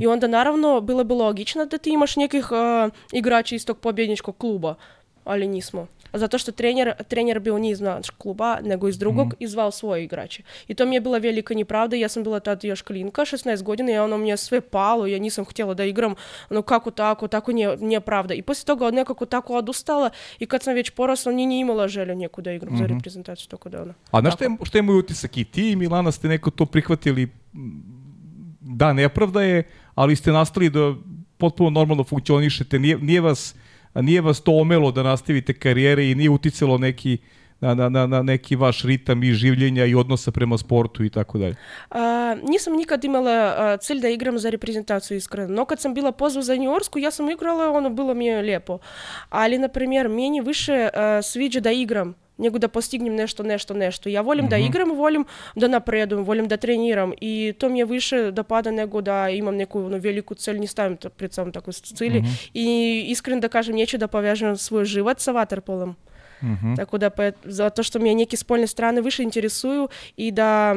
I 0.00 0.06
onda 0.06 0.26
naravno 0.26 0.80
bilo 0.80 1.04
bi 1.04 1.14
logično 1.14 1.66
da 1.66 1.78
ti 1.78 1.90
imaš 1.90 2.16
nekih 2.16 2.52
a, 2.52 2.90
igrača 3.12 3.54
iz 3.54 3.66
tog 3.66 3.78
pobjedničkog 3.78 4.36
kluba, 4.38 4.74
ali 5.24 5.46
nismo. 5.46 5.86
Zato 6.14 6.38
što 6.38 6.52
trener, 6.52 6.92
trener 7.08 7.40
bio 7.40 7.58
nije 7.58 7.72
iz 7.72 7.80
našeg 7.80 8.14
kluba, 8.18 8.58
nego 8.62 8.88
iz 8.88 8.98
drugog 8.98 9.34
i 9.38 9.48
zvao 9.48 9.70
svoje 9.70 10.04
igrače. 10.04 10.42
I 10.68 10.74
to 10.74 10.86
mi 10.86 10.96
je 10.96 11.00
bila 11.00 11.18
velika 11.18 11.54
nepravda, 11.54 11.96
ja 11.96 12.08
sam 12.08 12.22
bila 12.22 12.40
tad 12.40 12.64
još 12.64 12.82
klinka, 12.82 13.22
16 13.22 13.62
godina, 13.62 13.92
i 13.92 13.98
ono 13.98 14.18
mi 14.18 14.36
sve 14.36 14.60
palo, 14.60 15.06
ja 15.06 15.18
nisam 15.18 15.44
htjela 15.44 15.74
da 15.74 15.84
igram, 15.84 16.14
ono 16.50 16.62
kako 16.62 16.90
tako, 16.90 17.28
tako 17.28 17.52
nije, 17.52 17.76
nije 17.76 18.00
pravda. 18.00 18.34
I 18.34 18.42
poslije 18.42 18.66
toga 18.66 18.90
nekako 18.90 19.26
tako 19.26 19.54
odustala 19.54 20.10
i 20.38 20.46
kad 20.46 20.62
sam 20.62 20.74
već 20.74 20.90
porasla, 20.90 21.32
nije 21.32 21.46
ni 21.46 21.58
imala 21.58 21.88
želju 21.88 22.16
neku 22.16 22.42
da 22.42 22.52
igram 22.52 22.76
za 22.76 22.86
reprezentaciju, 22.86 23.48
tako 23.48 23.68
da 23.68 23.82
ono. 23.82 23.94
A 24.10 24.20
znaš 24.20 24.34
šta 24.34 24.44
je, 24.44 24.50
šta 24.62 24.78
je 24.78 24.82
moj 24.82 24.98
utisak? 24.98 25.36
I 25.36 25.44
ti 25.44 25.70
i 25.70 25.76
Milana 25.76 26.12
ste 26.12 26.28
neko 26.28 26.50
to 26.50 26.66
prihvatili, 26.66 27.28
da, 28.60 28.92
nepravda 28.92 29.42
je, 29.42 29.62
ali 29.94 30.16
ste 30.16 30.32
nastali 30.32 30.70
da 30.70 30.94
potpuno 31.38 31.70
normalno 31.70 32.04
funkcionišete. 32.04 32.78
Nije, 32.78 32.98
nije, 32.98 33.20
vas, 33.20 33.54
nije 34.02 34.20
vas 34.20 34.40
to 34.40 34.52
omelo 34.60 34.90
da 34.92 35.02
nastavite 35.02 35.52
karijere 35.52 36.10
i 36.10 36.14
nije 36.14 36.30
uticalo 36.30 36.78
neki 36.78 37.18
na, 37.64 37.74
na, 37.74 37.88
na, 37.88 38.06
na 38.06 38.22
neki 38.22 38.56
vaš 38.56 38.82
ritam 38.84 39.22
i 39.24 39.32
življenja 39.32 39.86
i 39.88 39.94
odnosa 39.94 40.32
prema 40.32 40.58
sportu 40.60 41.04
i 41.04 41.10
tako 41.10 41.38
dalje. 41.38 41.56
А, 41.90 42.34
nisam 42.42 42.76
nikad 42.76 43.04
imala 43.04 43.36
a, 43.36 43.76
cilj 43.76 44.02
da 44.04 44.12
igram 44.12 44.38
za 44.38 44.50
reprezentaciju 44.50 45.16
iskreno, 45.16 45.54
no 45.54 45.64
kad 45.64 45.80
sam 45.80 45.94
bila 45.94 46.12
pozva 46.12 46.42
za 46.42 46.54
juniorsku, 46.54 46.98
ja 46.98 47.10
sam 47.10 47.30
igrala, 47.30 47.70
ono 47.72 47.90
bilo 47.90 48.14
mi 48.14 48.26
je 48.26 48.42
lijepo. 48.42 48.78
Ali, 49.28 49.58
na 49.58 49.68
primjer, 49.68 50.08
meni 50.08 50.40
više 50.40 50.88
a, 50.94 51.22
sviđa 51.22 51.60
da 51.60 51.72
igram 51.72 52.14
nego 52.36 52.58
da 52.58 52.68
postignem 52.68 53.14
nešto, 53.14 53.42
nešto, 53.42 53.74
nešto. 53.74 54.08
Ja 54.08 54.20
volim 54.20 54.48
da 54.48 54.58
igram, 54.58 54.90
volim 54.90 55.24
da 55.54 55.68
napredujem, 55.68 56.24
volim 56.24 56.48
da 56.48 56.56
treniram 56.56 57.12
i 57.20 57.54
to 57.58 57.68
mi 57.68 57.78
je 57.78 57.84
više 57.84 58.30
dopada 58.30 58.70
nego 58.70 59.00
da 59.00 59.28
imam 59.28 59.56
neku 59.56 59.84
ono, 59.84 59.98
veliku 59.98 60.34
цель, 60.34 60.58
не 60.60 60.66
stavim 60.66 60.96
to 60.96 61.10
pred 61.10 61.32
sobom 61.32 61.52
takvu 61.52 61.72
cilj. 61.72 62.22
I 62.54 63.04
iskreno 63.08 63.40
da 63.40 63.48
kažem, 63.48 63.76
neću 63.76 63.98
da 63.98 64.08
povežem 64.08 64.56
svoj 64.56 64.84
život 64.84 65.20
sa 65.20 65.32
vaterpolom. 65.32 65.94
Tako 66.76 66.98
da, 66.98 67.10
zato 67.44 67.82
što 67.82 67.98
me 67.98 68.14
neke 68.14 68.36
spoljne 68.36 68.66
strane 68.66 69.00
više 69.00 69.22
interesuju 69.22 69.88
i 70.16 70.30
da 70.32 70.74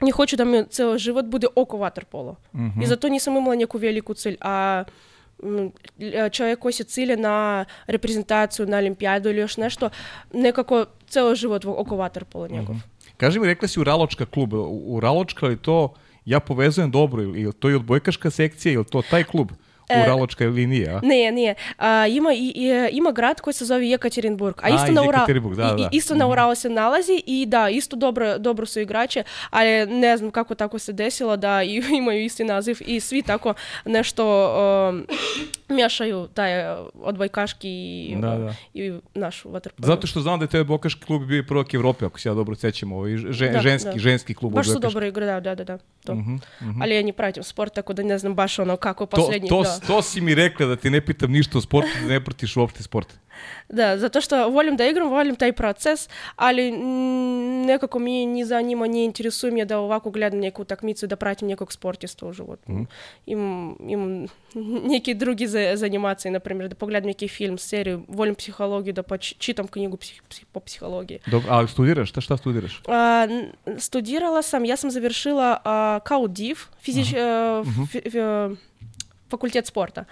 не 0.00 0.12
хочу 0.12 0.36
да 0.36 0.44
ми 0.44 0.64
цел 0.64 0.98
живот 0.98 1.26
буде 1.26 1.46
око 1.54 1.76
ватерполо. 1.76 2.36
И 2.82 2.86
зато 2.86 3.08
nisam 3.08 3.36
imala 3.36 3.54
neku 3.54 3.78
veliku 3.78 4.14
cilj. 4.14 4.36
A 4.40 4.84
м, 5.42 5.70
л- 6.00 6.30
čovjek 6.30 6.58
koji 6.58 6.72
se 6.72 6.84
cilje 6.84 7.16
na 7.16 7.64
reprezentaciju, 7.86 8.66
na 8.66 8.76
olimpijadu 8.78 9.28
ili 9.30 9.38
još 9.40 9.56
nešto, 9.56 9.90
nekako 10.32 10.84
ceo 11.08 11.34
život 11.34 11.64
oko 11.64 11.96
vaterpola 11.96 12.48
njegov. 12.48 12.76
Kaži 13.16 13.40
mi, 13.40 13.46
rekla 13.46 13.68
si 13.68 13.80
u 13.80 13.84
Raločka 13.84 14.24
klub, 14.26 14.52
u, 14.52 14.58
u 14.86 15.00
Raločka 15.00 15.46
li 15.46 15.56
to, 15.56 15.94
ja 16.24 16.40
povezujem 16.40 16.90
dobro, 16.90 17.22
ili 17.22 17.52
to 17.52 17.68
je 17.68 17.76
odbojkaška 17.76 18.30
sekcija, 18.30 18.72
ili 18.72 18.84
to 18.84 19.02
taj 19.02 19.24
klub 19.24 19.50
u 19.90 19.94
E, 19.94 20.06
Raločkoj 20.06 20.46
liniji, 20.46 20.86
a? 20.88 21.00
Не, 21.02 21.30
не. 21.30 21.54
А, 21.78 22.06
има, 22.06 22.32
і, 22.32 22.52
і, 22.54 22.88
има 22.92 23.12
град 23.12 23.40
koji 23.40 23.54
se 23.54 23.64
zove. 23.64 23.86
А, 23.94 23.98
А, 24.62 24.68
істо 24.68 24.86
із 24.86 24.94
на 24.94 25.02
Ура... 25.02 25.18
Екатеринбург, 25.18 25.56
да, 25.56 25.74
і, 25.78 25.82
да. 25.82 25.88
і, 25.92 25.96
істо 25.96 26.14
на 26.14 26.28
Уралу 26.28 26.54
се 26.54 26.68
налази, 26.68 27.22
і 27.26 27.46
да, 27.46 27.68
істо 27.68 27.96
добро, 27.96 28.38
добро 28.38 28.66
su 28.66 28.80
igrači, 28.80 29.22
ali 29.50 29.86
ne 29.86 30.16
znam 30.16 30.30
kako 30.30 30.54
tako 30.54 30.78
se 30.78 30.92
desilo 30.92 31.36
da 31.36 31.62
i, 31.62 31.82
imaju 32.00 32.24
isti 32.24 32.44
naziv 32.44 32.78
i 32.86 33.00
svi 33.00 33.22
tako 33.22 33.54
nešto 33.84 34.54
um, 34.88 35.06
miješaju 35.68 36.28
taj 36.34 36.72
uh, 36.72 36.88
odbojkaški 37.00 37.68
i, 37.68 38.16
Da, 38.20 38.32
uh, 38.32 38.38
da. 38.38 38.54
i 38.74 38.92
našu 39.14 39.50
vaterpolo. 39.50 39.86
Zato 39.86 40.06
što 40.06 40.20
znam 40.20 40.38
da 40.38 40.44
je 40.44 40.48
taj 40.48 40.60
odbojkaški 40.60 41.04
klub 41.04 41.26
bio 41.26 41.38
i 41.38 41.46
prvak 41.46 41.74
Evrope, 41.74 42.06
ako 42.06 42.20
se 42.20 42.28
ja 42.28 42.34
dobro 42.34 42.54
sećam, 42.56 42.92
ovaj 42.92 43.16
žen, 43.16 43.52
Da, 43.52 43.60
ženski, 43.60 43.90
da. 43.90 43.98
ženski 43.98 44.34
klub 44.34 44.52
Baš 44.52 44.66
su 44.66 44.78
dobro 44.78 45.06
igrali, 45.06 45.42
da, 45.42 45.54
da, 45.54 45.64
da. 45.64 45.78
To. 46.04 46.14
Mhm, 46.14 46.36
Ali 46.82 46.94
ja 46.94 47.02
ne 47.02 47.12
pratim 47.12 47.42
sport, 47.42 47.74
tako 47.74 47.92
da 47.92 48.02
ne 48.02 48.18
znam 48.18 48.34
baš 48.34 48.58
ono 48.58 48.76
kako 48.76 49.06
To, 49.06 49.16
posljednji... 49.16 49.48
to, 49.48 49.62
da. 49.62 49.75
To 49.78 50.02
si 50.02 50.20
mi 50.20 50.34
rekla 50.34 50.66
da 50.66 50.76
ti 50.76 50.90
ne 50.90 51.00
pitam 51.00 51.30
ništa 51.30 51.58
o 51.58 51.60
sportu, 51.60 51.88
da 52.02 52.08
ne 52.08 52.20
pratiš 52.20 52.56
uopšte 52.56 52.82
sport. 52.82 53.14
Да, 53.68 53.98
zato 53.98 54.20
što 54.20 54.48
volim 54.48 54.76
da 54.76 54.86
igram, 54.86 55.08
volim 55.08 55.36
taj 55.36 55.52
proces, 55.52 56.08
ali 56.36 56.72
mm, 56.72 56.86
nekako 57.62 57.98
mi 57.98 58.26
ni 58.26 58.44
zanima, 58.44 58.86
не 58.86 59.04
interesuje 59.04 59.52
me 59.52 59.64
da 59.64 59.78
ovako 59.78 60.10
gledam 60.10 60.40
neku 60.40 60.62
utakmicu, 60.62 61.06
da 61.06 61.16
pratim 61.16 61.48
nekog 61.48 61.72
sportista 61.72 62.26
u 62.26 62.32
životu. 62.32 62.62
Imam, 63.26 63.76
imam 63.80 64.26
neki 64.92 65.14
drugi 65.14 65.46
za, 65.46 65.72
zanimacije, 65.74 66.32
например, 66.32 66.68
da 66.68 66.74
pogledam 66.74 67.06
neki 67.06 67.28
film, 67.28 67.58
seriju, 67.58 68.02
volim 68.08 68.34
psihologiju, 68.34 68.92
da 68.92 69.02
poč- 69.02 69.34
čitam 69.38 69.66
knjigu 69.68 69.96
psih, 69.96 70.22
psih, 70.28 70.46
po 70.46 70.60
psihologiji. 70.60 71.18
Dobro, 71.26 71.52
a 71.52 71.66
studiraš? 71.66 72.08
Šta, 72.08 72.20
šta 72.20 72.36
studiraš? 72.36 72.82
Студировала 73.78 74.42
сам, 74.42 74.64
я 74.64 74.76
сам 74.76 74.90
завершила 74.90 75.60
а, 75.64 76.00
КАУДИВ, 76.00 76.70
физич, 76.80 77.06
э, 77.08 77.62
фи- 77.86 78.02
фи- 78.04 78.10
э, 78.14 78.56
факультет 79.30 79.66
спорта. 79.66 80.06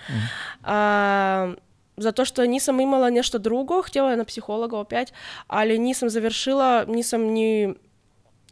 А, 0.62 1.54
за 1.96 2.12
то, 2.12 2.24
что 2.24 2.46
nisam 2.46 2.80
imala 2.80 3.10
nešto 3.10 3.38
drugo, 3.38 3.82
htjela 3.82 4.10
je 4.10 4.16
na 4.16 4.24
psihologa 4.24 4.78
opet, 4.78 5.12
ali 5.46 5.78
nisam 5.78 6.10
završila, 6.10 6.84
nisam 6.88 7.20
ni 7.20 7.74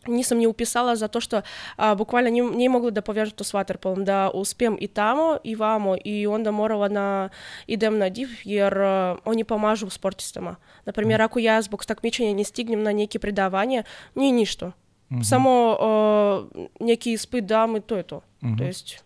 nisam 0.06 0.38
ni 0.38 0.46
upisala 0.46 0.96
zato 0.96 1.20
što 1.20 1.40
a, 1.76 1.94
bukvalno 1.94 2.30
nije, 2.30 2.44
nije 2.44 2.68
mogla 2.68 2.90
da 2.90 3.00
povežem 3.00 3.36
to 3.36 3.44
s 3.44 3.52
vaterpolom, 3.52 4.04
da 4.04 4.30
uspijem 4.34 4.76
i 4.80 4.88
tamo 4.88 5.38
i 5.44 5.54
vamo 5.54 5.96
i 6.04 6.26
onda 6.26 6.50
morala 6.50 6.88
na, 6.88 7.28
idem 7.66 7.98
na 7.98 8.08
div 8.08 8.28
jer 8.44 8.78
a, 8.78 9.16
oni 9.24 9.44
pomažu 9.44 9.90
sportistama. 9.90 10.56
Например, 10.84 11.22
ako 11.22 11.38
ja 11.38 11.62
zbog 11.62 11.84
takmičenja 11.84 12.34
ne 12.34 12.44
stignem 12.44 12.82
na 12.82 12.92
neke 12.92 13.18
predavanje, 13.18 13.82
nije 14.14 14.32
ništa. 14.32 14.72
Samo 15.24 15.76
a, 15.80 16.44
neki 16.80 17.12
ispit 17.12 17.44
dam 17.44 17.76
i 17.76 17.80
to 17.80 17.96
je 17.96 18.02
to. 18.02 18.20
To 18.58 18.64
jest 18.64 19.04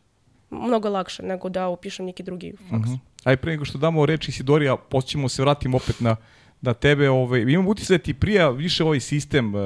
mnogo 0.51 0.88
lakše 0.88 1.22
nego 1.22 1.49
da 1.49 1.68
upišem 1.68 2.07
neki 2.07 2.22
drugi 2.22 2.53
faks. 2.70 2.90
Aj 3.24 3.36
pre 3.36 3.53
nego 3.53 3.64
što 3.64 3.78
damo 3.78 4.07
reči 4.07 4.32
Sidorija, 4.32 4.76
poćemo 4.76 5.28
se 5.28 5.42
vratimo 5.42 5.76
opet 5.76 6.01
na, 6.01 6.16
na 6.61 6.74
tebe. 6.74 7.11
Ovaj, 7.11 7.40
imam 7.40 7.68
utisak 7.68 7.99
da 7.99 8.05
ti 8.05 8.14
prija 8.14 8.49
više 8.51 8.84
ovaj 8.84 9.01
sistem 9.01 9.55
uh, 9.55 9.61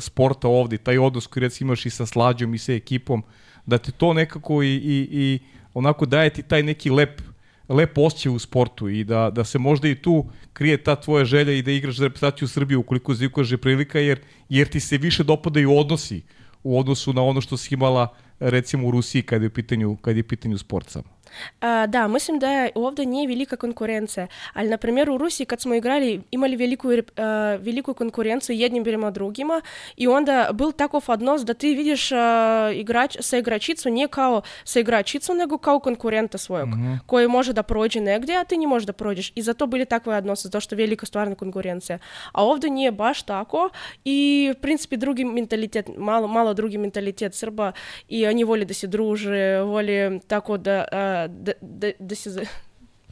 sporta 0.00 0.48
ovde, 0.48 0.78
taj 0.78 0.98
odnos 0.98 1.26
koji 1.26 1.40
recimo 1.40 1.68
imaš 1.68 1.86
i 1.86 1.90
sa 1.90 2.06
slađom 2.06 2.54
i 2.54 2.58
sa 2.58 2.72
ekipom, 2.72 3.22
da 3.66 3.78
te 3.78 3.92
to 3.92 4.12
nekako 4.12 4.62
i, 4.62 4.74
i, 4.74 5.08
i 5.12 5.38
onako 5.74 6.06
daje 6.06 6.30
ti 6.30 6.42
taj 6.42 6.62
neki 6.62 6.90
lep 6.90 7.20
lep 7.68 7.98
osjećaj 7.98 8.32
u 8.32 8.38
sportu 8.38 8.88
i 8.88 9.04
da, 9.04 9.30
da 9.30 9.44
se 9.44 9.58
možda 9.58 9.88
i 9.88 9.94
tu 9.94 10.24
krije 10.52 10.82
ta 10.82 10.96
tvoja 10.96 11.24
želja 11.24 11.52
i 11.52 11.62
da 11.62 11.70
igraš 11.70 11.96
za 11.96 12.04
reprezentaciju 12.04 12.48
Srbije 12.48 12.78
ukoliko 12.78 13.14
se 13.14 13.26
ukaže 13.26 13.56
prilika, 13.56 13.98
jer, 13.98 14.20
jer 14.48 14.68
ti 14.68 14.80
se 14.80 14.98
više 14.98 15.24
dopadaju 15.24 15.76
odnosi 15.76 16.22
u 16.62 16.78
odnosu 16.78 17.12
na 17.12 17.22
ono 17.22 17.40
što 17.40 17.56
si 17.56 17.74
imala 17.74 18.14
recimo 18.40 18.88
u 18.88 18.90
Rusiji 18.90 19.22
kada 19.22 19.44
je 19.44 19.48
u 19.48 19.50
pitanju, 19.50 19.96
kada 19.96 20.16
je 20.18 20.24
u 20.24 20.28
pitanju 20.28 20.58
sport 20.58 20.90
samo. 20.90 21.17
А, 21.60 21.86
да, 21.86 22.08
mislim 22.08 22.38
da 22.38 22.50
je 22.50 22.70
ovdje 22.74 23.06
nije 23.06 23.28
velika 23.28 23.56
konkurencija, 23.56 24.26
ali 24.52 24.68
na 24.68 24.76
primjer 24.76 25.10
u 25.10 25.18
Rusiji 25.18 25.46
kad 25.46 25.60
smo 25.60 25.74
igrali 25.74 26.20
imali 26.30 26.56
veliku, 26.56 26.88
a, 27.16 27.58
veliku 27.60 27.94
konkurenciju 27.94 28.56
jednim 28.56 28.84
prema 28.84 29.10
drugima 29.10 29.60
i 29.96 30.08
onda 30.08 30.50
bil 30.52 30.72
takav 30.72 31.04
odnos 31.06 31.42
da 31.42 31.54
ti 31.54 31.74
vidiš 31.74 32.12
a, 32.12 32.70
igrač, 32.74 33.16
sa 33.20 33.38
igračicu 33.38 33.90
nije 33.90 34.08
kao 34.08 34.42
sa 34.64 34.80
igračicu 34.80 35.34
nego 35.34 35.58
kao 35.58 35.78
konkurenta 35.78 36.38
svojeg 36.38 36.68
koji 37.06 37.28
može 37.28 37.52
da 37.52 37.62
prođe 37.62 38.00
negdje, 38.00 38.36
a 38.38 38.44
ti 38.44 38.56
ne 38.56 38.66
možeš 38.66 38.86
da 38.86 38.92
prođeš 38.92 39.32
i 39.34 39.42
zato 39.42 39.66
bili 39.66 39.84
takve 39.86 40.16
odnose, 40.16 40.48
zato 40.48 40.60
što 40.60 40.76
velika 40.76 41.06
stvarna 41.06 41.34
konkurencija. 41.34 41.98
A 42.32 42.44
ovdje 42.44 42.70
nije 42.70 42.92
baš 42.92 43.22
tako 43.22 43.70
i 44.04 44.50
v 44.56 44.60
principi 44.60 44.96
drugi 44.96 45.24
mentalitet, 45.24 45.90
malo, 45.96 46.26
malo 46.28 46.54
drugi 46.54 46.78
mentalitet 46.78 47.34
Srba 47.34 47.72
i 48.08 48.26
oni 48.26 48.44
vole 48.44 48.64
da 48.64 48.74
se 48.74 48.86
druže, 48.86 49.60
vole 49.60 50.18
tako 50.26 50.56
da, 50.56 50.84
a, 50.92 51.17
da, 51.28 51.52
da, 51.60 51.90
da 51.98 52.14
se, 52.14 52.30
za- 52.30 52.44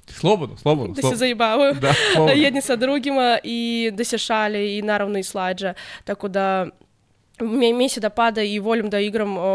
Slobodno, 0.09 0.57
slobodno. 0.57 0.89
da 0.89 0.95
se 0.95 1.01
slobodno. 1.01 1.19
zajebavaju 1.19 1.75
Da, 1.75 1.93
slobodno. 2.15 2.35
jedni 2.37 2.61
sa 2.61 2.77
drugima 2.77 3.39
i 3.45 3.61
da 3.93 4.05
se 4.05 4.19
šale 4.19 4.77
i 4.77 4.83
naravno 4.83 5.19
i 5.19 5.23
slađa. 5.25 5.75
Tako 6.05 6.29
da 6.29 6.67
mi, 7.41 7.73
mi 7.73 7.89
se 7.89 8.01
da 8.01 8.11
pada 8.11 8.43
i 8.43 8.59
volim 8.59 8.91
da 8.91 8.99
igram 9.01 9.35
o, 9.39 9.51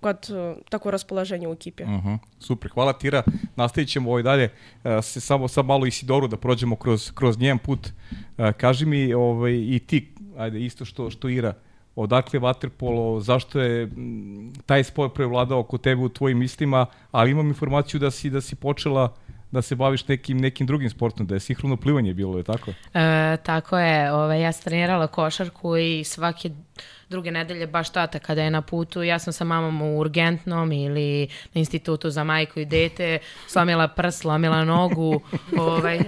kad 0.00 0.26
o, 0.30 0.56
tako 0.68 0.90
raspoloženje 0.90 1.48
u 1.48 1.52
ekipi. 1.52 1.84
Mhm, 1.84 2.14
super, 2.38 2.70
hvala 2.70 2.92
Tira. 2.92 3.22
Nastavit 3.56 3.88
ćemo 3.88 4.10
ovaj 4.10 4.22
dalje, 4.22 4.50
e, 4.84 5.02
se 5.02 5.20
samo 5.20 5.48
sad 5.48 5.64
malo 5.64 5.86
Isidoru 5.86 6.28
da 6.28 6.36
prođemo 6.36 6.76
kroz, 6.76 7.10
kroz 7.10 7.38
njen 7.38 7.58
put. 7.58 7.88
E, 8.38 8.52
kaži 8.52 8.86
mi 8.86 9.14
ovaj, 9.14 9.52
i 9.52 9.80
ti, 9.80 10.08
ajde 10.36 10.60
isto 10.60 10.84
što, 10.84 11.10
što 11.10 11.28
Ira, 11.28 11.54
odakle 11.96 12.38
vaterpolo, 12.38 13.20
zašto 13.20 13.60
je 13.60 13.90
taj 14.66 14.84
sport 14.84 15.14
prevladao 15.14 15.58
oko 15.58 15.78
tebe 15.78 16.02
u 16.02 16.08
tvojim 16.08 16.38
mislima, 16.38 16.86
ali 17.10 17.30
imam 17.30 17.48
informaciju 17.48 18.00
da 18.00 18.10
si 18.10 18.30
da 18.30 18.40
si 18.40 18.56
počela 18.56 19.14
da 19.50 19.62
se 19.62 19.74
baviš 19.74 20.08
nekim 20.08 20.38
nekim 20.38 20.66
drugim 20.66 20.90
sportom, 20.90 21.26
da 21.26 21.34
je 21.34 21.40
sinhrono 21.40 21.76
plivanje 21.76 22.14
bilo, 22.14 22.38
je 22.38 22.42
tako? 22.44 22.70
E, 22.94 23.36
tako 23.42 23.78
je, 23.78 24.12
ovaj, 24.12 24.42
ja 24.42 24.52
sam 24.52 24.64
trenirala 24.64 25.06
košarku 25.06 25.76
i 25.76 26.04
svake 26.04 26.50
druge 27.08 27.30
nedelje 27.30 27.66
baš 27.66 27.90
tata 27.90 28.18
kada 28.18 28.42
je 28.42 28.50
na 28.50 28.62
putu, 28.62 29.02
ja 29.02 29.18
sam 29.18 29.32
sa 29.32 29.44
mamom 29.44 29.82
u 29.82 29.98
urgentnom 29.98 30.72
ili 30.72 31.28
na 31.54 31.58
institutu 31.58 32.10
za 32.10 32.24
majku 32.24 32.60
i 32.60 32.64
dete, 32.64 33.18
slomila 33.48 33.88
prst, 33.88 34.20
slomila 34.20 34.64
nogu, 34.64 35.20
ovaj, 35.58 36.00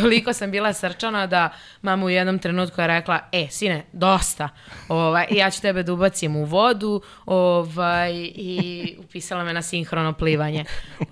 toliko 0.00 0.32
sam 0.32 0.50
bila 0.50 0.72
srčana 0.72 1.26
da 1.26 1.50
mama 1.82 2.06
u 2.06 2.10
jednom 2.10 2.38
trenutku 2.38 2.80
je 2.80 2.86
rekla, 2.86 3.20
e, 3.32 3.46
sine, 3.50 3.84
dosta, 3.92 4.48
ovaj, 4.88 5.26
ja 5.30 5.50
ću 5.50 5.62
tebe 5.62 5.82
da 5.82 5.92
ubacim 5.92 6.36
u 6.36 6.44
vodu 6.44 7.02
ovaj, 7.26 8.12
i 8.34 8.96
upisala 8.98 9.44
me 9.44 9.52
na 9.52 9.62
sinhrono 9.62 10.12
plivanje. 10.12 10.64
Uh, 11.00 11.06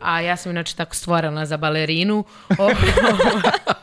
a 0.00 0.20
ja 0.20 0.36
sam 0.36 0.52
inače 0.52 0.76
tako 0.76 0.94
stvorena 0.94 1.46
za 1.46 1.56
balerinu. 1.56 2.24
E, 2.50 2.54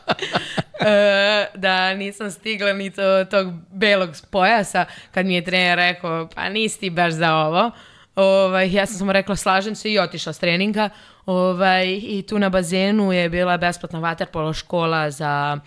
da 1.54 1.94
nisam 1.94 2.30
stigla 2.30 2.72
ni 2.72 2.90
do 2.90 3.24
tog 3.24 3.52
belog 3.72 4.10
pojasa 4.30 4.84
kad 5.10 5.26
mi 5.26 5.34
je 5.34 5.44
trener 5.44 5.78
rekao 5.78 6.28
pa 6.34 6.48
nisi 6.48 6.80
ti 6.80 6.90
baš 6.90 7.12
za 7.12 7.34
ovo. 7.34 7.70
Ovaj, 8.16 8.72
ja 8.72 8.86
sam 8.86 8.96
samo 8.98 9.12
rekla 9.12 9.36
slažem 9.36 9.74
se 9.74 9.92
i 9.92 9.98
otišla 9.98 10.32
s 10.32 10.38
treninga. 10.38 10.88
Ovaj, 11.26 12.00
I 12.02 12.24
tu 12.28 12.38
na 12.38 12.48
bazenu 12.48 13.12
je 13.12 13.28
bila 13.28 13.56
besplatna 13.56 13.98
vaterpolo 13.98 14.52
škola 14.52 15.10
za 15.10 15.58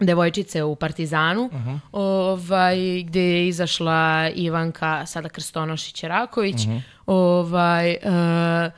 devojčice 0.00 0.62
u 0.62 0.76
Partizanu, 0.76 1.42
uh 1.42 1.52
-huh. 1.52 1.78
ovaj, 1.92 3.02
gde 3.02 3.20
je 3.20 3.48
izašla 3.48 4.30
Ivanka, 4.34 5.06
sada 5.06 5.28
Krstonošić-Raković, 5.28 6.66
uh 6.66 6.72
-huh. 6.72 6.80
ovaj, 7.06 7.96
uh, 8.02 8.72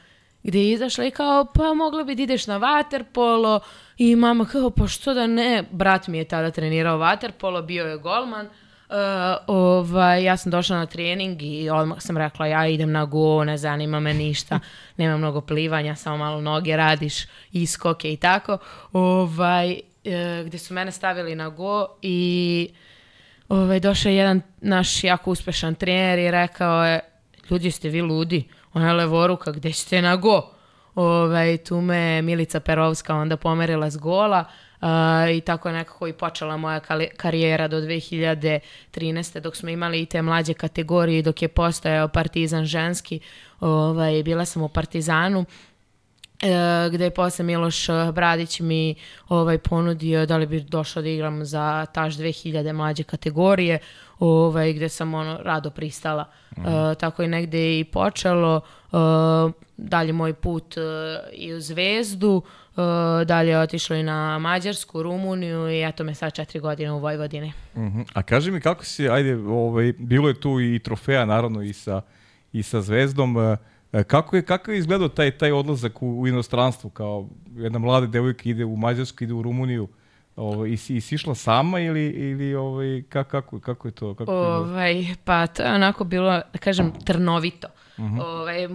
gde 0.45 0.59
je 0.59 0.73
izašla 0.73 1.05
i 1.05 1.11
kao, 1.11 1.45
pa 1.55 1.75
mogla 1.75 2.05
bi 2.05 2.15
da 2.15 2.23
ideš 2.23 2.47
na 2.47 2.57
vaterpolo 2.57 3.61
i 3.99 4.17
mama 4.17 4.45
kao, 4.45 4.71
pa 4.71 4.87
što 4.87 5.15
da 5.15 5.27
ne, 5.27 5.65
brat 5.71 6.09
mi 6.09 6.19
je 6.19 6.25
tada 6.25 6.51
trenirao 6.51 6.99
vaterpolo, 6.99 7.63
bio 7.63 7.85
je 7.85 7.97
golman, 7.97 8.49
Uh, 8.89 8.97
ovaj, 9.47 10.25
ja 10.25 10.37
sam 10.37 10.51
došla 10.51 10.77
na 10.77 10.87
trening 10.87 11.43
i 11.43 11.71
odmah 11.71 12.01
sam 12.01 12.17
rekla 12.17 12.47
ja 12.47 12.67
idem 12.67 12.93
na 12.93 13.05
go, 13.05 13.45
ne 13.45 13.59
zanima 13.59 14.01
me 14.01 14.15
ništa, 14.15 14.61
nema 14.97 15.17
mnogo 15.17 15.41
plivanja, 15.41 15.95
samo 15.95 16.17
malo 16.17 16.41
noge 16.41 16.77
radiš, 16.77 17.15
iskoke 17.53 18.13
i 18.13 18.17
tako. 18.17 18.59
Ovaj, 18.93 19.73
uh, 19.73 20.47
gde 20.47 20.59
su 20.59 20.75
mene 20.75 20.93
stavili 20.93 21.35
na 21.35 21.49
go 21.49 21.87
i 22.03 22.69
ovaj, 23.49 23.81
došao 23.81 24.11
je 24.11 24.17
jedan 24.17 24.43
naš 24.61 25.05
jako 25.05 25.31
uspešan 25.31 25.75
trener 25.75 26.19
i 26.19 26.31
rekao 26.31 26.85
je, 26.85 27.01
ljudi 27.51 27.71
ste 27.71 27.89
vi 27.89 28.03
ludi, 28.03 28.45
ona 28.75 28.93
levoruka, 28.93 29.53
gde 29.53 29.73
ćete 29.73 30.03
na 30.03 30.17
go? 30.17 30.51
Ovaj, 30.95 31.57
tu 31.57 31.81
me 31.81 32.23
Milica 32.23 32.61
Perovska 32.61 33.15
onda 33.15 33.37
pomerila 33.37 33.91
s 33.91 33.97
gola 33.97 34.45
uh, 34.81 34.89
i 35.37 35.41
tako 35.41 35.73
nekako 35.73 36.09
i 36.09 36.13
počela 36.13 36.57
moja 36.57 36.81
karijera 37.17 37.69
do 37.69 37.81
2013. 37.81 39.41
dok 39.41 39.57
smo 39.57 39.69
imali 39.69 40.03
i 40.03 40.07
te 40.07 40.23
mlađe 40.23 40.55
kategorije 40.55 41.23
dok 41.23 41.43
je 41.43 41.49
postojao 41.49 42.09
Partizan 42.09 42.65
ženski. 42.65 43.21
Ovaj, 43.61 44.23
bila 44.23 44.45
sam 44.45 44.63
u 44.63 44.69
Partizanu 44.69 45.45
e, 46.43 46.89
gde 46.93 47.05
je 47.05 47.11
posle 47.11 47.45
Miloš 47.45 47.87
Bradić 48.13 48.61
mi 48.61 48.95
ovaj 49.29 49.59
ponudio 49.59 50.27
da 50.27 50.37
li 50.37 50.47
bi 50.47 50.61
došao 50.61 51.03
da 51.03 51.09
igram 51.09 51.45
za 51.45 51.87
taš 51.87 52.15
2000 52.15 52.73
mlađe 52.73 53.03
kategorije, 53.03 53.79
ovaj 54.19 54.73
gde 54.73 54.89
sam 54.89 55.15
ono 55.15 55.39
rado 55.43 55.71
pristala. 55.71 56.25
Mm. 56.57 56.67
E, 56.67 56.95
tako 56.95 57.23
je 57.23 57.29
negde 57.29 57.79
i 57.79 57.85
počelo 57.85 58.61
e, 58.93 58.97
dalje 59.77 60.13
moj 60.13 60.33
put 60.33 60.77
e, 60.77 60.81
i 61.33 61.53
u 61.53 61.61
Zvezdu, 61.61 62.43
e, 62.77 63.25
dalje 63.25 63.51
je 63.51 63.59
otišlo 63.59 63.97
i 63.97 64.03
na 64.03 64.39
Mađarsku, 64.39 65.03
Rumuniju 65.03 65.71
i 65.71 65.89
eto 65.89 66.05
me 66.05 66.15
sad 66.15 66.33
četiri 66.33 66.61
godine 66.61 66.93
u 66.93 66.99
Vojvodini. 66.99 67.53
Mm 67.75 67.81
-hmm. 67.81 68.05
A 68.15 68.23
kaži 68.23 68.51
mi 68.51 68.61
kako 68.61 68.85
si, 68.85 69.09
ajde, 69.09 69.37
ovaj, 69.37 69.93
bilo 69.99 70.29
je 70.29 70.41
tu 70.41 70.61
i 70.61 70.79
trofeja 70.79 71.25
naravno 71.25 71.63
i 71.63 71.73
sa, 71.73 72.01
i 72.53 72.63
sa 72.63 72.81
Zvezdom, 72.81 73.37
e, 73.39 73.57
Kako 74.03 74.37
je, 74.37 74.43
kako 74.43 74.71
je 74.71 74.79
izgledao 74.79 75.09
taj, 75.09 75.31
taj 75.39 75.53
odlazak 75.53 76.03
u, 76.03 76.21
u 76.21 76.27
inostranstvu, 76.27 76.91
kao 76.91 77.29
jedna 77.57 77.79
mlada 77.79 78.07
devojka 78.07 78.43
ide 78.45 78.65
u 78.65 78.77
Mađarsku, 78.77 79.25
ide 79.25 79.33
u 79.33 79.43
Rumuniju, 79.43 79.89
Ovo, 80.37 80.67
i, 80.67 80.73
i 80.73 81.01
si 81.01 81.15
išla 81.15 81.35
sama 81.35 81.81
ili, 81.81 82.07
ili 82.07 82.55
ovaj, 82.55 83.03
kako, 83.09 83.31
kako, 83.31 83.61
kako 83.61 83.89
je 83.89 83.93
to? 83.93 84.15
Kako 84.15 84.33
ovaj, 84.33 85.07
pa 85.25 85.47
to 85.47 85.63
je 85.63 85.75
onako 85.75 86.05
bilo, 86.05 86.31
da 86.53 86.59
kažem, 86.59 86.93
trnovito. 87.05 87.69
Uh 87.97 88.05
-huh. 88.05 88.23
ovaj, 88.23 88.69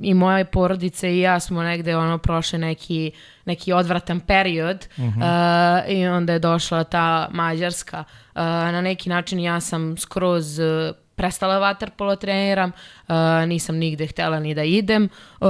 I 0.00 0.14
moja 0.14 0.44
porodica 0.44 1.08
i 1.08 1.20
ja 1.20 1.40
smo 1.40 1.62
negde 1.62 1.96
ono 1.96 2.18
prošli 2.18 2.58
neki, 2.58 3.12
neki 3.44 3.72
odvratan 3.72 4.20
period 4.20 4.88
uh 4.96 5.04
-huh. 5.04 5.84
uh, 5.84 5.90
i 5.90 6.06
onda 6.06 6.32
je 6.32 6.38
došla 6.38 6.84
ta 6.84 7.28
Mađarska. 7.32 8.04
Uh, 8.34 8.40
na 8.42 8.80
neki 8.80 9.08
način 9.08 9.40
ja 9.40 9.60
sam 9.60 9.96
skroz 9.96 10.58
uh, 10.58 10.94
prestala 11.14 11.58
vaterpolo 11.58 12.16
treniram, 12.16 12.72
uh, 13.08 13.14
nisam 13.46 13.76
nigde 13.76 14.06
htela 14.06 14.40
ni 14.40 14.54
da 14.54 14.62
idem, 14.62 15.04
uh, 15.40 15.48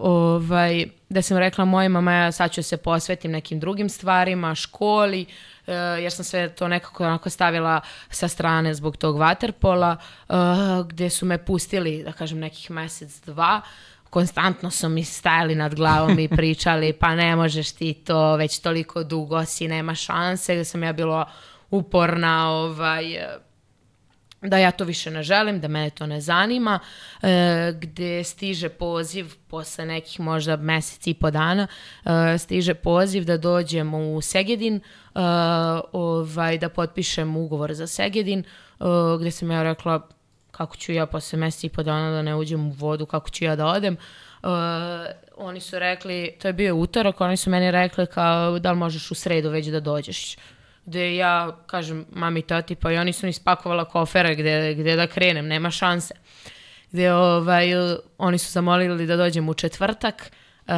ovaj, 0.00 0.86
da 1.10 1.22
sam 1.22 1.38
rekla 1.38 1.64
mojoj 1.64 1.88
mama, 1.88 2.12
ja 2.12 2.32
sad 2.32 2.52
ću 2.52 2.62
se 2.62 2.76
posvetim 2.76 3.30
nekim 3.30 3.60
drugim 3.60 3.88
stvarima, 3.88 4.54
školi, 4.54 5.26
uh, 5.66 5.74
jer 5.74 6.12
sam 6.12 6.24
sve 6.24 6.48
to 6.48 6.68
nekako 6.68 7.04
onako 7.04 7.30
stavila 7.30 7.80
sa 8.10 8.28
strane 8.28 8.74
zbog 8.74 8.96
tog 8.96 9.18
vaterpola, 9.18 9.96
uh, 10.28 10.36
gde 10.86 11.10
su 11.10 11.26
me 11.26 11.44
pustili, 11.44 12.02
da 12.04 12.12
kažem, 12.12 12.38
nekih 12.38 12.70
mesec, 12.70 13.20
dva, 13.20 13.60
konstantno 14.10 14.70
su 14.70 14.88
mi 14.88 15.04
stajali 15.04 15.54
nad 15.54 15.74
glavom 15.74 16.18
i 16.18 16.28
pričali 16.28 16.92
pa 16.92 17.14
ne 17.14 17.36
možeš 17.36 17.72
ti 17.72 17.94
to, 17.94 18.36
već 18.36 18.58
toliko 18.58 19.04
dugo 19.04 19.44
si, 19.44 19.68
nema 19.68 19.94
šanse, 19.94 20.54
gde 20.54 20.64
sam 20.64 20.82
ja 20.82 20.92
bilo 20.92 21.26
uporna, 21.70 22.48
ovaj, 22.48 23.04
da 24.42 24.58
ja 24.58 24.70
to 24.70 24.84
više 24.84 25.10
ne 25.10 25.22
želim, 25.22 25.60
da 25.60 25.68
mene 25.68 25.90
to 25.90 26.06
ne 26.06 26.20
zanima, 26.20 26.78
e, 27.22 27.72
gde 27.80 28.24
stiže 28.24 28.68
poziv 28.68 29.34
posle 29.48 29.86
nekih 29.86 30.20
možda 30.20 30.56
mesec 30.56 31.06
i 31.06 31.14
po 31.14 31.30
dana, 31.30 31.66
e, 32.04 32.38
stiže 32.38 32.74
poziv 32.74 33.24
da 33.24 33.36
dođem 33.36 33.94
u 33.94 34.20
Segedin, 34.20 34.76
e, 34.76 34.80
ovaj, 35.92 36.58
da 36.58 36.68
potpišem 36.68 37.36
ugovor 37.36 37.74
za 37.74 37.86
Segedin, 37.86 38.40
e, 38.40 38.44
gde 39.20 39.30
sam 39.30 39.50
ja 39.50 39.62
rekla 39.62 40.08
kako 40.50 40.76
ću 40.76 40.92
ja 40.92 41.06
posle 41.06 41.38
mesec 41.38 41.64
i 41.64 41.68
po 41.68 41.82
dana 41.82 42.10
da 42.10 42.22
ne 42.22 42.36
uđem 42.36 42.66
u 42.66 42.70
vodu, 42.70 43.06
kako 43.06 43.30
ću 43.30 43.44
ja 43.44 43.56
da 43.56 43.66
odem. 43.66 43.96
Uh, 44.42 44.50
oni 45.36 45.60
su 45.60 45.78
rekli, 45.78 46.36
to 46.42 46.48
je 46.48 46.52
bio 46.52 46.76
utorak, 46.76 47.20
oni 47.20 47.36
su 47.36 47.50
meni 47.50 47.70
rekli 47.70 48.06
kao 48.06 48.58
da 48.58 48.72
li 48.72 48.78
možeš 48.78 49.10
u 49.10 49.14
sredu 49.14 49.50
već 49.50 49.66
da 49.66 49.80
dođeš 49.80 50.36
gde 50.90 51.16
ja 51.16 51.56
kažem 51.66 52.04
mami, 52.12 52.42
tati, 52.42 52.74
pa 52.74 52.92
i 52.92 52.98
oni 52.98 53.12
su 53.12 53.26
mi 53.26 53.32
spakovala 53.32 53.84
kofere 53.84 54.34
gde, 54.34 54.74
gde 54.74 54.96
da 54.96 55.06
krenem, 55.06 55.46
nema 55.46 55.70
šanse. 55.70 56.14
Gde 56.90 57.12
ovaj, 57.14 57.68
oni 58.18 58.38
su 58.38 58.52
zamolili 58.52 59.06
da 59.06 59.16
dođem 59.16 59.48
u 59.48 59.54
četvrtak, 59.54 60.32
uh, 60.66 60.74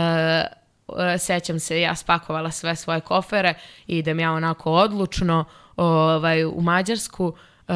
sećam 1.19 1.61
se, 1.61 1.81
ja 1.81 1.95
spakovala 1.97 2.51
sve 2.51 2.77
svoje 2.77 3.01
kofere 3.01 3.55
i 3.87 3.99
idem 3.99 4.21
ja 4.21 4.33
onako 4.33 4.73
odlučno 4.73 5.45
ovaj, 5.77 6.45
u 6.45 6.61
Mađarsku. 6.61 7.27
Uh, 7.69 7.75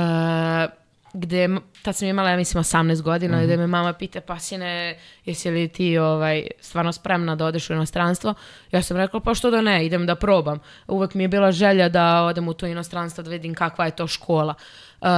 gde, 1.17 1.49
tad 1.83 1.97
sam 1.97 2.09
imala, 2.09 2.31
ja 2.31 2.37
mislim, 2.37 2.65
18 2.65 3.03
godina, 3.03 3.37
mm 3.37 3.41
-hmm. 3.41 3.45
gde 3.45 3.57
me 3.57 3.67
mama 3.67 3.93
pita, 3.93 4.21
pa 4.21 4.39
sine, 4.39 4.99
jesi 5.25 5.51
li 5.51 5.69
ti 5.69 5.99
ovaj, 5.99 6.47
stvarno 6.61 6.93
spremna 6.93 7.37
da 7.37 7.47
odeš 7.47 7.71
u 7.71 7.73
inostranstvo? 7.73 8.35
Ja 8.73 8.83
sam 8.83 8.97
rekla, 8.97 9.21
pa 9.21 9.35
što 9.35 9.51
da 9.51 9.61
ne, 9.61 9.87
idem 9.87 10.07
da 10.07 10.15
probam. 10.15 10.59
Uvek 10.89 11.15
mi 11.15 11.25
je 11.25 11.29
bila 11.29 11.53
želja 11.53 11.89
da 11.89 12.23
odem 12.23 12.49
u 12.49 12.55
to 12.55 12.67
inostranstvo, 12.67 13.25
da 13.25 13.31
vidim 13.31 13.55
kakva 13.55 13.85
je 13.85 13.97
to 13.97 14.07
škola. 14.07 14.55
Uh, 15.01 15.09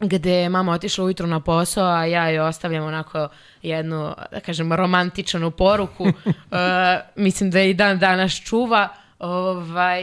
gde 0.00 0.32
je 0.32 0.48
mama 0.48 0.72
otišla 0.72 1.04
ujutru 1.04 1.26
na 1.26 1.40
posao, 1.40 1.86
a 1.86 2.04
ja 2.04 2.28
joj 2.28 2.46
ostavljam 2.48 2.84
onako 2.84 3.28
jednu, 3.62 4.14
da 4.30 4.40
kažem, 4.40 4.72
romantičanu 4.72 5.50
poruku. 5.50 6.04
uh, 6.04 6.12
mislim 7.24 7.50
da 7.50 7.58
je 7.58 7.70
i 7.70 7.74
dan 7.74 7.98
danas 7.98 8.32
čuva. 8.32 8.88
Ovaj, 9.18 10.02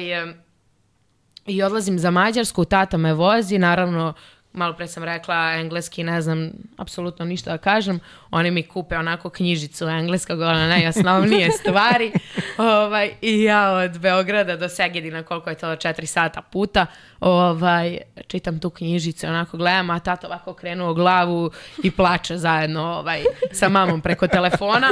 I 1.46 1.64
odlazim 1.64 2.00
za 2.00 2.12
Mađarsku, 2.12 2.66
tata 2.66 2.98
me 2.98 3.14
vozi, 3.14 3.58
naravno 3.58 4.14
malo 4.54 4.74
pre 4.74 4.88
sam 4.88 5.04
rekla 5.04 5.54
engleski, 5.54 6.04
ne 6.04 6.22
znam 6.22 6.50
apsolutno 6.78 7.26
ništa 7.26 7.52
da 7.52 7.58
kažem, 7.58 8.00
oni 8.32 8.52
mi 8.52 8.64
kupe 8.64 8.98
onako 8.98 9.30
knjižicu 9.30 9.86
engleskog, 9.86 10.40
ona 10.40 10.68
najosnovnije 10.68 11.52
stvari. 11.60 12.12
Ovaj, 12.58 13.12
i 13.22 13.44
ja 13.44 13.72
od 13.72 14.00
Beograda 14.00 14.56
do 14.56 14.70
Segedina, 14.70 15.24
koliko 15.24 15.50
je 15.50 15.58
to, 15.58 15.68
4 15.68 16.06
sata 16.06 16.42
puta, 16.42 16.86
ovaj, 17.20 17.98
čitam 18.28 18.60
tu 18.60 18.70
knjižicu, 18.70 19.28
onako 19.28 19.58
gledam, 19.58 19.90
a 19.90 20.00
tata 20.00 20.28
ovako 20.28 20.54
krenuo 20.54 20.94
glavu 20.94 21.52
i 21.84 21.92
plače 21.92 22.38
zajedno 22.38 22.84
ovaj, 22.84 23.24
sa 23.52 23.70
mamom 23.70 24.02
preko 24.02 24.28
telefona. 24.28 24.90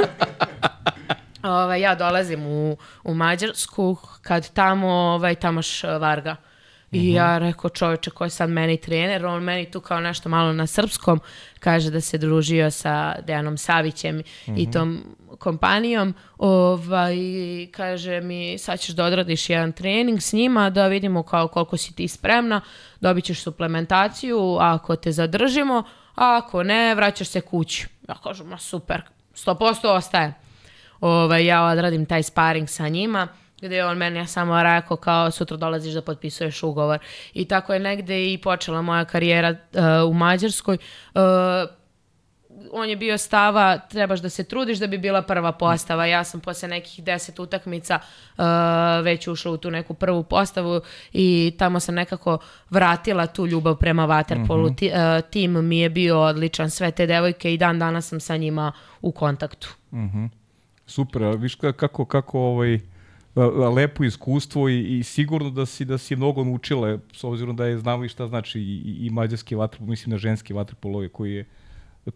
Ovaj, 1.42 1.80
ja 1.80 1.94
dolazim 1.94 2.46
u, 2.46 2.76
u 3.04 3.14
Mađarsku, 3.14 3.96
kad 4.22 4.52
tamo, 4.52 4.88
ovaj, 4.88 5.34
tamoš 5.34 5.82
Varga 5.82 6.36
I 6.92 7.12
ja 7.12 7.38
rekao 7.38 7.70
čoveče 7.70 8.10
ko 8.10 8.24
je 8.24 8.30
sad 8.30 8.50
meni 8.50 8.76
trener, 8.76 9.26
on 9.26 9.42
meni 9.42 9.70
tu 9.70 9.80
kao 9.80 10.00
nešto 10.00 10.28
malo 10.28 10.52
na 10.52 10.66
srpskom 10.66 11.20
kaže 11.60 11.90
da 11.90 12.00
se 12.00 12.18
družio 12.18 12.70
sa 12.70 13.14
Dejanom 13.26 13.58
Savićem 13.58 14.22
i 14.56 14.70
tom 14.70 15.16
kompanijom. 15.38 16.14
Ovaj, 16.38 17.16
kaže 17.70 18.20
mi 18.20 18.58
sad 18.58 18.80
ćeš 18.80 18.94
da 18.94 19.04
odradiš 19.04 19.50
jedan 19.50 19.72
trening 19.72 20.22
s 20.22 20.32
njima 20.32 20.70
da 20.70 20.86
vidimo 20.86 21.22
kao 21.22 21.48
koliko 21.48 21.76
si 21.76 21.94
ti 21.94 22.08
spremna, 22.08 22.60
dobit 23.00 23.24
ćeš 23.24 23.42
suplementaciju 23.42 24.56
ako 24.60 24.96
te 24.96 25.12
zadržimo, 25.12 25.82
a 26.14 26.40
ako 26.44 26.62
ne 26.62 26.94
vraćaš 26.94 27.28
se 27.28 27.40
kući. 27.40 27.86
Ja 28.08 28.14
kažem, 28.24 28.46
ma 28.46 28.58
super, 28.58 29.02
100% 29.34 29.88
ostaje. 29.88 30.34
Ovaj, 31.00 31.46
ja 31.46 31.64
odradim 31.64 32.06
taj 32.06 32.22
sparing 32.22 32.68
sa 32.68 32.88
njima 32.88 33.28
gdje 33.60 33.76
je 33.76 33.86
on 33.86 33.96
meni 33.96 34.26
samo 34.26 34.62
rekao 34.62 34.96
kao 34.96 35.30
sutra 35.30 35.56
dolaziš 35.56 35.94
da 35.94 36.02
potpisuješ 36.02 36.62
ugovor. 36.62 36.98
I 37.34 37.44
tako 37.44 37.74
je 37.74 37.80
negde 37.80 38.32
i 38.32 38.38
počela 38.38 38.82
moja 38.82 39.04
karijera 39.04 39.50
uh, 39.50 40.10
u 40.10 40.14
Mađarskoj. 40.14 40.78
Uh, 41.14 41.20
on 42.72 42.88
je 42.88 42.96
bio 42.96 43.18
stava 43.18 43.78
trebaš 43.78 44.20
da 44.20 44.28
se 44.28 44.44
trudiš 44.44 44.78
da 44.78 44.86
bi 44.86 44.98
bila 44.98 45.22
prva 45.22 45.52
postava. 45.52 46.06
Ja 46.06 46.24
sam 46.24 46.40
posle 46.40 46.68
nekih 46.68 47.04
deset 47.04 47.38
utakmica 47.38 47.98
uh, 48.38 48.44
već 49.04 49.28
ušla 49.28 49.52
u 49.52 49.56
tu 49.56 49.70
neku 49.70 49.94
prvu 49.94 50.22
postavu 50.22 50.80
i 51.12 51.54
tamo 51.58 51.80
sam 51.80 51.94
nekako 51.94 52.38
vratila 52.70 53.26
tu 53.26 53.46
ljubav 53.46 53.76
prema 53.76 54.06
Waterpolu. 54.06 54.76
Ti, 54.76 54.90
uh, 54.94 55.30
tim 55.30 55.68
mi 55.68 55.78
je 55.78 55.90
bio 55.90 56.20
odličan, 56.20 56.70
sve 56.70 56.90
te 56.90 57.06
devojke 57.06 57.54
i 57.54 57.58
dan 57.58 57.78
danas 57.78 58.08
sam 58.08 58.20
sa 58.20 58.36
njima 58.36 58.72
u 59.00 59.12
kontaktu. 59.12 59.68
Super, 60.86 61.22
a 61.22 61.30
viš 61.30 61.58
ka- 61.58 61.72
kako, 61.72 62.04
kako 62.04 62.40
ovaj, 62.40 62.80
lepo 63.74 64.04
iskustvo 64.04 64.68
i, 64.68 64.98
i 64.98 65.02
sigurno 65.02 65.50
da 65.50 65.66
si 65.66 65.84
da 65.84 65.98
si 65.98 66.16
mnogo 66.16 66.44
naučila 66.44 66.98
s 67.12 67.24
obzirom 67.24 67.56
da 67.56 67.66
je 67.66 67.78
znamo 67.78 68.04
i 68.04 68.08
šta 68.08 68.26
znači 68.26 68.60
i, 68.60 69.06
i, 69.06 69.10
mađarski 69.10 69.54
vaterpolo, 69.54 69.90
mislim 69.90 70.10
na 70.10 70.18
ženski 70.18 70.52
vaterpolo 70.52 71.08
koji 71.08 71.32
je 71.34 71.44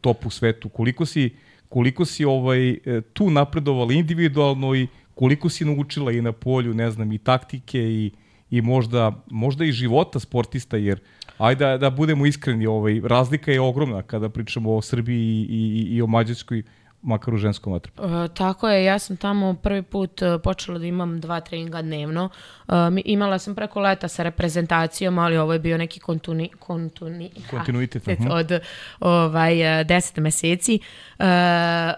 top 0.01 0.27
u 0.27 0.31
svetu. 0.31 0.69
Koliko 0.69 1.07
si 1.07 1.31
koliko 1.69 2.05
si 2.05 2.25
ovaj 2.25 2.71
e, 2.71 3.01
tu 3.13 3.31
napredovala 3.31 3.93
individualno 3.93 4.75
i 4.75 4.87
koliko 5.15 5.49
si 5.49 5.65
naučila 5.65 6.13
i 6.13 6.23
na 6.23 6.33
polju, 6.33 6.75
ne 6.75 6.91
znam, 6.91 7.13
i 7.13 7.19
taktike 7.19 7.79
i 7.79 8.11
i 8.51 8.61
možda 8.63 9.25
možda 9.31 9.65
i 9.65 9.73
života 9.73 10.21
sportista 10.21 10.77
jer 10.77 11.01
ajde 11.39 11.65
da, 11.65 11.79
da 11.79 11.91
budemo 11.91 12.27
iskreni, 12.27 12.67
ovaj 12.67 13.01
razlika 13.05 13.53
je 13.53 13.61
ogromna 13.61 14.03
kada 14.03 14.29
pričamo 14.29 14.77
o 14.77 14.83
Srbiji 14.83 15.21
i, 15.21 15.47
i, 15.51 15.97
i 15.97 16.03
o 16.03 16.07
Mađarskoj 16.07 16.63
makar 17.05 17.35
u 17.35 17.37
ženskom 17.37 17.73
vaterpolu. 17.73 18.25
E, 18.25 18.29
tako 18.29 18.69
je, 18.69 18.85
ja 18.85 18.99
sam 18.99 19.17
tamo 19.17 19.55
prvi 19.55 19.83
put 19.83 20.23
e, 20.23 20.39
počela 20.39 20.79
da 20.79 20.87
imam 20.87 21.21
dva 21.21 21.41
treninga 21.41 21.83
dnevno. 21.83 22.29
E, 22.69 22.91
mi- 22.91 23.03
imala 23.05 23.39
sam 23.39 23.55
preko 23.55 23.81
leta 23.81 24.09
sa 24.09 24.23
reprezentacijom, 24.23 25.19
ali 25.19 25.37
ovo 25.37 25.53
je 25.53 25.59
bio 25.59 25.79
neki 25.79 26.01
kontuni, 26.01 26.49
kontuni, 26.59 27.31
Kontinuitet, 27.51 28.07
ha, 28.07 28.15
od 28.31 28.61
ovaj, 29.01 29.81
e, 29.81 29.85
10 29.85 30.21
meseci, 30.21 30.79
e, 31.19 31.25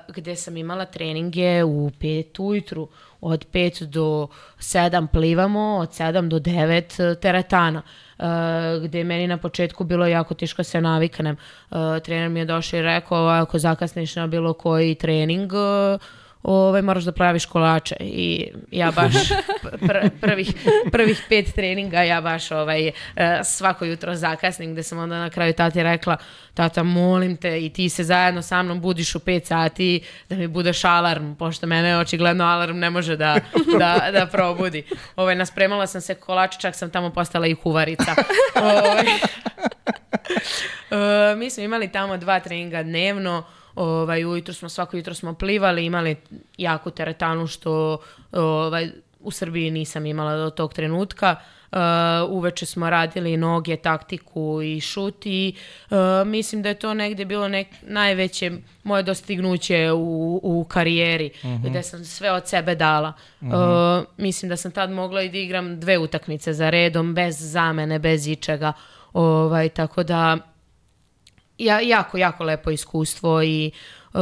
gde 0.08 0.36
sam 0.36 0.56
imala 0.56 0.84
treninge 0.84 1.64
u 1.64 1.90
5 2.00 2.42
ujutru, 2.42 2.88
od 3.20 3.46
5 3.52 3.84
do 3.86 4.28
7 4.58 5.06
plivamo, 5.06 5.76
od 5.76 5.88
7 5.88 6.28
do 6.28 6.38
9 6.38 7.20
teretana. 7.20 7.78
Uh, 7.78 8.05
gde 8.82 8.98
je 8.98 9.04
meni 9.04 9.26
na 9.26 9.36
početku 9.36 9.84
bilo 9.84 10.06
jako 10.06 10.34
teško 10.34 10.64
se 10.64 10.80
naviknem. 10.80 11.36
Uh, 11.70 11.78
trener 12.04 12.28
mi 12.28 12.40
je 12.40 12.44
došao 12.44 12.78
i 12.78 12.82
rekao, 12.82 13.26
ako 13.26 13.58
zakasniš 13.58 14.16
na 14.16 14.26
bilo 14.26 14.52
koji 14.52 14.94
trening, 14.94 15.52
uh, 15.52 16.00
ovaj, 16.46 16.82
moraš 16.82 17.04
da 17.04 17.12
praviš 17.12 17.46
kolače 17.46 17.96
i 18.00 18.48
ja 18.70 18.90
baš 18.90 19.12
pr 19.86 20.10
prvih, 20.20 20.52
prvih 20.92 21.22
pet 21.28 21.54
treninga 21.54 22.02
ja 22.02 22.20
baš 22.20 22.50
ovaj, 22.50 22.88
eh, 22.88 23.40
svako 23.44 23.84
jutro 23.84 24.14
zakasnim 24.14 24.72
gde 24.72 24.82
sam 24.82 24.98
onda 24.98 25.18
na 25.18 25.30
kraju 25.30 25.52
tati 25.52 25.82
rekla 25.82 26.16
tata 26.54 26.82
molim 26.82 27.36
te 27.36 27.66
i 27.66 27.72
ti 27.72 27.88
se 27.88 28.04
zajedno 28.04 28.42
sa 28.42 28.62
mnom 28.62 28.80
budiš 28.80 29.14
u 29.14 29.18
pet 29.18 29.46
sati 29.46 30.00
da 30.28 30.36
mi 30.36 30.46
budeš 30.46 30.84
alarm 30.84 31.34
pošto 31.34 31.66
mene 31.66 31.98
očigledno 31.98 32.44
alarm 32.44 32.78
ne 32.78 32.90
može 32.90 33.16
da, 33.16 33.38
da, 33.78 34.08
da 34.12 34.26
probudi. 34.26 34.84
Ovaj, 35.16 35.34
naspremala 35.34 35.86
sam 35.86 36.00
se 36.00 36.14
kolače 36.14 36.58
čak 36.60 36.74
sam 36.74 36.90
tamo 36.90 37.10
postala 37.10 37.46
i 37.46 37.54
kuvarica 37.54 38.14
ovaj, 38.62 39.06
Uh, 40.90 41.36
mi 41.38 41.50
smo 41.50 41.62
imali 41.62 41.92
tamo 41.92 42.16
dva 42.16 42.40
treninga 42.40 42.82
dnevno, 42.82 43.44
ovaj, 43.76 44.24
ujutro 44.24 44.54
smo, 44.54 44.68
svako 44.68 44.96
jutro 44.96 45.14
smo 45.14 45.34
plivali, 45.34 45.84
imali 45.84 46.16
jaku 46.58 46.90
teretanu 46.90 47.46
što 47.46 47.98
ovaj, 48.32 48.90
u 49.20 49.30
Srbiji 49.30 49.70
nisam 49.70 50.06
imala 50.06 50.36
do 50.36 50.50
tog 50.50 50.74
trenutka. 50.74 51.36
Uh, 51.72 51.78
uveče 52.28 52.66
smo 52.66 52.90
radili 52.90 53.36
noge, 53.36 53.76
taktiku 53.76 54.62
i 54.62 54.80
šut 54.80 55.26
i 55.26 55.54
uh, 55.90 55.96
mislim 56.26 56.62
da 56.62 56.68
je 56.68 56.74
to 56.74 56.94
negde 56.94 57.24
bilo 57.24 57.48
nek, 57.48 57.68
najveće 57.82 58.52
moje 58.82 59.02
dostignuće 59.02 59.92
u, 59.92 60.40
u 60.42 60.64
karijeri, 60.64 61.30
gde 61.64 61.82
sam 61.82 62.04
sve 62.04 62.32
od 62.32 62.48
sebe 62.48 62.74
dala. 62.74 63.12
Uh, 63.40 63.48
mislim 64.16 64.48
da 64.48 64.56
sam 64.56 64.72
tad 64.72 64.90
mogla 64.90 65.22
i 65.22 65.28
da 65.28 65.38
igram 65.38 65.80
dve 65.80 65.98
utakmice 65.98 66.52
za 66.52 66.70
redom, 66.70 67.14
bez 67.14 67.36
zamene, 67.38 67.98
bez 67.98 68.26
ičega. 68.26 68.72
Ovaj, 69.12 69.68
tako 69.68 70.02
da 70.02 70.38
ja, 71.58 71.80
jako, 71.80 72.18
jako 72.18 72.44
lepo 72.44 72.70
iskustvo 72.70 73.42
i 73.42 73.70
uh, 74.14 74.20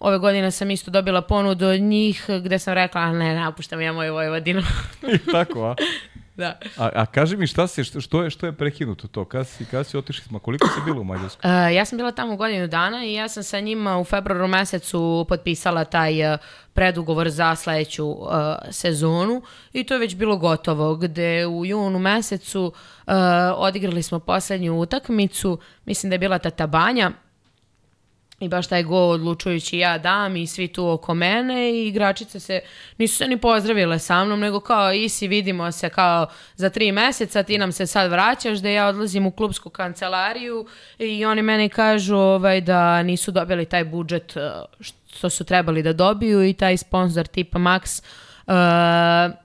ove 0.00 0.18
godine 0.18 0.50
sam 0.50 0.70
isto 0.70 0.90
dobila 0.90 1.22
ponudu 1.22 1.66
od 1.66 1.80
njih 1.80 2.30
gde 2.42 2.58
sam 2.58 2.74
rekla, 2.74 3.00
"A 3.00 3.12
ne, 3.12 3.34
napuštam 3.34 3.80
ja 3.80 3.92
moju 3.92 4.12
Vojvodinu. 4.14 4.62
I 5.14 5.18
tako, 5.32 5.64
a? 5.64 5.74
da. 6.36 6.58
A, 6.76 6.88
a 6.94 7.06
kaži 7.06 7.36
mi 7.36 7.46
šta 7.46 7.66
se, 7.66 7.84
što, 7.84 8.00
što 8.00 8.22
je, 8.22 8.30
što 8.30 8.46
je 8.46 8.52
prekinuto 8.52 9.08
to? 9.08 9.24
Kad 9.24 9.48
si, 9.48 9.64
kad 9.64 9.86
si 9.86 9.96
otišli, 9.96 10.24
ma 10.30 10.38
koliko 10.38 10.66
si 10.66 10.80
bila 10.84 11.00
u 11.00 11.04
Mađarskoj? 11.04 11.50
Uh, 11.50 11.74
ja 11.74 11.84
sam 11.84 11.98
bila 11.98 12.12
tamo 12.12 12.36
godinu 12.36 12.66
dana 12.66 13.04
i 13.04 13.14
ja 13.14 13.28
sam 13.28 13.42
sa 13.42 13.60
njima 13.60 13.98
u 13.98 14.04
februaru 14.04 14.48
mesecu 14.48 15.26
potpisala 15.28 15.84
taj 15.84 16.32
uh, 16.32 16.38
predugovor 16.72 17.30
za 17.30 17.54
sledeću 17.54 18.06
uh, 18.06 18.28
sezonu 18.70 19.42
i 19.72 19.84
to 19.84 19.94
je 19.94 20.00
već 20.00 20.16
bilo 20.16 20.36
gotovo, 20.36 20.96
gde 20.96 21.46
u 21.46 21.66
junu 21.66 21.98
mesecu 21.98 22.64
uh, 23.06 23.12
odigrali 23.56 24.02
smo 24.02 24.18
poslednju 24.18 24.80
utakmicu, 24.80 25.58
mislim 25.84 26.10
da 26.10 26.14
je 26.14 26.18
bila 26.18 26.38
Tata 26.38 26.66
Banja, 26.66 27.10
I 28.40 28.48
baš 28.48 28.66
taj 28.66 28.82
gol 28.82 29.10
odlučujući 29.10 29.78
ja 29.78 29.98
dam 29.98 30.36
i 30.36 30.46
svi 30.46 30.68
tu 30.68 30.88
oko 30.88 31.14
mene 31.14 31.70
i 31.70 31.86
igračice 31.86 32.40
se, 32.40 32.60
nisu 32.98 33.16
se 33.16 33.28
ni 33.28 33.36
pozdravile 33.40 33.98
sa 33.98 34.24
mnom, 34.24 34.40
nego 34.40 34.60
kao 34.60 34.92
isi 34.92 35.28
vidimo 35.28 35.72
se 35.72 35.88
kao 35.88 36.26
za 36.56 36.70
tri 36.70 36.92
meseca, 36.92 37.42
ti 37.42 37.58
nam 37.58 37.72
se 37.72 37.86
sad 37.86 38.10
vraćaš, 38.10 38.58
da 38.58 38.68
ja 38.68 38.86
odlazim 38.86 39.26
u 39.26 39.30
klubsku 39.30 39.70
kancelariju. 39.70 40.66
I 40.98 41.24
oni 41.24 41.42
meni 41.42 41.68
kažu 41.68 42.16
ovaj, 42.16 42.60
da 42.60 43.02
nisu 43.02 43.30
dobili 43.30 43.64
taj 43.64 43.84
budžet 43.84 44.36
eh, 44.36 44.50
što 45.10 45.30
su 45.30 45.44
trebali 45.44 45.82
da 45.82 45.92
dobiju 45.92 46.44
i 46.44 46.52
taj 46.52 46.76
sponsor 46.76 47.26
tipa 47.26 47.58
Max 47.58 48.02
uh, 48.46 48.54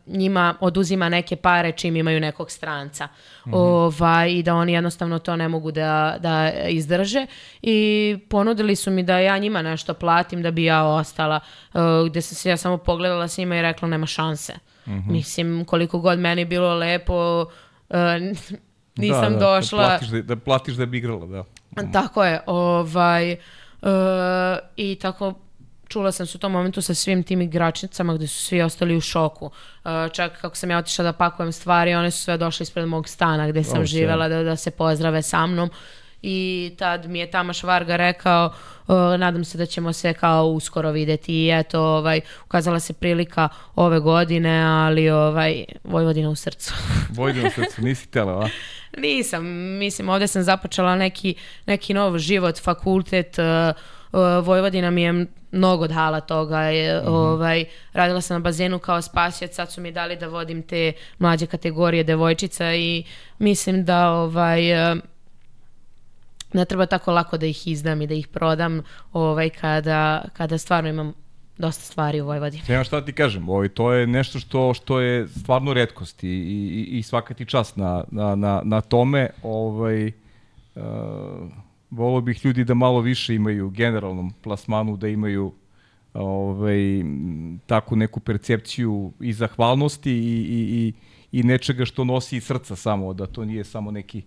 njima 0.05 0.55
oduzima 0.59 1.09
neke 1.09 1.35
pare 1.35 1.71
čim 1.71 1.95
imaju 1.95 2.19
nekog 2.19 2.51
stranca. 2.51 3.07
Ovaj, 3.51 4.31
I 4.31 4.43
da 4.43 4.55
oni 4.55 4.73
jednostavno 4.73 5.19
to 5.19 5.35
ne 5.35 5.47
mogu 5.47 5.71
da, 5.71 6.17
da 6.19 6.51
izdrže. 6.69 7.25
I 7.61 8.17
ponudili 8.29 8.75
su 8.75 8.91
mi 8.91 9.03
da 9.03 9.19
ja 9.19 9.37
njima 9.37 9.61
nešto 9.61 9.93
platim 9.93 10.41
da 10.41 10.51
bi 10.51 10.63
ja 10.63 10.83
ostala. 10.83 11.39
Uh, 11.73 11.81
gde 12.09 12.21
sam 12.21 12.35
se 12.35 12.49
ja 12.49 12.57
samo 12.57 12.77
pogledala 12.77 13.27
s 13.27 13.37
njima 13.37 13.57
i 13.57 13.61
rekla 13.61 13.87
nema 13.87 14.05
šanse. 14.05 14.53
Mislim, 14.85 15.65
koliko 15.65 15.99
god 15.99 16.19
meni 16.19 16.45
bilo 16.45 16.75
lepo, 16.75 17.45
uh, 17.89 17.97
nisam 18.95 19.33
da, 19.33 19.39
da, 19.39 19.39
došla... 19.39 19.81
Da 19.81 19.87
platiš 19.87 20.07
da, 20.09 20.21
da 20.21 20.35
platiš 20.35 20.75
da 20.75 20.85
bi 20.85 20.97
igrala, 20.97 21.25
da. 21.25 21.43
Tako 21.93 22.23
je, 22.23 22.41
ovaj, 22.45 23.31
uh, 23.31 23.89
i 24.75 24.95
tako 24.95 25.33
čula 25.91 26.11
sam 26.11 26.25
se 26.25 26.37
u 26.37 26.39
tom 26.39 26.51
momentu 26.51 26.81
sa 26.81 26.93
svim 26.93 27.23
tim 27.23 27.41
igračnicama 27.41 28.13
gde 28.13 28.27
su 28.27 28.45
svi 28.45 28.61
ostali 28.61 28.95
u 28.97 29.01
šoku. 29.01 29.45
Uh, 29.45 29.91
čak 30.11 30.41
kako 30.41 30.55
sam 30.55 30.71
ja 30.71 30.77
otišla 30.77 31.03
da 31.03 31.13
pakujem 31.13 31.51
stvari, 31.51 31.93
one 31.93 32.11
su 32.11 32.23
sve 32.23 32.37
došle 32.37 32.63
ispred 32.63 32.87
mog 32.87 33.07
stana 33.09 33.47
gde 33.49 33.63
sam 33.63 33.71
O, 33.71 33.75
sjajno. 33.75 33.85
živela 33.85 34.27
da, 34.27 34.43
da 34.43 34.55
se 34.55 34.71
pozdrave 34.71 35.21
sa 35.21 35.45
mnom. 35.47 35.69
I 36.21 36.71
tad 36.77 37.09
mi 37.09 37.19
je 37.19 37.31
Tamaš 37.31 37.63
Varga 37.63 37.95
rekao, 37.95 38.45
uh, 38.87 38.95
nadam 39.17 39.43
se 39.43 39.57
da 39.57 39.65
ćemo 39.65 39.93
se 39.93 40.13
kao 40.13 40.45
uskoro 40.45 40.91
videti 40.91 41.33
i 41.33 41.49
eto, 41.59 41.81
ovaj, 41.81 42.21
ukazala 42.45 42.79
se 42.79 42.93
prilika 42.93 43.49
ove 43.75 43.99
godine, 43.99 44.63
ali 44.63 45.09
ovaj, 45.09 45.65
Vojvodina 45.83 46.29
u 46.29 46.35
srcu. 46.35 46.73
Vojvodina 47.17 47.47
u 47.47 47.51
srcu, 47.51 47.81
nisi 47.81 48.07
tela, 48.07 48.45
a? 48.45 48.49
Nisam, 48.97 49.45
mislim, 49.79 50.09
ovde 50.09 50.27
sam 50.27 50.43
započela 50.43 50.95
neki, 50.95 51.35
neki 51.65 51.93
nov 51.93 52.17
život, 52.17 52.61
fakultet, 52.61 53.37
uh, 53.39 53.75
Vojvodina 54.43 54.91
mi 54.91 55.01
je 55.01 55.25
mnogo 55.51 55.87
dala 55.87 56.19
toga, 56.19 56.59
je, 56.59 57.01
ovaj, 57.07 57.65
radila 57.93 58.21
sam 58.21 58.35
na 58.35 58.39
bazenu 58.39 58.79
kao 58.79 59.01
spasjac, 59.01 59.55
sad 59.55 59.71
su 59.71 59.81
mi 59.81 59.91
dali 59.91 60.15
da 60.15 60.27
vodim 60.27 60.63
te 60.63 60.93
mlađe 61.19 61.45
kategorije 61.45 62.03
devojčica 62.03 62.73
i 62.73 63.03
mislim 63.39 63.85
da 63.85 64.11
ovaj, 64.11 64.91
uh, 64.91 64.97
ne 66.53 66.65
treba 66.65 66.85
tako 66.85 67.11
lako 67.11 67.37
da 67.37 67.45
ih 67.45 67.67
izdam 67.67 68.01
i 68.01 68.07
da 68.07 68.13
ih 68.13 68.27
prodam 68.27 68.81
ovaj, 69.13 69.49
kada, 69.49 70.23
kada 70.33 70.57
stvarno 70.57 70.89
imam 70.89 71.13
dosta 71.57 71.83
stvari 71.83 72.21
u 72.21 72.25
Vojvodini. 72.25 72.63
Nema 72.67 72.83
šta 72.83 72.99
da 72.99 73.05
ti 73.05 73.13
kažem, 73.13 73.49
ovaj, 73.49 73.69
to 73.69 73.93
je 73.93 74.07
nešto 74.07 74.39
što, 74.39 74.73
što 74.73 74.99
je 74.99 75.27
stvarno 75.27 75.73
redkost 75.73 76.23
i, 76.23 76.27
i, 76.27 76.97
i 76.97 77.03
svaka 77.03 77.33
ti 77.33 77.45
čast 77.45 77.77
na, 77.77 78.03
na, 78.11 78.35
na, 78.35 78.61
na 78.63 78.81
tome. 78.81 79.29
Ovaj, 79.43 80.11
uh, 80.75 80.83
volio 81.91 82.21
bih 82.21 82.45
ljudi 82.45 82.63
da 82.63 82.73
malo 82.73 82.99
više 83.01 83.35
imaju 83.35 83.69
generalnom 83.69 84.33
plasmanu, 84.43 84.97
da 84.97 85.07
imaju 85.07 85.53
ovaj, 86.13 87.03
takvu 87.65 87.97
neku 87.97 88.19
percepciju 88.19 89.11
i 89.19 89.33
zahvalnosti 89.33 90.11
i, 90.11 90.45
i, 90.49 90.93
i, 91.31 91.39
i 91.39 91.43
nečega 91.43 91.85
što 91.85 92.03
nosi 92.03 92.37
iz 92.37 92.43
srca 92.43 92.75
samo, 92.75 93.13
da 93.13 93.27
to 93.27 93.45
nije 93.45 93.63
samo 93.63 93.91
neki 93.91 94.23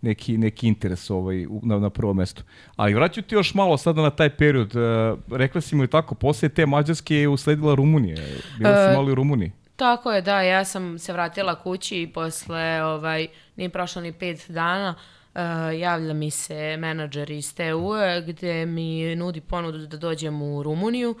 neki, 0.00 0.38
neki 0.38 0.68
interes 0.68 1.10
ovaj, 1.10 1.46
na, 1.62 1.78
na 1.78 1.90
prvo 1.90 2.14
mesto. 2.14 2.42
Ali 2.76 2.94
vraću 2.94 3.22
ti 3.22 3.34
još 3.34 3.54
malo 3.54 3.76
sada 3.76 4.02
na 4.02 4.10
taj 4.10 4.30
period. 4.30 4.76
Uh, 4.76 5.18
rekla 5.38 5.60
si 5.60 5.76
mu 5.76 5.84
i 5.84 5.86
tako, 5.86 6.14
posle 6.14 6.48
te 6.48 6.66
Mađarske 6.66 7.16
je 7.16 7.28
usledila 7.28 7.74
Rumunija. 7.74 8.16
Bila 8.58 8.74
si 8.74 8.92
E, 8.92 8.94
malo 8.94 9.12
u 9.12 9.14
Rumuniji. 9.14 9.52
Tako 9.76 10.12
je, 10.12 10.22
da, 10.22 10.42
ja 10.42 10.64
sam 10.64 10.98
se 10.98 11.12
vratila 11.12 11.62
kući 11.62 12.02
i 12.02 12.06
posle, 12.06 12.82
ovaj, 12.82 13.26
nije 13.56 13.68
prošlo 13.68 14.02
ni 14.02 14.12
pet 14.12 14.44
dana, 14.48 14.94
uh, 14.96 15.15
javlja 15.78 16.14
mi 16.14 16.30
se 16.30 16.76
menadžer 16.76 17.30
iz 17.30 17.54
TU-e 17.54 18.22
gde 18.26 18.66
mi 18.66 19.16
nudi 19.16 19.40
ponudu 19.40 19.86
da 19.86 19.96
dođem 19.96 20.42
u 20.42 20.62
Rumuniju. 20.62 21.14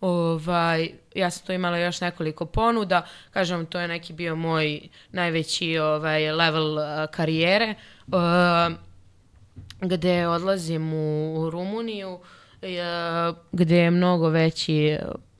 Ovaj, 0.00 0.90
ja 1.14 1.30
sam 1.30 1.46
to 1.46 1.52
imala 1.52 1.78
još 1.78 2.00
nekoliko 2.00 2.46
ponuda, 2.46 3.06
kažem, 3.30 3.66
to 3.66 3.80
je 3.80 3.88
neki 3.88 4.12
bio 4.12 4.36
moj 4.36 4.80
najveći 5.12 5.78
ovaj, 5.78 6.32
level 6.32 6.78
uh, 6.78 6.84
karijere, 7.10 7.74
uh, 8.06 8.14
gde 9.80 10.28
odlazim 10.28 10.92
u, 10.92 11.34
u 11.40 11.50
Rumuniju, 11.50 12.12
uh, 12.12 13.36
gde 13.52 13.76
je 13.76 13.90
mnogo 13.90 14.28
veći 14.28 14.98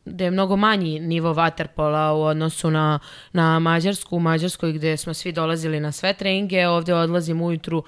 gde 0.09 0.25
je 0.25 0.31
mnogo 0.31 0.57
manji 0.57 1.01
nivo 1.01 1.33
vaterpola 1.33 2.13
u 2.13 2.23
odnosu 2.23 2.71
na, 2.71 2.99
na 3.33 3.59
Mađarsku. 3.59 4.17
U 4.17 4.21
Mađarskoj 4.21 4.73
gde 4.73 4.97
smo 4.97 5.15
svi 5.15 5.33
dolazili 5.33 5.81
na 5.81 5.93
sve 5.93 6.13
treninge, 6.13 6.69
ovde 6.69 6.95
odlazim 6.95 7.43
ujutru 7.43 7.79
uh, 7.79 7.85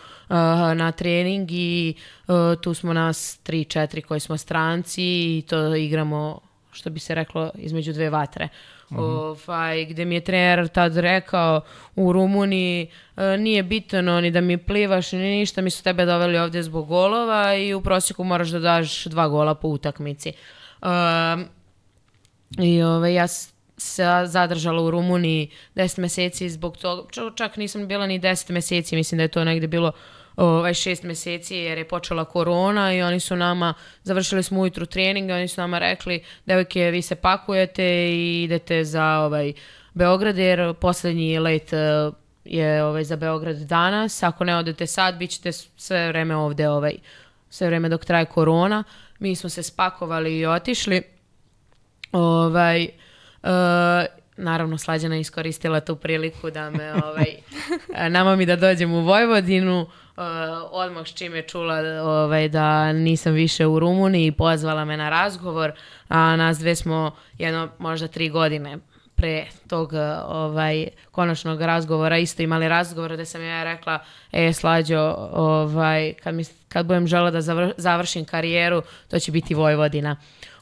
na 0.75 0.93
trening 0.93 1.49
i 1.53 1.95
uh, 2.29 2.35
tu 2.61 2.75
smo 2.75 2.93
nas 2.93 3.41
3-4 3.45 4.05
koji 4.05 4.21
smo 4.21 4.37
stranci 4.37 5.03
i 5.03 5.43
to 5.49 5.75
igramo, 5.75 6.41
što 6.73 6.91
bi 6.91 7.01
se 7.01 7.15
reklo, 7.15 7.51
između 7.55 7.93
dve 7.93 8.11
vatre. 8.11 8.49
Ovaj, 8.97 9.85
gde 9.85 10.05
mi 10.05 10.15
je 10.15 10.21
trener 10.21 10.69
tad 10.69 10.97
rekao 10.97 11.61
u 11.97 12.13
Rumuniji 12.13 12.87
uh, 13.17 13.23
nije 13.39 13.63
bitno 13.63 14.21
ni 14.21 14.31
da 14.31 14.41
mi 14.41 14.59
plivaš 14.59 15.13
ni 15.13 15.19
ništa, 15.19 15.63
mi 15.63 15.71
su 15.71 15.83
tebe 15.85 16.05
doveli 16.05 16.39
ovde 16.39 16.63
zbog 16.63 16.89
golova 16.89 17.55
i 17.55 17.75
u 17.75 17.81
prosjeku 17.81 18.25
moraš 18.25 18.49
da 18.49 18.59
daš 18.59 19.05
dva 19.05 19.29
gola 19.29 19.55
po 19.55 19.69
utakmici. 19.69 20.33
Um, 20.83 21.49
I 22.59 22.83
ove, 22.83 23.15
ja 23.15 23.27
s- 23.27 23.53
se 23.77 24.05
zadržala 24.25 24.83
u 24.83 24.91
Rumuniji 24.91 25.51
10 25.75 25.99
meseci 25.99 26.51
zbog 26.51 26.77
toga, 26.77 27.09
čak- 27.11 27.37
čak 27.37 27.57
nisam 27.57 27.87
bila 27.87 28.07
ni 28.07 28.21
10 28.21 28.51
meseci, 28.51 28.97
mislim 28.97 29.17
da 29.17 29.23
je 29.23 29.29
to 29.29 29.45
negde 29.45 29.67
bilo 29.67 29.93
ovaj, 30.37 30.75
šest 30.75 31.03
meseci 31.03 31.57
jer 31.57 31.79
je 31.79 31.89
počela 31.89 32.25
korona 32.25 32.95
i 32.95 33.03
oni 33.03 33.21
su 33.21 33.37
nama, 33.37 33.75
završili 34.03 34.43
smo 34.43 34.61
ujutru 34.61 34.87
trening 34.87 35.31
i 35.31 35.33
oni 35.33 35.49
su 35.49 35.61
nama 35.61 35.79
rekli, 35.79 36.23
devojke, 36.47 36.91
vi 36.91 37.03
se 37.03 37.15
pakujete 37.15 37.85
i 38.11 38.43
idete 38.43 38.85
za 38.85 39.19
ovaj, 39.19 39.53
Beograd 39.95 40.39
jer 40.39 40.75
poslednji 40.75 41.39
let 41.39 41.73
eh, 41.73 42.11
je 42.45 42.85
ovaj, 42.85 43.05
za 43.05 43.17
Beograd 43.17 43.57
danas, 43.57 44.23
ako 44.23 44.45
ne 44.45 44.57
odete 44.57 44.87
sad, 44.87 45.17
bit 45.17 45.31
ćete 45.31 45.53
sve 45.53 46.09
vreme 46.09 46.37
ovde, 46.37 46.69
ovaj, 46.69 46.95
sve 47.51 47.67
vreme 47.67 47.89
dok 47.89 48.05
traje 48.05 48.25
korona. 48.25 48.85
Mi 49.19 49.37
smo 49.37 49.51
se 49.51 49.63
spakovali 49.63 50.39
i 50.39 50.47
otišli. 50.47 51.03
Ovaj, 52.13 52.89
uh, 53.43 53.49
naravno, 54.37 54.79
Slađana 54.79 55.15
je 55.15 55.21
iskoristila 55.21 55.81
tu 55.81 55.97
priliku 55.97 56.51
da 56.51 56.71
me, 56.71 56.95
ovaj, 57.05 57.37
nama 58.09 58.37
mi 58.37 58.47
da 58.47 58.57
dođem 58.57 58.93
u 58.93 59.01
Vojvodinu, 59.01 59.81
uh, 59.81 59.89
odmah 60.71 61.07
s 61.07 61.15
čim 61.15 61.35
je 61.35 61.43
čula 61.43 61.79
ovaj, 62.03 62.49
da 62.49 62.93
nisam 62.93 63.33
više 63.33 63.67
u 63.67 63.79
Rumuniji, 63.79 64.33
pozvala 64.33 64.85
me 64.85 64.97
na 64.97 65.11
razgovor, 65.11 65.73
a 66.09 66.37
nas 66.37 66.59
dve 66.59 66.77
smo 66.77 67.11
jedno, 67.39 67.69
možda 67.79 68.09
tri 68.09 68.29
godine 68.29 68.79
pre 69.21 69.47
tog 69.69 69.93
ovaj 70.27 70.89
konačnog 71.11 71.63
razgovora 71.63 72.19
isto 72.19 72.43
imali 72.43 72.69
razgovor 72.69 73.15
gde 73.15 73.25
sam 73.25 73.43
ja 73.43 73.65
rekla 73.65 73.99
e 74.33 74.53
slađo 74.53 75.01
ovaj 75.33 76.15
kad 76.23 76.35
mi 76.35 76.45
kad 76.69 76.87
budem 76.87 77.07
žela 77.07 77.31
da 77.31 77.41
zavr, 77.41 77.73
završim 77.77 78.25
karijeru 78.25 78.83
to 79.09 79.19
će 79.19 79.33
biti 79.33 79.55
Vojvodina. 79.55 80.17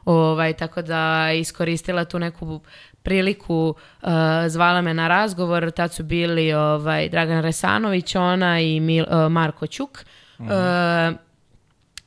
Ovaj 0.04 0.52
tako 0.52 0.82
da 0.82 1.32
iskoristila 1.32 2.04
tu 2.04 2.18
neku 2.18 2.60
priliku 3.02 3.74
uh, 4.02 4.08
zvala 4.48 4.80
me 4.80 4.94
na 4.94 5.08
razgovor 5.08 5.70
tad 5.70 5.92
su 5.92 6.02
bili 6.02 6.52
ovaj 6.52 7.08
Dragan 7.08 7.42
Resanović 7.42 8.14
ona 8.14 8.60
i 8.60 8.80
Mil, 8.80 9.04
uh, 9.04 9.32
Marko 9.32 9.66
Ćuk 9.66 10.04
uh, 10.38 10.46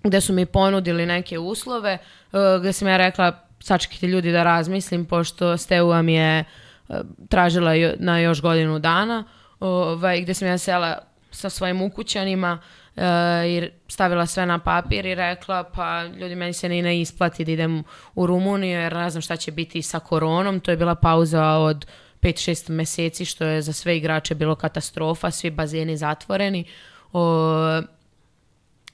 gde 0.04 0.22
su 0.22 0.34
mi 0.34 0.45
ponudili 0.45 1.06
neke 1.06 1.39
uslove, 1.39 1.97
uh, 2.32 2.39
gde 2.60 2.74
sam 2.74 2.88
ja 2.88 2.97
rekla 2.97 3.51
sačekajte 3.62 4.07
ljudi 4.07 4.32
da 4.32 4.43
razmislim, 4.43 5.05
pošto 5.05 5.57
Steaua 5.57 6.01
mi 6.01 6.14
je 6.14 6.43
uh, 6.88 6.95
tražila 7.30 7.72
na 7.99 8.20
još 8.20 8.41
godinu 8.41 8.80
dana, 8.80 9.24
ovaj, 9.59 10.22
gde 10.22 10.34
sam 10.34 10.47
ja 10.47 10.57
sela 10.57 10.97
sa 11.32 11.49
svojim 11.49 11.82
ukućanima 11.82 12.59
uh, 12.95 13.03
i 13.47 13.70
stavila 13.88 14.26
sve 14.26 14.45
na 14.45 14.59
papir 14.59 15.05
i 15.05 15.16
rekla 15.16 15.64
pa 15.64 16.03
ljudi 16.03 16.36
meni 16.36 16.53
se 16.53 16.70
ni 16.70 16.82
ne 16.82 17.01
isplati 17.01 17.45
da 17.45 17.51
idem 17.51 17.84
u 18.16 18.28
Rumuniju 18.28 18.80
jer 18.80 18.95
ne 18.95 19.09
znam 19.09 19.22
šta 19.22 19.36
će 19.36 19.51
biti 19.51 19.82
sa 19.82 19.99
koronom, 19.99 20.59
to 20.59 20.72
je 20.72 20.78
bila 20.78 20.95
pauza 20.95 21.45
od 21.45 21.86
5-6 22.22 22.70
meseci 22.70 23.26
što 23.26 23.45
je 23.45 23.62
za 23.62 23.74
sve 23.74 23.97
igrače 23.97 24.36
bilo 24.36 24.55
katastrofa, 24.55 25.32
svi 25.32 25.49
bazeni 25.49 25.97
zatvoreni. 25.97 26.66
O, 27.14 27.82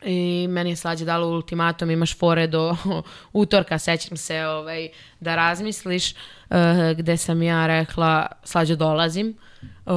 I 0.01 0.47
meni 0.49 0.69
je 0.69 0.75
slađe 0.75 1.05
dalo 1.05 1.27
ultimatum, 1.27 1.91
imaš 1.91 2.17
fore 2.17 2.47
do 2.47 2.75
utorka, 3.33 3.79
sećam 3.79 4.17
se 4.17 4.45
ovaj, 4.45 4.89
da 5.19 5.35
razmisliš, 5.35 6.11
uh, 6.11 6.57
gde 6.97 7.17
sam 7.17 7.41
ja 7.41 7.67
rekla, 7.67 8.27
slađe 8.43 8.75
dolazim. 8.75 9.37
Uh, 9.85 9.93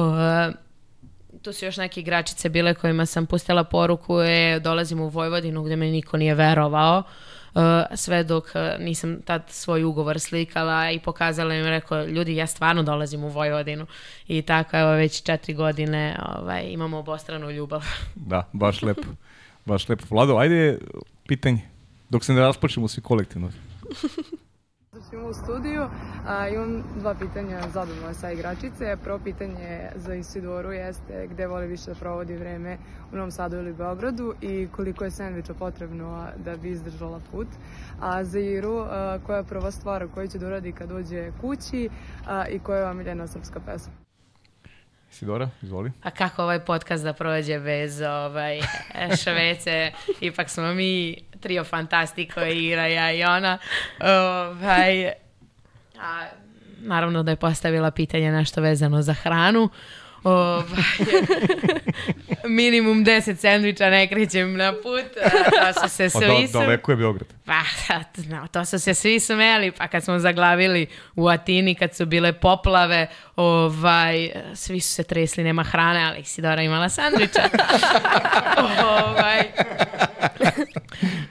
tu 1.41 1.53
su 1.53 1.65
još 1.65 1.77
neke 1.77 1.99
igračice 1.99 2.49
bile 2.49 2.73
kojima 2.73 3.05
sam 3.05 3.25
pustila 3.25 3.63
poruku, 3.63 4.21
e, 4.21 4.59
dolazim 4.59 4.99
u 4.99 5.07
Vojvodinu 5.07 5.63
gde 5.63 5.75
me 5.75 5.85
niko 5.85 6.17
nije 6.17 6.35
verovao. 6.35 7.03
Uh, 7.53 7.61
sve 7.95 8.23
dok 8.23 8.45
nisam 8.79 9.21
tad 9.21 9.43
svoj 9.47 9.83
ugovor 9.83 10.19
slikala 10.19 10.91
i 10.91 10.99
pokazala 10.99 11.55
im 11.55 11.65
rekao, 11.65 12.05
ljudi, 12.05 12.35
ja 12.35 12.47
stvarno 12.47 12.83
dolazim 12.83 13.23
u 13.23 13.29
Vojvodinu. 13.29 13.85
I 14.27 14.41
tako, 14.41 14.77
evo, 14.77 14.91
već 14.91 15.23
četiri 15.23 15.53
godine 15.53 16.19
ovaj, 16.35 16.63
imamo 16.67 16.97
obostranu 16.97 17.51
ljubav. 17.51 17.83
Da, 18.15 18.49
baš 18.53 18.81
lepo. 18.81 19.01
Baš 19.65 19.89
lepo. 19.89 20.05
Vlado, 20.09 20.37
ajde 20.37 20.79
pitanje. 21.27 21.61
Dok 22.09 22.23
se 22.23 22.33
ne 22.33 22.41
raspočnemo 22.41 22.87
svi 22.87 23.01
kolektivno. 23.01 23.49
Došimo 24.93 25.27
u 25.27 25.33
studiju, 25.33 25.81
a, 26.27 26.47
imam 26.47 26.83
dva 26.99 27.15
pitanja 27.15 27.61
zadovoljno 27.73 28.13
sa 28.13 28.31
igračice. 28.31 28.97
Prvo 29.03 29.19
pitanje 29.23 29.89
za 29.95 30.15
Isidoru 30.15 30.71
jeste 30.71 31.27
gde 31.31 31.47
voli 31.47 31.67
više 31.67 31.85
da 31.85 31.95
provodi 31.95 32.35
vreme 32.35 32.77
u 33.11 33.15
Novom 33.15 33.31
Sadu 33.31 33.57
ili 33.57 33.73
Beogradu 33.73 34.33
i 34.41 34.67
koliko 34.71 35.03
je 35.03 35.11
sandviča 35.11 35.53
potrebno 35.53 36.27
da 36.45 36.57
bi 36.57 36.69
izdržala 36.69 37.21
put. 37.31 37.47
A 37.99 38.23
za 38.23 38.39
Iru, 38.39 38.77
a, 38.77 39.19
koja 39.25 39.37
je 39.37 39.43
prva 39.43 39.71
stvar 39.71 40.07
koju 40.13 40.27
će 40.27 40.37
da 40.37 40.47
uradi 40.47 40.71
kad 40.71 40.89
dođe 40.89 41.31
kući 41.41 41.89
a, 42.27 42.47
i 42.47 42.59
koja 42.59 42.79
je 42.79 42.85
vam 42.85 43.27
srpska 43.27 43.59
pesma? 43.59 44.00
Isidora, 45.11 45.49
izvoli. 45.61 45.91
A 46.03 46.11
kako 46.11 46.43
ovaj 46.43 46.59
podcast 46.59 47.03
da 47.03 47.13
prođe 47.13 47.59
bez 47.59 48.01
ovaj, 48.01 48.61
Švece? 49.23 49.91
Ipak 50.21 50.49
smo 50.49 50.73
mi 50.73 51.15
trio 51.39 51.63
fantastiko, 51.63 52.41
Ira, 52.41 52.87
ja 52.87 53.11
i 53.11 53.23
ona. 53.23 53.57
Ovaj, 53.99 55.07
a, 56.01 56.27
naravno 56.77 57.23
da 57.23 57.31
je 57.31 57.35
postavila 57.35 57.91
pitanje 57.91 58.31
nešto 58.31 58.61
vezano 58.61 59.01
za 59.01 59.13
hranu. 59.13 59.69
Ovaj, 60.23 60.63
minimum 62.57 63.05
10 63.05 63.35
sendviča 63.35 63.89
ne 63.89 64.07
krećem 64.07 64.57
na 64.57 64.73
put. 64.73 65.17
a, 65.61 65.73
To 65.73 65.81
su 65.81 65.95
se 65.95 66.09
Pa 66.13 66.19
svi 66.19 66.41
da, 66.41 66.47
su... 66.47 66.59
daleko 66.59 66.91
je 66.91 66.95
Beograd. 66.95 67.27
Pa, 67.45 67.61
no, 68.29 68.47
to 68.47 68.65
su 68.65 68.79
se 68.79 68.93
svi 68.93 69.19
smeli, 69.19 69.71
pa 69.71 69.87
kad 69.87 70.03
smo 70.03 70.19
zaglavili 70.19 70.87
u 71.15 71.27
Atini, 71.27 71.75
kad 71.75 71.95
su 71.95 72.05
bile 72.05 72.33
poplave, 72.33 73.07
ovaj, 73.35 74.31
svi 74.55 74.79
su 74.79 74.93
se 74.93 75.03
tresli, 75.03 75.43
nema 75.43 75.63
hrane, 75.63 76.03
ali 76.05 76.19
Isidora 76.19 76.61
imala 76.61 76.89
sandviča. 76.89 77.41
ovaj. 78.97 79.41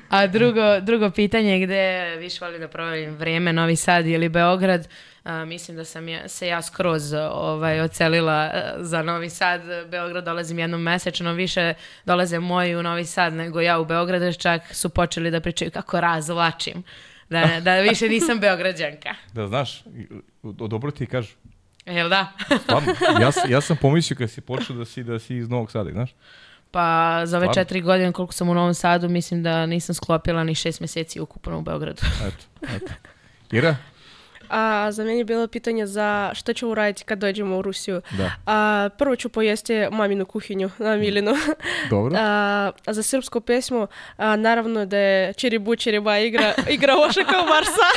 A 0.09 0.27
drugo, 0.27 0.81
drugo 0.81 1.11
pitanje 1.11 1.59
gde 1.59 2.17
više 2.17 2.45
voli 2.45 2.59
da 2.59 2.69
provedim 2.69 3.15
vreme, 3.17 3.53
Novi 3.53 3.77
Sad 3.77 4.07
ili 4.07 4.29
Beograd, 4.29 4.89
a, 5.25 5.45
mislim 5.45 5.77
da 5.77 5.85
sam 5.85 6.09
ja, 6.09 6.29
se 6.29 6.49
ja 6.49 6.63
skroz 6.63 7.13
ovaj, 7.33 7.81
ocelila 7.81 8.33
a, 8.33 8.75
za 8.79 9.03
Novi 9.03 9.31
Sad. 9.31 9.61
Beograd 9.91 10.25
dolazim 10.25 10.59
jednom 10.59 10.83
mesečno, 10.83 11.33
više 11.33 11.75
dolaze 12.05 12.39
moji 12.39 12.77
u 12.77 12.83
Novi 12.83 13.05
Sad 13.05 13.33
nego 13.33 13.61
ja 13.61 13.79
u 13.79 13.85
Beograd, 13.85 14.37
čak 14.37 14.75
su 14.75 14.89
počeli 14.89 15.31
da 15.31 15.41
pričaju 15.41 15.71
kako 15.71 16.01
razvlačim 16.01 16.83
Da, 17.31 17.61
da 17.61 17.81
više 17.81 18.09
nisam 18.09 18.41
Beograđanka. 18.45 19.15
Da 19.33 19.47
znaš, 19.47 19.85
dobro 20.43 20.91
ti 20.91 21.07
kažu. 21.07 21.35
Jel 21.87 22.09
da? 22.09 22.33
Stvarno, 22.63 22.95
ja, 23.21 23.31
ja 23.49 23.61
sam 23.61 23.77
pomislio 23.77 24.17
kad 24.17 24.31
si 24.31 24.41
počeo 24.41 24.77
da 24.77 24.85
si, 24.85 25.05
da 25.05 25.19
si 25.19 25.37
iz 25.37 25.49
Novog 25.49 25.71
Sada, 25.71 25.91
znaš? 25.91 26.11
Pa 26.71 26.81
za 27.27 27.37
ove 27.37 27.47
Stvarno? 27.47 27.55
četiri 27.55 27.81
godine 27.81 28.13
koliko 28.13 28.33
sam 28.33 28.49
u 28.49 28.55
Novom 28.55 28.75
Sadu, 28.75 29.09
mislim 29.09 29.43
da 29.43 29.67
nisam 29.67 29.95
sklopila 29.95 30.45
ni 30.45 30.55
šest 30.55 30.81
mjeseci 30.81 31.21
ukupno 31.21 31.59
u 31.59 31.63
Beogradu. 31.63 32.03
Eto, 32.27 32.45
eto. 32.77 32.93
Ira? 33.51 33.77
A 34.51 34.93
za 34.93 35.05
mene 35.05 35.19
je 35.19 35.25
bilo 35.25 35.49
pitanje 35.49 35.87
za 35.87 36.31
što 36.35 36.53
ću 36.53 36.69
uraditi 36.69 37.05
kad 37.05 37.19
dođemo 37.19 37.57
u 37.57 37.63
Rusiju. 37.63 38.03
Da. 38.11 38.31
A, 38.47 38.89
prvo 38.99 39.17
ću 39.17 39.29
pojesti 39.29 39.87
maminu 39.91 40.27
kuhinju 40.27 40.71
na 40.79 40.97
Milinu. 40.97 41.33
Dobro. 41.91 42.17
A, 42.19 42.71
a 42.87 42.93
za 42.93 43.03
srpsku 43.03 43.41
pesmu, 43.41 43.87
a, 44.17 44.37
naravno 44.37 44.87
da 44.87 44.99
je 44.99 45.33
Čiribu 45.33 45.77
Čiriba 45.77 46.19
igra, 46.19 46.55
igra 46.71 46.95
Ošaka 47.09 47.37
Marsa. 47.37 47.89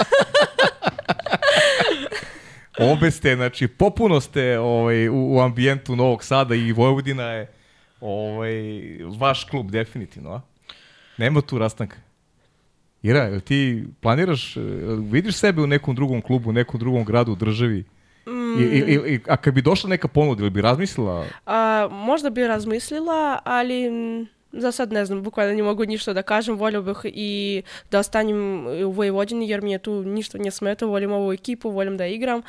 Obe 2.80 3.12
ste, 3.12 3.36
znači, 3.36 3.68
popuno 3.68 4.22
ste 4.22 4.60
ovaj, 4.60 5.10
u, 5.10 5.36
u 5.36 5.40
ambijentu 5.40 5.96
Novog 5.96 6.24
Sada 6.24 6.56
i 6.56 6.72
Vojvodina 6.72 7.24
je 7.24 7.52
ovaj, 8.02 8.54
vaš 9.18 9.44
klub, 9.44 9.72
definitivno, 9.72 10.32
a? 10.32 10.42
Nema 11.18 11.42
tu 11.42 11.58
rastanka. 11.58 11.98
Ira, 13.04 13.24
jel 13.24 13.40
ti 13.40 13.84
planiraš, 14.02 14.56
jel 14.56 15.02
vidiš 15.12 15.36
sebe 15.36 15.62
u 15.62 15.68
nekom 15.68 15.96
drugom 15.96 16.22
klubu, 16.22 16.50
u 16.50 16.54
nekom 16.54 16.80
drugom 16.80 17.06
gradu, 17.06 17.32
u 17.32 17.36
državi? 17.36 17.84
I, 18.60 18.64
i, 18.64 19.14
i, 19.14 19.20
a 19.28 19.38
kad 19.38 19.54
bi 19.54 19.62
došla 19.62 19.90
neka 19.90 20.08
ponuda, 20.08 20.42
ili 20.42 20.50
bi 20.50 20.62
razmislila? 20.62 21.26
A, 21.46 21.88
možda 21.92 22.30
bi 22.30 22.48
razmislila, 22.48 23.40
ali 23.44 23.90
mm, 23.90 24.28
za 24.52 24.72
sad 24.72 24.92
ne 24.92 25.06
znam, 25.06 25.24
bukvalno 25.24 25.54
ne 25.54 25.64
mogu 25.64 25.86
ništa 25.86 26.14
da 26.14 26.22
kažem. 26.22 26.56
Volio 26.56 26.82
bih 26.82 26.98
i 27.06 27.62
da 27.92 28.00
ostanem 28.00 28.68
u 28.68 28.92
Vojvodini 28.92 29.50
jer 29.50 29.62
mi 29.62 29.72
je 29.72 29.80
tu 29.80 30.04
ništa 30.04 30.38
ne 30.38 30.52
smeta. 30.52 30.86
Volim 30.86 31.12
ovu 31.12 31.34
ekipu, 31.34 31.70
volim 31.70 31.98
da 31.98 32.06
igram, 32.06 32.42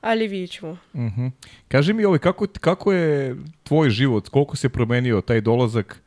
ali 0.00 0.28
vidjet 0.28 0.50
ćemo. 0.50 0.78
Mhm. 0.94 1.26
Kaži 1.68 1.92
mi 1.92 2.04
ovaj, 2.04 2.18
kako, 2.18 2.46
kako 2.60 2.92
je 2.92 3.36
tvoj 3.62 3.90
život, 3.90 4.28
koliko 4.28 4.56
se 4.56 4.68
promenio 4.68 5.20
taj 5.20 5.40
dolazak 5.40 6.02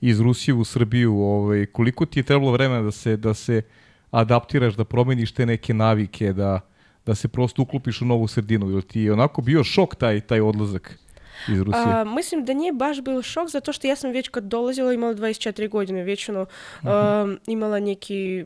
iz 0.00 0.20
Rusije 0.20 0.54
u 0.54 0.64
Srbiju, 0.64 1.20
ovaj, 1.20 1.66
koliko 1.66 2.06
ti 2.06 2.18
je 2.18 2.22
trebalo 2.24 2.52
vremena 2.52 2.82
da 2.82 2.90
se, 2.90 3.16
da 3.16 3.34
se 3.34 3.62
adaptiraš, 4.10 4.74
da 4.74 4.84
promeniš 4.84 5.32
te 5.32 5.46
neke 5.46 5.74
navike, 5.74 6.32
da, 6.32 6.60
da 7.06 7.14
se 7.14 7.28
prosto 7.28 7.62
uklopiš 7.62 8.02
u 8.02 8.04
novu 8.04 8.28
sredinu, 8.28 8.70
ili 8.70 8.82
ti 8.82 9.00
je 9.00 9.12
onako 9.12 9.42
bio 9.42 9.64
šok 9.64 9.94
taj, 9.94 10.20
taj 10.20 10.40
odlazak 10.40 10.98
iz 11.48 11.60
Rusije? 11.60 11.82
A, 11.84 12.04
mislim 12.06 12.44
da 12.44 12.52
nije 12.54 12.72
baš 12.72 13.00
bio 13.00 13.22
šok, 13.22 13.48
zato 13.48 13.72
što 13.72 13.86
ja 13.86 13.96
sam 13.96 14.10
već 14.10 14.28
kad 14.28 14.44
dolazila 14.44 14.92
imala 14.92 15.14
24 15.14 15.68
godine, 15.68 16.02
već 16.02 16.28
ono, 16.28 16.46
um, 16.82 17.38
imala 17.46 17.80
neki 17.80 18.44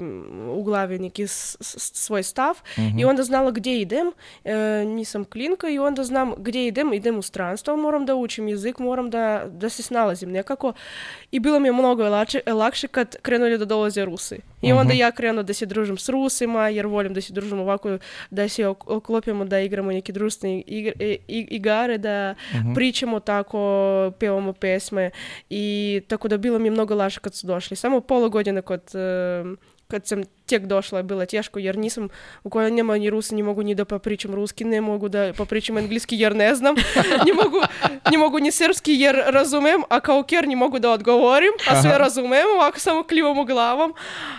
u 0.49 0.62
glavi 0.62 0.99
neki 0.99 1.22
s- 1.24 1.57
s- 1.61 1.95
svoj 1.95 2.22
stav 2.22 2.55
i 2.93 3.05
onda 3.05 3.22
znala 3.22 3.51
gdje 3.51 3.80
idem, 3.80 4.12
e, 4.45 4.55
nisam 4.86 5.24
klinka 5.24 5.68
i 5.68 5.78
onda 5.80 6.05
znam 6.05 6.32
gdje 6.36 6.66
idem, 6.66 6.93
idem 6.93 7.18
u 7.18 7.22
stranstvo, 7.22 7.76
moram 7.76 8.07
da 8.07 8.14
učim 8.14 8.49
jezik, 8.49 8.78
moram 8.78 9.11
da, 9.11 9.22
da 9.49 9.68
se 9.68 9.82
snalazim 9.82 10.30
nekako 10.30 10.72
i 11.30 11.40
bilo 11.40 11.59
mi 11.59 11.68
je 11.68 11.72
mnogo 11.72 12.05
lakše, 12.05 12.40
lakše 12.49 12.88
kad 12.88 13.16
krenuli 13.18 13.59
da 13.59 13.64
dolaze 13.64 14.05
Rusi. 14.05 14.34
I 14.62 14.72
onda 14.72 14.93
ja 14.95 15.11
krenu 15.12 15.43
da 15.43 15.55
se 15.55 15.66
družim 15.66 15.99
s 15.99 16.09
Rusima, 16.09 16.68
jer 16.68 16.86
volim 16.86 17.14
da 17.14 17.20
se 17.20 17.32
družim 17.32 17.61
ovako, 17.61 17.99
da 18.30 18.49
se 18.49 18.62
ok- 18.62 18.84
oklopimo, 18.88 19.45
da 19.45 19.61
igramo 19.61 19.93
neke 19.93 20.12
društvene 20.12 20.62
igre, 20.62 20.93
igare, 21.28 21.99
da 21.99 22.34
pričamo 22.83 23.20
tako, 23.20 23.59
pevamo 24.18 24.53
pesme 24.53 25.11
i 25.51 26.01
tako 26.09 26.28
da 26.28 26.37
bilo 26.37 26.59
mi 26.59 26.66
je 26.66 26.70
mnogo 26.70 26.95
lakše 26.95 27.20
kad 27.20 27.35
su 27.35 27.47
došli. 27.47 27.76
Samo 27.76 28.01
pola 28.01 28.28
godine 28.28 28.62
kod, 28.62 28.83
em, 28.95 29.57
kad 29.89 30.07
sam 30.07 30.22
tek 30.53 30.66
došla 30.66 31.03
bilo 31.03 31.26
teško 31.26 31.59
jer 31.59 31.76
nisam, 31.76 32.09
u 32.44 32.50
kojoj 32.50 32.70
nema 32.70 32.98
ni 32.98 33.11
Rusi, 33.11 33.34
ne 33.34 33.42
mogu 33.42 33.62
ni 33.62 33.74
da 33.74 33.84
popričam 33.84 34.34
ruski, 34.34 34.64
ne 34.64 34.80
mogu 34.80 35.09
da 35.09 35.32
popričam 35.32 35.78
engleski 35.78 36.18
jer 36.18 36.36
ne 36.36 36.55
znam, 36.55 36.74
ne 37.26 37.32
mogu, 37.32 37.57
ne 38.11 38.18
mogu 38.18 38.38
ni 38.38 38.53
srpski 38.53 38.92
jer 39.00 39.22
razumem, 39.26 39.82
a 39.88 40.00
kao 40.00 40.22
ker 40.22 40.48
ne 40.48 40.57
mogu 40.57 40.78
da 40.78 40.90
odgovorim, 40.90 41.53
a 41.70 41.82
sve 41.82 41.98
razumem, 41.98 42.46
ovako 42.57 42.78
samo 42.78 43.03
klivam 43.03 43.46
glavom. 43.46 43.94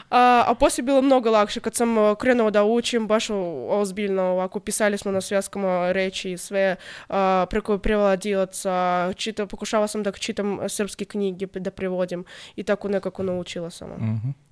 A, 0.09 0.43
a 0.47 0.55
poslije 0.55 0.83
bilo 0.83 1.01
mnogo 1.01 1.31
lakše 1.31 1.59
kad 1.59 1.75
sam 1.75 1.97
a, 1.97 2.15
krenula 2.15 2.51
da 2.51 2.63
učim, 2.63 3.07
baš 3.07 3.29
ozbiljno 3.69 4.23
ovako 4.23 4.59
pisali 4.59 4.97
smo 4.97 5.11
na 5.11 5.21
svjetskom 5.21 5.63
reči 5.91 6.31
i 6.31 6.37
sve 6.37 6.75
a, 7.09 7.45
preko 7.49 7.77
prevodilaca, 7.77 9.13
čita, 9.13 9.45
pokušala 9.45 9.87
sam 9.87 10.03
da 10.03 10.11
čitam 10.11 10.59
srpske 10.69 11.05
knjige, 11.05 11.45
da 11.45 11.71
prevodim 11.71 12.25
i 12.55 12.63
tako 12.63 12.87
nekako 12.87 13.23
naučila 13.23 13.69
sam. 13.69 13.89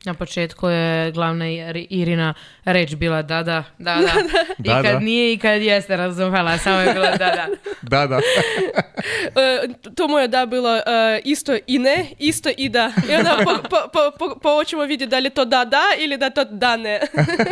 Na 0.05 0.14
početku 0.14 0.70
je 0.70 1.12
glavna 1.12 1.45
Irina 1.89 2.34
reč 2.66 2.95
bila 2.95 3.22
da, 3.22 3.43
da, 3.43 3.64
da, 3.78 3.95
da. 3.95 4.12
I 4.58 4.64
Da, 4.64 4.82
kad 4.82 4.93
da. 4.93 4.99
nije 4.99 5.34
i 5.34 5.38
kad 5.38 5.62
jeste 5.62 5.97
razumela, 5.97 6.58
samo 6.58 6.80
je 6.80 6.93
bilo 6.93 7.06
da, 7.06 7.18
da. 7.18 7.47
Da, 7.82 8.08
da. 8.08 8.20
E, 9.36 9.68
to 9.95 10.08
moje 10.08 10.28
da 10.28 10.45
bilo 10.45 10.78
e, 10.78 10.82
isto 11.24 11.58
i 11.68 11.80
ne, 11.80 12.06
isto 12.20 12.49
i 12.58 12.70
da. 12.70 12.91
I 13.10 13.16
onda 13.16 13.38
po, 13.43 13.52
po, 13.70 13.78
po, 13.93 14.12
po, 14.20 14.39
po 14.39 14.49
očima 14.49 14.84
vidi 14.84 15.06
da 15.06 15.20
li 15.20 15.26
je 15.26 15.30
to 15.30 15.45
da, 15.45 15.66
da 15.66 15.82
ili 15.99 16.18
da 16.18 16.30
to 16.30 16.43
da 16.43 16.78
ne. 16.78 16.99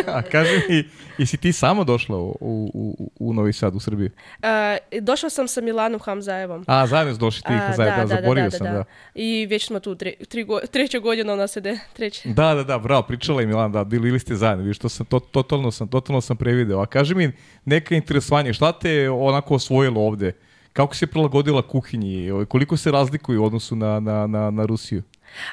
A 0.08 0.22
kaži 0.22 0.62
mi, 0.70 0.90
jesi 1.20 1.38
ti 1.38 1.54
samo 1.54 1.84
došla 1.84 2.18
u, 2.18 2.38
u, 2.40 2.72
u, 2.74 3.12
u 3.20 3.34
Novi 3.34 3.54
Sad, 3.54 3.76
u 3.76 3.80
Srbiju? 3.80 4.10
E, 4.42 4.78
došla 5.02 5.30
sam 5.30 5.48
sa 5.48 5.62
Milanom 5.62 6.00
Hamzajevom. 6.00 6.66
A, 6.68 6.88
zajedno 6.88 7.14
su 7.14 7.20
došli 7.20 7.42
ti 7.42 7.54
A, 7.54 7.74
zajedno, 7.76 8.06
da, 8.06 8.16
zaboravio 8.16 8.52
sam, 8.52 8.68
da. 8.68 8.84
I 9.16 9.48
već 9.50 9.68
smo 9.68 9.80
tu, 9.80 9.96
tri, 9.96 10.16
tri 10.30 10.44
go, 10.44 10.60
treća 10.72 11.00
godina 11.00 11.36
nas 11.36 11.56
ide, 11.56 11.80
treća. 11.94 12.30
Da, 12.30 12.54
da, 12.54 12.64
da, 12.64 12.80
bravo, 12.80 13.02
pričala 13.02 13.42
je 13.42 13.48
Milan, 13.48 13.72
da, 13.72 13.84
bili 13.84 14.10
ili 14.10 14.20
ste 14.20 14.36
zajedno, 14.36 14.64
vidiš, 14.64 14.80
to 14.80 14.90
sam, 14.90 15.06
to, 15.06 15.20
totalno 15.20 15.72
sam, 15.72 15.88
totalno 15.88 16.22
sam 16.22 16.38
prevideo. 16.38 16.80
A 16.80 16.86
kaži 16.86 17.16
mi, 17.16 17.32
neka 17.66 17.96
interesovanje, 17.96 18.54
šta 18.54 18.72
te 18.72 19.10
onako 19.10 19.56
osvojilo 19.56 20.02
ovde? 20.02 20.32
Kako 20.74 20.96
se 20.96 21.08
prilagodila 21.08 21.62
kuhinji? 21.62 22.46
Koliko 22.48 22.78
se 22.78 22.92
razlikuju 22.92 23.42
u 23.42 23.46
odnosu 23.46 23.76
na, 23.76 24.00
na, 24.00 24.28
na, 24.28 24.52
na 24.52 24.66
Rusiju? 24.66 25.04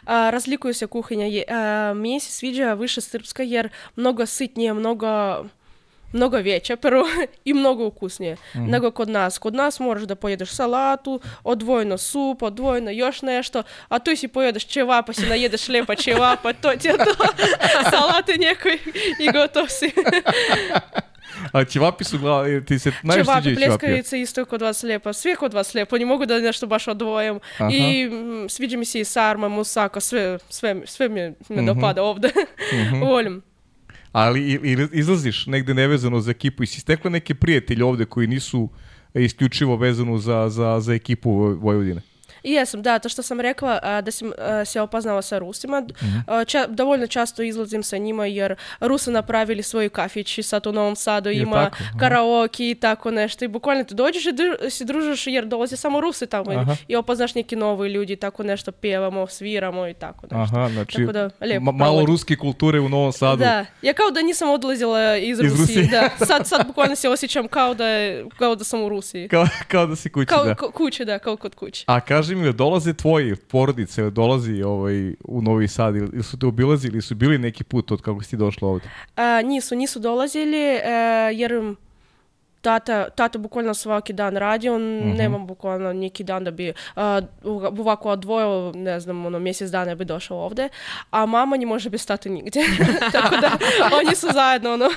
Razlikuju 0.06 0.74
se 0.74 0.86
kuhinja. 0.86 1.26
Se 2.20 2.32
sviđa 2.32 2.74
više 2.74 3.00
srpska 3.00 3.42
jer 3.42 3.68
mnogo 3.96 4.26
sitnije, 4.26 4.74
mnogo 4.74 5.44
mnogo 6.12 6.36
veća 6.36 6.76
prvo 6.76 7.04
i 7.44 7.54
mnogo 7.54 7.86
ukusnije 7.86 8.36
nego 8.54 8.90
kod 8.90 9.08
nas. 9.08 9.38
Kod 9.38 9.54
nas 9.54 9.80
moraš 9.80 10.02
da 10.02 10.14
pojedeš 10.14 10.50
salatu, 10.50 11.20
odvojeno 11.44 11.98
sup, 11.98 12.42
odvojeno 12.42 12.90
još 12.90 13.22
nešto, 13.22 13.62
a 13.88 13.98
tu 13.98 14.16
si 14.16 14.28
pojedeš 14.28 14.64
ćevapa, 14.66 15.12
si 15.12 15.26
najedeš 15.26 15.68
lepa 15.68 15.94
ćevapa, 15.94 16.52
to 16.52 16.70
ti 16.70 16.88
je 16.88 16.96
to, 16.96 17.14
salate 17.90 18.36
nekoj 18.38 18.78
i 19.20 19.32
gotov 19.32 19.66
si. 19.68 19.92
A 21.52 21.64
ćevapi 21.64 22.04
su 22.04 22.18
glava, 22.18 22.60
ti 22.60 22.78
se 22.78 22.92
najviše 23.02 23.24
Ćevapi, 23.24 23.42
sviđaju 23.42 23.56
ćevapi. 23.58 23.78
pljeskavice 23.78 24.20
isto 24.20 24.44
kod 24.44 24.62
vas 24.62 24.82
lijepo, 24.82 25.12
sve 25.12 25.36
kod 25.36 25.54
vas 25.54 25.74
lijepo, 25.74 25.98
ne 25.98 26.06
mogu 26.06 26.26
da 26.26 26.38
nešto 26.38 26.66
baš 26.66 26.88
odvojim. 26.88 27.38
Aha. 27.54 27.70
I 27.70 28.04
mm, 28.06 28.48
sviđa 28.48 28.78
mi 28.78 28.84
se 28.84 29.00
i 29.00 29.04
sarma, 29.06 29.48
musaka, 29.48 30.00
sve, 30.00 30.38
sve, 30.50 30.76
sve 30.84 31.08
mi 31.08 31.14
me 31.14 31.32
Mhm. 31.52 31.66
dopada 31.66 32.02
ovde. 32.02 32.28
Volim. 33.02 33.42
Ali 34.12 34.40
i, 34.42 34.54
i 34.64 34.88
izlaziš 34.92 35.46
negde 35.46 35.74
nevezano 35.74 36.20
za 36.20 36.30
ekipu 36.30 36.62
i 36.62 36.66
si 36.66 36.80
stekla 36.80 37.10
neke 37.10 37.34
prijatelje 37.34 37.84
ovde 37.84 38.04
koji 38.04 38.26
nisu 38.26 38.68
e, 39.14 39.22
isključivo 39.22 39.76
vezano 39.76 40.18
za, 40.18 40.48
za, 40.48 40.80
za 40.80 40.94
ekipu 40.94 41.30
Voj- 41.32 41.56
Vojvodine. 41.56 42.00
Jesam, 42.46 42.82
da, 42.82 42.98
to 42.98 43.08
što 43.08 43.22
sam 43.22 43.40
rekla, 43.40 43.78
a, 43.82 44.00
da 44.00 44.10
sam 44.10 44.32
a, 44.38 44.64
se 44.64 44.80
upoznala 44.80 45.22
sa 45.22 45.38
Rusima, 45.38 45.80
Mhm. 45.80 46.18
a, 46.26 46.32
ča- 46.36 46.66
dovoljno 46.68 47.06
často 47.06 47.42
izlazim 47.42 47.82
sa 47.82 47.98
njima 47.98 48.26
jer 48.26 48.46
Rusi 48.80 49.10
napravili 49.10 49.62
svoj 49.62 49.88
kafić 49.88 50.38
i 50.38 50.42
sad 50.42 50.66
u 50.66 50.72
Novom 50.72 50.96
Sadu 50.96 51.30
Je 51.30 51.36
ima 51.36 51.64
tako? 51.64 51.76
Karaoke 52.00 52.70
i 52.70 52.74
tako 52.74 53.10
nešto 53.10 53.44
i 53.44 53.48
bukvalno 53.48 53.84
ti 53.84 53.94
dođeš 53.94 54.26
i 54.26 54.30
dru- 54.30 54.70
se 54.70 54.84
družiš 54.84 55.26
jer 55.26 55.44
dolaze 55.46 55.76
samo 55.76 56.00
Rusi 56.00 56.26
tamo 56.26 56.50
Aha. 56.52 56.76
i 56.88 56.96
upoznaš 56.96 57.34
neki 57.34 57.56
novi 57.56 57.88
ljudi 57.88 58.12
i 58.12 58.16
tako 58.18 58.42
nešto 58.42 58.72
pjevamo, 58.72 59.26
sviramo 59.28 59.86
i 59.86 59.94
tako 59.94 60.20
nešto. 60.22 60.36
Aha, 60.36 60.68
znači 60.68 60.96
Tako 60.96 61.12
da, 61.12 61.30
lijepo 61.40 61.62
ma- 61.62 61.72
malo 61.74 62.04
ruske 62.04 62.36
kulture 62.36 62.80
u 62.80 62.88
Novom 62.88 63.12
Sadu. 63.12 63.36
Da, 63.38 63.66
ja 63.82 63.92
kao 63.92 64.10
da 64.10 64.22
nisam 64.22 64.50
odlazila 64.50 64.76
iz, 65.16 65.28
Iz 65.30 65.38
Rusije, 65.40 65.56
Rusije. 65.82 65.86
da. 66.18 66.26
Sad, 66.26 66.46
sad 66.46 66.66
bukvalno 66.66 66.96
se 66.96 67.08
osjećam 67.08 67.48
kao 67.48 67.74
da, 67.74 67.84
kao 68.30 68.54
da 68.54 68.64
sam 68.64 68.82
u 68.82 68.88
Rusiji. 68.88 69.28
Kao, 69.28 69.46
kao 69.68 69.86
da 69.86 69.96
si 69.96 70.10
kući, 70.10 70.26
Kao 70.26 70.44
da. 70.44 70.54
kuće, 70.54 71.04
da, 71.04 71.18
kao 71.18 71.36
kod 71.36 71.54
kuće. 71.54 71.84
A 71.86 72.00
kaži 72.00 72.35
jel 72.44 72.52
dolaze 72.52 72.94
tvoji 72.94 73.36
porodice, 73.36 74.00
jel 74.00 74.10
dolazi 74.10 74.62
ovaj, 74.62 75.14
u 75.24 75.42
Novi 75.42 75.68
Sad 75.68 75.96
ili 75.96 76.22
su 76.22 76.38
te 76.38 76.46
obilazili, 76.46 76.94
ili 76.94 77.02
su 77.02 77.14
bili 77.14 77.38
neki 77.38 77.64
put 77.64 77.92
od 77.92 78.02
kako 78.02 78.22
si 78.22 78.30
ti 78.30 78.36
došla 78.36 78.68
ovde? 78.68 78.90
A, 79.16 79.42
nisu, 79.42 79.76
nisu 79.76 79.98
dolazili 79.98 80.58
e, 80.58 80.80
jer 81.34 81.74
tata, 82.66 83.10
tata 83.10 83.38
bukvalno 83.38 83.74
svaki 83.74 84.12
dan 84.12 84.36
radi, 84.36 84.68
on 84.68 84.82
nema 85.16 85.38
bukvalno 85.38 85.92
neki 85.92 86.24
dan 86.24 86.44
da 86.44 86.50
bi 86.50 86.72
a, 86.96 87.20
u- 87.44 87.50
ovako 87.80 88.10
odvojio, 88.10 88.72
ne 88.74 89.00
znam, 89.00 89.26
ono, 89.26 89.38
mjesec 89.38 89.70
dana 89.70 89.94
bi 89.94 90.04
došao 90.04 90.38
ovde, 90.38 90.68
a 91.10 91.26
mama 91.26 91.56
ne 91.56 91.66
može 91.66 91.90
bez 91.90 92.06
tate 92.06 92.28
nigdje. 92.28 92.62
Tako 93.12 93.36
da 93.36 93.50
oni 94.02 94.16
su 94.16 94.26
zajedno, 94.32 94.72
ono. 94.72 94.88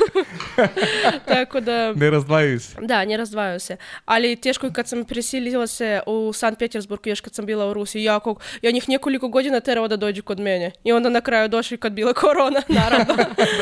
Tako 1.33 1.59
da... 1.59 1.93
Ne 1.93 2.09
razdvajaju 2.09 2.59
se. 2.59 2.77
Da, 2.81 3.05
ne 3.05 3.17
razdvajaju 3.17 3.59
se. 3.59 3.77
Ali 4.05 4.35
teško 4.35 4.65
je 4.67 4.73
kad 4.73 4.87
sam 4.87 5.05
preselila 5.05 5.67
se 5.67 6.01
u 6.05 6.33
Sankt 6.33 6.59
Petersburg, 6.59 7.07
još 7.07 7.21
kad 7.21 7.33
sam 7.33 7.45
bila 7.45 7.67
u 7.69 7.73
Rusiji, 7.73 8.03
ja, 8.03 8.19
kog, 8.19 8.41
ja 8.61 8.71
njih 8.71 8.89
nekoliko 8.89 9.27
godina 9.27 9.59
terao 9.59 9.87
da 9.87 9.97
dođu 9.97 10.23
kod 10.23 10.39
mene. 10.39 10.71
I 10.83 10.91
onda 10.91 11.09
na 11.09 11.21
kraju 11.21 11.47
došli 11.47 11.77
kad 11.77 11.93
bila 11.93 12.13
korona, 12.13 12.61
naravno. 12.67 13.15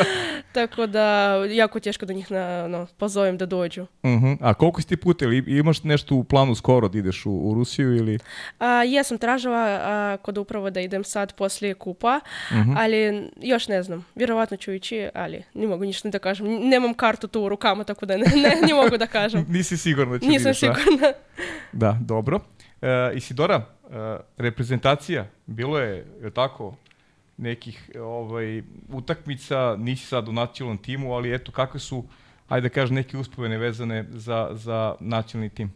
Tako 0.57 0.85
da, 0.87 1.35
jako 1.49 1.79
teško 1.79 2.05
da 2.05 2.13
njih 2.13 2.31
na, 2.31 2.63
ono, 2.65 2.87
pozovem 2.97 3.37
da 3.37 3.45
dođu. 3.45 3.85
Mhm. 4.05 4.33
A 4.41 4.53
koliko 4.53 4.81
si 4.81 4.87
ti 4.87 4.97
puta 4.97 5.25
ili 5.25 5.43
imaš 5.47 5.83
nešto 5.83 6.15
u 6.15 6.23
planu 6.23 6.55
skoro 6.55 6.87
da 6.87 6.97
ideš 6.97 7.25
u, 7.25 7.31
u 7.31 7.53
Rusiju 7.53 7.95
ili... 7.95 8.19
A, 8.59 8.83
jesam 8.83 9.17
tražila 9.17 9.79
a, 9.81 10.17
kod 10.21 10.37
upravo 10.37 10.69
da 10.69 10.81
idem 10.81 11.03
sad 11.03 11.35
poslije 11.35 11.73
kupa, 11.73 12.19
ali 12.77 13.29
još 13.41 13.67
ne 13.67 13.83
znam. 13.83 14.05
Vjerovatno 14.15 14.57
ću 14.57 14.73
ići, 14.73 15.09
ali 15.13 15.43
ne 15.53 15.67
mogu 15.67 15.85
ništa 15.85 16.09
da 16.09 16.19
kažem. 16.19 16.47
Nemam 16.47 16.93
kartu 16.93 17.27
tu 17.27 17.41
u 17.41 17.49
rukama, 17.49 17.83
tako 17.83 18.05
da 18.05 18.17
ne, 18.17 18.25
ne, 18.35 18.67
ne 18.67 18.73
mogu 18.73 18.97
da 18.97 19.07
kažem. 19.07 19.45
Nisi 19.57 19.77
sigurna 19.77 20.13
da 20.13 20.19
će 20.19 20.27
Nisam 20.27 20.51
ideš, 20.51 20.59
sigurna. 20.59 21.13
Da, 21.71 21.97
dobro. 22.01 22.39
E, 22.81 23.11
Isidora, 23.15 23.55
e, 23.55 24.17
reprezentacija, 24.37 25.27
bilo 25.45 25.79
je, 25.79 26.05
je 26.23 26.31
tako, 26.31 26.75
nekih 27.37 27.91
ovaj, 27.99 28.63
utakmica, 28.89 29.75
nisi 29.79 30.05
sad 30.05 30.27
u 30.27 30.31
nacionalnom 30.31 30.83
timu, 30.83 31.13
ali 31.13 31.35
eto, 31.35 31.51
kakve 31.51 31.79
su, 31.79 32.03
ajde 32.47 32.69
da 32.69 32.73
kažem, 32.73 32.95
neke 32.95 33.17
uspomene 33.17 33.57
vezane 33.57 34.05
za, 34.09 34.49
za 34.51 34.95
nacionalni 34.99 35.49
tim? 35.49 35.71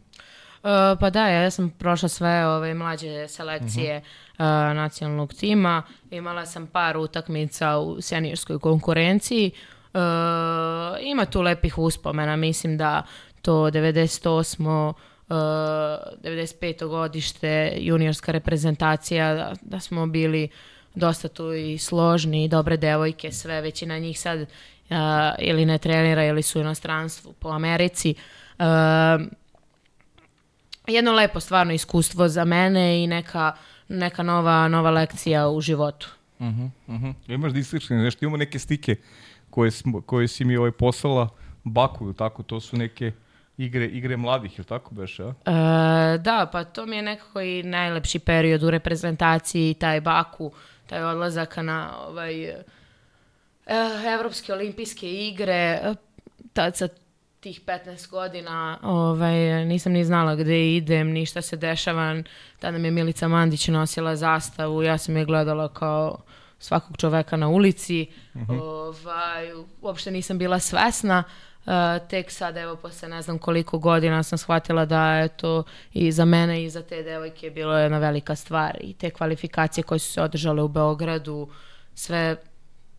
Uh, 0.63 0.69
pa 0.99 1.09
da, 1.09 1.27
ja 1.27 1.51
sam 1.51 1.69
prošla 1.69 2.09
sve 2.09 2.47
ove 2.47 2.73
mlađe 2.73 3.27
selekcije 3.27 3.97
uh, 3.97 4.45
nacionalnog 4.75 5.33
tima. 5.33 5.83
Imala 6.11 6.45
sam 6.45 6.67
par 6.67 6.97
utakmica 6.97 7.77
u 7.77 8.01
senijorskoj 8.01 8.59
konkurenciji. 8.59 9.51
Uh, 9.93 9.99
ima 11.01 11.25
tu 11.25 11.41
lepih 11.41 11.77
uspomena, 11.77 12.35
mislim 12.35 12.77
da 12.77 13.03
to 13.41 13.53
98. 13.53 14.93
Uh, 15.29 15.35
95. 16.23 16.87
godište 16.87 17.73
juniorska 17.77 18.31
reprezentacija, 18.31 19.33
da, 19.33 19.53
da 19.61 19.79
smo 19.79 20.07
bili 20.07 20.49
dosta 20.95 21.27
tu 21.27 21.53
i 21.53 21.77
složni, 21.77 22.43
i 22.43 22.47
dobre 22.47 22.77
devojke, 22.77 23.31
sve, 23.31 23.61
većina 23.61 23.99
njih 23.99 24.19
sad 24.19 24.47
uh, 24.91 24.97
ili 25.39 25.65
ne 25.65 25.77
trenira 25.77 26.25
ili 26.25 26.41
su 26.43 26.59
u 26.59 26.61
inostranstvu 26.61 27.33
po 27.33 27.49
Americi. 27.49 28.15
Uh, 28.59 28.65
jedno 30.87 31.11
lepo 31.11 31.39
stvarno 31.39 31.73
iskustvo 31.73 32.27
za 32.27 32.45
mene 32.45 33.03
i 33.03 33.07
neka, 33.07 33.51
neka 33.87 34.23
nova, 34.23 34.67
nova 34.67 34.89
lekcija 34.91 35.49
u 35.49 35.61
životu. 35.61 36.07
Uh 36.39 36.47
-huh, 36.87 37.13
Imaš 37.27 37.51
da 37.51 37.59
islični 37.59 37.97
nešto, 37.97 38.25
imamo 38.25 38.37
neke 38.37 38.59
stike 38.59 38.95
koje, 39.49 39.71
smo, 39.71 40.01
koje 40.01 40.27
si 40.27 40.45
mi 40.45 40.57
ovaj 40.57 40.71
poslala 40.71 41.29
Baku, 41.63 42.05
ili 42.05 42.15
tako, 42.15 42.43
to 42.43 42.59
su 42.59 42.77
neke 42.77 43.11
igre, 43.57 43.85
igre 43.85 44.17
mladih, 44.17 44.59
ili 44.59 44.65
tako 44.65 44.95
beše, 44.95 45.23
a? 45.23 45.33
E, 45.45 46.17
da, 46.17 46.49
pa 46.51 46.63
to 46.63 46.85
mi 46.85 46.95
je 46.95 47.01
nekako 47.01 47.41
i 47.41 47.63
najlepši 47.63 48.19
period 48.19 48.63
u 48.63 48.71
reprezentaciji, 48.71 49.73
taj 49.73 50.01
Baku, 50.01 50.51
taj 50.87 51.03
odlazak 51.03 51.57
na 51.57 51.97
ovaj, 52.07 52.53
Evropske 54.13 54.53
olimpijske 54.53 55.27
igre, 55.27 55.79
e, 55.83 55.93
tad 56.53 56.77
sa 56.77 56.87
tih 57.39 57.61
15 57.65 58.09
godina 58.09 58.79
ovaj, 58.83 59.65
nisam 59.65 59.91
ni 59.91 60.05
znala 60.05 60.35
gde 60.35 60.75
idem, 60.75 61.11
ni 61.11 61.25
šta 61.25 61.41
se 61.41 61.57
dešava. 61.57 62.23
Tada 62.59 62.71
nam 62.71 62.85
je 62.85 62.91
Milica 62.91 63.27
Mandić 63.27 63.67
nosila 63.67 64.15
zastavu, 64.15 64.83
ja 64.83 64.97
sam 64.97 65.17
je 65.17 65.25
gledala 65.25 65.73
kao 65.73 66.17
svakog 66.59 66.97
čoveka 66.97 67.37
na 67.37 67.47
ulici. 67.47 68.07
ovaj, 68.61 69.51
uopšte 69.81 70.11
nisam 70.11 70.37
bila 70.37 70.59
svesna. 70.59 71.23
Uh, 71.65 72.07
tek 72.09 72.31
sad, 72.31 72.57
evo, 72.57 72.75
posle 72.75 73.09
ne 73.09 73.21
znam 73.21 73.39
koliko 73.39 73.77
godina 73.77 74.23
sam 74.23 74.37
shvatila 74.37 74.85
da 74.85 75.13
je 75.13 75.27
to 75.27 75.63
i 75.93 76.11
za 76.11 76.25
mene 76.25 76.63
i 76.63 76.69
za 76.69 76.81
te 76.81 77.03
devojke 77.03 77.49
bilo 77.49 77.77
jedna 77.77 77.97
velika 77.97 78.35
stvar. 78.35 78.77
I 78.81 78.93
te 78.93 79.09
kvalifikacije 79.09 79.83
koje 79.83 79.99
su 79.99 80.11
se 80.11 80.21
održale 80.21 80.61
u 80.61 80.67
Beogradu, 80.67 81.49
sve, 81.95 82.35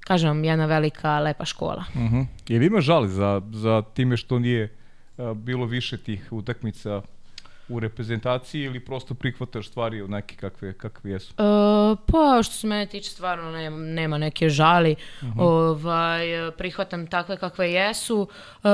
kažem 0.05 0.28
vam, 0.28 0.44
jedna 0.44 0.66
velika, 0.66 1.18
lepa 1.18 1.44
škola. 1.44 1.84
Uh 1.94 2.03
-huh. 2.03 2.26
Je 2.48 2.59
li 2.59 2.66
ima 2.66 2.80
žali 2.80 3.09
za, 3.09 3.42
za 3.53 3.82
time 3.94 4.16
što 4.16 4.38
nije 4.38 4.72
a, 5.18 5.34
bilo 5.34 5.66
više 5.66 5.98
tih 5.98 6.28
utakmica 6.30 7.03
u 7.68 7.80
reprezentaciji 7.80 8.62
ili 8.62 8.80
prosto 8.80 9.14
prihvataš 9.14 9.68
stvari 9.68 10.00
od 10.02 10.10
neke 10.10 10.36
kakve, 10.36 10.72
kakve 10.72 11.10
jesu? 11.10 11.32
E, 11.32 11.42
pa 12.06 12.42
što 12.42 12.54
se 12.54 12.66
mene 12.66 12.86
tiče 12.86 13.10
stvarno 13.10 13.50
nema, 13.50 13.76
nema 13.76 14.18
neke 14.18 14.48
žali. 14.48 14.96
ovaj, 15.38 16.26
prihvatam 16.58 17.06
takve 17.06 17.36
kakve 17.36 17.72
jesu. 17.72 18.28
E, 18.64 18.68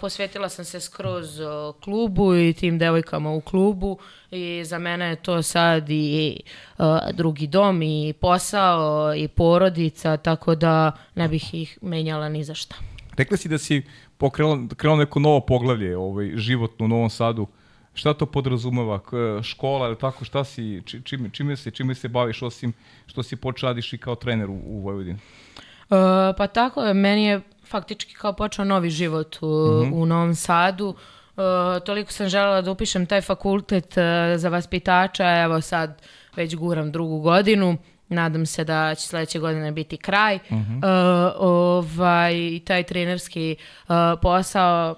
posvetila 0.00 0.48
sam 0.48 0.64
se 0.64 0.80
skroz 0.80 1.40
o, 1.40 1.72
klubu 1.84 2.36
i 2.36 2.52
tim 2.52 2.78
devojkama 2.78 3.30
u 3.30 3.40
klubu 3.40 3.98
i 4.30 4.62
za 4.64 4.78
mene 4.78 5.08
je 5.08 5.16
to 5.16 5.42
sad 5.42 5.90
i 5.90 6.40
e, 6.78 6.82
drugi 7.12 7.46
dom 7.46 7.82
i 7.82 8.14
posao 8.20 9.14
i 9.14 9.28
porodica, 9.28 10.16
tako 10.16 10.54
da 10.54 10.92
ne 11.14 11.28
bih 11.28 11.54
ih 11.54 11.78
menjala 11.82 12.28
ni 12.28 12.44
za 12.44 12.54
šta. 12.54 12.74
Rekla 13.16 13.36
si 13.36 13.48
da 13.48 13.58
si 13.58 13.82
pokrenula, 14.18 14.68
krenula 14.76 14.98
neko 14.98 15.20
novo 15.20 15.40
poglavlje, 15.40 15.96
ovaj, 15.96 16.32
životno 16.36 16.84
u 16.84 16.88
Novom 16.88 17.10
Sadu. 17.10 17.46
Šta 18.00 18.14
to 18.14 18.26
podrazumeva? 18.26 19.00
Škola 19.42 19.86
ili 19.86 19.98
tako? 19.98 20.24
Šta 20.24 20.44
si, 20.44 20.82
či- 20.86 21.02
čime, 21.04 21.30
čime, 21.32 21.56
se, 21.56 21.70
čime 21.70 21.94
se 21.94 22.08
baviš 22.08 22.42
osim 22.42 22.72
što 23.06 23.22
si 23.22 23.36
počeo 23.36 23.68
radiš 23.68 23.92
i 23.92 23.98
kao 23.98 24.14
trener 24.14 24.50
u, 24.50 24.60
u 24.64 24.80
Vojvodini? 24.80 25.18
E, 25.18 25.96
pa 26.36 26.46
tako 26.46 26.94
meni 26.94 27.24
je 27.24 27.40
faktički 27.66 28.14
kao 28.14 28.32
počeo 28.32 28.64
novi 28.64 28.90
život 28.90 29.36
u, 29.40 29.46
u 29.92 30.06
Novom 30.06 30.34
Sadu. 30.34 30.94
E, 30.96 31.80
toliko 31.84 32.12
sam 32.12 32.28
želela 32.28 32.62
da 32.62 32.70
upišem 32.70 33.06
taj 33.06 33.20
fakultet 33.20 33.98
e, 33.98 34.34
za 34.36 34.48
vaspitača, 34.48 35.42
evo 35.42 35.60
sad 35.60 36.02
već 36.36 36.56
guram 36.56 36.92
drugu 36.92 37.20
godinu. 37.20 37.76
Nadam 38.08 38.46
se 38.46 38.64
da 38.64 38.94
će 38.94 39.06
sledeće 39.06 39.38
godine 39.38 39.72
biti 39.72 39.96
kraj. 39.96 40.34
E, 40.34 40.40
ovaj, 41.36 42.34
i 42.34 42.62
taj 42.66 42.82
trenerski 42.82 43.52
e, 43.52 43.56
posao, 44.22 44.94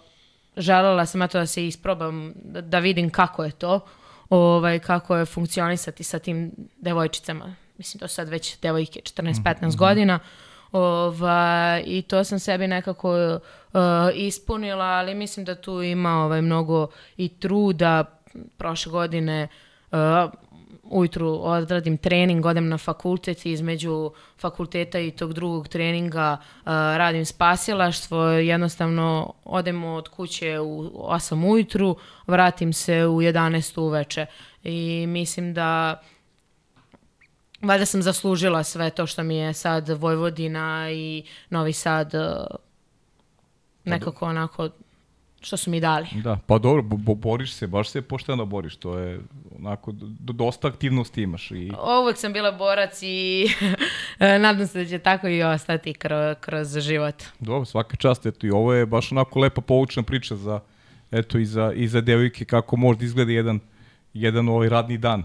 želela 0.56 1.06
sam 1.06 1.22
eto 1.22 1.38
da 1.38 1.46
se 1.46 1.66
isprobam, 1.66 2.32
da, 2.34 2.60
da 2.60 2.78
vidim 2.78 3.10
kako 3.10 3.44
je 3.44 3.50
to, 3.50 3.80
ovaj, 4.30 4.78
kako 4.78 5.16
je 5.16 5.26
funkcionisati 5.26 6.04
sa 6.04 6.18
tim 6.18 6.52
devojčicama. 6.80 7.54
Mislim, 7.78 7.98
to 7.98 8.08
su 8.08 8.14
sad 8.14 8.28
već 8.28 8.58
devojke 8.60 9.00
14-15 9.00 9.76
godina. 9.76 10.18
Ovaj, 10.72 11.82
I 11.86 12.02
to 12.02 12.24
sam 12.24 12.38
sebi 12.38 12.66
nekako 12.66 13.14
uh, 13.14 13.80
ispunila, 14.14 14.84
ali 14.84 15.14
mislim 15.14 15.44
da 15.44 15.54
tu 15.54 15.82
ima 15.82 16.24
ovaj, 16.24 16.42
mnogo 16.42 16.86
i 17.16 17.28
truda. 17.28 18.04
Prošle 18.58 18.92
godine 18.92 19.48
uh, 19.90 19.98
ujutru 20.92 21.28
odradim 21.28 21.96
trening, 21.96 22.46
odem 22.46 22.68
na 22.68 22.78
fakultet 22.78 23.46
i 23.46 23.52
između 23.52 24.10
fakulteta 24.38 24.98
i 24.98 25.10
tog 25.10 25.32
drugog 25.32 25.68
treninga 25.68 26.36
uh, 26.40 26.66
radim 26.72 27.24
spasilaštvo, 27.24 28.24
jednostavno 28.24 29.34
odem 29.44 29.84
od 29.84 30.08
kuće 30.08 30.60
u 30.60 30.90
8 30.94 31.50
ujutru, 31.50 31.96
vratim 32.26 32.72
se 32.72 33.06
u 33.06 33.16
11 33.16 33.80
uveče. 33.80 34.26
I 34.64 35.04
mislim 35.08 35.54
da 35.54 36.02
valjda 37.62 37.86
sam 37.86 38.02
zaslužila 38.02 38.64
sve 38.64 38.90
to 38.90 39.06
što 39.06 39.22
mi 39.22 39.36
je 39.36 39.52
sad 39.54 39.88
Vojvodina 39.88 40.90
i 40.90 41.24
Novi 41.50 41.72
Sad 41.72 42.14
uh, 42.14 42.22
nekako 43.84 44.26
onako 44.26 44.68
što 45.42 45.56
su 45.56 45.70
mi 45.70 45.80
dali. 45.80 46.06
Da, 46.14 46.38
pa 46.46 46.58
dobro, 46.58 46.82
bo, 46.82 46.96
bo- 46.96 47.14
boriš 47.14 47.52
se, 47.52 47.66
baš 47.66 47.88
se 47.88 48.02
pošteno 48.02 48.44
boriš, 48.46 48.76
to 48.76 48.98
je 48.98 49.20
onako, 49.58 49.92
do, 49.92 50.32
dosta 50.32 50.68
aktivnosti 50.68 51.22
imaš 51.22 51.50
i 51.50 51.72
Uvek 52.02 52.16
sam 52.16 52.32
bila 52.32 52.52
borac 52.52 52.98
i 53.02 53.46
nadam 54.20 54.66
se 54.66 54.78
da 54.78 54.88
će 54.88 54.98
tako 54.98 55.28
i 55.28 55.42
ostati 55.42 55.94
kroz, 55.94 56.36
kroz 56.40 56.78
život. 56.78 57.22
dobro, 57.40 57.64
svaka 57.64 57.96
čast, 57.96 58.26
eto 58.26 58.46
i 58.46 58.50
ovo 58.50 58.72
je 58.74 58.86
baš 58.86 59.12
onako 59.12 59.40
lepa 59.40 59.60
poučna 59.60 60.02
priča 60.02 60.36
za, 60.36 60.60
eto 61.10 61.38
i 61.38 61.44
za, 61.46 61.72
i 61.72 61.88
za 61.88 62.00
devojke 62.00 62.44
kako 62.44 62.76
može 62.76 62.98
da 62.98 63.04
izgleda 63.04 63.32
jedan, 63.32 63.60
jedan 64.14 64.48
ovaj 64.48 64.68
radni 64.68 64.98
dan 64.98 65.20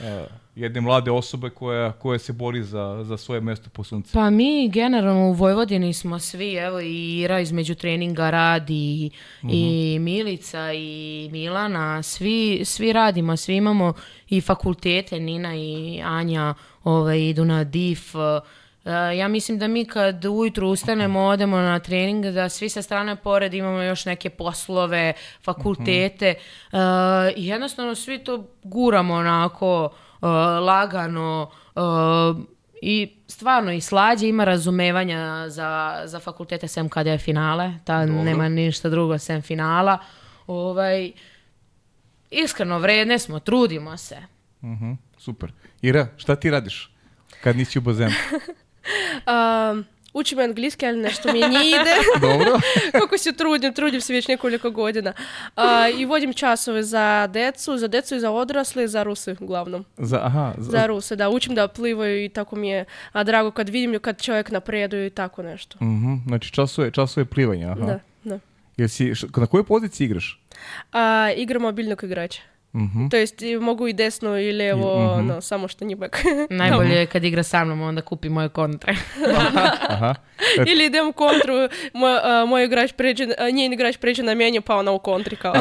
uh, 0.00 0.06
jedne 0.54 0.80
mlade 0.80 1.10
osobe 1.10 1.50
koja, 1.50 1.92
koja 1.92 2.18
se 2.18 2.32
bori 2.32 2.62
za, 2.62 3.04
za 3.04 3.16
svoje 3.16 3.40
mesto 3.40 3.70
po 3.70 3.84
suncu. 3.84 4.12
Pa 4.12 4.30
mi 4.30 4.68
generalno 4.68 5.28
u 5.28 5.32
Vojvodini 5.32 5.92
smo 5.92 6.18
svi, 6.18 6.54
evo 6.54 6.80
i 6.80 7.18
Ira 7.18 7.40
između 7.40 7.74
treninga 7.74 8.30
radi 8.30 9.10
i 9.42 9.98
Milica 10.00 10.72
i 10.72 11.28
Milana, 11.32 12.02
svi, 12.02 12.60
svi 12.64 12.92
radimo, 12.92 13.36
svi 13.36 13.56
imamo 13.56 13.92
i 14.28 14.40
fakultete, 14.40 15.20
Nina 15.20 15.56
i 15.56 16.02
Anja 16.04 16.54
ovaj, 16.84 17.20
idu 17.20 17.44
na 17.44 17.64
DIF, 17.64 18.14
Uh, 18.84 18.90
ja 19.18 19.28
mislim 19.28 19.58
da 19.58 19.68
mi 19.68 19.84
kad 19.84 20.24
ujutru 20.24 20.68
ustanemo, 20.68 21.20
odemo 21.20 21.56
na 21.56 21.78
trening, 21.78 22.24
da 22.24 22.48
svi 22.48 22.68
sa 22.68 22.82
strane 22.82 23.16
pored 23.16 23.54
imamo 23.54 23.82
još 23.82 24.04
neke 24.04 24.30
poslove, 24.30 25.12
fakultete. 25.42 26.34
Uh, 26.72 26.78
i 27.36 27.46
jednostavno 27.46 27.94
svi 27.94 28.24
to 28.24 28.46
guramo 28.62 29.14
onako 29.14 29.84
uh, 29.84 30.11
lagano 30.60 31.50
uh, 31.74 32.44
i 32.82 33.12
stvarno 33.28 33.72
i 33.72 33.80
slađe 33.80 34.28
ima 34.28 34.44
razumevanja 34.44 35.48
za, 35.48 36.02
za 36.04 36.20
fakultete 36.20 36.68
sem 36.68 36.88
kada 36.88 37.10
je 37.10 37.18
finale, 37.18 37.72
ta 37.84 38.06
nema 38.06 38.48
ništa 38.48 38.88
drugo 38.88 39.18
sem 39.18 39.42
finala. 39.42 39.98
Ovaj, 40.46 41.12
iskreno 42.30 42.78
vredne 42.78 43.18
smo, 43.18 43.38
trudimo 43.38 43.96
se. 43.96 44.16
Mhm, 44.62 44.92
super. 45.18 45.52
Ira, 45.82 46.06
šta 46.16 46.36
ti 46.36 46.50
radiš 46.50 46.90
kad 47.42 47.56
nisi 47.56 47.78
u 47.78 47.82
bazenu? 47.82 48.14
Um, 49.26 49.84
Učim 50.14 50.38
angliski, 50.40 50.86
ali 50.86 50.98
nešto 50.98 51.28
mi 51.28 51.40
nije 51.40 51.68
ide. 51.70 51.94
Dobro. 52.22 52.60
Kako 52.92 53.18
se 53.18 53.32
trudim, 53.32 53.74
trudim 53.74 54.00
se 54.00 54.12
već 54.12 54.28
nekoliko 54.28 54.70
godina. 54.70 55.12
A, 55.56 55.88
I 55.90 56.04
vodim 56.04 56.32
časove 56.32 56.82
za 56.82 57.26
decu, 57.26 57.78
za 57.78 57.88
decu 57.88 58.14
i 58.14 58.20
za 58.20 58.30
odrasle 58.32 58.88
za 58.88 59.02
Ruse 59.02 59.36
uglavnom. 59.40 59.84
Za, 59.98 60.18
aha, 60.18 60.54
za, 60.58 60.70
Za 60.70 60.86
Ruse, 60.86 61.16
da. 61.16 61.28
Učim 61.30 61.54
da 61.54 61.68
plivaju 61.68 62.24
i 62.24 62.28
tako 62.28 62.56
mi 62.56 62.68
je 62.68 62.84
a, 63.12 63.24
drago 63.24 63.50
kad 63.50 63.68
vidim 63.68 64.00
kad 64.00 64.22
čovjek 64.22 64.50
napreduje 64.50 65.06
i 65.06 65.10
tako 65.10 65.42
nešto. 65.42 65.76
Mhm, 65.76 66.14
znači 66.26 66.52
časove, 66.52 66.90
časove 66.90 67.24
plivanja, 67.26 67.66
aha. 67.68 67.80
Da, 67.82 67.98
da. 68.24 68.38
Jesi, 68.76 69.04
š- 69.06 69.26
na 69.36 69.46
kojoj 69.46 69.64
poziciji 69.64 70.04
igraš? 70.04 70.40
A, 70.92 71.30
igram 71.36 71.62
mobilnog 71.62 72.04
igrača. 72.04 72.42
Mhm. 72.74 73.08
To 73.08 73.16
jest 73.16 73.42
i 73.42 73.56
mogu 73.56 73.88
i 73.88 73.92
desno 73.92 74.38
i 74.38 74.52
lijevo, 74.52 75.20
no, 75.22 75.40
samo 75.40 75.68
što 75.68 75.84
nije 75.84 75.96
bek. 75.96 76.16
Najbolje 76.50 76.94
je 77.00 77.06
kad 77.06 77.24
igra 77.24 77.42
sa 77.42 77.64
mnom, 77.64 77.80
onda 77.80 78.02
kupi 78.02 78.28
moje 78.28 78.48
kontre. 78.48 78.94
Aha. 79.88 80.14
Ili 80.70 80.84
idem 80.84 81.08
u 81.08 81.12
kontru, 81.12 81.54
moj, 81.92 82.18
a, 82.22 82.44
moj 82.48 82.64
igrač 82.64 82.92
pređe, 82.92 83.26
a, 83.38 83.50
njen 83.50 83.72
igrač 83.72 83.96
pređe 83.96 84.22
na 84.22 84.34
meni, 84.34 84.60
pa 84.60 84.76
ona 84.76 84.90
u 84.90 84.98
kontri 84.98 85.36
kao. 85.36 85.54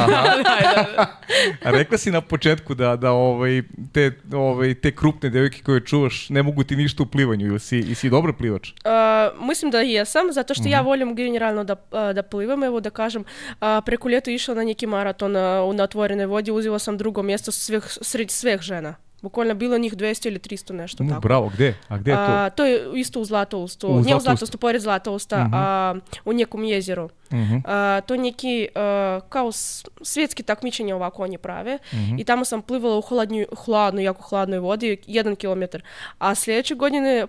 Rekla 1.62 1.98
si 1.98 2.12
na 2.12 2.22
početku 2.22 2.74
da, 2.74 2.96
da 2.96 3.12
ovaj, 3.12 3.62
te, 3.94 4.12
ovaj, 4.34 4.74
te 4.74 4.96
krupne 4.96 5.30
devojke 5.30 5.62
koje 5.64 5.86
čuvaš 5.86 6.30
ne 6.30 6.44
mogu 6.44 6.64
ti 6.64 6.76
ništa 6.76 7.04
u 7.04 7.06
plivanju 7.06 7.48
ili 7.48 7.60
si, 7.60 7.78
ili 7.78 7.96
si 7.96 8.10
dobar 8.10 8.34
plivač? 8.34 8.70
A, 8.86 9.30
mislim 9.40 9.72
da 9.72 9.80
jesam, 9.80 10.32
zato 10.32 10.54
što 10.54 10.70
ja 10.70 10.82
volim 10.82 11.16
generalno 11.16 11.64
da, 11.64 11.76
da 12.14 12.24
plivam. 12.24 12.64
Evo 12.64 12.80
da 12.80 12.90
kažem, 12.90 13.24
a, 13.60 13.82
preko 13.86 14.10
ljeta 14.10 14.32
išla 14.32 14.56
na 14.56 14.64
neki 14.64 14.88
maraton 14.88 15.36
u 15.70 15.74
na 15.74 15.84
otvorenoj 15.84 16.26
vodi, 16.26 16.52
uzela 16.52 16.80
sam 16.80 16.98
drugo 17.02 17.24
mjesto 17.24 17.52
svih, 17.52 17.84
sred 18.02 18.32
svih 18.32 18.62
žena. 18.62 18.96
Bukvalno 19.22 19.54
bilo 19.56 19.78
njih 19.78 19.94
200 19.96 20.28
ili 20.28 20.40
300 20.40 20.74
nešto 20.74 21.04
Mm, 21.04 21.10
tako. 21.10 21.22
bravo, 21.22 21.50
gdje? 21.50 21.78
A 21.88 21.98
gdje 21.98 22.12
je 22.12 22.16
to? 22.18 22.22
A, 22.24 22.50
to 22.50 22.66
je 22.66 22.90
isto 22.96 23.22
u 23.22 23.26
Zlatoustu. 23.26 23.88
U 23.88 23.92
Nije 23.92 24.00
u 24.00 24.04
Zlatoustu. 24.04 24.22
Zlatoustu, 24.24 24.58
pored 24.58 24.82
Zlatousta, 24.82 25.50
a 25.54 25.96
u 26.26 26.34
nekom 26.34 26.64
jezeru. 26.64 27.10
Mhm. 27.34 27.58
A, 27.66 28.02
to 28.02 28.18
neki 28.18 28.68
a, 28.76 29.20
kao 29.30 29.52
svjetski 30.02 30.44
takmičenja 30.44 30.96
ovako 30.96 31.24
oni 31.24 31.38
prave. 31.38 31.78
Mhm. 31.94 32.20
I 32.20 32.24
tamo 32.24 32.46
sam 32.46 32.62
plivala 32.62 32.98
u 32.98 33.02
hladnju, 33.02 33.46
hladnoj, 33.66 34.04
jako 34.04 34.22
hladnoj 34.22 34.60
vodi, 34.60 34.98
jedan 35.08 35.36
kilometar. 35.36 35.82
A 36.18 36.36
sljedeće 36.36 36.76
godine 36.76 37.28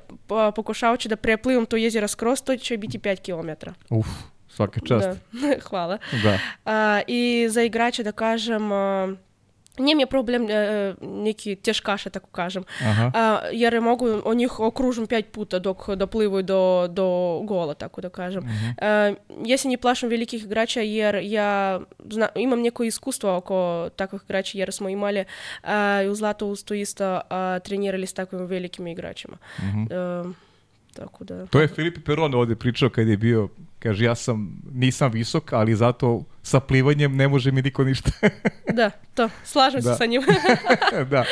pokušavajući 0.54 1.08
da 1.08 1.16
preplivam 1.16 1.66
to 1.66 1.76
jezero 1.76 2.08
skroz, 2.08 2.42
to 2.42 2.56
će 2.56 2.76
biti 2.76 2.98
5 2.98 3.20
kilometara. 3.20 3.74
Uf, 3.90 4.06
svaka 4.48 4.80
čast. 4.80 5.08
Da, 5.32 5.54
hvala. 5.68 5.98
Da. 6.22 6.38
A, 6.64 7.00
I 7.06 7.46
za 7.50 7.62
igrače 7.62 8.02
da 8.02 8.12
kažem, 8.12 8.72
a, 8.72 9.14
nije 9.82 9.94
mi 9.94 10.02
je 10.02 10.06
problem 10.06 10.50
e, 10.50 10.94
neki 11.00 11.56
tako 12.10 12.30
kažem. 12.30 12.64
Aha. 12.80 13.10
A, 13.14 13.40
jer 13.52 13.80
mogu 13.80 14.22
o 14.24 14.34
njih 14.34 14.60
okružim 14.60 15.06
pet 15.06 15.32
puta 15.32 15.58
dok 15.58 15.88
doplivaju 15.88 16.42
do, 16.42 16.88
do 16.90 17.40
gola, 17.44 17.74
tako 17.74 18.00
da 18.00 18.08
kažem. 18.08 18.42
A, 18.80 19.14
ja 19.44 19.58
se 19.58 19.68
ne 19.68 19.76
plašim 19.76 20.08
velikih 20.08 20.44
igrača 20.44 20.80
jer 20.80 21.18
ja 21.22 21.80
zna, 22.10 22.28
imam 22.34 22.60
neko 22.60 22.84
iskustvo 22.84 23.36
oko 23.36 23.88
takvih 23.96 24.20
igrača 24.24 24.58
jer 24.58 24.72
smo 24.72 24.88
imali 24.88 25.24
i 26.04 26.08
u 26.08 26.14
Zlatoustu 26.14 26.74
isto 26.74 27.20
trenirali 27.64 28.06
s 28.06 28.12
takvim 28.12 28.46
velikim 28.46 28.86
igračima. 28.86 29.36
E, 29.90 30.32
tako 30.94 31.24
da... 31.24 31.46
To 31.46 31.60
je 31.60 31.68
Filip 31.68 32.04
Peron 32.04 32.34
ovdje 32.34 32.56
pričao 32.56 32.90
kad 32.90 33.08
je 33.08 33.16
bio, 33.16 33.48
kaže 33.78 34.04
ja 34.04 34.14
sam, 34.14 34.62
nisam 34.72 35.12
visok, 35.12 35.52
ali 35.52 35.74
zato 35.74 36.24
sa 36.42 36.60
plivanjem 36.60 37.16
ne 37.16 37.28
može 37.28 37.52
mi 37.52 37.62
niko 37.62 37.84
ništa. 37.84 38.10
Da, 38.72 38.90
to, 39.14 39.28
slažem 39.44 39.80
Da. 39.80 39.92
se 39.92 39.98
sa 39.98 40.06
njim. 40.06 40.22
da. 41.06 41.24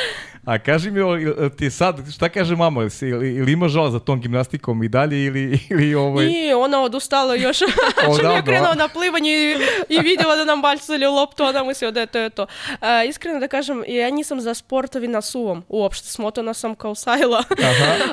A 0.45 0.59
kaži 0.59 0.91
mi, 0.91 1.01
o, 1.01 1.15
jel 1.15 1.49
ti 1.49 1.69
sad, 1.69 2.13
šta 2.13 2.29
kaže 2.29 2.55
mama, 2.55 2.81
ili, 2.81 2.89
si- 2.89 3.07
ili, 3.07 3.29
ili 3.29 3.51
ima 3.51 3.67
žal 3.67 3.89
za 3.89 3.99
tom 3.99 4.21
gimnastikom 4.21 4.83
i 4.83 4.89
dalje 4.89 5.25
ili, 5.25 5.59
ili 5.69 5.95
ovaj... 5.95 6.25
I 6.25 6.53
ona 6.53 6.81
odustala 6.81 7.35
još, 7.35 7.57
što 7.57 7.65
Odavno, 8.03 8.29
nije 8.29 8.39
a? 8.39 8.43
krenula 8.43 8.73
na 8.75 8.87
plivanje 8.87 9.31
i, 9.31 9.55
i 9.89 9.99
vidjela 9.99 10.35
da 10.35 10.45
nam 10.45 10.61
bacili 10.61 11.05
loptu, 11.05 11.43
ona 11.43 11.63
mislila 11.63 11.91
da 11.91 11.99
je 11.99 12.05
to 12.05 12.19
je 12.19 12.29
to. 12.29 12.45
A, 12.79 13.03
iskreno 13.03 13.39
da 13.39 13.47
kažem, 13.47 13.83
ja 13.87 14.09
nisam 14.09 14.41
za 14.41 14.53
sportovi 14.53 15.07
na 15.07 15.21
suvom 15.21 15.63
uopšte, 15.69 16.07
smotana 16.07 16.53
sam 16.53 16.75
kao 16.75 16.95
sajla. 16.95 17.43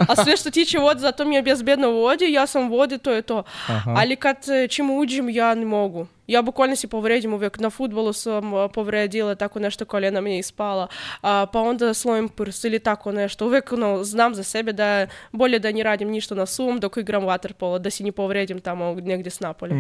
A 0.09 0.17
sve 0.17 0.37
što 0.37 0.51
tiče 0.51 0.79
vode, 0.79 1.01
zato 1.01 1.25
mi 1.25 1.35
je 1.35 1.43
bezbedno 1.43 1.89
u 1.89 1.95
vodi, 1.95 2.33
ja 2.33 2.47
sam 2.47 2.63
u 2.63 2.71
vodi, 2.71 2.99
to 2.99 3.13
je 3.13 3.23
to. 3.23 3.43
Ali 3.87 4.17
kad 4.17 4.37
e, 4.49 4.69
čim 4.69 4.91
uđem, 4.91 5.29
ja 5.29 5.55
ne 5.55 5.65
mogu. 5.65 6.07
Ja 6.29 6.43
bukvalno 6.43 6.77
se 6.77 6.89
povredim 6.89 7.33
uvijek. 7.35 7.59
Na 7.59 7.71
futbolu 7.71 8.13
sam 8.13 8.43
povredila, 8.75 9.35
tako 9.35 9.59
nešto 9.59 9.85
koljena 9.85 10.21
mi 10.21 10.33
je 10.33 10.39
ispala. 10.39 10.87
A, 11.23 11.47
pa 11.47 11.61
onda 11.61 11.95
slojim 11.95 12.29
prst 12.29 12.65
ili 12.65 12.79
tako 12.79 13.13
nešto. 13.13 13.47
Uvijek 13.47 13.71
no, 13.71 14.05
znam 14.05 14.35
za 14.35 14.43
sebe 14.43 14.73
da 14.73 14.87
je 14.87 15.09
bolje 15.33 15.59
da 15.59 15.73
ne 15.73 15.83
radim 15.83 16.09
ništa 16.09 16.35
na 16.35 16.47
suvom 16.47 16.81
dok 16.81 16.97
igram 16.97 17.23
waterpolo, 17.23 17.79
da 17.79 17.91
se 17.91 18.05
ne 18.05 18.13
povredim 18.13 18.61
tamo 18.61 18.95
negdje 18.95 19.31
s 19.31 19.41
napolja. 19.41 19.75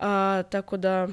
A, 0.00 0.42
tako 0.42 0.76
da... 0.76 1.08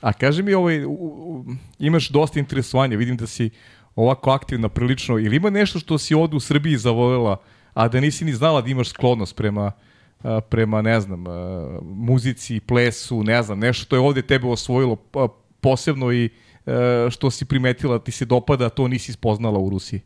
A 0.00 0.12
kaži 0.12 0.42
mi, 0.42 0.54
ovaj, 0.54 0.84
u- 0.84 0.90
u- 0.90 1.44
imaš 1.78 2.08
dosta 2.08 2.38
interesovanja, 2.38 2.96
vidim 2.96 3.16
da 3.16 3.26
si 3.26 3.50
ovako 3.96 4.30
aktivna 4.30 4.68
prilično, 4.68 5.18
ili 5.18 5.36
ima 5.36 5.50
nešto 5.50 5.78
što 5.78 5.98
si 5.98 6.14
ovdje 6.14 6.36
u 6.36 6.40
Srbiji 6.40 6.76
zavoljela, 6.76 7.36
a 7.74 7.88
da 7.88 8.00
nisi 8.00 8.24
ni 8.24 8.32
znala 8.32 8.60
da 8.60 8.68
imaš 8.68 8.88
sklonost 8.88 9.36
prema, 9.36 9.72
prema 10.48 10.82
ne 10.82 11.00
znam, 11.00 11.24
muzici, 11.82 12.60
plesu, 12.60 13.22
ne 13.22 13.42
znam, 13.42 13.58
nešto 13.58 13.84
što 13.84 13.96
je 13.96 14.00
ovdje 14.00 14.26
tebe 14.26 14.46
osvojilo 14.46 14.96
posebno 15.60 16.12
i 16.12 16.30
što 17.10 17.30
si 17.30 17.44
primetila, 17.44 17.98
ti 17.98 18.12
se 18.12 18.24
dopada, 18.24 18.68
to 18.68 18.88
nisi 18.88 19.12
spoznala 19.12 19.58
u 19.58 19.70
Rusiji. 19.70 20.00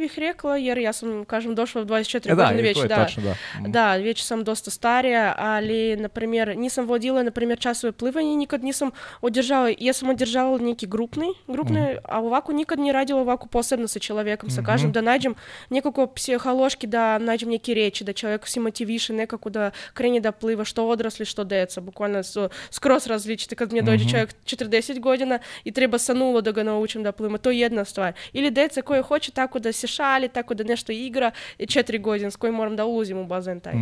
Bih 0.00 0.18
rekla, 0.18 0.56
jer 0.56 0.78
ja 0.78 0.92
sam, 0.92 1.24
kažem, 1.24 1.54
došla 1.54 1.82
u 1.82 1.84
24 1.84 2.32
E 2.32 2.34
da, 2.34 2.42
godine 2.42 2.60
i 2.60 2.64
već, 2.64 2.76
to 2.76 2.82
je 2.82 2.88
da. 2.88 2.94
tačno, 2.94 3.22
da. 3.22 3.34
Mhm. 3.60 3.70
Da, 3.70 3.96
već 3.96 4.22
sam 4.24 4.44
dosta 4.44 4.70
starija, 4.70 5.34
ali, 5.38 5.96
na 5.96 6.08
primjer, 6.08 6.56
nisam 6.58 6.84
vodila, 6.86 7.22
na 7.22 7.30
primjer, 7.30 7.58
časove 7.58 7.92
plivanja 7.92 8.32
i 8.32 8.36
nikad 8.36 8.64
nisam 8.64 8.90
održala, 9.20 9.72
ja 9.78 9.92
sam 9.92 10.10
održavala 10.10 10.58
neki 10.58 10.86
grupni, 10.86 11.26
grupne, 11.46 11.80
Mhm. 11.82 11.98
a 12.04 12.20
ovako 12.20 12.52
nikad 12.52 12.78
nije 12.78 12.92
radila 12.92 13.20
ovako 13.20 13.46
posebno 13.46 13.88
sa 13.88 13.98
čovjekom, 13.98 14.50
sa 14.50 14.62
kažem, 14.62 14.92
da 14.92 15.00
nađem 15.00 15.34
nekako 15.70 16.06
psihološki, 16.06 16.86
da 16.86 17.18
nađem 17.18 17.48
neki 17.48 17.74
riječi, 17.74 18.04
da 18.04 18.12
čovjek 18.12 18.46
se 18.46 18.60
motiviše 18.60 19.12
nekako 19.12 19.50
da 19.50 19.70
krene 19.94 20.20
da 20.20 20.32
pliva, 20.32 20.64
što 20.64 20.88
odrasli, 20.88 21.26
što 21.26 21.44
deca, 21.44 21.80
bukvalno 21.80 22.22
su 22.22 22.48
skroz 22.70 23.06
različite. 23.06 23.54
Kad 23.54 23.72
mi 23.72 23.82
dođe 23.82 24.10
čovjek 24.10 24.34
40 24.44 25.00
godina 25.00 25.38
i 25.64 25.72
treba 25.72 25.98
sa 25.98 26.14
nula 26.14 26.40
da 26.40 26.52
ga 26.52 26.62
naučim 26.62 27.02
da 27.02 27.12
pliva, 27.12 27.38
to 27.38 27.50
je 27.50 27.58
jedna 27.60 27.84
stvar. 27.84 28.12
Ili 28.32 28.50
deca 28.50 28.82
koje 28.82 29.02
hoće 29.02 29.32
tako 29.36 29.58
da 29.58 29.72
se 29.72 29.86
šali, 29.86 30.28
tako 30.28 30.54
da 30.54 30.64
nešto 30.64 30.92
igra, 30.92 31.30
četiri 31.68 31.98
godine 31.98 32.30
s 32.30 32.36
kojim 32.36 32.54
moram 32.54 32.76
da 32.76 32.84
ulazim 32.84 33.18
u 33.18 33.26
bazen 33.26 33.60
taj. 33.60 33.74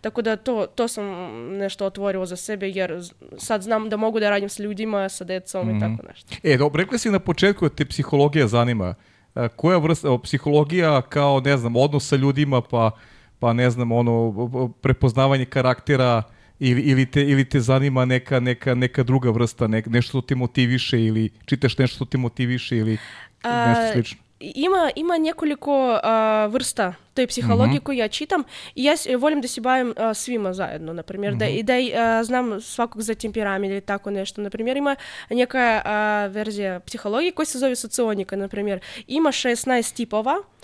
Tako 0.00 0.22
da 0.22 0.36
to, 0.36 0.66
to 0.66 0.88
sam 0.88 1.04
nešto 1.58 1.86
otvorila 1.86 2.26
za 2.26 2.36
sebe 2.36 2.68
jer 2.68 3.00
sad 3.38 3.62
znam 3.62 3.88
da 3.88 3.96
mogu 3.96 4.20
da 4.20 4.30
radim 4.30 4.48
s 4.48 4.58
ljudima, 4.58 5.08
sa 5.08 5.24
decom 5.24 5.76
i 5.76 5.80
tako 5.80 6.02
nešto. 6.08 6.36
E, 6.42 6.56
dobro, 6.56 6.82
rekla 6.82 6.98
si 6.98 7.10
na 7.10 7.18
početku 7.18 7.68
da 7.68 7.74
te 7.74 7.84
psihologija 7.84 8.46
zanima. 8.46 8.94
E, 9.34 9.48
koja 9.56 9.78
vrsta, 9.78 10.18
psihologija 10.22 11.02
kao, 11.02 11.40
ne 11.40 11.56
znam, 11.56 11.76
odnos 11.76 12.08
sa 12.08 12.16
ljudima, 12.16 12.60
pa, 12.60 12.90
pa 13.38 13.52
ne 13.52 13.70
znam, 13.70 13.92
ono, 13.92 14.72
prepoznavanje 14.82 15.44
karaktera, 15.44 16.22
ili, 16.58 16.82
ili, 16.82 17.06
te, 17.06 17.22
ili 17.24 17.44
te 17.44 17.60
zanima 17.60 18.04
neka, 18.04 18.40
neka, 18.40 18.74
neka 18.74 19.02
druga 19.02 19.30
vrsta, 19.30 19.66
nek, 19.66 19.86
nešto 19.86 20.08
što 20.08 20.20
te 20.20 20.34
motiviše, 20.34 21.04
ili 21.04 21.30
čitaš 21.44 21.78
nešto 21.78 21.94
što 21.96 22.04
te 22.04 22.18
motiviše, 22.18 22.76
ili 22.76 22.98
nešto 23.44 23.92
slično. 23.92 24.29
Ima, 24.42 24.90
ima 24.96 25.18
nekoliko 25.18 25.70
a, 26.02 26.46
vrsta 26.46 26.94
toj 27.14 27.26
psihologije 27.26 27.80
koju 27.80 27.98
ja 27.98 28.08
čitam 28.08 28.44
i 28.74 28.84
ja 28.84 28.96
s- 28.96 29.06
volim 29.08 29.40
da 29.40 29.48
se 29.48 29.60
bavim 29.60 29.94
a, 29.96 30.14
svima 30.14 30.52
zajedno, 30.52 30.92
na 30.92 31.02
primjer, 31.02 31.34
da, 31.34 31.46
i 31.48 31.62
da 31.62 31.78
i, 31.78 31.92
a, 31.94 32.24
znam 32.24 32.60
svakog 32.60 33.02
za 33.02 33.14
temperament 33.14 33.70
ili 33.70 33.80
tako 33.80 34.10
nešto. 34.10 34.40
Na 34.40 34.50
primjer, 34.50 34.76
ima 34.76 34.96
neka 35.30 35.82
a, 35.84 36.26
verzija 36.26 36.80
psihologije 36.80 37.32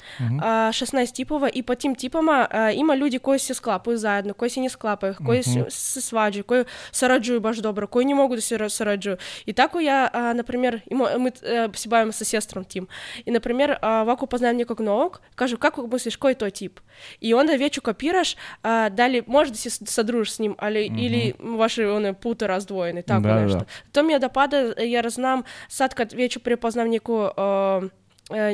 koja 0.08 0.62
se 0.62 0.66
zove 0.66 0.66
socionika, 0.66 0.66
na 0.66 0.66
primjer. 0.66 0.66
Ima 0.66 0.66
16 0.66 0.66
tipova, 0.66 0.66
a, 0.66 0.72
16 0.72 1.14
tipova 1.14 1.48
i 1.50 1.62
po 1.62 1.74
tim 1.74 1.94
tipama 1.94 2.46
a, 2.50 2.70
ima 2.70 2.94
ljudi 2.94 3.18
koji 3.18 3.38
se 3.38 3.54
sklapaju 3.54 3.96
zajedno, 3.98 4.34
koji 4.34 4.50
se 4.50 4.60
ne 4.60 4.68
sklapaju, 4.68 5.14
koji 5.26 5.42
se, 5.42 5.64
se 5.70 6.00
svađaju, 6.00 6.44
koji 6.44 6.64
sarađuju 6.92 7.40
baš 7.40 7.56
dobro, 7.56 7.86
koji 7.86 8.06
ne 8.06 8.14
mogu 8.14 8.34
da 8.34 8.40
se 8.40 8.58
ra- 8.58 8.68
sarađuju. 8.68 9.16
I 9.46 9.52
tako 9.52 9.80
ja, 9.80 10.08
a, 10.12 10.32
na 10.32 10.42
primjer, 10.42 10.80
ima, 10.86 11.08
mi 11.18 11.28
e, 11.28 11.32
se 11.74 11.88
bavimo 11.88 12.12
sa 12.12 12.24
sestrom 12.24 12.64
tim. 12.64 12.86
I, 13.24 13.30
na 13.30 13.40
primjer, 13.40 13.74
a, 13.82 13.90
ovako 13.92 14.26
poznajem 14.26 14.56
nekog 14.56 14.80
novog, 14.80 15.20
kažu, 15.34 15.56
kako 15.56 15.86
misliš, 15.86 16.16
koji 16.16 16.30
je 16.30 16.34
to 16.36 16.50
tip? 16.50 16.80
I 17.20 17.34
onda 17.34 17.52
već 17.52 17.78
ukapiraš 17.78 18.34
a, 18.62 18.88
da 18.88 19.06
li 19.06 19.22
možeš 19.26 19.50
da 19.50 19.56
se 19.56 19.70
s- 19.70 19.82
sadružiš 19.86 20.32
s 20.32 20.38
njim, 20.38 20.54
ali 20.58 20.90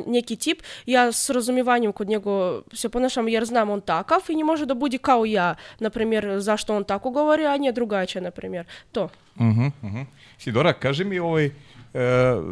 neki 0.06 0.36
tip, 0.36 0.62
ja 0.86 1.12
s 1.12 1.30
razumivanjem 1.30 1.92
kod 1.92 2.08
njega 2.08 2.60
se 2.72 2.88
ponašam 2.88 3.28
jer 3.28 3.44
znam 3.44 3.70
on 3.70 3.80
takav 3.80 4.20
i 4.28 4.36
ne 4.36 4.44
može 4.44 4.66
da 4.66 4.74
bude 4.74 4.98
kao 4.98 5.24
ja, 5.24 5.54
na 5.80 5.90
primjer, 5.90 6.40
zašto 6.40 6.76
on 6.76 6.84
tako 6.84 7.10
govori, 7.10 7.46
a 7.46 7.56
nije 7.56 7.72
drugačije, 7.72 8.22
na 8.22 8.30
primjer. 8.30 8.66
To. 8.92 9.08
Mhm, 9.40 9.66
mhm. 9.82 10.00
Sidora, 10.38 10.72
kaži 10.72 11.04
mi 11.04 11.18
ovaj, 11.18 11.44
e, 11.46 11.50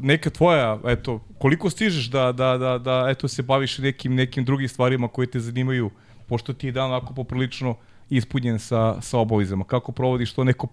neka 0.03 0.31
tvoja, 0.31 0.79
eto, 0.87 1.21
koliko 1.39 1.71
stižeš 1.71 2.07
da, 2.07 2.33
da, 2.33 2.59
da, 2.59 2.79
da 2.79 3.07
eto, 3.11 3.29
se 3.29 3.43
baviš 3.43 3.79
nekim, 3.79 4.15
nekim 4.15 4.45
drugim 4.45 4.69
stvarima 4.69 5.09
koje 5.09 5.31
te 5.31 5.41
zanimaju 5.41 5.91
pošto 6.31 6.53
ti 6.53 6.69
je 6.69 6.73
dan 6.73 6.91
onako 6.91 7.15
poprilično 7.15 7.75
ispunjen 8.11 8.59
sa, 8.59 9.01
sa 9.03 9.19
obavezama. 9.19 9.65
Kako 9.65 9.93
provodiš 9.93 10.33
to 10.33 10.45
neko, 10.45 10.69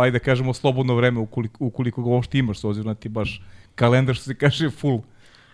ajde 0.00 0.18
kažemo, 0.18 0.54
slobodno 0.54 0.94
vreme 0.94 1.20
ukoliko, 1.20 1.64
ukoliko 1.64 2.02
ga 2.02 2.08
uopšte 2.08 2.38
imaš, 2.38 2.60
s 2.60 2.64
obzirom 2.64 2.94
da 2.94 3.00
ti 3.00 3.08
baš 3.08 3.42
kalendar, 3.74 4.14
što 4.14 4.24
se 4.24 4.34
kaže, 4.34 4.70
full. 4.70 5.00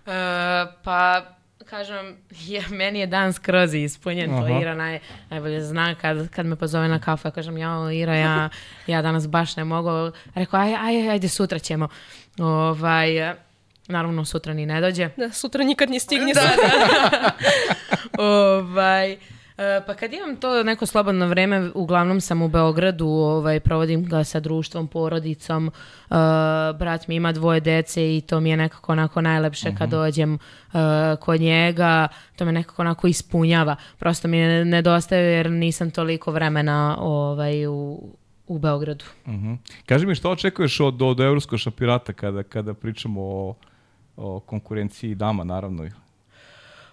E, 0.07 0.65
pa, 0.83 1.25
kažem, 1.69 2.17
je, 2.47 2.63
meni 2.69 2.99
je 2.99 3.07
dan 3.07 3.33
skroz 3.33 3.73
ispunjen, 3.73 4.29
to 4.29 4.45
Aha. 4.45 4.59
Ira 4.61 4.75
naj, 4.75 4.99
najbolje 5.29 5.61
zna 5.61 5.95
kad, 5.95 6.29
kad 6.29 6.45
me 6.45 6.55
pozove 6.55 6.87
na 6.87 6.99
kafu, 6.99 7.27
ja 7.27 7.31
kažem, 7.31 7.57
ja, 7.57 7.91
Ira, 7.91 8.15
ja, 8.15 8.49
ja 8.93 9.01
danas 9.01 9.27
baš 9.27 9.55
ne 9.55 9.63
mogu, 9.63 10.11
rekao, 10.35 10.59
aj, 10.59 10.75
aj, 10.75 11.09
ajde, 11.09 11.29
sutra 11.29 11.59
ćemo. 11.59 11.87
Ovaj, 12.39 13.35
naravno, 13.87 14.25
sutra 14.25 14.53
ni 14.53 14.65
ne 14.65 14.81
dođe. 14.81 15.09
Da, 15.17 15.31
sutra 15.31 15.63
nikad 15.63 15.89
ne 15.89 15.99
stigne. 15.99 16.33
ovaj, 18.17 19.11
e, 19.11 19.17
pa 19.85 19.93
kad 19.93 20.13
imam 20.13 20.35
to 20.35 20.63
neko 20.63 20.85
slobodno 20.85 21.27
vreme, 21.27 21.71
uglavnom 21.75 22.21
sam 22.21 22.41
u 22.41 22.47
Beogradu, 22.47 23.07
ovaj, 23.07 23.59
provodim 23.59 24.05
ga 24.05 24.23
sa 24.23 24.39
društvom, 24.39 24.87
porodicom, 24.87 25.67
e, 25.67 25.71
brat 26.79 27.07
mi 27.07 27.15
ima 27.15 27.31
dvoje 27.31 27.59
dece 27.59 28.17
i 28.17 28.21
to 28.21 28.39
mi 28.39 28.49
je 28.49 28.57
nekako 28.57 28.91
onako 28.91 29.21
najlepše 29.21 29.75
kad 29.77 29.89
dođem 29.89 30.33
e, 30.35 30.37
kod 31.19 31.41
njega, 31.41 32.07
to 32.35 32.45
me 32.45 32.51
nekako 32.51 32.81
onako 32.81 33.07
ispunjava. 33.07 33.75
Prosto 33.97 34.27
mi 34.27 34.37
ne- 34.37 34.65
nedostaje 34.65 35.33
jer 35.33 35.51
nisam 35.51 35.91
toliko 35.91 36.31
vremena 36.31 36.97
ovaj, 36.99 37.67
u, 37.67 37.99
u 38.47 38.59
Beogradu. 38.59 39.05
Mhm. 39.27 39.53
Kaži 39.85 40.05
mi 40.05 40.15
što 40.15 40.31
očekuješ 40.31 40.79
od, 40.79 41.01
od 41.01 41.19
evropskog 41.19 41.59
šampionata 41.59 42.13
kada, 42.13 42.43
kada 42.43 42.73
pričamo 42.73 43.21
o, 43.21 43.55
o 44.17 44.39
konkurenciji 44.39 45.15
dama, 45.15 45.43
naravno. 45.43 45.89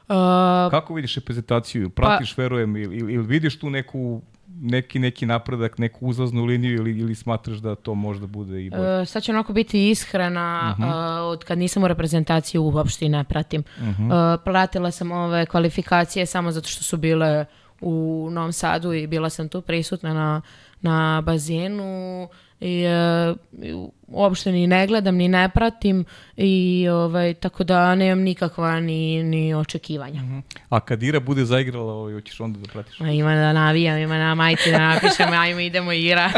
E, 0.09 0.71
Kako 0.71 0.95
vidiš 0.95 1.15
reprezentaciju? 1.15 1.91
Pratiš, 1.91 2.37
verujem, 2.39 2.77
ili, 2.77 2.97
ili, 2.97 3.19
vidiš 3.19 3.59
tu 3.59 3.71
neku, 3.71 4.23
neki, 4.61 4.99
neki 4.99 5.27
napredak, 5.27 5.79
neku 5.79 6.07
uzlaznu 6.07 6.45
liniju 6.45 6.75
ili, 6.75 6.99
ili 6.99 7.15
smatraš 7.15 7.57
da 7.57 7.75
to 7.75 7.95
možda 7.95 8.27
bude 8.27 8.65
i 8.65 8.71
bolje? 8.71 9.03
E, 9.03 9.07
sad 9.07 9.23
ću 9.23 9.33
onako 9.33 9.53
biti 9.53 9.91
ishrana, 9.91 10.75
Mhm. 10.79 10.83
e, 10.83 10.95
od 11.21 11.45
kad 11.45 11.59
nisam 11.59 11.83
u 11.83 11.89
reprezentaciji 11.89 12.59
uopšte 12.59 13.07
i 13.07 13.09
ne 13.09 13.25
pratim. 13.25 13.63
Mhm. 13.81 14.11
E, 14.13 14.15
pratila 14.45 14.91
sam 14.91 15.13
ove 15.13 15.47
kvalifikacije 15.47 16.27
samo 16.27 16.51
zato 16.53 16.69
što 16.69 16.83
su 16.83 16.97
bile 16.97 17.45
u 17.81 18.29
Novom 18.33 18.53
Sadu 18.53 18.93
i 18.93 19.07
bila 19.07 19.31
sam 19.31 19.49
tu 19.49 19.61
prisutna 19.63 20.15
na, 20.15 20.41
na 20.81 21.21
bazenu 21.21 22.29
i 22.65 22.85
e, 22.85 23.35
i 23.63 23.75
uopšte 24.07 24.53
ni 24.53 24.67
ne 24.67 24.87
gledam 24.87 25.15
ni 25.17 25.29
ne 25.29 25.49
pratim 25.49 26.05
i 26.37 26.87
ovaj, 26.89 27.35
tako 27.35 27.65
da 27.65 27.95
nemam 27.95 28.25
nikakva 28.25 28.81
ni, 28.81 29.23
ni 29.23 29.55
očekivanja. 29.55 30.21
A 30.69 30.81
kad 30.81 31.03
Ira 31.03 31.21
bude 31.21 31.45
zaigrala, 31.45 31.93
ovaj, 31.93 32.13
hoćeš 32.15 32.41
onda 32.41 32.59
da 32.59 32.69
pratiš? 32.73 33.01
Ma 33.01 33.11
Ima 33.11 33.35
da 33.35 33.53
navijam, 33.53 33.99
ima 33.99 34.19
na 34.19 34.35
majci 34.35 34.71
da 34.71 34.79
napišem, 34.79 35.33
ajmo 35.43 35.61
idemo 35.61 35.93
Ira. 35.93 36.31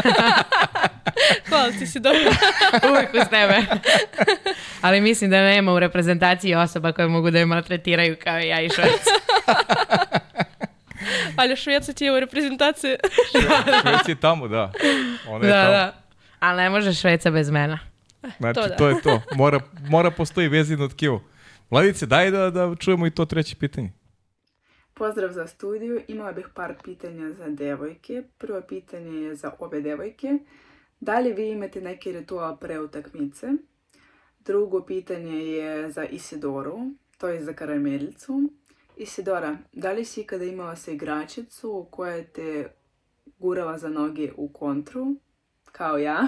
Hvala 1.49 1.71
ti 1.71 1.87
si 1.87 1.99
dobro. 1.99 2.19
Uvijek 2.91 3.13
uz 3.13 3.29
tebe. 3.29 3.65
Ali 4.81 5.01
mislim 5.01 5.29
da 5.29 5.37
nema 5.41 5.73
u 5.73 5.79
reprezentaciji 5.79 6.55
osoba 6.55 6.91
koje 6.91 7.07
mogu 7.07 7.31
da 7.31 7.39
je 7.39 7.45
maltretiraju 7.45 8.15
kao 8.23 8.37
ja 8.37 8.61
i 8.61 8.69
Švec. 8.69 9.01
Ali 11.35 11.55
Šveca 11.55 11.93
ti 11.93 12.05
je 12.05 12.11
u 12.11 12.19
reprezentaciji. 12.19 12.95
Švec 13.81 14.07
je 14.07 14.15
tamo, 14.15 14.47
da. 14.47 14.71
Ona 15.27 15.45
je 15.45 15.51
Da, 15.51 15.63
tamo. 15.63 15.71
da. 15.71 16.06
Ali 16.39 16.57
ne 16.57 16.69
može 16.69 16.93
Šveca 16.93 17.31
bez 17.31 17.49
mene. 17.49 17.79
Znači, 18.39 18.59
to, 18.59 18.67
To 18.77 18.83
da. 18.83 18.89
je 18.89 19.01
to. 19.01 19.21
Mora, 19.35 19.59
mora 19.89 20.11
postoji 20.11 20.47
vezina 20.47 20.83
od 20.83 20.93
kivu. 20.93 21.19
Vladice, 21.71 22.05
daj 22.05 22.31
da, 22.31 22.49
da 22.49 22.75
čujemo 22.75 23.07
i 23.07 23.11
to 23.11 23.25
treće 23.25 23.55
pitanje. 23.55 23.91
Pozdrav 24.93 25.31
za 25.31 25.47
studiju. 25.47 26.01
Imala 26.07 26.31
bih 26.31 26.47
par 26.53 26.73
pitanja 26.83 27.31
za 27.31 27.49
devojke. 27.49 28.23
Prvo 28.37 28.61
pitanje 28.61 29.21
je 29.21 29.35
za 29.35 29.51
obe 29.59 29.81
devojke. 29.81 30.37
Da 30.99 31.19
li 31.19 31.33
vi 31.33 31.49
imate 31.49 31.81
neki 31.81 32.11
ritual 32.11 32.57
pre 32.57 32.79
utakmice? 32.79 33.47
Drugo 34.39 34.85
pitanje 34.85 35.37
je 35.45 35.91
za 35.91 36.05
Isidoru, 36.05 36.77
to 37.17 37.27
je 37.27 37.43
za 37.43 37.53
karamelicu. 37.53 38.51
Isidora, 38.97 39.57
da 39.73 39.91
li 39.91 40.05
si 40.05 40.21
ikada 40.21 40.45
imala 40.45 40.75
sa 40.75 40.91
igračicu 40.91 41.87
koja 41.91 42.23
te 42.23 42.67
gurala 43.39 43.77
za 43.77 43.89
noge 43.89 44.31
u 44.37 44.49
kontru, 44.49 45.15
kao 45.77 45.97
ja? 45.97 46.27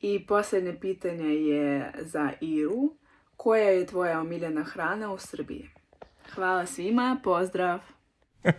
I 0.00 0.26
posljednje 0.26 0.80
pitanje 0.80 1.24
je 1.26 1.92
za 2.00 2.30
Iru. 2.40 2.96
Koja 3.36 3.64
je 3.64 3.86
tvoja 3.86 4.20
omiljena 4.20 4.62
hrana 4.62 5.12
u 5.12 5.18
Srbiji? 5.18 5.70
Hvala 6.34 6.66
svima, 6.66 7.16
pozdrav! 7.24 7.78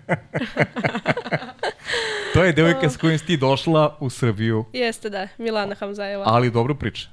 To 2.33 2.43
je 2.43 2.53
devojka 2.53 2.89
s 2.89 2.97
kojim 2.97 3.19
si 3.19 3.25
ti 3.25 3.37
došla 3.37 3.97
u 3.99 4.09
Srbiju, 4.09 4.65
Jeste, 4.73 5.09
da. 5.09 5.27
Milana 5.37 5.75
Hamzajeva. 5.75 6.23
ali 6.27 6.51
dobro 6.51 6.75
priča. 6.75 7.09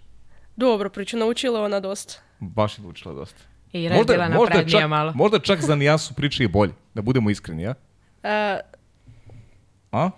Dobro 0.57 0.91
priču, 0.91 1.17
naučila 1.17 1.63
ona 1.63 1.81
dosta. 1.81 2.15
Baš 2.41 2.79
je 2.79 2.83
naučila 2.83 3.15
dosta. 3.15 3.43
Ira 3.73 3.95
je 3.95 4.05
bila 4.05 4.29
naprednija 4.29 4.81
čak, 4.81 4.89
malo. 4.91 5.13
možda 5.15 5.39
čak 5.39 5.61
za 5.61 5.75
nijansu 5.75 6.15
priče 6.15 6.45
i 6.45 6.49
bolje, 6.49 6.73
da 6.95 7.03
budemo 7.03 7.31
iskreni, 7.31 7.63
ja? 7.63 7.75
A, 8.23 8.59
A? 9.93 10.11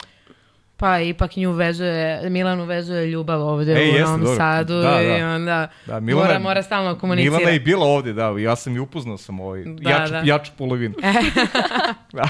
Pa 0.81 1.01
ipak 1.01 1.37
nju 1.37 1.53
vezuje, 1.53 2.31
Milanu 2.31 2.65
vezuje 2.65 3.07
ljubav 3.07 3.41
ovdje 3.43 3.77
Ej, 3.77 3.83
u 3.83 3.87
jeste, 3.87 4.03
Novom 4.03 4.21
dobro. 4.21 4.37
Sadu 4.37 4.75
Da, 4.75 5.03
i 5.03 5.21
da. 5.21 5.29
onda 5.29 5.69
Da, 5.87 6.01
mora, 6.01 6.39
mora 6.39 6.63
stalno 6.63 6.99
komunicirati. 6.99 7.37
Milana 7.37 7.53
je 7.53 7.61
bila 7.61 7.87
ovdje, 7.87 8.13
da, 8.13 8.35
ja 8.39 8.57
sam 8.57 8.77
i 8.77 8.79
upoznao 8.79 9.19
sam 9.19 9.41
ovaj, 9.41 9.65
Da, 9.65 9.91
jaču, 9.91 10.13
da. 10.13 10.23
jaču 10.25 10.53
polovinu. 10.59 10.95
da. 12.13 12.29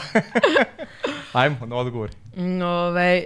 Ajmo, 1.40 1.66
na 1.66 1.76
odgovor. 1.76 2.10
Mm, 2.36 2.62
Ovaj, 2.62 3.24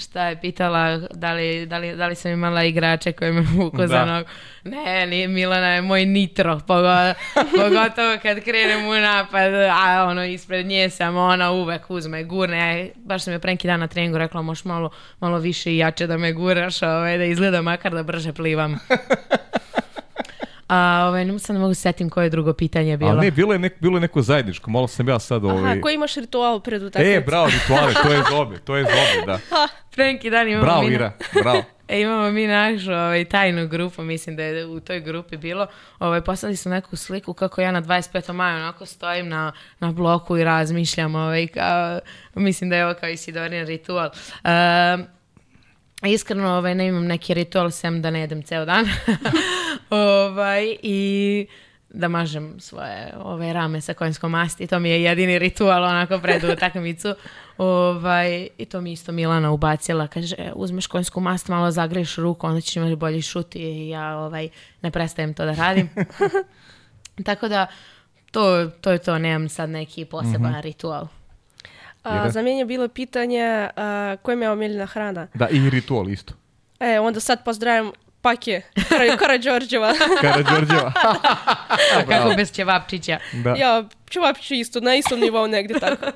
šta 0.00 0.22
je 0.24 0.40
pitala, 0.40 0.98
da 1.10 1.32
li, 1.32 1.66
da 1.66 1.78
li, 1.78 1.96
da 1.96 2.06
li 2.06 2.14
sam 2.14 2.30
imala 2.30 2.64
igrače 2.64 3.12
koje 3.12 3.32
me 3.32 3.40
vuku 3.42 3.76
za 3.78 3.86
Da. 3.88 4.04
nogu. 4.06 4.28
Ne, 4.64 5.06
ni, 5.06 5.28
Milana 5.28 5.68
je 5.68 5.82
moj 5.82 6.06
nitro, 6.06 6.60
pogo- 6.60 7.14
pogotovo 7.58 8.16
kad 8.22 8.40
krenem 8.40 8.86
u 8.86 8.92
napad, 8.92 9.54
a 9.54 10.06
ono 10.06 10.24
ispred 10.24 10.66
nje 10.66 10.90
sam, 10.90 11.16
ona 11.16 11.50
uvek 11.52 11.90
uzme, 11.90 12.24
gurne. 12.24 12.90
Baš 12.96 13.22
sam 13.22 13.32
je 13.32 13.38
pre 13.38 13.50
neki 13.50 13.66
dan 13.66 13.80
na 13.80 13.86
treningu 13.86 14.18
rekla, 14.18 14.42
možeš 14.42 14.64
malo, 14.64 14.90
malo 15.20 15.38
više 15.38 15.72
i 15.72 15.78
jače 15.78 16.06
da 16.06 16.16
me 16.16 16.32
guraš, 16.32 16.82
ovaj, 16.82 17.18
da 17.18 17.24
izgleda 17.24 17.62
makar 17.62 17.92
da 17.92 18.02
brže 18.02 18.32
plivam. 18.32 18.78
A 20.68 21.04
ovaj, 21.08 21.24
ne 21.24 21.38
sad 21.38 21.54
ne 21.56 21.60
mogu 21.60 21.74
se 21.74 21.80
setim 21.80 22.10
koje 22.10 22.26
je 22.26 22.30
drugo 22.30 22.52
pitanje 22.52 22.96
bilo. 22.96 23.10
Ali 23.10 23.20
ne, 23.20 23.30
bilo 23.30 23.52
je, 23.52 23.58
nek, 23.58 23.74
bilo 23.80 23.96
je 23.96 24.00
neko 24.00 24.22
zajedničko, 24.22 24.70
malo 24.70 24.86
sam 24.86 25.08
ja 25.08 25.18
sad 25.18 25.44
ovaj... 25.44 25.72
aha, 25.72 25.80
koji 25.80 25.94
imaš 25.94 26.14
ritual 26.14 26.60
pred 26.60 26.82
utakmicu? 26.82 27.12
E, 27.12 27.20
bravo, 27.20 27.46
rituale, 27.46 27.94
to 28.02 28.12
je 28.12 28.22
zobe, 28.30 28.58
to 28.58 28.76
je 28.76 28.84
zobe, 28.84 29.26
da. 29.26 29.38
Pre 29.94 30.12
neki 30.12 30.30
dan 30.30 30.48
imamo 30.48 30.64
Bravo, 30.64 30.82
mi- 30.82 30.94
Ira, 30.94 31.12
bravo. 31.42 31.62
E, 31.88 32.00
imamo 32.00 32.30
mi 32.30 32.46
našu 32.46 32.92
ovaj, 32.92 33.24
tajnu 33.24 33.68
grupu, 33.68 34.02
mislim 34.02 34.36
da 34.36 34.42
je 34.42 34.66
u 34.66 34.80
toj 34.80 35.00
grupi 35.00 35.36
bilo. 35.36 35.66
Ovaj, 35.98 36.20
poslali 36.20 36.56
su 36.56 36.68
neku 36.68 36.96
sliku 36.96 37.32
kako 37.32 37.60
ja 37.60 37.72
na 37.72 37.82
25. 37.82 38.32
maju 38.32 38.56
onako 38.56 38.86
stojim 38.86 39.28
na, 39.28 39.52
na 39.78 39.92
bloku 39.92 40.36
i 40.38 40.44
razmišljam. 40.44 41.14
Ovaj, 41.14 41.46
kao, 41.46 41.98
mislim 42.34 42.70
da 42.70 42.76
je 42.76 42.84
ovo 42.86 42.94
kao 43.00 43.08
Isidorin 43.08 43.66
ritual. 43.66 44.10
Um, 44.44 45.06
Iskreno 46.06 46.48
ovaj, 46.48 46.74
ne 46.74 46.86
imam 46.86 47.06
neki 47.06 47.34
ritual 47.34 47.70
sem 47.70 48.02
da 48.02 48.10
ne 48.10 48.20
jedem 48.20 48.42
ceo 48.42 48.64
dan. 48.64 48.86
ovaj, 49.90 50.76
I 50.82 51.46
da 51.88 52.08
mažem 52.08 52.60
svoje 52.60 53.12
ove 53.18 53.52
rame 53.52 53.80
sa 53.80 53.94
konjskom 53.94 54.30
masti. 54.30 54.66
To 54.66 54.78
mi 54.78 54.90
je 54.90 55.02
jedini 55.02 55.38
ritual 55.38 55.84
onako 55.84 56.18
pred 56.18 56.44
utakmicu. 56.44 57.14
Ovaj, 57.58 58.48
I 58.58 58.64
to 58.64 58.80
mi 58.80 58.92
isto 58.92 59.12
Milana 59.12 59.50
ubacila. 59.50 60.06
Kaže, 60.06 60.36
"E, 60.38 60.52
uzmeš 60.54 60.86
konjsku 60.86 61.20
mast, 61.20 61.48
malo 61.48 61.70
zagreješ 61.70 62.16
ruku, 62.16 62.46
onda 62.46 62.60
ćeš 62.60 62.76
imati 62.76 62.96
bolji 62.96 63.22
šut 63.22 63.56
i 63.56 63.88
ja 63.88 64.18
ovaj, 64.18 64.48
ne 64.82 64.90
prestajem 64.90 65.34
to 65.34 65.44
da 65.44 65.54
radim. 65.54 65.88
Tako 67.26 67.48
da, 67.48 67.66
to, 68.30 68.70
to 68.80 68.90
je 68.90 68.98
to, 68.98 69.18
nemam 69.18 69.48
sad 69.48 69.70
neki 69.70 70.04
poseban 70.04 70.60
ritual. 70.60 71.08
A, 72.06 72.30
za 72.30 72.42
mene 72.42 72.58
je 72.58 72.64
bilo 72.64 72.88
pitanje 72.88 73.42
a, 73.76 74.16
koja 74.22 74.36
mi 74.36 74.44
je 74.44 74.50
omiljena 74.50 74.86
hrana. 74.86 75.26
Da, 75.34 75.48
i 75.48 75.70
ritual 75.70 76.10
isto. 76.10 76.34
E, 76.80 77.00
onda 77.00 77.20
sad 77.20 77.44
pozdravim 77.44 77.92
Pake 78.22 78.62
Kara- 78.88 79.16
Karađorđeva. 79.18 79.92
Karađorđeva. 80.22 80.92
Kako 82.08 82.34
bez 82.36 82.52
ćevapčića. 82.52 83.18
da. 83.34 83.50
Ja, 83.50 83.84
čuvapću 84.06 84.54
isto, 84.54 84.80
na 84.80 84.94
istom 84.94 85.20
nivou 85.20 85.46
negdje 85.48 85.80
tako. 85.80 86.06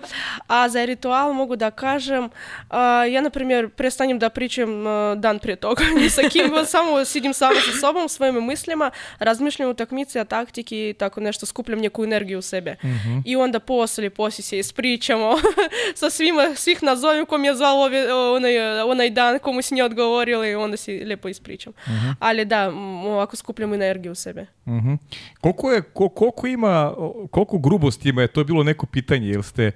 A 0.46 0.68
za 0.68 0.84
ritual 0.84 1.32
mogu 1.32 1.56
da 1.56 1.70
kažem, 1.70 2.28
a, 2.70 2.80
ja, 3.04 3.20
na 3.20 3.30
primjer, 3.30 3.68
prestanem 3.70 4.18
da 4.18 4.28
pričam 4.30 4.86
a, 4.86 5.14
dan 5.14 5.38
prije 5.38 5.56
toga, 5.56 5.84
ni 5.96 6.10
sa 6.10 6.22
kim, 6.22 6.44
samo 6.66 7.04
sidim 7.04 7.34
sama 7.34 7.54
sa 7.56 7.80
sobom, 7.80 8.08
svojim 8.08 8.20
mislima, 8.40 8.90
razmišljam 9.18 9.68
o 9.68 9.72
utakmici, 9.72 10.18
a 10.18 10.24
taktiki 10.24 10.50
i 10.80 10.94
tako 10.94 11.20
nešto, 11.20 11.46
skupljam 11.46 11.78
neku 11.78 12.04
energiju 12.04 12.38
u 12.38 12.42
sebe. 12.42 12.76
I 13.24 13.36
onda 13.36 13.60
poslije, 13.60 14.10
poslije 14.10 14.44
se 14.44 14.58
ispričamo 14.58 15.34
sa 15.94 16.10
svima, 16.10 16.54
svih 16.54 16.82
nazovem 16.82 17.26
kom 17.26 17.44
je 17.44 17.54
zvao 17.54 17.76
ove- 17.76 18.00
onaj, 18.12 18.58
onaj 18.82 19.10
dan, 19.10 19.38
komu 19.38 19.62
si 19.62 19.74
nije 19.74 19.84
odgovorili, 19.84 20.54
onda 20.54 20.76
si 20.76 20.92
lijepo 20.94 21.28
ispričam. 21.28 21.72
Ali 22.20 22.44
da, 22.44 22.68
ovako 23.06 23.36
skupljam 23.36 23.74
energiju 23.74 24.12
u 24.12 24.16
sebe. 24.16 24.46
Mhm. 24.66 24.94
Koliko, 25.40 25.72
je, 25.72 25.82
ko- 25.84 26.08
koliko 26.08 26.46
ima, 26.46 26.94
o, 26.96 27.26
koliko 27.28 27.58
ima, 28.04 28.22
je 28.22 28.28
to 28.28 28.44
bilo 28.44 28.62
neko 28.62 28.86
pitanje, 28.86 29.28
jel 29.28 29.42
ste, 29.42 29.72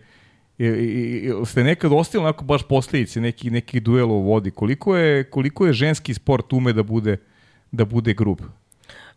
I, 0.58 0.66
i, 0.66 1.30
i, 1.42 1.46
ste 1.46 1.64
nekad 1.64 1.92
ostali 1.92 2.22
onako 2.24 2.44
baš 2.44 2.62
posljedice, 2.62 3.20
neki, 3.20 3.50
neki 3.50 3.80
duel 3.80 4.12
u 4.12 4.20
vodi. 4.22 4.50
Koliko 4.50 4.96
je, 4.96 5.24
koliko 5.24 5.66
je 5.66 5.72
ženski 5.72 6.14
sport 6.14 6.52
ume 6.52 6.72
da 6.72 6.82
bude, 6.82 7.16
da 7.72 7.84
bude 7.84 8.14
grub? 8.14 8.40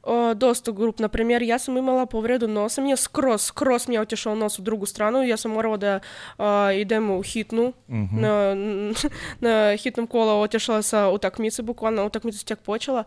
O, 0.04 0.34
dosta 0.34 0.72
grup. 0.72 1.00
Na 1.00 1.08
primjer, 1.08 1.42
ja 1.42 1.60
sam 1.60 1.78
imala 1.78 2.06
povredu 2.06 2.48
nosa, 2.48 2.82
mi 2.82 2.90
je 2.90 2.98
skroz, 2.98 3.42
skroz 3.42 3.88
mi 3.88 3.96
je 3.96 4.02
otišao 4.02 4.36
nos 4.36 4.60
u 4.60 4.62
drugu 4.62 4.86
stranu. 4.86 5.24
Ja 5.24 5.38
sam 5.38 5.52
morala 5.52 5.78
da 5.78 6.00
a, 6.38 6.72
idem 6.72 7.10
u 7.12 7.22
hitnu. 7.22 7.74
Mhm. 7.90 8.22
Na, 8.22 8.56
na 9.48 9.76
hitnom 9.76 10.08
kola 10.08 10.34
otišla 10.34 10.82
sa 10.82 11.10
utakmice, 11.10 11.62
bukvalno 11.62 12.06
utakmica 12.06 12.38
se 12.38 12.46
tek 12.46 12.60
počela. 12.60 13.04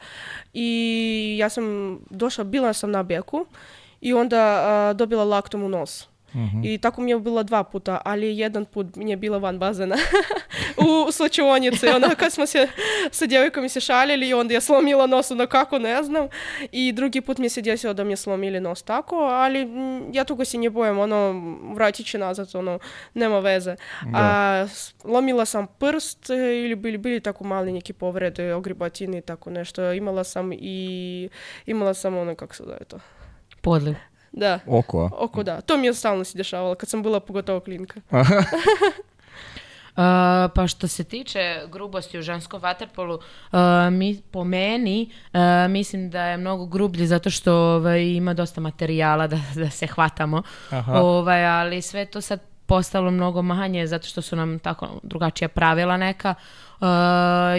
I 0.55 1.37
ja 1.39 1.49
sam 1.49 1.99
došla, 2.11 2.45
bila 2.45 2.73
sam 2.73 2.91
na 2.91 3.03
beku 3.03 3.47
i 4.01 4.13
onda 4.13 4.41
a, 4.41 4.93
dobila 4.93 5.25
laktom 5.25 5.63
u 5.63 5.69
nos. 5.69 6.11
I 6.65 6.79
tako 6.79 7.01
mi 7.03 7.11
je 7.11 7.19
bilo 7.19 7.43
dva 7.43 7.65
puta, 7.65 8.01
ali 8.05 8.39
jedan 8.39 8.65
put 8.65 8.97
mi 8.97 9.11
je 9.11 9.17
bila 9.17 9.39
van 9.39 9.59
bazena 9.59 9.97
u 10.77 11.13
slučionici. 11.13 11.89
Onda 11.89 12.15
kad 12.15 12.33
smo 12.33 12.47
se 12.47 12.69
sa 13.11 13.27
djevojkom 13.27 13.69
se 13.69 13.81
šalili 13.81 14.29
i 14.29 14.35
onda 14.35 14.55
je 14.55 14.61
slomila 14.61 15.07
nos, 15.07 15.31
ono 15.31 15.47
kako 15.47 15.79
ne 15.79 16.03
znam. 16.03 16.29
I 16.73 16.93
drugi 16.93 17.21
put 17.21 17.39
mi 17.39 17.49
se 17.49 17.63
desilo 17.63 17.95
da 17.95 18.05
mi 18.05 18.13
je 18.13 18.17
slomili 18.17 18.61
nos 18.61 18.83
tako, 18.83 19.17
ali 19.17 19.69
ja 20.13 20.25
toga 20.25 20.45
se 20.45 20.59
ne 20.59 20.71
bojem, 20.71 20.99
ono, 20.99 21.43
vratit 21.75 22.07
će 22.07 22.19
nazad, 22.19 22.51
ono, 22.55 22.79
nema 23.15 23.39
veze. 23.39 23.77
A, 24.15 24.67
lomila 25.05 25.45
sam 25.45 25.67
prst 25.79 26.31
ili 26.31 26.75
bili, 26.75 26.99
bili 26.99 27.21
tako 27.21 27.45
mali 27.45 27.73
neki 27.73 27.93
povrede, 27.93 28.55
ogribatini 28.55 29.19
i 29.19 29.23
tako 29.23 29.51
nešto. 29.51 29.93
Imala 29.93 30.25
sam 30.25 30.53
i, 30.53 31.29
imala 31.67 31.95
sam 31.95 32.17
ono, 32.17 32.35
kako 32.35 32.55
se 32.55 32.63
zove 32.65 32.85
to. 32.89 32.99
Podliv. 33.61 33.95
Da. 34.33 34.59
Oko, 34.67 35.05
a? 35.05 35.11
Oko 35.25 35.43
da. 35.43 35.61
To 35.61 35.77
mi 35.77 35.87
je 35.87 35.95
stalno 35.95 36.25
se 36.25 36.39
dešavalo 36.39 36.75
kad 36.75 36.89
sam 36.89 37.03
bila 37.03 37.21
pogotovo 37.21 37.61
klinka. 37.61 38.01
Uh, 38.11 38.21
pa 40.55 40.67
što 40.67 40.89
se 40.89 41.05
tiče 41.05 41.63
grubosti 41.73 42.19
u 42.19 42.23
ženskom 42.23 42.61
vaterpolu, 42.61 43.15
uh, 43.15 43.21
mi, 43.93 44.23
po 44.31 44.45
meni 44.45 45.11
uh, 45.33 45.41
mislim 45.71 46.11
da 46.11 46.25
je 46.25 46.37
mnogo 46.37 46.67
grublji 46.67 47.07
zato 47.07 47.31
što 47.31 47.55
ovaj, 47.55 48.03
ima 48.03 48.35
dosta 48.35 48.61
materijala 48.61 49.27
da, 49.27 49.41
da 49.55 49.71
se 49.71 49.87
hvatamo, 49.87 50.43
Aha. 50.71 51.01
ovaj, 51.01 51.47
ali 51.47 51.83
sve 51.83 52.05
to 52.05 52.21
sad 52.21 52.41
postalo 52.67 53.11
mnogo 53.11 53.43
manje 53.43 53.87
zato 53.87 54.07
što 54.07 54.23
su 54.23 54.37
nam 54.37 54.59
tako 54.59 54.89
drugačija 55.03 55.49
pravila 55.49 55.97
neka. 55.97 56.35
Uh, 56.81 56.87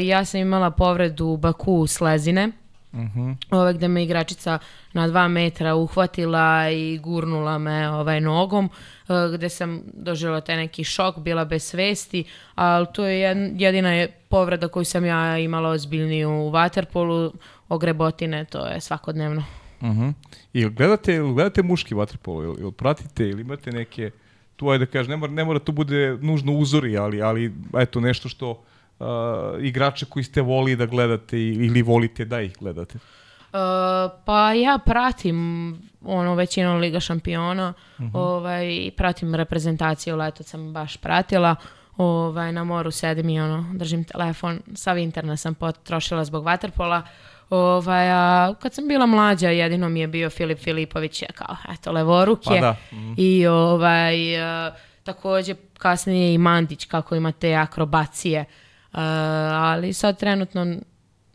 ja 0.04 0.26
sam 0.26 0.40
imala 0.40 0.72
povredu 0.72 1.26
u 1.26 1.38
baku 1.38 1.88
slezine, 1.88 2.52
Mhm. 2.94 3.32
ovaj, 3.52 3.74
gde 3.74 3.88
me 3.88 4.04
igračica 4.04 4.60
na 4.94 5.08
dva 5.08 5.28
metra 5.28 5.76
uhvatila 5.76 6.70
i 6.70 6.98
gurnula 6.98 7.58
me 7.58 7.90
ovaj, 7.90 8.22
nogom, 8.22 8.70
eh, 9.10 9.14
gde 9.34 9.50
sam 9.50 9.82
doživjela 9.94 10.42
taj 10.42 10.58
neki 10.58 10.84
šok, 10.84 11.20
bila 11.20 11.46
bez 11.46 11.64
svesti, 11.64 12.24
ali 12.56 12.88
to 12.94 13.06
je 13.06 13.30
jed- 13.30 13.62
jedina 13.62 13.94
je 13.94 14.08
povreda 14.08 14.68
koju 14.68 14.86
sam 14.86 15.06
ja 15.06 15.38
imala 15.38 15.70
ozbiljniju 15.70 16.30
u 16.30 16.50
vaterpolu, 16.50 17.34
ogrebotine, 17.70 18.46
to 18.46 18.66
je 18.66 18.82
svakodnevno. 18.82 19.44
Mhm. 19.84 20.10
I 20.54 20.70
gledate, 20.70 21.20
gledate 21.20 21.64
muški 21.64 21.94
vaterpolo, 21.94 22.44
ili, 22.44 22.56
ili 22.60 22.72
pratite, 22.72 23.30
ili 23.30 23.42
imate 23.42 23.72
neke, 23.72 24.12
tu 24.56 24.70
ajde 24.70 24.86
da 24.86 24.92
kažem, 24.92 25.10
ne 25.12 25.18
mora, 25.18 25.32
ne 25.34 25.44
mora 25.46 25.60
to 25.60 25.72
bude 25.72 26.18
nužno 26.22 26.54
uzori, 26.54 26.98
ali, 26.98 27.22
ali 27.22 27.54
eto 27.78 28.00
nešto 28.00 28.30
što 28.30 28.64
uh, 29.02 29.64
igrače 29.64 30.06
koji 30.06 30.24
ste 30.24 30.42
voli 30.42 30.76
da 30.76 30.86
gledate 30.86 31.40
ili 31.40 31.82
volite 31.82 32.26
da 32.26 32.42
ih 32.42 32.56
gledate. 32.60 32.96
Uh, 32.98 34.12
pa 34.26 34.54
ja 34.54 34.78
pratim 34.86 35.72
ono 36.06 36.36
većinu 36.36 36.78
Liga 36.78 37.00
šampiona, 37.00 37.74
ovaj, 38.14 38.68
i 38.68 38.92
pratim 38.98 39.36
reprezentaciju, 39.36 40.16
leto 40.16 40.44
sam 40.44 40.74
baš 40.74 40.98
pratila, 40.98 41.56
ovaj, 41.98 42.52
na 42.52 42.64
moru 42.64 42.92
sedim 42.92 43.30
i 43.30 43.40
ono, 43.40 43.66
držim 43.74 44.04
telefon, 44.04 44.60
sav 44.76 44.98
internet 44.98 45.40
sam 45.40 45.56
potrošila 45.56 46.26
zbog 46.26 46.46
vaterpola, 46.46 47.02
ovaj, 47.50 48.12
a 48.12 48.54
kad 48.62 48.74
sam 48.74 48.88
bila 48.88 49.06
mlađa 49.06 49.50
jedino 49.50 49.90
mi 49.90 50.00
je 50.00 50.08
bio 50.08 50.30
Filip 50.30 50.60
Filipović, 50.60 51.22
je 51.22 51.28
kao, 51.36 51.56
eto, 51.74 51.92
levoruke, 51.92 52.50
Pa 52.50 52.60
da. 52.60 52.76
i 53.18 53.48
ovaj, 53.48 54.36
uh, 54.36 54.74
također 55.04 55.56
kasnije 55.78 56.34
i 56.34 56.38
Mandić 56.38 56.86
kako 56.86 57.16
ima 57.16 57.32
te 57.32 57.54
akrobacije, 57.54 58.46
Uh, 58.46 58.71
ali 58.92 59.94
sad 59.94 60.20
trenutno 60.20 60.76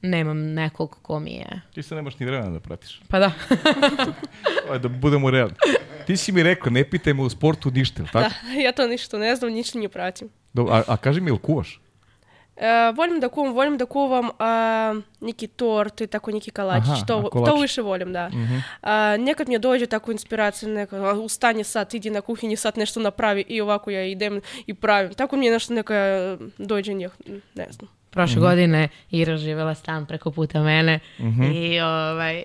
nemam 0.03 0.39
nekog 0.39 0.99
ko 1.03 1.21
mi 1.21 1.33
je 1.33 1.61
Ti 1.75 1.83
se 1.83 1.95
nemaš 1.95 2.19
ni 2.19 2.27
vremena 2.27 2.51
da 2.51 2.61
pratiš. 2.61 3.01
pa 3.09 3.19
da. 3.19 3.33
Ajde, 4.71 4.89
da 4.89 4.89
budemo 4.89 5.31
realni. 5.31 5.55
Ti 6.07 6.17
si 6.17 6.33
mi 6.33 6.43
rekao, 6.43 6.71
ne 6.73 6.85
pitaj 6.91 7.15
me 7.15 7.23
u 7.23 7.29
sportu 7.29 7.71
ništa, 7.71 8.03
jel 8.03 8.09
tako? 8.13 8.35
ja 8.65 8.73
to 8.73 8.87
ništa 8.87 9.19
ne 9.19 9.37
znam, 9.37 9.53
ništa 9.53 9.79
ne 9.79 9.89
pratim. 9.89 10.29
Dobro, 10.53 10.75
a, 10.75 10.83
a 10.87 10.97
kaži 10.97 11.21
mi, 11.21 11.31
jel 11.31 11.39
kuvaš? 11.39 11.81
Volim 12.95 13.21
da 13.21 13.29
kuvam, 13.29 13.53
volim 13.55 13.79
da 13.79 13.87
kuvam 13.87 14.31
a, 14.39 14.95
neki 15.21 15.47
tort 15.47 16.01
i 16.01 16.07
tako 16.07 16.31
neki 16.31 16.51
kolačić. 16.51 16.89
Aha, 16.89 17.01
a 17.03 17.07
to, 17.07 17.31
kolačić. 17.31 17.55
to 17.55 17.61
više 17.61 17.83
volim, 17.83 18.13
da. 18.13 18.31
A, 18.83 19.17
nekad 19.17 19.49
mi 19.49 19.59
dođe 19.59 19.87
tako 19.87 20.13
inspiracija, 20.13 20.69
neka, 20.69 21.13
ustani 21.13 21.65
sad, 21.65 21.95
idi 21.95 22.11
na 22.11 22.21
kuhinji, 22.21 22.57
sad 22.57 22.79
nešto 22.79 23.01
napravi 23.01 23.45
i 23.49 23.61
ovako 23.61 23.91
ja 23.91 24.05
idem 24.05 24.41
i 24.67 24.75
pravim. 24.75 25.15
Tako 25.15 25.37
mi 25.37 25.47
je 25.47 25.53
nešto 25.53 25.75
neka 25.75 25.95
dođe, 26.59 26.95
njeh, 26.95 27.13
ne 27.55 27.67
znam. 27.71 27.91
Prošle 28.11 28.41
godine 28.41 28.89
Ira 29.11 29.37
živjela 29.37 29.75
stan 29.75 30.07
preko 30.07 30.31
puta 30.31 30.63
mene 30.63 31.01
i 31.55 31.81
ovaj, 31.81 32.45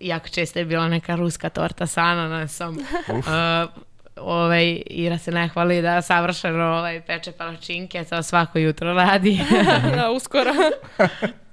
jako 0.00 0.28
često 0.28 0.58
je 0.58 0.64
bila 0.64 0.88
neka 0.88 1.14
ruska 1.14 1.48
torta 1.48 1.86
sa 1.86 2.00
ananasom. 2.00 2.78
Uh, 3.08 3.82
ovaj, 4.16 4.82
Ira 4.86 5.18
se 5.18 5.30
ne 5.30 5.48
hvali 5.48 5.82
da 5.82 6.02
savršeno 6.02 6.64
ovaj, 6.64 7.00
peče 7.00 7.32
palačinke, 7.32 8.04
to 8.04 8.22
svako 8.22 8.58
jutro 8.58 8.94
radi. 8.94 9.40
da, 9.96 10.10
uskoro. 10.10 10.52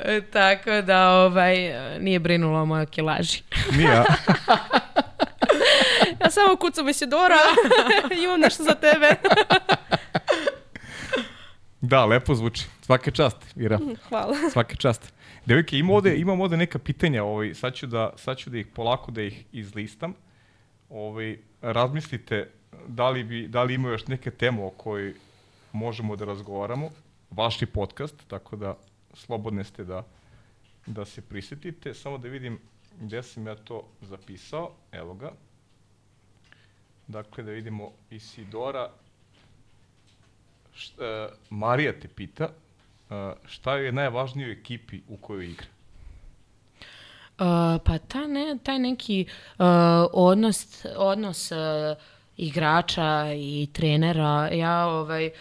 E, 0.06 0.22
Tako 0.22 0.82
da 0.82 1.10
ovaj, 1.10 1.56
nije 2.00 2.20
brinulo 2.20 2.62
o 2.62 2.66
mojoj 2.66 2.86
kilaži. 2.86 3.42
Nije, 3.78 3.88
ja 6.22 6.30
samo 6.30 6.56
kucam 6.56 6.90
Isidora, 6.90 7.36
imam 8.24 8.40
nešto 8.40 8.64
za 8.64 8.76
tebe. 8.76 9.10
Da, 11.82 12.06
lepo 12.06 12.36
zvuči. 12.36 12.66
Svaka 12.82 13.12
čast, 13.12 13.38
Ira. 13.56 13.80
Hvala. 14.10 14.36
Svaka 14.52 14.76
čast. 14.76 15.14
Devojke, 15.46 15.78
ima 15.78 15.94
ovde, 15.94 16.18
imam 16.18 16.42
ovde 16.42 16.58
neka 16.58 16.80
pitanja, 16.80 17.24
ovaj, 17.24 17.54
sad, 17.54 17.76
ću 17.76 17.88
da, 17.88 18.10
sad 18.16 18.38
ću 18.38 18.50
da 18.50 18.58
ih 18.58 18.68
polako 18.68 19.12
da 19.12 19.22
ih 19.22 19.44
izlistam. 19.52 20.14
Ovaj, 20.94 21.38
razmislite 21.62 22.50
da 22.88 23.10
li, 23.10 23.24
bi, 23.24 23.48
da 23.48 23.64
li 23.64 23.74
ima 23.74 23.90
još 23.90 24.08
neke 24.08 24.32
teme 24.32 24.64
o 24.64 24.70
kojoj 24.70 25.14
možemo 25.72 26.16
da 26.16 26.26
razgovaramo. 26.26 26.90
Vaš 27.32 27.62
je 27.62 27.68
podcast, 27.68 28.16
tako 28.28 28.56
da 28.56 28.78
slobodne 29.14 29.64
ste 29.64 29.84
da, 29.84 30.04
da 30.86 31.06
se 31.06 31.22
prisetite. 31.22 31.94
Samo 31.94 32.18
da 32.18 32.28
vidim 32.28 32.60
gde 33.02 33.24
sam 33.24 33.48
ja 33.48 33.56
to 33.56 33.88
zapisao. 34.02 34.72
Evo 34.92 35.14
ga. 35.14 35.32
Dakle, 37.08 37.44
da 37.44 37.52
vidimo 37.52 37.92
Isidora. 38.10 38.90
Št, 40.74 41.00
e, 41.00 41.30
Marija 41.50 42.00
te 42.00 42.08
pita 42.08 42.50
e, 43.10 43.34
šta 43.46 43.78
je 43.78 43.92
najvažnije 43.92 44.50
u 44.50 44.52
ekipi 44.52 45.02
u 45.08 45.18
kojoj 45.18 45.46
igra? 45.46 45.68
Uh, 47.40 47.82
pa 47.86 47.98
ta 47.98 48.28
ne, 48.28 48.58
taj 48.64 48.80
neki 48.80 49.26
uh, 49.60 49.66
odnos, 50.14 50.86
odnos 50.98 51.52
uh, 51.52 51.58
igrača 52.38 53.34
i 53.36 53.68
trenera, 53.74 54.50
ja 54.52 54.88
ovaj, 54.88 55.32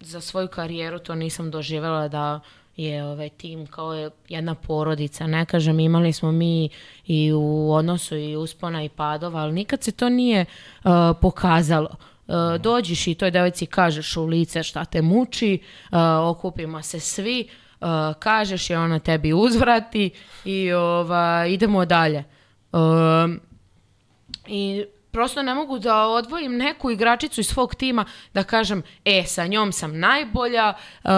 za 0.00 0.20
svoju 0.20 0.48
karijeru 0.48 0.98
to 0.98 1.14
nisam 1.14 1.50
doživjela 1.50 2.08
da 2.08 2.40
je 2.76 3.04
ovaj 3.04 3.28
tim 3.28 3.66
kao 3.66 3.94
je 3.94 4.10
jedna 4.28 4.54
porodica. 4.54 5.26
Ne 5.26 5.44
kažem, 5.46 5.80
imali 5.80 6.12
smo 6.12 6.32
mi 6.32 6.68
i 7.06 7.32
u 7.32 7.72
odnosu 7.72 8.16
i 8.16 8.36
uspona 8.36 8.84
i 8.84 8.88
padova, 8.88 9.40
ali 9.40 9.52
nikad 9.52 9.82
se 9.82 9.92
to 9.92 10.08
nije 10.08 10.44
uh, 10.84 10.90
pokazalo. 11.20 11.90
Uh, 12.26 12.34
dođeš 12.60 13.06
i 13.06 13.14
toj 13.14 13.30
devojci 13.30 13.66
kažeš 13.66 14.16
u 14.16 14.26
lice 14.26 14.62
šta 14.62 14.84
te 14.84 15.02
muči, 15.02 15.58
uh, 15.90 15.98
okupimo 16.22 16.82
se 16.82 17.00
svi, 17.00 17.48
uh, 17.80 17.88
kažeš 18.18 18.70
i 18.70 18.74
ona 18.74 18.98
tebi 18.98 19.32
uzvrati 19.32 20.10
i 20.44 20.72
ova, 20.72 21.46
idemo 21.46 21.84
dalje. 21.84 22.24
Um, 22.72 23.40
I 24.46 24.84
prosto 25.10 25.42
ne 25.42 25.54
mogu 25.54 25.78
da 25.78 26.06
odvojim 26.06 26.56
neku 26.56 26.90
igračicu 26.90 27.40
iz 27.40 27.46
svog 27.46 27.74
tima 27.74 28.04
da 28.34 28.44
kažem, 28.44 28.82
e, 29.04 29.22
sa 29.26 29.46
njom 29.46 29.72
sam 29.72 29.98
najbolja, 29.98 30.72
uh, 31.04 31.10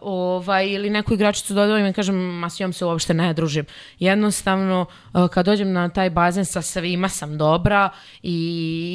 ovaj, 0.00 0.68
ili 0.68 0.90
neku 0.90 1.14
igračicu 1.14 1.54
da 1.54 1.62
odvojim 1.62 1.86
i 1.86 1.92
kažem, 1.92 2.16
ma 2.16 2.50
s 2.50 2.60
njom 2.60 2.72
se 2.72 2.84
uopšte 2.84 3.14
ne 3.14 3.34
družim. 3.34 3.64
Jednostavno, 3.98 4.86
uh, 5.12 5.28
kad 5.28 5.46
dođem 5.46 5.72
na 5.72 5.88
taj 5.88 6.10
bazen 6.10 6.44
sa 6.44 6.62
svima 6.62 7.08
sam 7.08 7.38
dobra 7.38 7.90
i, 8.22 8.38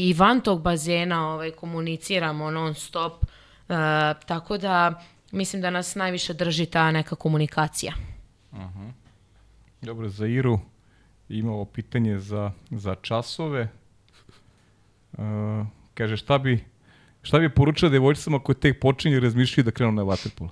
i 0.09 0.13
van 0.17 0.41
tog 0.41 0.61
bazena 0.61 1.33
ovaj, 1.33 1.51
komuniciramo 1.51 2.51
non 2.51 2.75
stop, 2.75 3.13
uh, 3.23 3.75
tako 4.25 4.57
da 4.57 5.01
mislim 5.31 5.61
da 5.61 5.69
nas 5.69 5.95
najviše 5.95 6.33
drži 6.33 6.65
ta 6.65 6.91
neka 6.91 7.15
komunikacija. 7.15 7.93
Dobro, 9.81 10.09
za 10.09 10.27
Iru 10.27 10.59
imamo 11.29 11.65
pitanje 11.65 12.19
za, 12.19 12.51
za 12.71 12.95
časove. 12.95 13.67
Uh, 15.13 15.19
kaže, 15.93 16.17
šta 16.17 16.37
bi, 16.37 16.63
Šta 17.21 17.39
bi 17.39 17.49
poručila 17.49 17.91
devojčicama 17.91 18.39
koje 18.39 18.55
tek 18.55 18.79
počinju 18.79 19.17
i 19.17 19.19
razmišljaju 19.19 19.65
da 19.65 19.71
krenu 19.71 19.91
na 19.91 20.03
vaterpolo? 20.03 20.49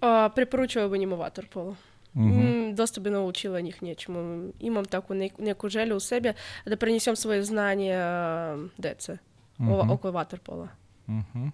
A, 0.00 0.28
preporučila 0.28 0.88
bi 0.88 0.98
njima 0.98 1.16
vaterpolo. 1.16 1.76
Mhm. 2.14 2.40
М, 2.40 2.74
Доста 2.74 3.00
би 3.00 3.10
научила 3.10 3.60
njih 3.60 3.82
nječemu. 3.82 4.18
Imam 4.60 4.84
takvu 4.84 5.16
nek- 5.16 5.38
neku 5.38 5.68
želju 5.68 5.96
u 5.96 6.00
sebi 6.00 6.32
da 6.66 6.76
prenesem 6.76 7.16
svoje 7.16 7.42
znanje 7.42 7.92
a, 7.94 8.58
dece 8.78 9.16
ova- 9.60 9.86
oko 9.90 10.10
vaterpola. 10.10 10.68
Mhm. 11.08 11.46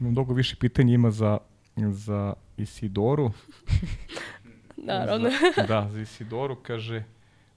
Mnogo 0.00 0.34
više 0.34 0.56
pitanja 0.56 0.94
ima 0.94 1.10
za, 1.10 1.38
za 1.76 2.34
Isidoru. 2.56 3.30
Naravno. 4.76 5.30
Za, 5.56 5.62
da, 5.62 5.88
za 5.90 6.00
Isidoru 6.00 6.56
kaže, 6.56 7.02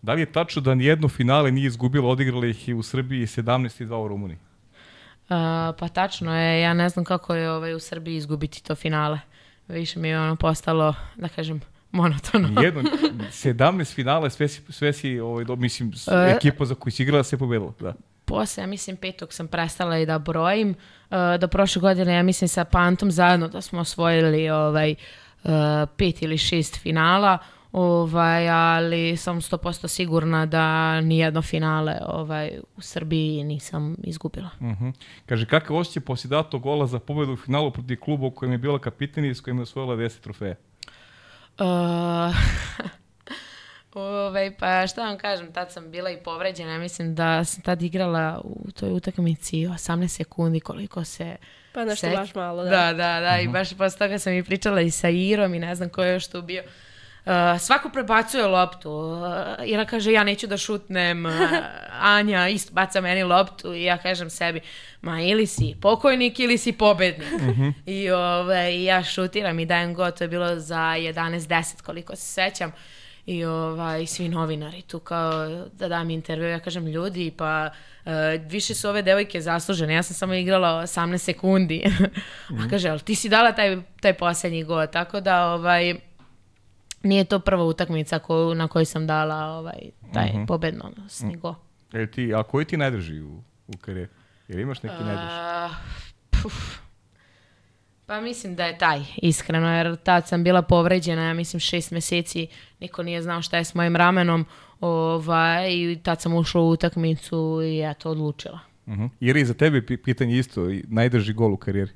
da 0.01 0.13
li 0.13 0.21
je 0.21 0.31
tačno 0.31 0.61
da 0.61 0.75
nijedno 0.75 1.09
finale 1.09 1.51
nije 1.51 1.67
izgubila, 1.67 2.09
odigrala 2.09 2.45
ih 2.45 2.69
i 2.69 2.73
u 2.73 2.83
Srbiji 2.83 3.25
17 3.25 3.83
i 3.83 3.85
2 3.85 4.05
u 4.05 4.07
Rumuniji? 4.07 4.37
A, 5.29 5.73
pa 5.79 5.87
tačno 5.87 6.37
je, 6.37 6.61
ja 6.61 6.73
ne 6.73 6.89
znam 6.89 7.05
kako 7.05 7.35
je 7.35 7.51
ovaj, 7.51 7.73
u 7.73 7.79
Srbiji 7.79 8.15
izgubiti 8.15 8.63
to 8.63 8.75
finale. 8.75 9.19
Više 9.67 9.99
mi 9.99 10.07
je 10.07 10.19
ono 10.19 10.35
postalo, 10.35 10.93
da 11.15 11.27
kažem, 11.27 11.61
monotono. 11.91 12.47
Nijedno, 12.47 12.81
17 13.43 13.95
finala, 13.95 14.29
sve 14.29 14.47
si, 14.47 14.61
sve 14.69 14.93
si 14.93 15.19
ovaj, 15.19 15.45
do, 15.45 15.55
mislim, 15.55 15.91
E. 16.11 16.35
ekipa 16.37 16.65
za 16.65 16.75
koju 16.75 16.91
si 16.91 17.03
igrala 17.03 17.23
se 17.23 17.37
pobedila. 17.37 17.73
Da. 17.79 17.93
Posle, 18.33 18.63
ja 18.63 18.67
mislim, 18.67 18.97
petog 18.97 19.33
sam 19.33 19.47
prestala 19.47 19.97
i 19.97 20.05
da 20.05 20.19
brojim. 20.19 20.69
Uh, 20.69 21.17
do 21.39 21.47
prošle 21.47 21.79
godine, 21.79 22.13
ja 22.13 22.23
mislim, 22.23 22.47
sa 22.47 22.65
Pantom 22.65 23.11
zajedno 23.11 23.47
da 23.47 23.61
smo 23.61 23.79
osvojili 23.79 24.49
ovaj, 24.49 24.95
uh, 25.43 25.51
pet 25.97 26.21
ili 26.21 26.37
šest 26.37 26.81
finala, 26.81 27.37
ovaj, 27.71 28.49
ali 28.49 29.17
sam 29.17 29.41
100% 29.41 29.87
sigurna 29.87 30.45
da 30.45 31.01
nijedno 31.01 31.41
finale 31.41 31.97
ovaj, 32.07 32.59
u 32.77 32.81
Srbiji 32.81 33.43
nisam 33.43 33.95
izgubila. 34.03 34.49
Mhm. 34.61 34.89
Kaže, 35.25 35.45
kakav 35.45 35.77
osjećaj 35.77 36.03
poslije 36.03 36.29
datog 36.29 36.61
gola 36.61 36.87
za 36.87 36.99
pobedu 36.99 37.33
u 37.33 37.37
finalu 37.37 37.71
protiv 37.71 37.99
kluba 37.99 38.27
u 38.27 38.31
kojem 38.31 38.51
je 38.51 38.57
bila 38.57 38.79
kapitani 38.79 39.29
i 39.29 39.35
s 39.35 39.41
kojim 39.41 39.57
je 39.57 39.63
osvojila 39.63 39.95
10 39.95 40.19
trofeja? 40.19 40.55
Uh, 41.59 42.35
ovaj, 43.99 44.57
pa 44.57 44.87
šta 44.87 45.05
vam 45.05 45.17
kažem, 45.17 45.53
tad 45.53 45.71
sam 45.71 45.91
bila 45.91 46.09
i 46.09 46.17
povređena, 46.17 46.77
mislim 46.77 47.15
da 47.15 47.43
sam 47.43 47.61
tad 47.61 47.81
igrala 47.81 48.41
u 48.43 48.71
toj 48.71 48.91
utakmici 48.91 49.57
18 49.57 50.07
sekundi 50.07 50.59
koliko 50.59 51.03
se 51.03 51.35
Pa 51.73 51.85
nešto 51.85 52.07
Sek- 52.07 52.15
baš 52.15 52.35
malo, 52.35 52.63
da. 52.63 52.69
Da, 52.69 52.93
da, 52.93 53.19
da, 53.19 53.39
i 53.39 53.47
baš 53.47 53.77
posle 53.77 53.99
toga 53.99 54.19
sam 54.19 54.33
i 54.33 54.43
pričala 54.43 54.81
i 54.81 54.91
sa 54.91 55.09
Irom 55.09 55.53
i 55.53 55.59
ne 55.59 55.75
znam 55.75 55.89
ko 55.89 56.03
je 56.03 56.13
još 56.13 56.27
tu 56.27 56.41
bio. 56.41 56.63
Uh, 57.25 57.31
svako 57.59 57.89
prebacuje 57.89 58.45
loptu. 58.45 58.91
Uh, 58.91 59.67
Ira 59.67 59.85
kaže 59.85 60.11
ja 60.11 60.23
neću 60.23 60.47
da 60.47 60.57
šutnem, 60.57 61.25
uh, 61.25 61.31
Anja 62.17 62.47
isto 62.47 62.73
baca 62.73 63.01
meni 63.01 63.23
loptu 63.23 63.73
i 63.73 63.83
ja 63.83 63.97
kažem 63.97 64.29
sebi 64.29 64.61
ma 65.01 65.21
ili 65.21 65.47
si 65.47 65.75
pokojnik 65.81 66.39
ili 66.39 66.57
si 66.57 66.71
pobednik. 66.71 67.27
I 67.85 68.09
ovaj, 68.09 68.83
ja 68.83 69.03
šutiram 69.03 69.59
i 69.59 69.65
dajem 69.65 69.93
go, 69.93 70.11
to 70.11 70.23
je 70.23 70.27
bilo 70.27 70.59
za 70.59 70.77
11-10 70.77 71.81
koliko 71.81 72.15
se 72.15 72.25
sećam. 72.25 72.71
I 73.25 73.45
ovaj, 73.45 74.05
svi 74.05 74.29
novinari 74.29 74.81
tu 74.81 74.99
kao 74.99 75.47
da 75.73 75.87
dam 75.87 76.09
intervju, 76.09 76.49
ja 76.49 76.59
kažem 76.59 76.87
ljudi, 76.87 77.33
pa 77.37 77.69
uh, 78.05 78.11
više 78.49 78.75
su 78.75 78.89
ove 78.89 79.01
devojke 79.01 79.41
zaslužene, 79.41 79.93
ja 79.93 80.03
sam 80.03 80.15
samo 80.15 80.33
igrala 80.33 80.81
18 80.81 81.17
sekundi. 81.17 81.83
A 82.65 82.69
kaže, 82.69 82.89
ali 82.89 82.99
ti 82.99 83.15
si 83.15 83.29
dala 83.29 83.51
taj, 83.51 83.81
taj 84.01 84.13
posljednji 84.13 84.63
go, 84.63 84.87
tako 84.87 85.21
da 85.21 85.53
ovaj, 85.53 85.95
nije 87.03 87.23
to 87.23 87.39
prva 87.39 87.63
utakmica 87.63 88.19
koju, 88.19 88.55
na 88.55 88.67
kojoj 88.67 88.85
sam 88.85 89.07
dala 89.07 89.45
ovaj, 89.45 89.79
taj 90.13 90.31
pobednosni 90.47 91.37
go. 91.37 91.55
E, 91.93 92.11
ti, 92.11 92.33
a 92.33 92.43
koji 92.43 92.65
ti 92.65 92.77
najdrži 92.77 93.21
u, 93.21 93.43
u 93.67 93.77
karijeri? 93.81 94.11
Jer 94.47 94.59
imaš 94.59 94.83
neki 94.83 95.03
najdrži? 95.03 95.27
A, 95.29 95.69
puf. 96.41 96.82
Pa 98.13 98.21
mislim 98.21 98.55
da 98.55 98.65
je 98.65 98.77
taj, 98.77 98.99
iskreno, 99.17 99.75
jer 99.75 99.95
tad 99.95 100.27
sam 100.27 100.43
bila 100.43 100.61
povređena, 100.61 101.23
ja 101.23 101.33
mislim 101.33 101.59
šest 101.59 101.91
meseci, 101.91 102.47
niko 102.79 103.03
nije 103.03 103.21
znao 103.21 103.41
šta 103.41 103.57
je 103.57 103.63
s 103.63 103.75
mojim 103.75 103.95
ramenom, 103.95 104.45
ovaj, 104.81 105.71
i 105.71 105.99
tad 106.03 106.21
sam 106.21 106.33
ušla 106.33 106.61
u 106.61 106.69
utakmicu 106.69 107.61
i 107.63 107.81
eto, 107.81 108.09
odlučila. 108.09 108.59
Uh 108.85 108.93
Jer 109.19 109.37
i 109.37 109.45
za 109.45 109.53
tebe 109.53 109.81
pi- 109.81 109.97
pitanje 109.97 110.37
isto, 110.37 110.61
najdrži 110.83 111.33
gol 111.33 111.53
u 111.53 111.57
karijeri. 111.57 111.91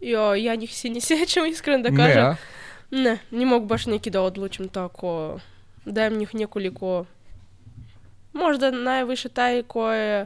Jo, 0.00 0.34
ja 0.34 0.54
njih 0.54 0.74
se 0.74 0.88
ne 0.88 1.00
sjećam, 1.08 1.46
iskreno 1.46 1.82
da 1.82 1.90
Ne, 1.90 1.96
kažem. 1.96 2.24
a? 2.24 2.36
Ne, 2.90 3.18
не 3.30 3.46
mogu 3.46 3.66
baš 3.66 3.86
neki 3.86 4.10
da 4.10 4.20
odlučim 4.22 4.68
tako. 4.68 5.40
Dajem 5.84 6.16
njih 6.16 6.34
nekoliko... 6.34 7.04
Možda 8.32 8.70
najviše 8.70 9.28
taj 9.28 9.62
koji 9.62 10.24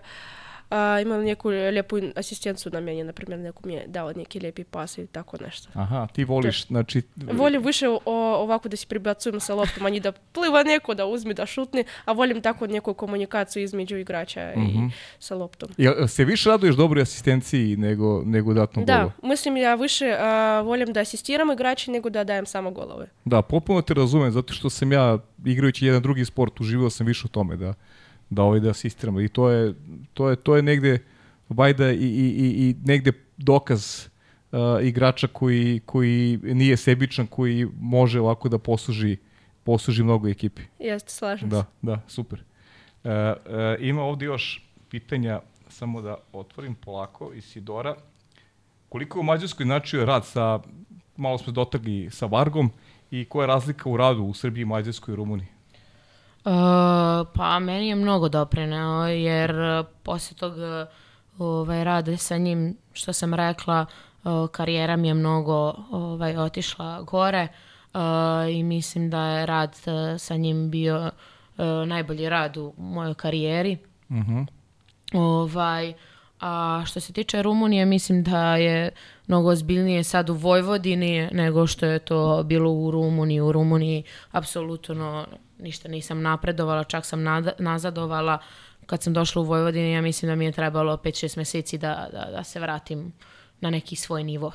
a, 0.70 1.00
imao 1.00 1.22
neku 1.22 1.48
lijepu 1.48 1.96
asistenciju 2.16 2.72
na 2.72 2.80
meni, 2.80 3.04
na 3.04 3.12
primjer, 3.12 3.40
neku 3.40 3.62
mi 3.66 3.74
je 3.74 3.84
dao 3.86 4.12
neki 4.12 4.40
lijepi 4.40 4.64
pas 4.64 4.98
ili 4.98 5.06
tako 5.06 5.36
nešto. 5.44 5.68
Aha, 5.74 6.08
ti 6.12 6.24
voliš, 6.24 6.66
znači... 6.66 7.02
Volim 7.32 7.62
više 7.62 7.88
o, 7.88 8.00
ovako 8.36 8.68
da 8.68 8.76
se 8.76 8.86
prebacujem 8.86 9.40
sa 9.40 9.54
loptom, 9.54 9.86
a 9.86 9.90
da 10.00 10.12
pliva 10.12 10.62
neko, 10.62 10.94
da 10.94 11.06
uzme, 11.06 11.34
da 11.34 11.46
šutne, 11.46 11.84
a 12.04 12.12
volim 12.12 12.42
tako 12.42 12.66
neku 12.66 12.94
komunikaciju 12.94 13.62
između 13.62 13.96
igrača 13.96 14.52
i 14.52 14.90
sa 15.18 15.34
loptom. 15.34 15.68
Jel 15.76 16.06
se 16.06 16.24
više 16.24 16.50
raduješ 16.50 16.76
dobroj 16.76 17.02
asistenciji 17.02 17.76
nego, 17.76 18.22
nego 18.24 18.54
datnom 18.54 18.84
Da, 18.84 18.98
golu? 18.98 19.30
mislim 19.30 19.56
ja 19.56 19.74
više 19.74 20.16
a, 20.18 20.60
volim 20.60 20.92
da 20.92 21.00
asistiram 21.00 21.50
igrače 21.50 21.90
nego 21.90 22.10
da 22.10 22.24
dajem 22.24 22.46
samo 22.46 22.70
golove. 22.70 23.06
Da, 23.24 23.42
potpuno 23.42 23.82
te 23.82 23.94
razumem, 23.94 24.30
zato 24.30 24.52
što 24.52 24.70
sam 24.70 24.92
ja, 24.92 25.18
igrajući 25.44 25.86
jedan 25.86 26.02
drugi 26.02 26.24
sport, 26.24 26.60
uživao 26.60 26.90
sam 26.90 27.06
više 27.06 27.22
u 27.24 27.28
tome 27.28 27.56
da, 27.56 27.74
da 28.30 28.42
ovaj 28.42 28.60
da 28.60 28.70
asistiram. 28.70 29.20
I 29.20 29.28
to 29.28 29.48
je, 29.50 29.74
to 30.14 30.30
je, 30.30 30.36
to 30.36 30.56
je 30.56 30.62
negde, 30.62 30.98
vajda, 31.48 31.92
i, 31.92 31.96
i, 31.96 32.28
i, 32.28 32.68
i 32.68 32.74
negde 32.84 33.12
dokaz 33.36 34.06
uh, 34.52 34.58
igrača 34.82 35.26
koji, 35.26 35.80
koji 35.86 36.38
nije 36.42 36.76
sebičan, 36.76 37.26
koji 37.26 37.66
može 37.80 38.20
ovako 38.20 38.48
da 38.48 38.58
posluži, 38.58 39.16
posluži 39.64 40.02
mnogo 40.02 40.28
ekipi. 40.28 40.62
Jeste, 40.78 41.10
slažem 41.10 41.50
se. 41.50 41.56
Da, 41.56 41.64
da, 41.82 42.00
super. 42.08 42.42
E, 43.04 43.10
e, 43.10 43.36
ima 43.80 44.02
ovdje 44.02 44.26
još 44.26 44.66
pitanja, 44.90 45.40
samo 45.68 46.02
da 46.02 46.16
otvorim 46.32 46.74
polako, 46.74 47.32
Isidora. 47.32 47.96
Koliko 48.88 49.18
je 49.18 49.20
u 49.20 49.24
Mađarskoj 49.24 49.64
značio 49.64 50.04
rad 50.04 50.26
sa, 50.26 50.60
malo 51.16 51.38
smo 51.38 51.52
dotakli 51.52 52.08
sa 52.10 52.26
Vargom, 52.26 52.70
i 53.10 53.24
koja 53.24 53.42
je 53.42 53.46
razlika 53.46 53.88
u 53.88 53.96
radu 53.96 54.22
u 54.22 54.34
Srbiji, 54.34 54.64
Mađarskoj 54.64 55.12
i 55.12 55.16
Rumuniji? 55.16 55.46
Uh, 56.44 56.52
pa 57.34 57.58
meni 57.58 57.88
je 57.88 57.94
mnogo 57.94 58.28
doprineo 58.28 59.06
jer 59.06 59.60
uh, 59.60 59.86
poslije 60.02 60.38
tog 60.38 60.52
uh, 60.52 60.88
ovaj, 61.38 61.84
rada 61.84 62.16
sa 62.16 62.36
njim, 62.36 62.76
što 62.92 63.12
sam 63.12 63.34
rekla, 63.34 63.86
uh, 64.24 64.48
karijera 64.48 64.96
mi 64.96 65.08
je 65.08 65.14
mnogo 65.14 65.74
ovaj, 65.90 66.36
otišla 66.36 67.02
gore 67.02 67.48
uh, 67.94 68.00
i 68.50 68.62
mislim 68.62 69.10
da 69.10 69.26
je 69.26 69.46
rad 69.46 69.76
sa 70.18 70.36
njim 70.36 70.70
bio 70.70 71.10
uh, 71.58 71.64
najbolji 71.86 72.28
rad 72.28 72.56
u 72.56 72.74
mojoj 72.78 73.14
karijeri. 73.14 73.78
Mhm. 74.10 74.40
Ovaj, 75.12 75.94
a 76.40 76.82
što 76.86 77.00
se 77.00 77.12
tiče 77.12 77.42
Rumunije, 77.42 77.86
mislim 77.86 78.22
da 78.22 78.56
je 78.56 78.90
mnogo 79.26 79.48
ozbiljnije 79.48 80.04
sad 80.04 80.30
u 80.30 80.34
Vojvodini 80.34 81.28
nego 81.32 81.66
što 81.66 81.86
je 81.86 81.98
to 81.98 82.42
bilo 82.42 82.72
u 82.72 82.90
Rumuniji. 82.90 83.40
U 83.40 83.52
Rumuniji 83.52 84.02
apsolutno 84.30 85.26
ništa 85.62 85.88
nisam 85.88 86.22
napredovala, 86.22 86.84
čak 86.84 87.04
sam 87.06 87.22
nada- 87.22 87.52
nazadovala. 87.58 88.38
Kad 88.86 89.02
sam 89.02 89.12
došla 89.12 89.42
u 89.42 89.44
Vojvodini, 89.44 89.92
ja 89.92 90.00
mislim 90.02 90.28
da 90.28 90.34
mi 90.34 90.44
je 90.44 90.52
trebalo 90.52 90.96
5-6 90.96 91.36
meseci 91.36 91.78
da, 91.78 92.08
da, 92.12 92.30
da 92.36 92.44
se 92.44 92.60
vratim 92.60 93.12
na 93.60 93.70
neki 93.70 93.96
svoj 93.96 94.24
nivo. 94.24 94.52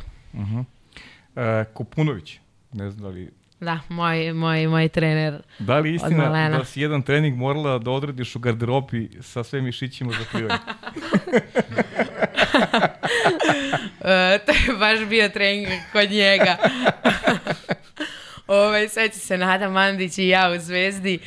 E, 1.35 1.63
Kopunović, 1.73 2.39
ne 2.73 2.91
znam 2.91 3.03
da 3.03 3.09
li... 3.09 3.31
Da, 3.59 3.79
moj, 3.89 4.33
moj, 4.33 4.67
moj 4.67 4.89
trener. 4.89 5.41
Da 5.59 5.79
li 5.79 5.93
istina 5.95 6.49
da 6.49 6.65
si 6.65 6.81
jedan 6.81 7.01
trening 7.01 7.37
morala 7.37 7.79
da 7.79 7.91
odradiš 7.91 8.35
u 8.35 8.39
garderobi 8.39 9.11
sa 9.21 9.43
sve 9.43 9.61
mišićima 9.61 10.11
za 10.11 10.25
plivanje? 10.31 10.59
E, 14.05 14.39
to 14.45 14.51
je 14.51 14.77
baš 14.79 14.99
bio 15.09 15.29
trening 15.29 15.67
kod 15.91 16.11
njega. 16.11 16.57
Ovaj, 18.47 18.89
sveća 18.89 19.19
se 19.19 19.37
Nada 19.37 19.69
Mandić 19.69 20.17
i 20.17 20.27
ja 20.27 20.51
u 20.55 20.59
Zvezdi. 20.59 21.13
E, 21.15 21.19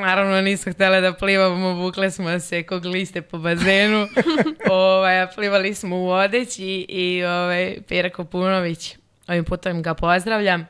naravno 0.00 0.40
nisu 0.40 0.70
htjele 0.70 1.00
da 1.00 1.12
plivamo, 1.12 1.72
vukle 1.72 2.10
smo 2.10 2.40
se 2.40 2.62
kog 2.62 2.84
liste 2.84 3.22
po 3.22 3.38
bazenu. 3.38 4.06
ovaj, 4.70 5.22
a 5.22 5.26
plivali 5.34 5.74
smo 5.74 5.96
u 5.96 6.08
odeći 6.08 6.86
i 6.88 7.24
ovaj, 7.24 7.76
Pera 7.88 8.10
Kopunović, 8.10 8.96
ovim 9.28 9.44
putem 9.44 9.82
ga 9.82 9.94
pozdravljam. 9.94 10.68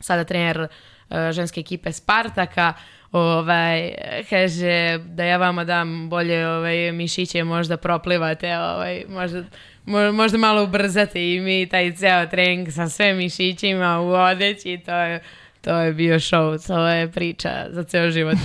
Sada 0.00 0.24
trener 0.24 0.68
e, 1.10 1.32
ženske 1.32 1.60
ekipe 1.60 1.92
Spartaka. 1.92 2.74
Ovaj, 3.12 3.92
kaže 4.30 4.98
da 4.98 5.24
ja 5.24 5.36
vama 5.36 5.64
dam 5.64 6.10
bolje 6.10 6.48
ovaj, 6.48 6.92
mišiće, 6.92 7.44
možda 7.44 7.76
proplivate, 7.76 8.58
ovaj, 8.58 9.04
možda, 9.08 9.44
mo- 9.86 10.12
možda 10.12 10.38
malo 10.38 10.64
ubrzate 10.64 11.34
i 11.34 11.40
mi 11.40 11.66
taj 11.66 11.92
ceo 11.92 12.26
trening 12.26 12.72
sa 12.72 12.88
sve 12.88 13.14
mišićima 13.14 14.00
u 14.00 14.08
odeći, 14.08 14.80
to 14.86 14.94
je, 14.94 15.22
to 15.60 15.78
je 15.78 15.92
bio 15.92 16.14
show, 16.14 16.66
to 16.66 16.88
je 16.88 17.12
priča 17.12 17.66
za 17.70 17.84
ceo 17.84 18.10
život. 18.10 18.36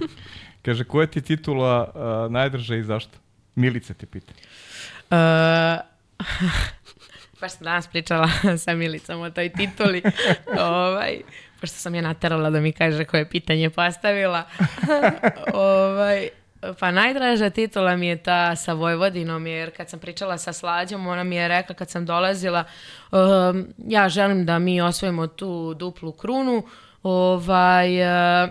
Kaže, 0.64 0.84
koja 0.84 1.06
ti 1.06 1.22
titula 1.22 1.92
uh, 1.94 2.32
najdrža 2.32 2.76
i 2.76 2.82
zašto? 2.82 3.18
Milica 3.54 3.94
te 3.94 4.06
pita. 4.06 4.32
baš 7.40 7.52
sam 7.52 7.64
danas 7.64 7.88
pričala 7.88 8.28
sa 8.64 8.74
Milicom 8.74 9.20
o 9.20 9.30
toj 9.30 9.48
tituli. 9.48 10.02
ovaj, 10.58 11.20
pošto 11.60 11.76
sam 11.76 11.94
je 11.94 12.02
naterala 12.02 12.50
da 12.50 12.60
mi 12.60 12.72
kaže 12.72 13.04
koje 13.04 13.28
pitanje 13.28 13.70
postavila. 13.70 14.42
ovaj, 15.54 16.28
pa 16.80 16.90
najdraža 16.90 17.50
titula 17.50 17.96
mi 17.96 18.06
je 18.06 18.16
ta 18.16 18.56
sa 18.56 18.72
Vojvodinom, 18.72 19.46
jer 19.46 19.76
kad 19.76 19.90
sam 19.90 19.98
pričala 19.98 20.38
sa 20.38 20.52
Slađom, 20.52 21.06
ona 21.06 21.24
mi 21.24 21.36
je 21.36 21.48
rekla 21.48 21.74
kad 21.74 21.90
sam 21.90 22.06
dolazila, 22.06 22.64
um, 23.12 23.66
ja 23.86 24.08
želim 24.08 24.46
da 24.46 24.58
mi 24.58 24.80
osvojimo 24.80 25.26
tu 25.26 25.74
duplu 25.74 26.12
krunu, 26.12 26.62
ovaj, 27.02 28.02
uh, 28.44 28.50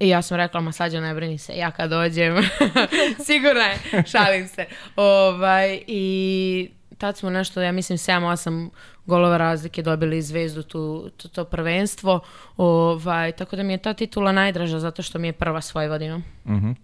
i 0.00 0.08
ja 0.08 0.22
sam 0.22 0.36
rekla, 0.36 0.60
ma 0.60 0.72
Slađa 0.72 1.00
ne 1.00 1.14
brini 1.14 1.38
se, 1.38 1.56
ja 1.56 1.70
kad 1.70 1.90
dođem, 1.90 2.36
sigurno 3.26 3.60
je, 3.60 4.04
šalim 4.06 4.48
se. 4.48 4.66
Ovaj, 4.96 5.80
I 5.86 6.70
tad 7.02 7.16
smo 7.16 7.30
nešto, 7.30 7.62
ja 7.62 7.72
mislim, 7.72 7.98
7-8 7.98 8.70
golova 9.06 9.36
razlike 9.36 9.82
dobili 9.82 10.22
zvezdu 10.22 10.62
tu, 10.62 11.10
to, 11.16 11.28
to 11.28 11.44
prvenstvo. 11.44 12.20
Ovaj, 12.56 13.32
tako 13.32 13.56
da 13.56 13.62
mi 13.62 13.72
je 13.72 13.78
ta 13.78 13.94
titula 13.94 14.32
najdraža 14.32 14.78
zato 14.78 15.02
što 15.02 15.18
mi 15.18 15.28
je 15.28 15.32
prva 15.32 15.60
s 15.60 15.74
Vojvodinom. 15.74 16.22
Uh 16.44 16.52
-huh. 16.52 16.74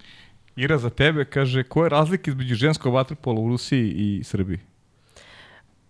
Ira 0.57 0.79
za 0.79 0.91
tebe 0.91 1.25
kaže, 1.25 1.63
koja 1.63 1.87
je 1.87 1.91
razlika 1.91 2.31
između 2.31 2.55
ženskog 2.55 2.95
vaterpola 2.95 3.41
u 3.41 3.49
Rusiji 3.49 3.91
i 3.91 4.25
Srbiji? 4.25 4.59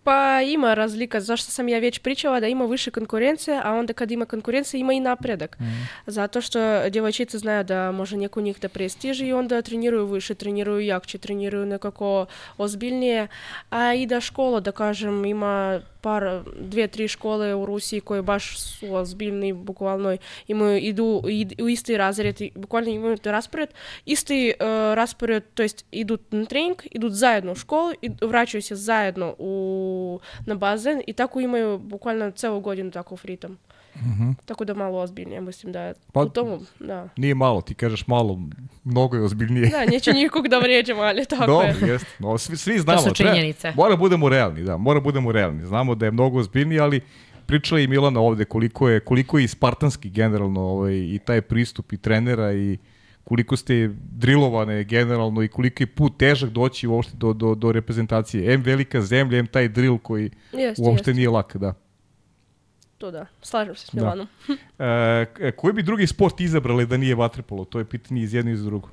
Pa 0.08 0.40
ima 0.42 0.74
razlika, 0.74 1.20
zašto 1.20 1.50
sam 1.50 1.68
ja 1.68 1.78
već 1.78 1.98
pričala 1.98 2.40
da 2.40 2.46
ima 2.46 2.64
više 2.66 2.90
konkurencije, 2.90 3.60
a 3.64 3.72
onda 3.72 3.92
kad 3.92 4.10
ima 4.10 4.26
konkurencije 4.26 4.80
ima 4.80 4.92
i 4.92 5.00
napredak. 5.00 5.58
Mm. 5.60 5.64
Zato 6.06 6.40
što 6.40 6.88
djevojčice 6.90 7.38
znaju 7.38 7.64
da 7.64 7.92
može 7.92 8.16
neko 8.16 8.40
njih 8.40 8.60
da 8.60 8.68
prestiži 8.68 9.26
i 9.26 9.32
onda 9.32 9.62
treniraju 9.62 10.06
više, 10.06 10.34
treniraju 10.34 10.80
jakče, 10.80 11.18
treniraju 11.18 11.66
nekako 11.66 12.26
ozbiljnije, 12.58 13.28
a 13.70 13.94
i 13.94 14.06
da 14.06 14.20
škola, 14.20 14.60
da 14.60 14.72
kažem, 14.72 15.24
ima 15.24 15.80
par, 16.00 16.42
dvije, 16.60 16.88
tri 16.88 17.08
škole 17.08 17.54
u 17.54 17.66
Rusiji 17.66 18.00
koje 18.00 18.22
baš 18.22 18.58
su 18.58 18.94
ozbiljni, 18.94 19.52
bukvalno 19.52 20.16
imaju, 20.46 20.78
idu 20.78 21.22
id, 21.28 21.60
u 21.60 21.68
isti 21.68 21.96
razred, 21.96 22.36
bukvalno 22.54 22.90
imaju 22.90 23.16
raspored, 23.24 23.68
isti 24.04 24.52
uh, 24.60 24.66
raspored, 24.94 25.44
to 25.54 25.62
jest 25.62 25.86
idu 25.90 26.18
na 26.30 26.44
trening, 26.44 26.76
idu 26.90 27.08
zajedno 27.08 27.52
u 27.52 27.54
školu 27.54 27.92
i 28.02 28.10
vraćaju 28.20 28.62
se 28.62 28.76
zajedno 28.76 29.34
u, 29.38 30.20
na 30.46 30.54
bazen 30.54 31.02
i 31.06 31.12
tako 31.12 31.40
imaju 31.40 31.78
bukvalno 31.78 32.30
celu 32.30 32.60
godinu 32.60 32.90
tako 32.90 33.16
ritam. 33.24 33.58
Mm 34.02 34.10
-hmm. 34.20 34.34
Tako 34.44 34.64
da 34.64 34.74
malo 34.74 34.98
ozbiljnije, 34.98 35.40
mislim 35.40 35.72
da 35.72 35.82
je 35.82 35.94
pa, 36.12 36.20
u 36.20 36.28
tomu, 36.28 36.58
da. 36.80 37.08
Nije 37.16 37.34
malo, 37.34 37.60
ti 37.60 37.74
kažeš 37.74 38.06
malo, 38.06 38.40
mnogo 38.84 39.16
je 39.16 39.22
ozbiljnije. 39.22 39.68
Da, 39.68 39.84
neću 39.84 40.12
nikog 40.12 40.48
da 40.48 40.58
vrijeđam, 40.58 41.00
ali 41.00 41.24
tako 41.30 41.46
Dobro, 41.46 41.66
je. 41.66 41.72
Dobro, 41.72 41.92
jeste. 41.92 42.08
No, 42.18 42.38
svi, 42.38 42.56
svi 42.56 42.78
znamo. 42.78 43.02
To 43.02 43.08
su 43.08 43.14
činjenice. 43.14 43.60
Treba, 43.60 43.76
mora 43.82 43.96
budemo 43.96 44.28
realni, 44.28 44.62
da, 44.62 44.76
mora 44.76 45.00
budemo 45.00 45.32
realni. 45.32 45.66
Znamo 45.66 45.94
da 45.94 46.06
je 46.06 46.12
mnogo 46.12 46.38
ozbiljnije, 46.38 46.80
ali 46.80 47.00
pričala 47.46 47.80
i 47.80 47.86
Milana 47.86 48.20
ovde 48.20 48.44
koliko 48.44 48.88
je, 48.88 49.00
koliko 49.00 49.38
je 49.38 49.44
i 49.44 49.48
spartanski 49.48 50.10
generalno 50.10 50.60
ovaj, 50.60 50.94
i 50.94 51.20
taj 51.24 51.40
pristup 51.40 51.92
i 51.92 51.96
trenera 51.96 52.52
i 52.52 52.78
koliko 53.24 53.56
ste 53.56 53.90
drilovane 54.10 54.84
generalno 54.84 55.42
i 55.42 55.48
koliko 55.48 55.82
je 55.82 55.86
put 55.86 56.18
težak 56.18 56.50
doći 56.50 56.86
uopšte 56.86 57.16
do, 57.16 57.32
do, 57.32 57.54
do 57.54 57.72
reprezentacije. 57.72 58.54
M 58.54 58.62
velika 58.62 59.00
zemlja, 59.00 59.38
M 59.38 59.46
taj 59.46 59.68
drill 59.68 59.98
koji 59.98 60.30
jest, 60.52 60.80
uopšte 60.80 61.10
jest. 61.10 61.16
nije 61.16 61.30
lak, 61.30 61.56
da 61.56 61.74
to 62.98 63.10
da, 63.10 63.26
slažem 63.42 63.76
se 63.76 63.86
s 63.86 63.94
da. 63.94 64.00
Milanom. 64.00 64.28
Da. 64.78 64.84
e, 65.40 65.52
koji 65.56 65.72
bi 65.72 65.82
drugi 65.82 66.06
sport 66.06 66.40
izabrali 66.40 66.86
da 66.86 66.96
nije 66.96 67.14
vaterpolo? 67.14 67.64
To 67.64 67.78
je 67.78 67.84
pitanje 67.84 68.22
iz 68.22 68.34
jedno 68.34 68.50
i 68.50 68.54
iz 68.54 68.64
drugog. 68.64 68.90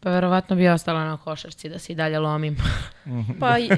Pa 0.00 0.10
verovatno 0.10 0.56
bi 0.56 0.68
ostala 0.68 1.04
na 1.04 1.16
košarci 1.16 1.68
da 1.68 1.78
se 1.78 1.92
i 1.92 1.96
dalje 1.96 2.18
lomim. 2.18 2.56
pa 3.40 3.58
i, 3.58 3.68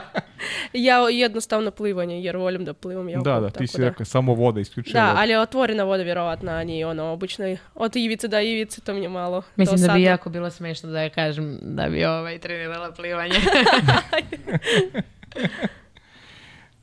ja 0.88 1.08
jednostavno 1.08 1.70
plivanje, 1.70 2.20
jer 2.20 2.36
volim 2.36 2.64
da 2.64 2.72
plivam 2.72 3.08
jako. 3.08 3.24
Da, 3.24 3.40
da, 3.40 3.50
ti 3.50 3.66
si 3.66 3.78
da. 3.78 3.88
rekao, 3.88 4.06
samo 4.06 4.34
voda 4.34 4.60
isključivo. 4.60 5.00
Da, 5.00 5.14
ali 5.16 5.34
otvorena 5.34 5.84
voda 5.84 6.02
vjerovatno, 6.02 6.52
a 6.52 6.64
nije 6.64 6.86
ono 6.86 7.04
obično 7.04 7.56
od 7.74 7.96
ivice 7.96 8.28
do 8.28 8.40
ivice, 8.40 8.80
to 8.80 8.94
mi 8.94 9.02
je 9.02 9.08
malo 9.08 9.42
Mislim 9.56 9.80
da 9.80 9.92
bi 9.92 10.02
jako 10.02 10.30
bilo 10.30 10.50
smešno 10.50 10.90
da 10.90 11.02
ja 11.02 11.10
kažem 11.10 11.58
da 11.62 11.88
bi 11.88 12.04
ovaj 12.04 12.38
trenirala 12.38 12.92
plivanje. 12.92 13.36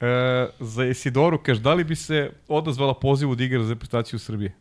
E, 0.01 0.47
za 0.59 0.85
Esidoru, 0.85 1.37
kaš, 1.43 1.57
da 1.57 1.73
li 1.73 1.83
bi 1.83 1.95
se 1.95 2.31
odazvala 2.47 2.93
pozivu 2.93 3.35
da 3.35 3.43
igra 3.43 3.63
za 3.63 3.73
reprezentaciju 3.73 4.19
Srbije? 4.19 4.53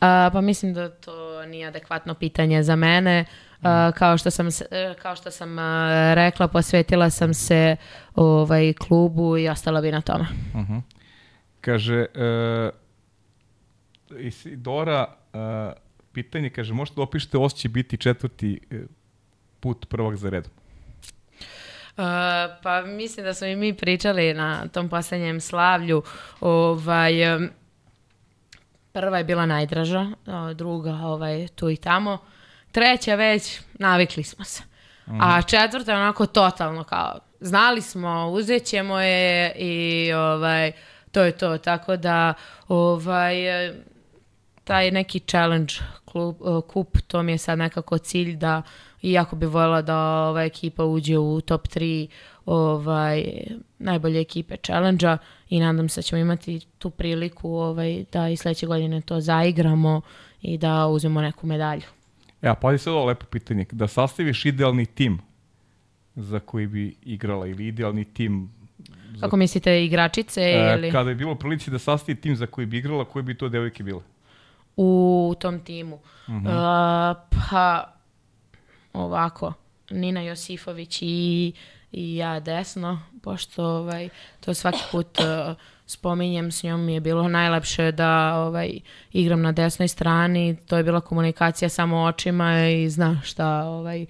A, 0.00 0.30
pa 0.32 0.40
mislim 0.40 0.74
da 0.74 0.88
to 0.88 1.46
nije 1.46 1.66
adekvatno 1.66 2.14
pitanje 2.14 2.62
za 2.62 2.76
mene. 2.76 3.24
A, 3.62 3.92
kao 3.92 4.18
što 4.18 4.30
sam, 4.30 4.48
e, 4.70 4.94
kao 5.02 5.16
što 5.16 5.30
sam 5.30 5.58
a, 5.58 6.14
rekla, 6.14 6.48
posvetila 6.48 7.10
sam 7.10 7.34
se 7.34 7.76
ovaj, 8.14 8.72
klubu 8.72 9.38
i 9.38 9.48
ostala 9.48 9.80
bi 9.80 9.92
na 9.92 10.00
tome. 10.00 10.26
Uh 10.54 10.60
-huh. 10.60 10.80
Kaže, 11.60 12.06
uh, 14.10 14.18
Isidora, 14.20 15.06
uh, 15.32 15.40
pitanje, 16.12 16.50
kaže, 16.50 16.74
možete 16.74 16.96
da 16.96 17.02
opišete 17.02 17.38
osjećaj 17.38 17.68
biti 17.68 17.96
četvrti 17.96 18.60
put 19.60 19.88
prvak 19.88 20.16
za 20.16 20.30
redom? 20.30 20.52
Uh, 21.98 22.04
pa 22.62 22.82
mislim 22.82 23.26
da 23.26 23.34
smo 23.34 23.46
i 23.46 23.56
mi 23.56 23.74
pričali 23.74 24.34
na 24.34 24.68
tom 24.68 24.88
poslednjem 24.88 25.40
slavlju. 25.40 26.02
Ovaj, 26.40 27.36
um, 27.36 27.50
prva 28.92 29.18
je 29.18 29.24
bila 29.24 29.46
najdraža, 29.46 30.06
druga 30.54 30.92
ovaj, 30.92 31.48
tu 31.48 31.70
i 31.70 31.76
tamo. 31.76 32.18
Treća 32.72 33.14
već, 33.14 33.60
navikli 33.74 34.22
smo 34.22 34.44
se. 34.44 34.62
Mm. 35.06 35.20
A 35.20 35.42
četvrta 35.42 35.92
je 35.92 35.98
onako 35.98 36.26
totalno 36.26 36.84
kao, 36.84 37.18
znali 37.40 37.82
smo, 37.82 38.28
uzet 38.30 38.64
ćemo 38.64 39.00
je 39.00 39.52
i 39.56 40.12
ovaj, 40.12 40.72
to 41.12 41.22
je 41.22 41.32
to. 41.32 41.58
Tako 41.58 41.96
da, 41.96 42.34
ovaj, 42.68 43.34
taj 44.64 44.90
neki 44.90 45.20
challenge 45.20 45.74
klub, 46.04 46.36
kup, 46.68 46.98
to 47.06 47.22
mi 47.22 47.32
je 47.32 47.38
sad 47.38 47.58
nekako 47.58 47.98
cilj 47.98 48.36
da 48.36 48.62
iako 49.02 49.36
bi 49.36 49.46
voljela 49.46 49.82
da 49.82 49.96
ova 49.98 50.44
ekipa 50.44 50.84
uđe 50.84 51.18
u 51.18 51.40
top 51.40 51.68
3 51.68 52.08
ovaj, 52.46 53.24
najbolje 53.78 54.20
ekipe 54.20 54.56
challenge-a 54.56 55.18
i 55.48 55.60
nadam 55.60 55.88
se 55.88 55.98
da 55.98 56.02
ćemo 56.02 56.20
imati 56.20 56.60
tu 56.78 56.90
priliku 56.90 57.50
ovaj, 57.54 58.04
da 58.12 58.28
i 58.28 58.36
sledeće 58.36 58.66
godine 58.66 59.00
to 59.00 59.20
zaigramo 59.20 60.00
i 60.42 60.58
da 60.58 60.86
uzmemo 60.86 61.20
neku 61.20 61.46
medalju. 61.46 61.82
Ja, 62.42 62.54
pa 62.54 62.78
sad 62.78 62.92
ovo 62.92 63.04
lepo 63.04 63.26
pitanje. 63.26 63.66
Da 63.72 63.88
sastaviš 63.88 64.44
idealni 64.44 64.86
tim 64.86 65.18
za 66.14 66.40
koji 66.40 66.66
bi 66.66 66.94
igrala 67.02 67.46
ili 67.46 67.66
idealni 67.66 68.04
tim 68.04 68.50
za... 69.14 69.20
Kako 69.20 69.36
mislite, 69.36 69.84
igračice 69.84 70.40
e, 70.40 70.74
ili... 70.78 70.92
Kada 70.92 71.10
je 71.10 71.16
bilo 71.16 71.34
prilici 71.34 71.70
da 71.70 71.78
sastavi 71.78 72.20
tim 72.20 72.36
za 72.36 72.46
koji 72.46 72.66
bi 72.66 72.78
igrala, 72.78 73.04
koji 73.04 73.22
bi 73.22 73.34
to 73.34 73.48
devojke 73.48 73.82
bile? 73.82 74.00
U 74.76 75.34
tom 75.40 75.60
timu? 75.60 75.96
Uh 75.96 76.34
-huh. 76.34 77.10
uh, 77.10 77.16
pa 77.30 77.97
ovako, 78.98 79.52
Nina 79.90 80.20
Josifović 80.20 80.98
i, 81.02 81.52
i 81.92 82.16
ja 82.16 82.40
desno, 82.40 83.02
pošto 83.22 83.64
ovaj, 83.64 84.08
to 84.40 84.54
svaki 84.54 84.78
put 84.92 85.18
uh, 85.18 85.56
spominjem 85.86 86.52
s 86.52 86.62
njom 86.62 86.84
mi 86.84 86.94
je 86.94 87.00
bilo 87.00 87.28
najlepše 87.28 87.92
da 87.92 88.34
ovaj, 88.36 88.80
igram 89.12 89.42
na 89.42 89.52
desnoj 89.52 89.88
strani, 89.88 90.56
to 90.66 90.76
je 90.76 90.84
bila 90.84 91.00
komunikacija 91.00 91.68
samo 91.68 92.02
očima 92.02 92.68
i 92.68 92.90
zna 92.90 93.20
šta, 93.24 93.64
ovaj, 93.64 94.06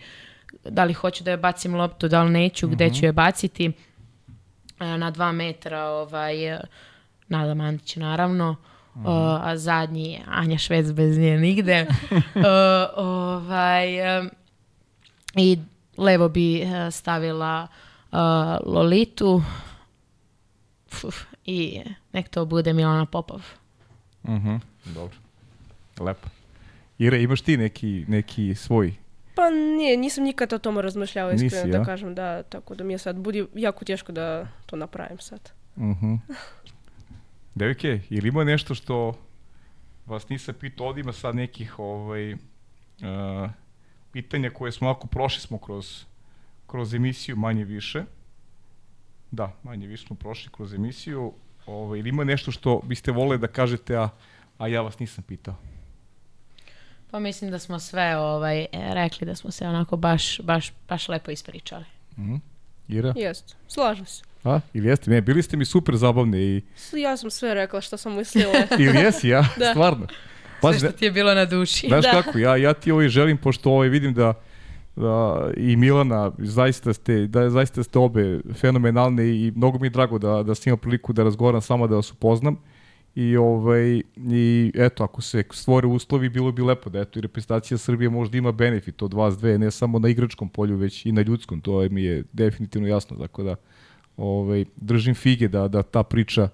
da 0.64 0.84
li 0.84 0.92
hoću 0.92 1.24
da 1.24 1.30
je 1.30 1.36
bacim 1.36 1.74
loptu, 1.74 2.08
da 2.08 2.22
li 2.22 2.30
neću, 2.30 2.66
uh 2.66 2.72
-huh. 2.72 2.74
gde 2.74 2.86
mhm. 2.86 2.94
ću 2.94 3.04
je 3.04 3.12
baciti. 3.12 3.68
Uh, 3.68 4.86
na 4.86 5.10
dva 5.10 5.32
metra 5.32 5.84
ovaj, 5.84 6.34
Nada 7.28 7.54
Mandić 7.54 7.96
naravno, 7.96 8.56
Uh 8.94 9.04
-huh. 9.04 9.36
uh, 9.36 9.46
a 9.46 9.56
zadnji 9.56 10.12
je 10.12 10.20
Anja 10.26 10.58
Švec 10.58 10.92
bez 10.92 11.18
nje 11.18 11.38
nigde. 11.38 11.86
uh, 12.10 12.42
ovaj, 12.96 13.88
I 15.38 15.58
levo 15.96 16.28
bi 16.28 16.62
uh, 16.62 16.92
stavila 16.92 17.68
uh, 18.12 18.18
Lolitu 18.66 19.42
Uf, 21.04 21.24
i 21.44 21.82
nek 22.12 22.28
to 22.28 22.44
bude 22.44 22.72
Milana 22.72 23.06
Popov. 23.06 23.42
Mhm, 24.22 24.34
uh 24.34 24.42
-huh. 24.42 24.60
dobro. 24.94 25.16
Lepo. 26.00 26.28
Ira, 26.98 27.16
imaš 27.16 27.40
ti 27.40 27.56
neki, 27.56 28.04
neki 28.08 28.54
svoj 28.54 28.94
Pa 29.38 29.50
nije, 29.50 29.96
nisam 29.96 30.24
nikad 30.24 30.52
o 30.52 30.58
tome 30.58 30.82
razmišljala 30.82 31.32
iskreno 31.32 31.64
Nisi, 31.64 31.70
da 31.70 31.78
ja? 31.78 31.84
kažem, 31.84 32.14
da, 32.14 32.42
tako 32.42 32.74
da 32.74 32.84
mi 32.84 32.94
je 32.94 32.98
sad 32.98 33.16
budi 33.16 33.46
jako 33.54 33.84
teško 33.84 34.12
da 34.12 34.48
to 34.66 34.76
napravim 34.76 35.18
sad. 35.18 35.50
Mhm. 35.76 35.86
Uh 35.86 35.92
-huh. 36.28 36.34
Devike, 37.54 38.00
ili 38.10 38.28
ima 38.28 38.44
nešto 38.44 38.74
što 38.74 39.18
vas 40.06 40.28
nisam 40.28 40.54
pitao, 40.60 40.86
ovdje 40.86 41.00
ima 41.00 41.12
sad 41.12 41.34
nekih 41.34 41.78
ovaj, 41.78 42.32
uh, 42.32 42.38
pitanja 44.22 44.50
koje 44.50 44.72
smo 44.72 44.88
ovako 44.88 45.06
prošli 45.06 45.40
smo 45.40 45.58
kroz, 45.58 46.04
kroz 46.66 46.94
emisiju 46.94 47.36
manje 47.36 47.64
više. 47.64 48.04
Da, 49.30 49.52
manje 49.62 49.86
više 49.86 50.06
smo 50.06 50.16
prošli 50.16 50.50
kroz 50.52 50.74
emisiju. 50.74 51.32
Ovo, 51.66 51.96
ili 51.96 52.08
ima 52.08 52.24
nešto 52.24 52.52
što 52.52 52.80
biste 52.84 53.12
voleli 53.12 53.38
da 53.38 53.46
kažete, 53.46 53.96
a, 53.96 54.08
a 54.58 54.68
ja 54.68 54.82
vas 54.82 54.98
nisam 54.98 55.24
pitao? 55.24 55.54
Pa 57.10 57.18
mislim 57.18 57.50
da 57.50 57.58
smo 57.58 57.78
sve 57.78 58.16
ovaj, 58.16 58.66
rekli 58.72 59.26
da 59.26 59.34
smo 59.34 59.50
se 59.50 59.66
onako 59.66 59.96
baš, 59.96 60.40
baš, 60.40 60.72
baš 60.88 61.08
lepo 61.08 61.30
ispričali. 61.30 61.84
Mhm. 62.18 62.36
Ira? 62.88 63.14
Jest, 63.16 63.56
slažem 63.68 64.06
se. 64.06 64.22
A? 64.44 64.60
Ili 64.74 64.88
jeste? 64.88 65.10
Ne, 65.10 65.20
bili 65.20 65.42
ste 65.42 65.56
mi 65.56 65.64
super 65.64 65.96
zabavni 65.96 66.38
i... 66.38 66.62
Ja 66.92 67.16
sam 67.16 67.30
sve 67.30 67.54
rekla 67.54 67.80
što 67.80 67.96
sam 67.96 68.16
mislila. 68.16 68.52
Ili 68.84 68.98
jesi, 68.98 69.28
ja? 69.28 69.44
Da. 69.58 69.70
Stvarno. 69.70 70.06
Sve 70.60 70.70
Pazi, 70.70 70.78
što 70.78 70.92
ti 70.92 71.04
je 71.04 71.10
bilo 71.12 71.34
na 71.34 71.44
duši. 71.44 71.86
Znaš 71.86 72.04
Da. 72.04 72.22
kako, 72.22 72.38
ja, 72.38 72.56
ja 72.56 72.72
ti 72.72 72.92
ovaj 72.92 73.08
želim, 73.08 73.36
pošto 73.36 73.70
ovaj 73.70 73.88
vidim 73.88 74.14
da, 74.14 74.34
da 74.96 75.48
i 75.56 75.76
Milana, 75.76 76.32
zaista 76.38 76.92
ste, 76.92 77.26
da, 77.26 77.50
zaista 77.50 77.82
ste 77.82 77.98
obe 77.98 78.40
fenomenalne 78.54 79.28
i 79.28 79.52
mnogo 79.56 79.78
mi 79.78 79.86
je 79.86 79.90
drago 79.90 80.18
da, 80.18 80.42
da 80.42 80.54
sam 80.54 80.70
imao 80.70 80.76
priliku 80.76 81.12
da 81.12 81.22
razgovaram 81.22 81.60
sama, 81.60 81.86
da 81.86 81.96
vas 81.96 82.12
upoznam. 82.12 82.56
I, 83.14 83.36
ovaj, 83.36 84.02
I 84.16 84.72
eto, 84.74 85.04
ako 85.04 85.22
se 85.22 85.42
stvore 85.50 85.86
uslovi, 85.86 86.28
bilo 86.28 86.52
bi 86.52 86.62
lepo 86.62 86.90
da 86.90 87.00
eto, 87.00 87.18
i 87.18 87.22
reprezentacija 87.22 87.78
Srbije 87.78 88.10
možda 88.10 88.38
ima 88.38 88.52
benefit 88.52 89.02
od 89.02 89.14
vas 89.14 89.38
dve, 89.38 89.58
ne 89.58 89.70
samo 89.70 89.98
na 89.98 90.08
igračkom 90.08 90.48
polju, 90.48 90.76
već 90.76 91.06
i 91.06 91.12
na 91.12 91.22
ljudskom, 91.22 91.60
to 91.60 91.88
mi 91.90 92.02
je 92.02 92.24
definitivno 92.32 92.88
jasno, 92.88 93.16
tako 93.16 93.42
da 93.42 93.56
ovaj, 94.16 94.64
držim 94.76 95.14
fige 95.14 95.48
da, 95.48 95.68
da 95.68 95.82
ta 95.82 96.02
priča 96.02 96.48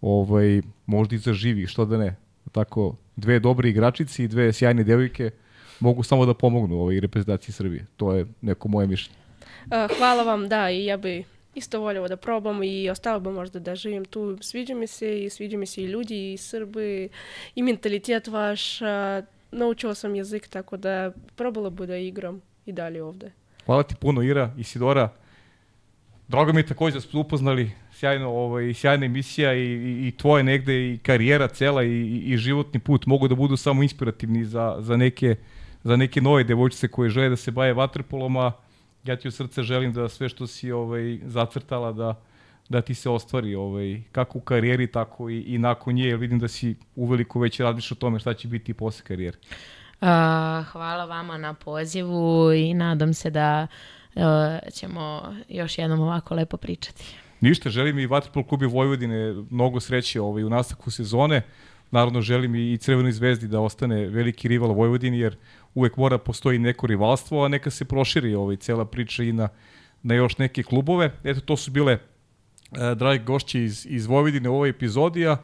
ovaj, 0.00 0.62
možda 0.86 1.14
i 1.14 1.18
zaživi, 1.18 1.66
što 1.66 1.84
da 1.84 1.98
ne. 1.98 2.16
Tako, 2.52 2.96
dve 3.20 3.38
dobre 3.38 3.68
igračice 3.68 4.24
i 4.24 4.28
dve 4.28 4.52
sjajne 4.52 4.84
devojke 4.84 5.30
mogu 5.80 6.02
samo 6.02 6.26
da 6.26 6.34
pomognu 6.34 6.76
ovoj 6.76 7.00
reprezentaciji 7.00 7.52
Srbije. 7.52 7.86
To 7.96 8.12
je 8.12 8.26
neko 8.40 8.68
moje 8.68 8.86
mišljenje. 8.86 9.18
A, 9.70 9.88
hvala 9.98 10.22
vam, 10.22 10.48
da, 10.48 10.70
i 10.70 10.84
ja 10.84 10.96
bi 10.96 11.24
isto 11.54 11.80
voljela 11.80 12.08
da 12.08 12.16
probam 12.16 12.62
i 12.62 12.90
ostalo 12.90 13.20
bi 13.20 13.30
možda 13.30 13.58
da 13.58 13.74
živim 13.76 14.04
tu. 14.04 14.38
Sviđa 14.40 14.74
mi 14.74 14.86
se 14.86 15.24
i 15.24 15.30
sviđa 15.30 15.58
mi 15.58 15.66
se 15.66 15.82
i 15.82 15.86
ljudi 15.86 16.32
i 16.32 16.36
Srbi 16.36 17.08
i 17.54 17.62
mentalitet 17.62 18.28
vaš. 18.28 18.80
Naučila 19.52 19.94
sam 19.94 20.14
jezik, 20.14 20.48
tako 20.48 20.76
da 20.76 21.12
probala 21.36 21.70
bi 21.70 21.86
da 21.86 21.96
igram 21.96 22.40
i 22.66 22.72
dalje 22.72 23.02
ovde. 23.02 23.32
Hvala 23.66 23.82
ti 23.82 23.94
puno 24.00 24.22
Ira, 24.22 24.54
Isidora. 24.58 25.08
Drago 26.28 26.52
mi 26.52 26.60
je 26.60 26.66
takođe 26.66 26.94
da 26.94 27.00
smo 27.00 27.20
upoznali 27.20 27.70
sjajno, 28.00 28.28
ovaj, 28.28 28.74
sjajna 28.74 29.06
emisija 29.06 29.54
i, 29.54 29.62
i, 29.62 30.08
i 30.08 30.12
tvoje 30.16 30.44
negde 30.44 30.74
i 30.92 30.98
karijera 30.98 31.48
cela 31.48 31.82
i, 31.84 32.22
i, 32.24 32.36
životni 32.36 32.80
put 32.80 33.06
mogu 33.06 33.28
da 33.28 33.34
budu 33.34 33.56
samo 33.56 33.82
inspirativni 33.82 34.44
za, 34.44 34.76
za, 34.78 34.96
neke, 34.96 35.36
za 35.84 35.96
neke 35.96 36.20
nove 36.20 36.44
devojčice 36.44 36.88
koje 36.88 37.10
žele 37.10 37.28
da 37.28 37.36
se 37.36 37.50
baje 37.50 37.74
vaterpolom, 37.74 38.36
a 38.36 38.52
ja 39.04 39.16
ti 39.16 39.28
u 39.28 39.30
srce 39.30 39.62
želim 39.62 39.92
da 39.92 40.08
sve 40.08 40.28
što 40.28 40.46
si 40.46 40.72
ovaj, 40.72 41.18
zacrtala 41.24 41.92
da, 41.92 42.14
da 42.68 42.80
ti 42.80 42.94
se 42.94 43.10
ostvari 43.10 43.54
ovaj, 43.54 44.02
kako 44.12 44.38
u 44.38 44.40
karijeri, 44.40 44.86
tako 44.86 45.30
i, 45.30 45.40
i 45.40 45.58
nakon 45.58 45.94
nje, 45.94 46.04
jer 46.04 46.16
vidim 46.16 46.38
da 46.38 46.48
si 46.48 46.76
uveliko 46.96 47.40
već 47.40 47.60
radiš 47.60 47.92
o 47.92 47.94
tome 47.94 48.18
šta 48.18 48.34
će 48.34 48.48
biti 48.48 48.74
posle 48.74 49.04
karijere. 49.04 49.36
Uh, 50.00 50.08
hvala 50.72 51.04
vama 51.04 51.38
na 51.38 51.54
pozivu 51.54 52.52
i 52.52 52.74
nadam 52.74 53.14
se 53.14 53.30
da 53.30 53.66
uh, 54.14 54.22
ćemo 54.72 55.34
još 55.48 55.78
jednom 55.78 56.00
ovako 56.00 56.34
lepo 56.34 56.56
pričati. 56.56 57.04
Ništa, 57.40 57.70
želim 57.70 57.98
i 57.98 58.06
Vatrpol 58.06 58.44
klubi 58.44 58.66
Vojvodine 58.66 59.34
mnogo 59.50 59.80
sreće 59.80 60.20
ovaj, 60.20 60.44
u 60.44 60.50
nastavku 60.50 60.90
sezone. 60.90 61.42
Naravno 61.90 62.20
želim 62.20 62.54
i 62.54 62.78
Crvenoj 62.78 63.12
zvezdi 63.12 63.48
da 63.48 63.60
ostane 63.60 64.06
veliki 64.06 64.48
rival 64.48 64.72
Vojvodini, 64.72 65.18
jer 65.18 65.36
uvek 65.74 65.96
mora 65.96 66.18
postoji 66.18 66.58
neko 66.58 66.86
rivalstvo, 66.86 67.44
a 67.44 67.48
neka 67.48 67.70
se 67.70 67.84
proširi 67.84 68.34
ovaj, 68.34 68.56
cela 68.56 68.84
priča 68.84 69.22
i 69.22 69.32
na, 69.32 69.48
na 70.02 70.14
još 70.14 70.38
neke 70.38 70.62
klubove. 70.62 71.12
Eto, 71.24 71.40
to 71.40 71.56
su 71.56 71.70
bile 71.70 71.92
e, 71.92 71.98
dragi 72.94 73.24
gošće 73.24 73.64
iz, 73.64 73.86
iz 73.88 74.06
Vojvodine 74.06 74.48
u 74.48 74.54
ovoj 74.54 74.68
epizodi, 74.68 75.26
a 75.26 75.36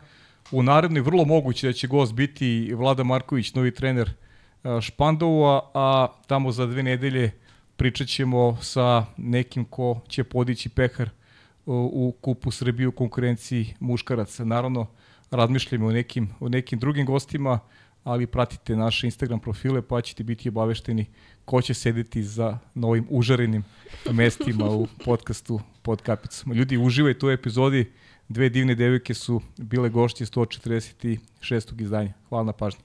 u 0.51 0.62
narednoj 0.62 1.01
vrlo 1.01 1.24
moguće 1.24 1.66
da 1.66 1.73
će 1.73 1.86
gost 1.86 2.14
biti 2.14 2.74
Vlada 2.74 3.05
Marković, 3.05 3.55
novi 3.55 3.70
trener 3.70 4.10
e, 4.10 4.81
Špandova, 4.81 5.70
a 5.74 6.09
tamo 6.27 6.52
za 6.52 6.66
dve 6.66 6.82
nedelje 6.82 7.31
pričat 7.77 8.09
ćemo 8.09 8.59
sa 8.60 9.06
nekim 9.16 9.64
ko 9.64 10.01
će 10.09 10.24
podići 10.24 10.68
pehar 10.68 11.09
u, 11.09 11.26
u 11.66 12.14
kupu 12.20 12.51
Srbije 12.51 12.88
u 12.88 12.93
konkurenciji 12.93 13.74
muškaraca. 13.80 14.44
Naravno, 14.44 14.86
razmišljamo 15.30 15.86
o 15.86 15.93
nekim, 15.93 16.28
o 16.40 16.48
nekim 16.48 16.78
drugim 16.78 17.06
gostima, 17.06 17.59
ali 18.05 18.26
pratite 18.26 18.76
naše 18.76 19.06
Instagram 19.06 19.40
profile 19.40 19.82
pa 19.82 20.01
ćete 20.01 20.24
biti 20.24 20.48
obavešteni 20.48 21.06
ko 21.44 21.62
će 21.62 21.74
sedeti 21.74 22.22
za 22.22 22.59
novim 22.74 23.06
užarenim 23.10 23.64
mestima 24.12 24.70
u 24.70 24.86
podcastu 25.05 25.60
pod 25.82 26.02
kapicom. 26.02 26.52
Ljudi, 26.52 26.78
uživajte 26.78 27.26
u 27.26 27.30
epizodi. 27.30 27.93
Dve 28.28 28.48
divne 28.48 28.74
devojke 28.74 29.14
su 29.14 29.40
bile 29.56 29.88
gošće 29.88 30.24
146. 30.24 31.82
izdanja. 31.82 32.12
Hvala 32.28 32.44
na 32.44 32.52
pažnji. 32.52 32.80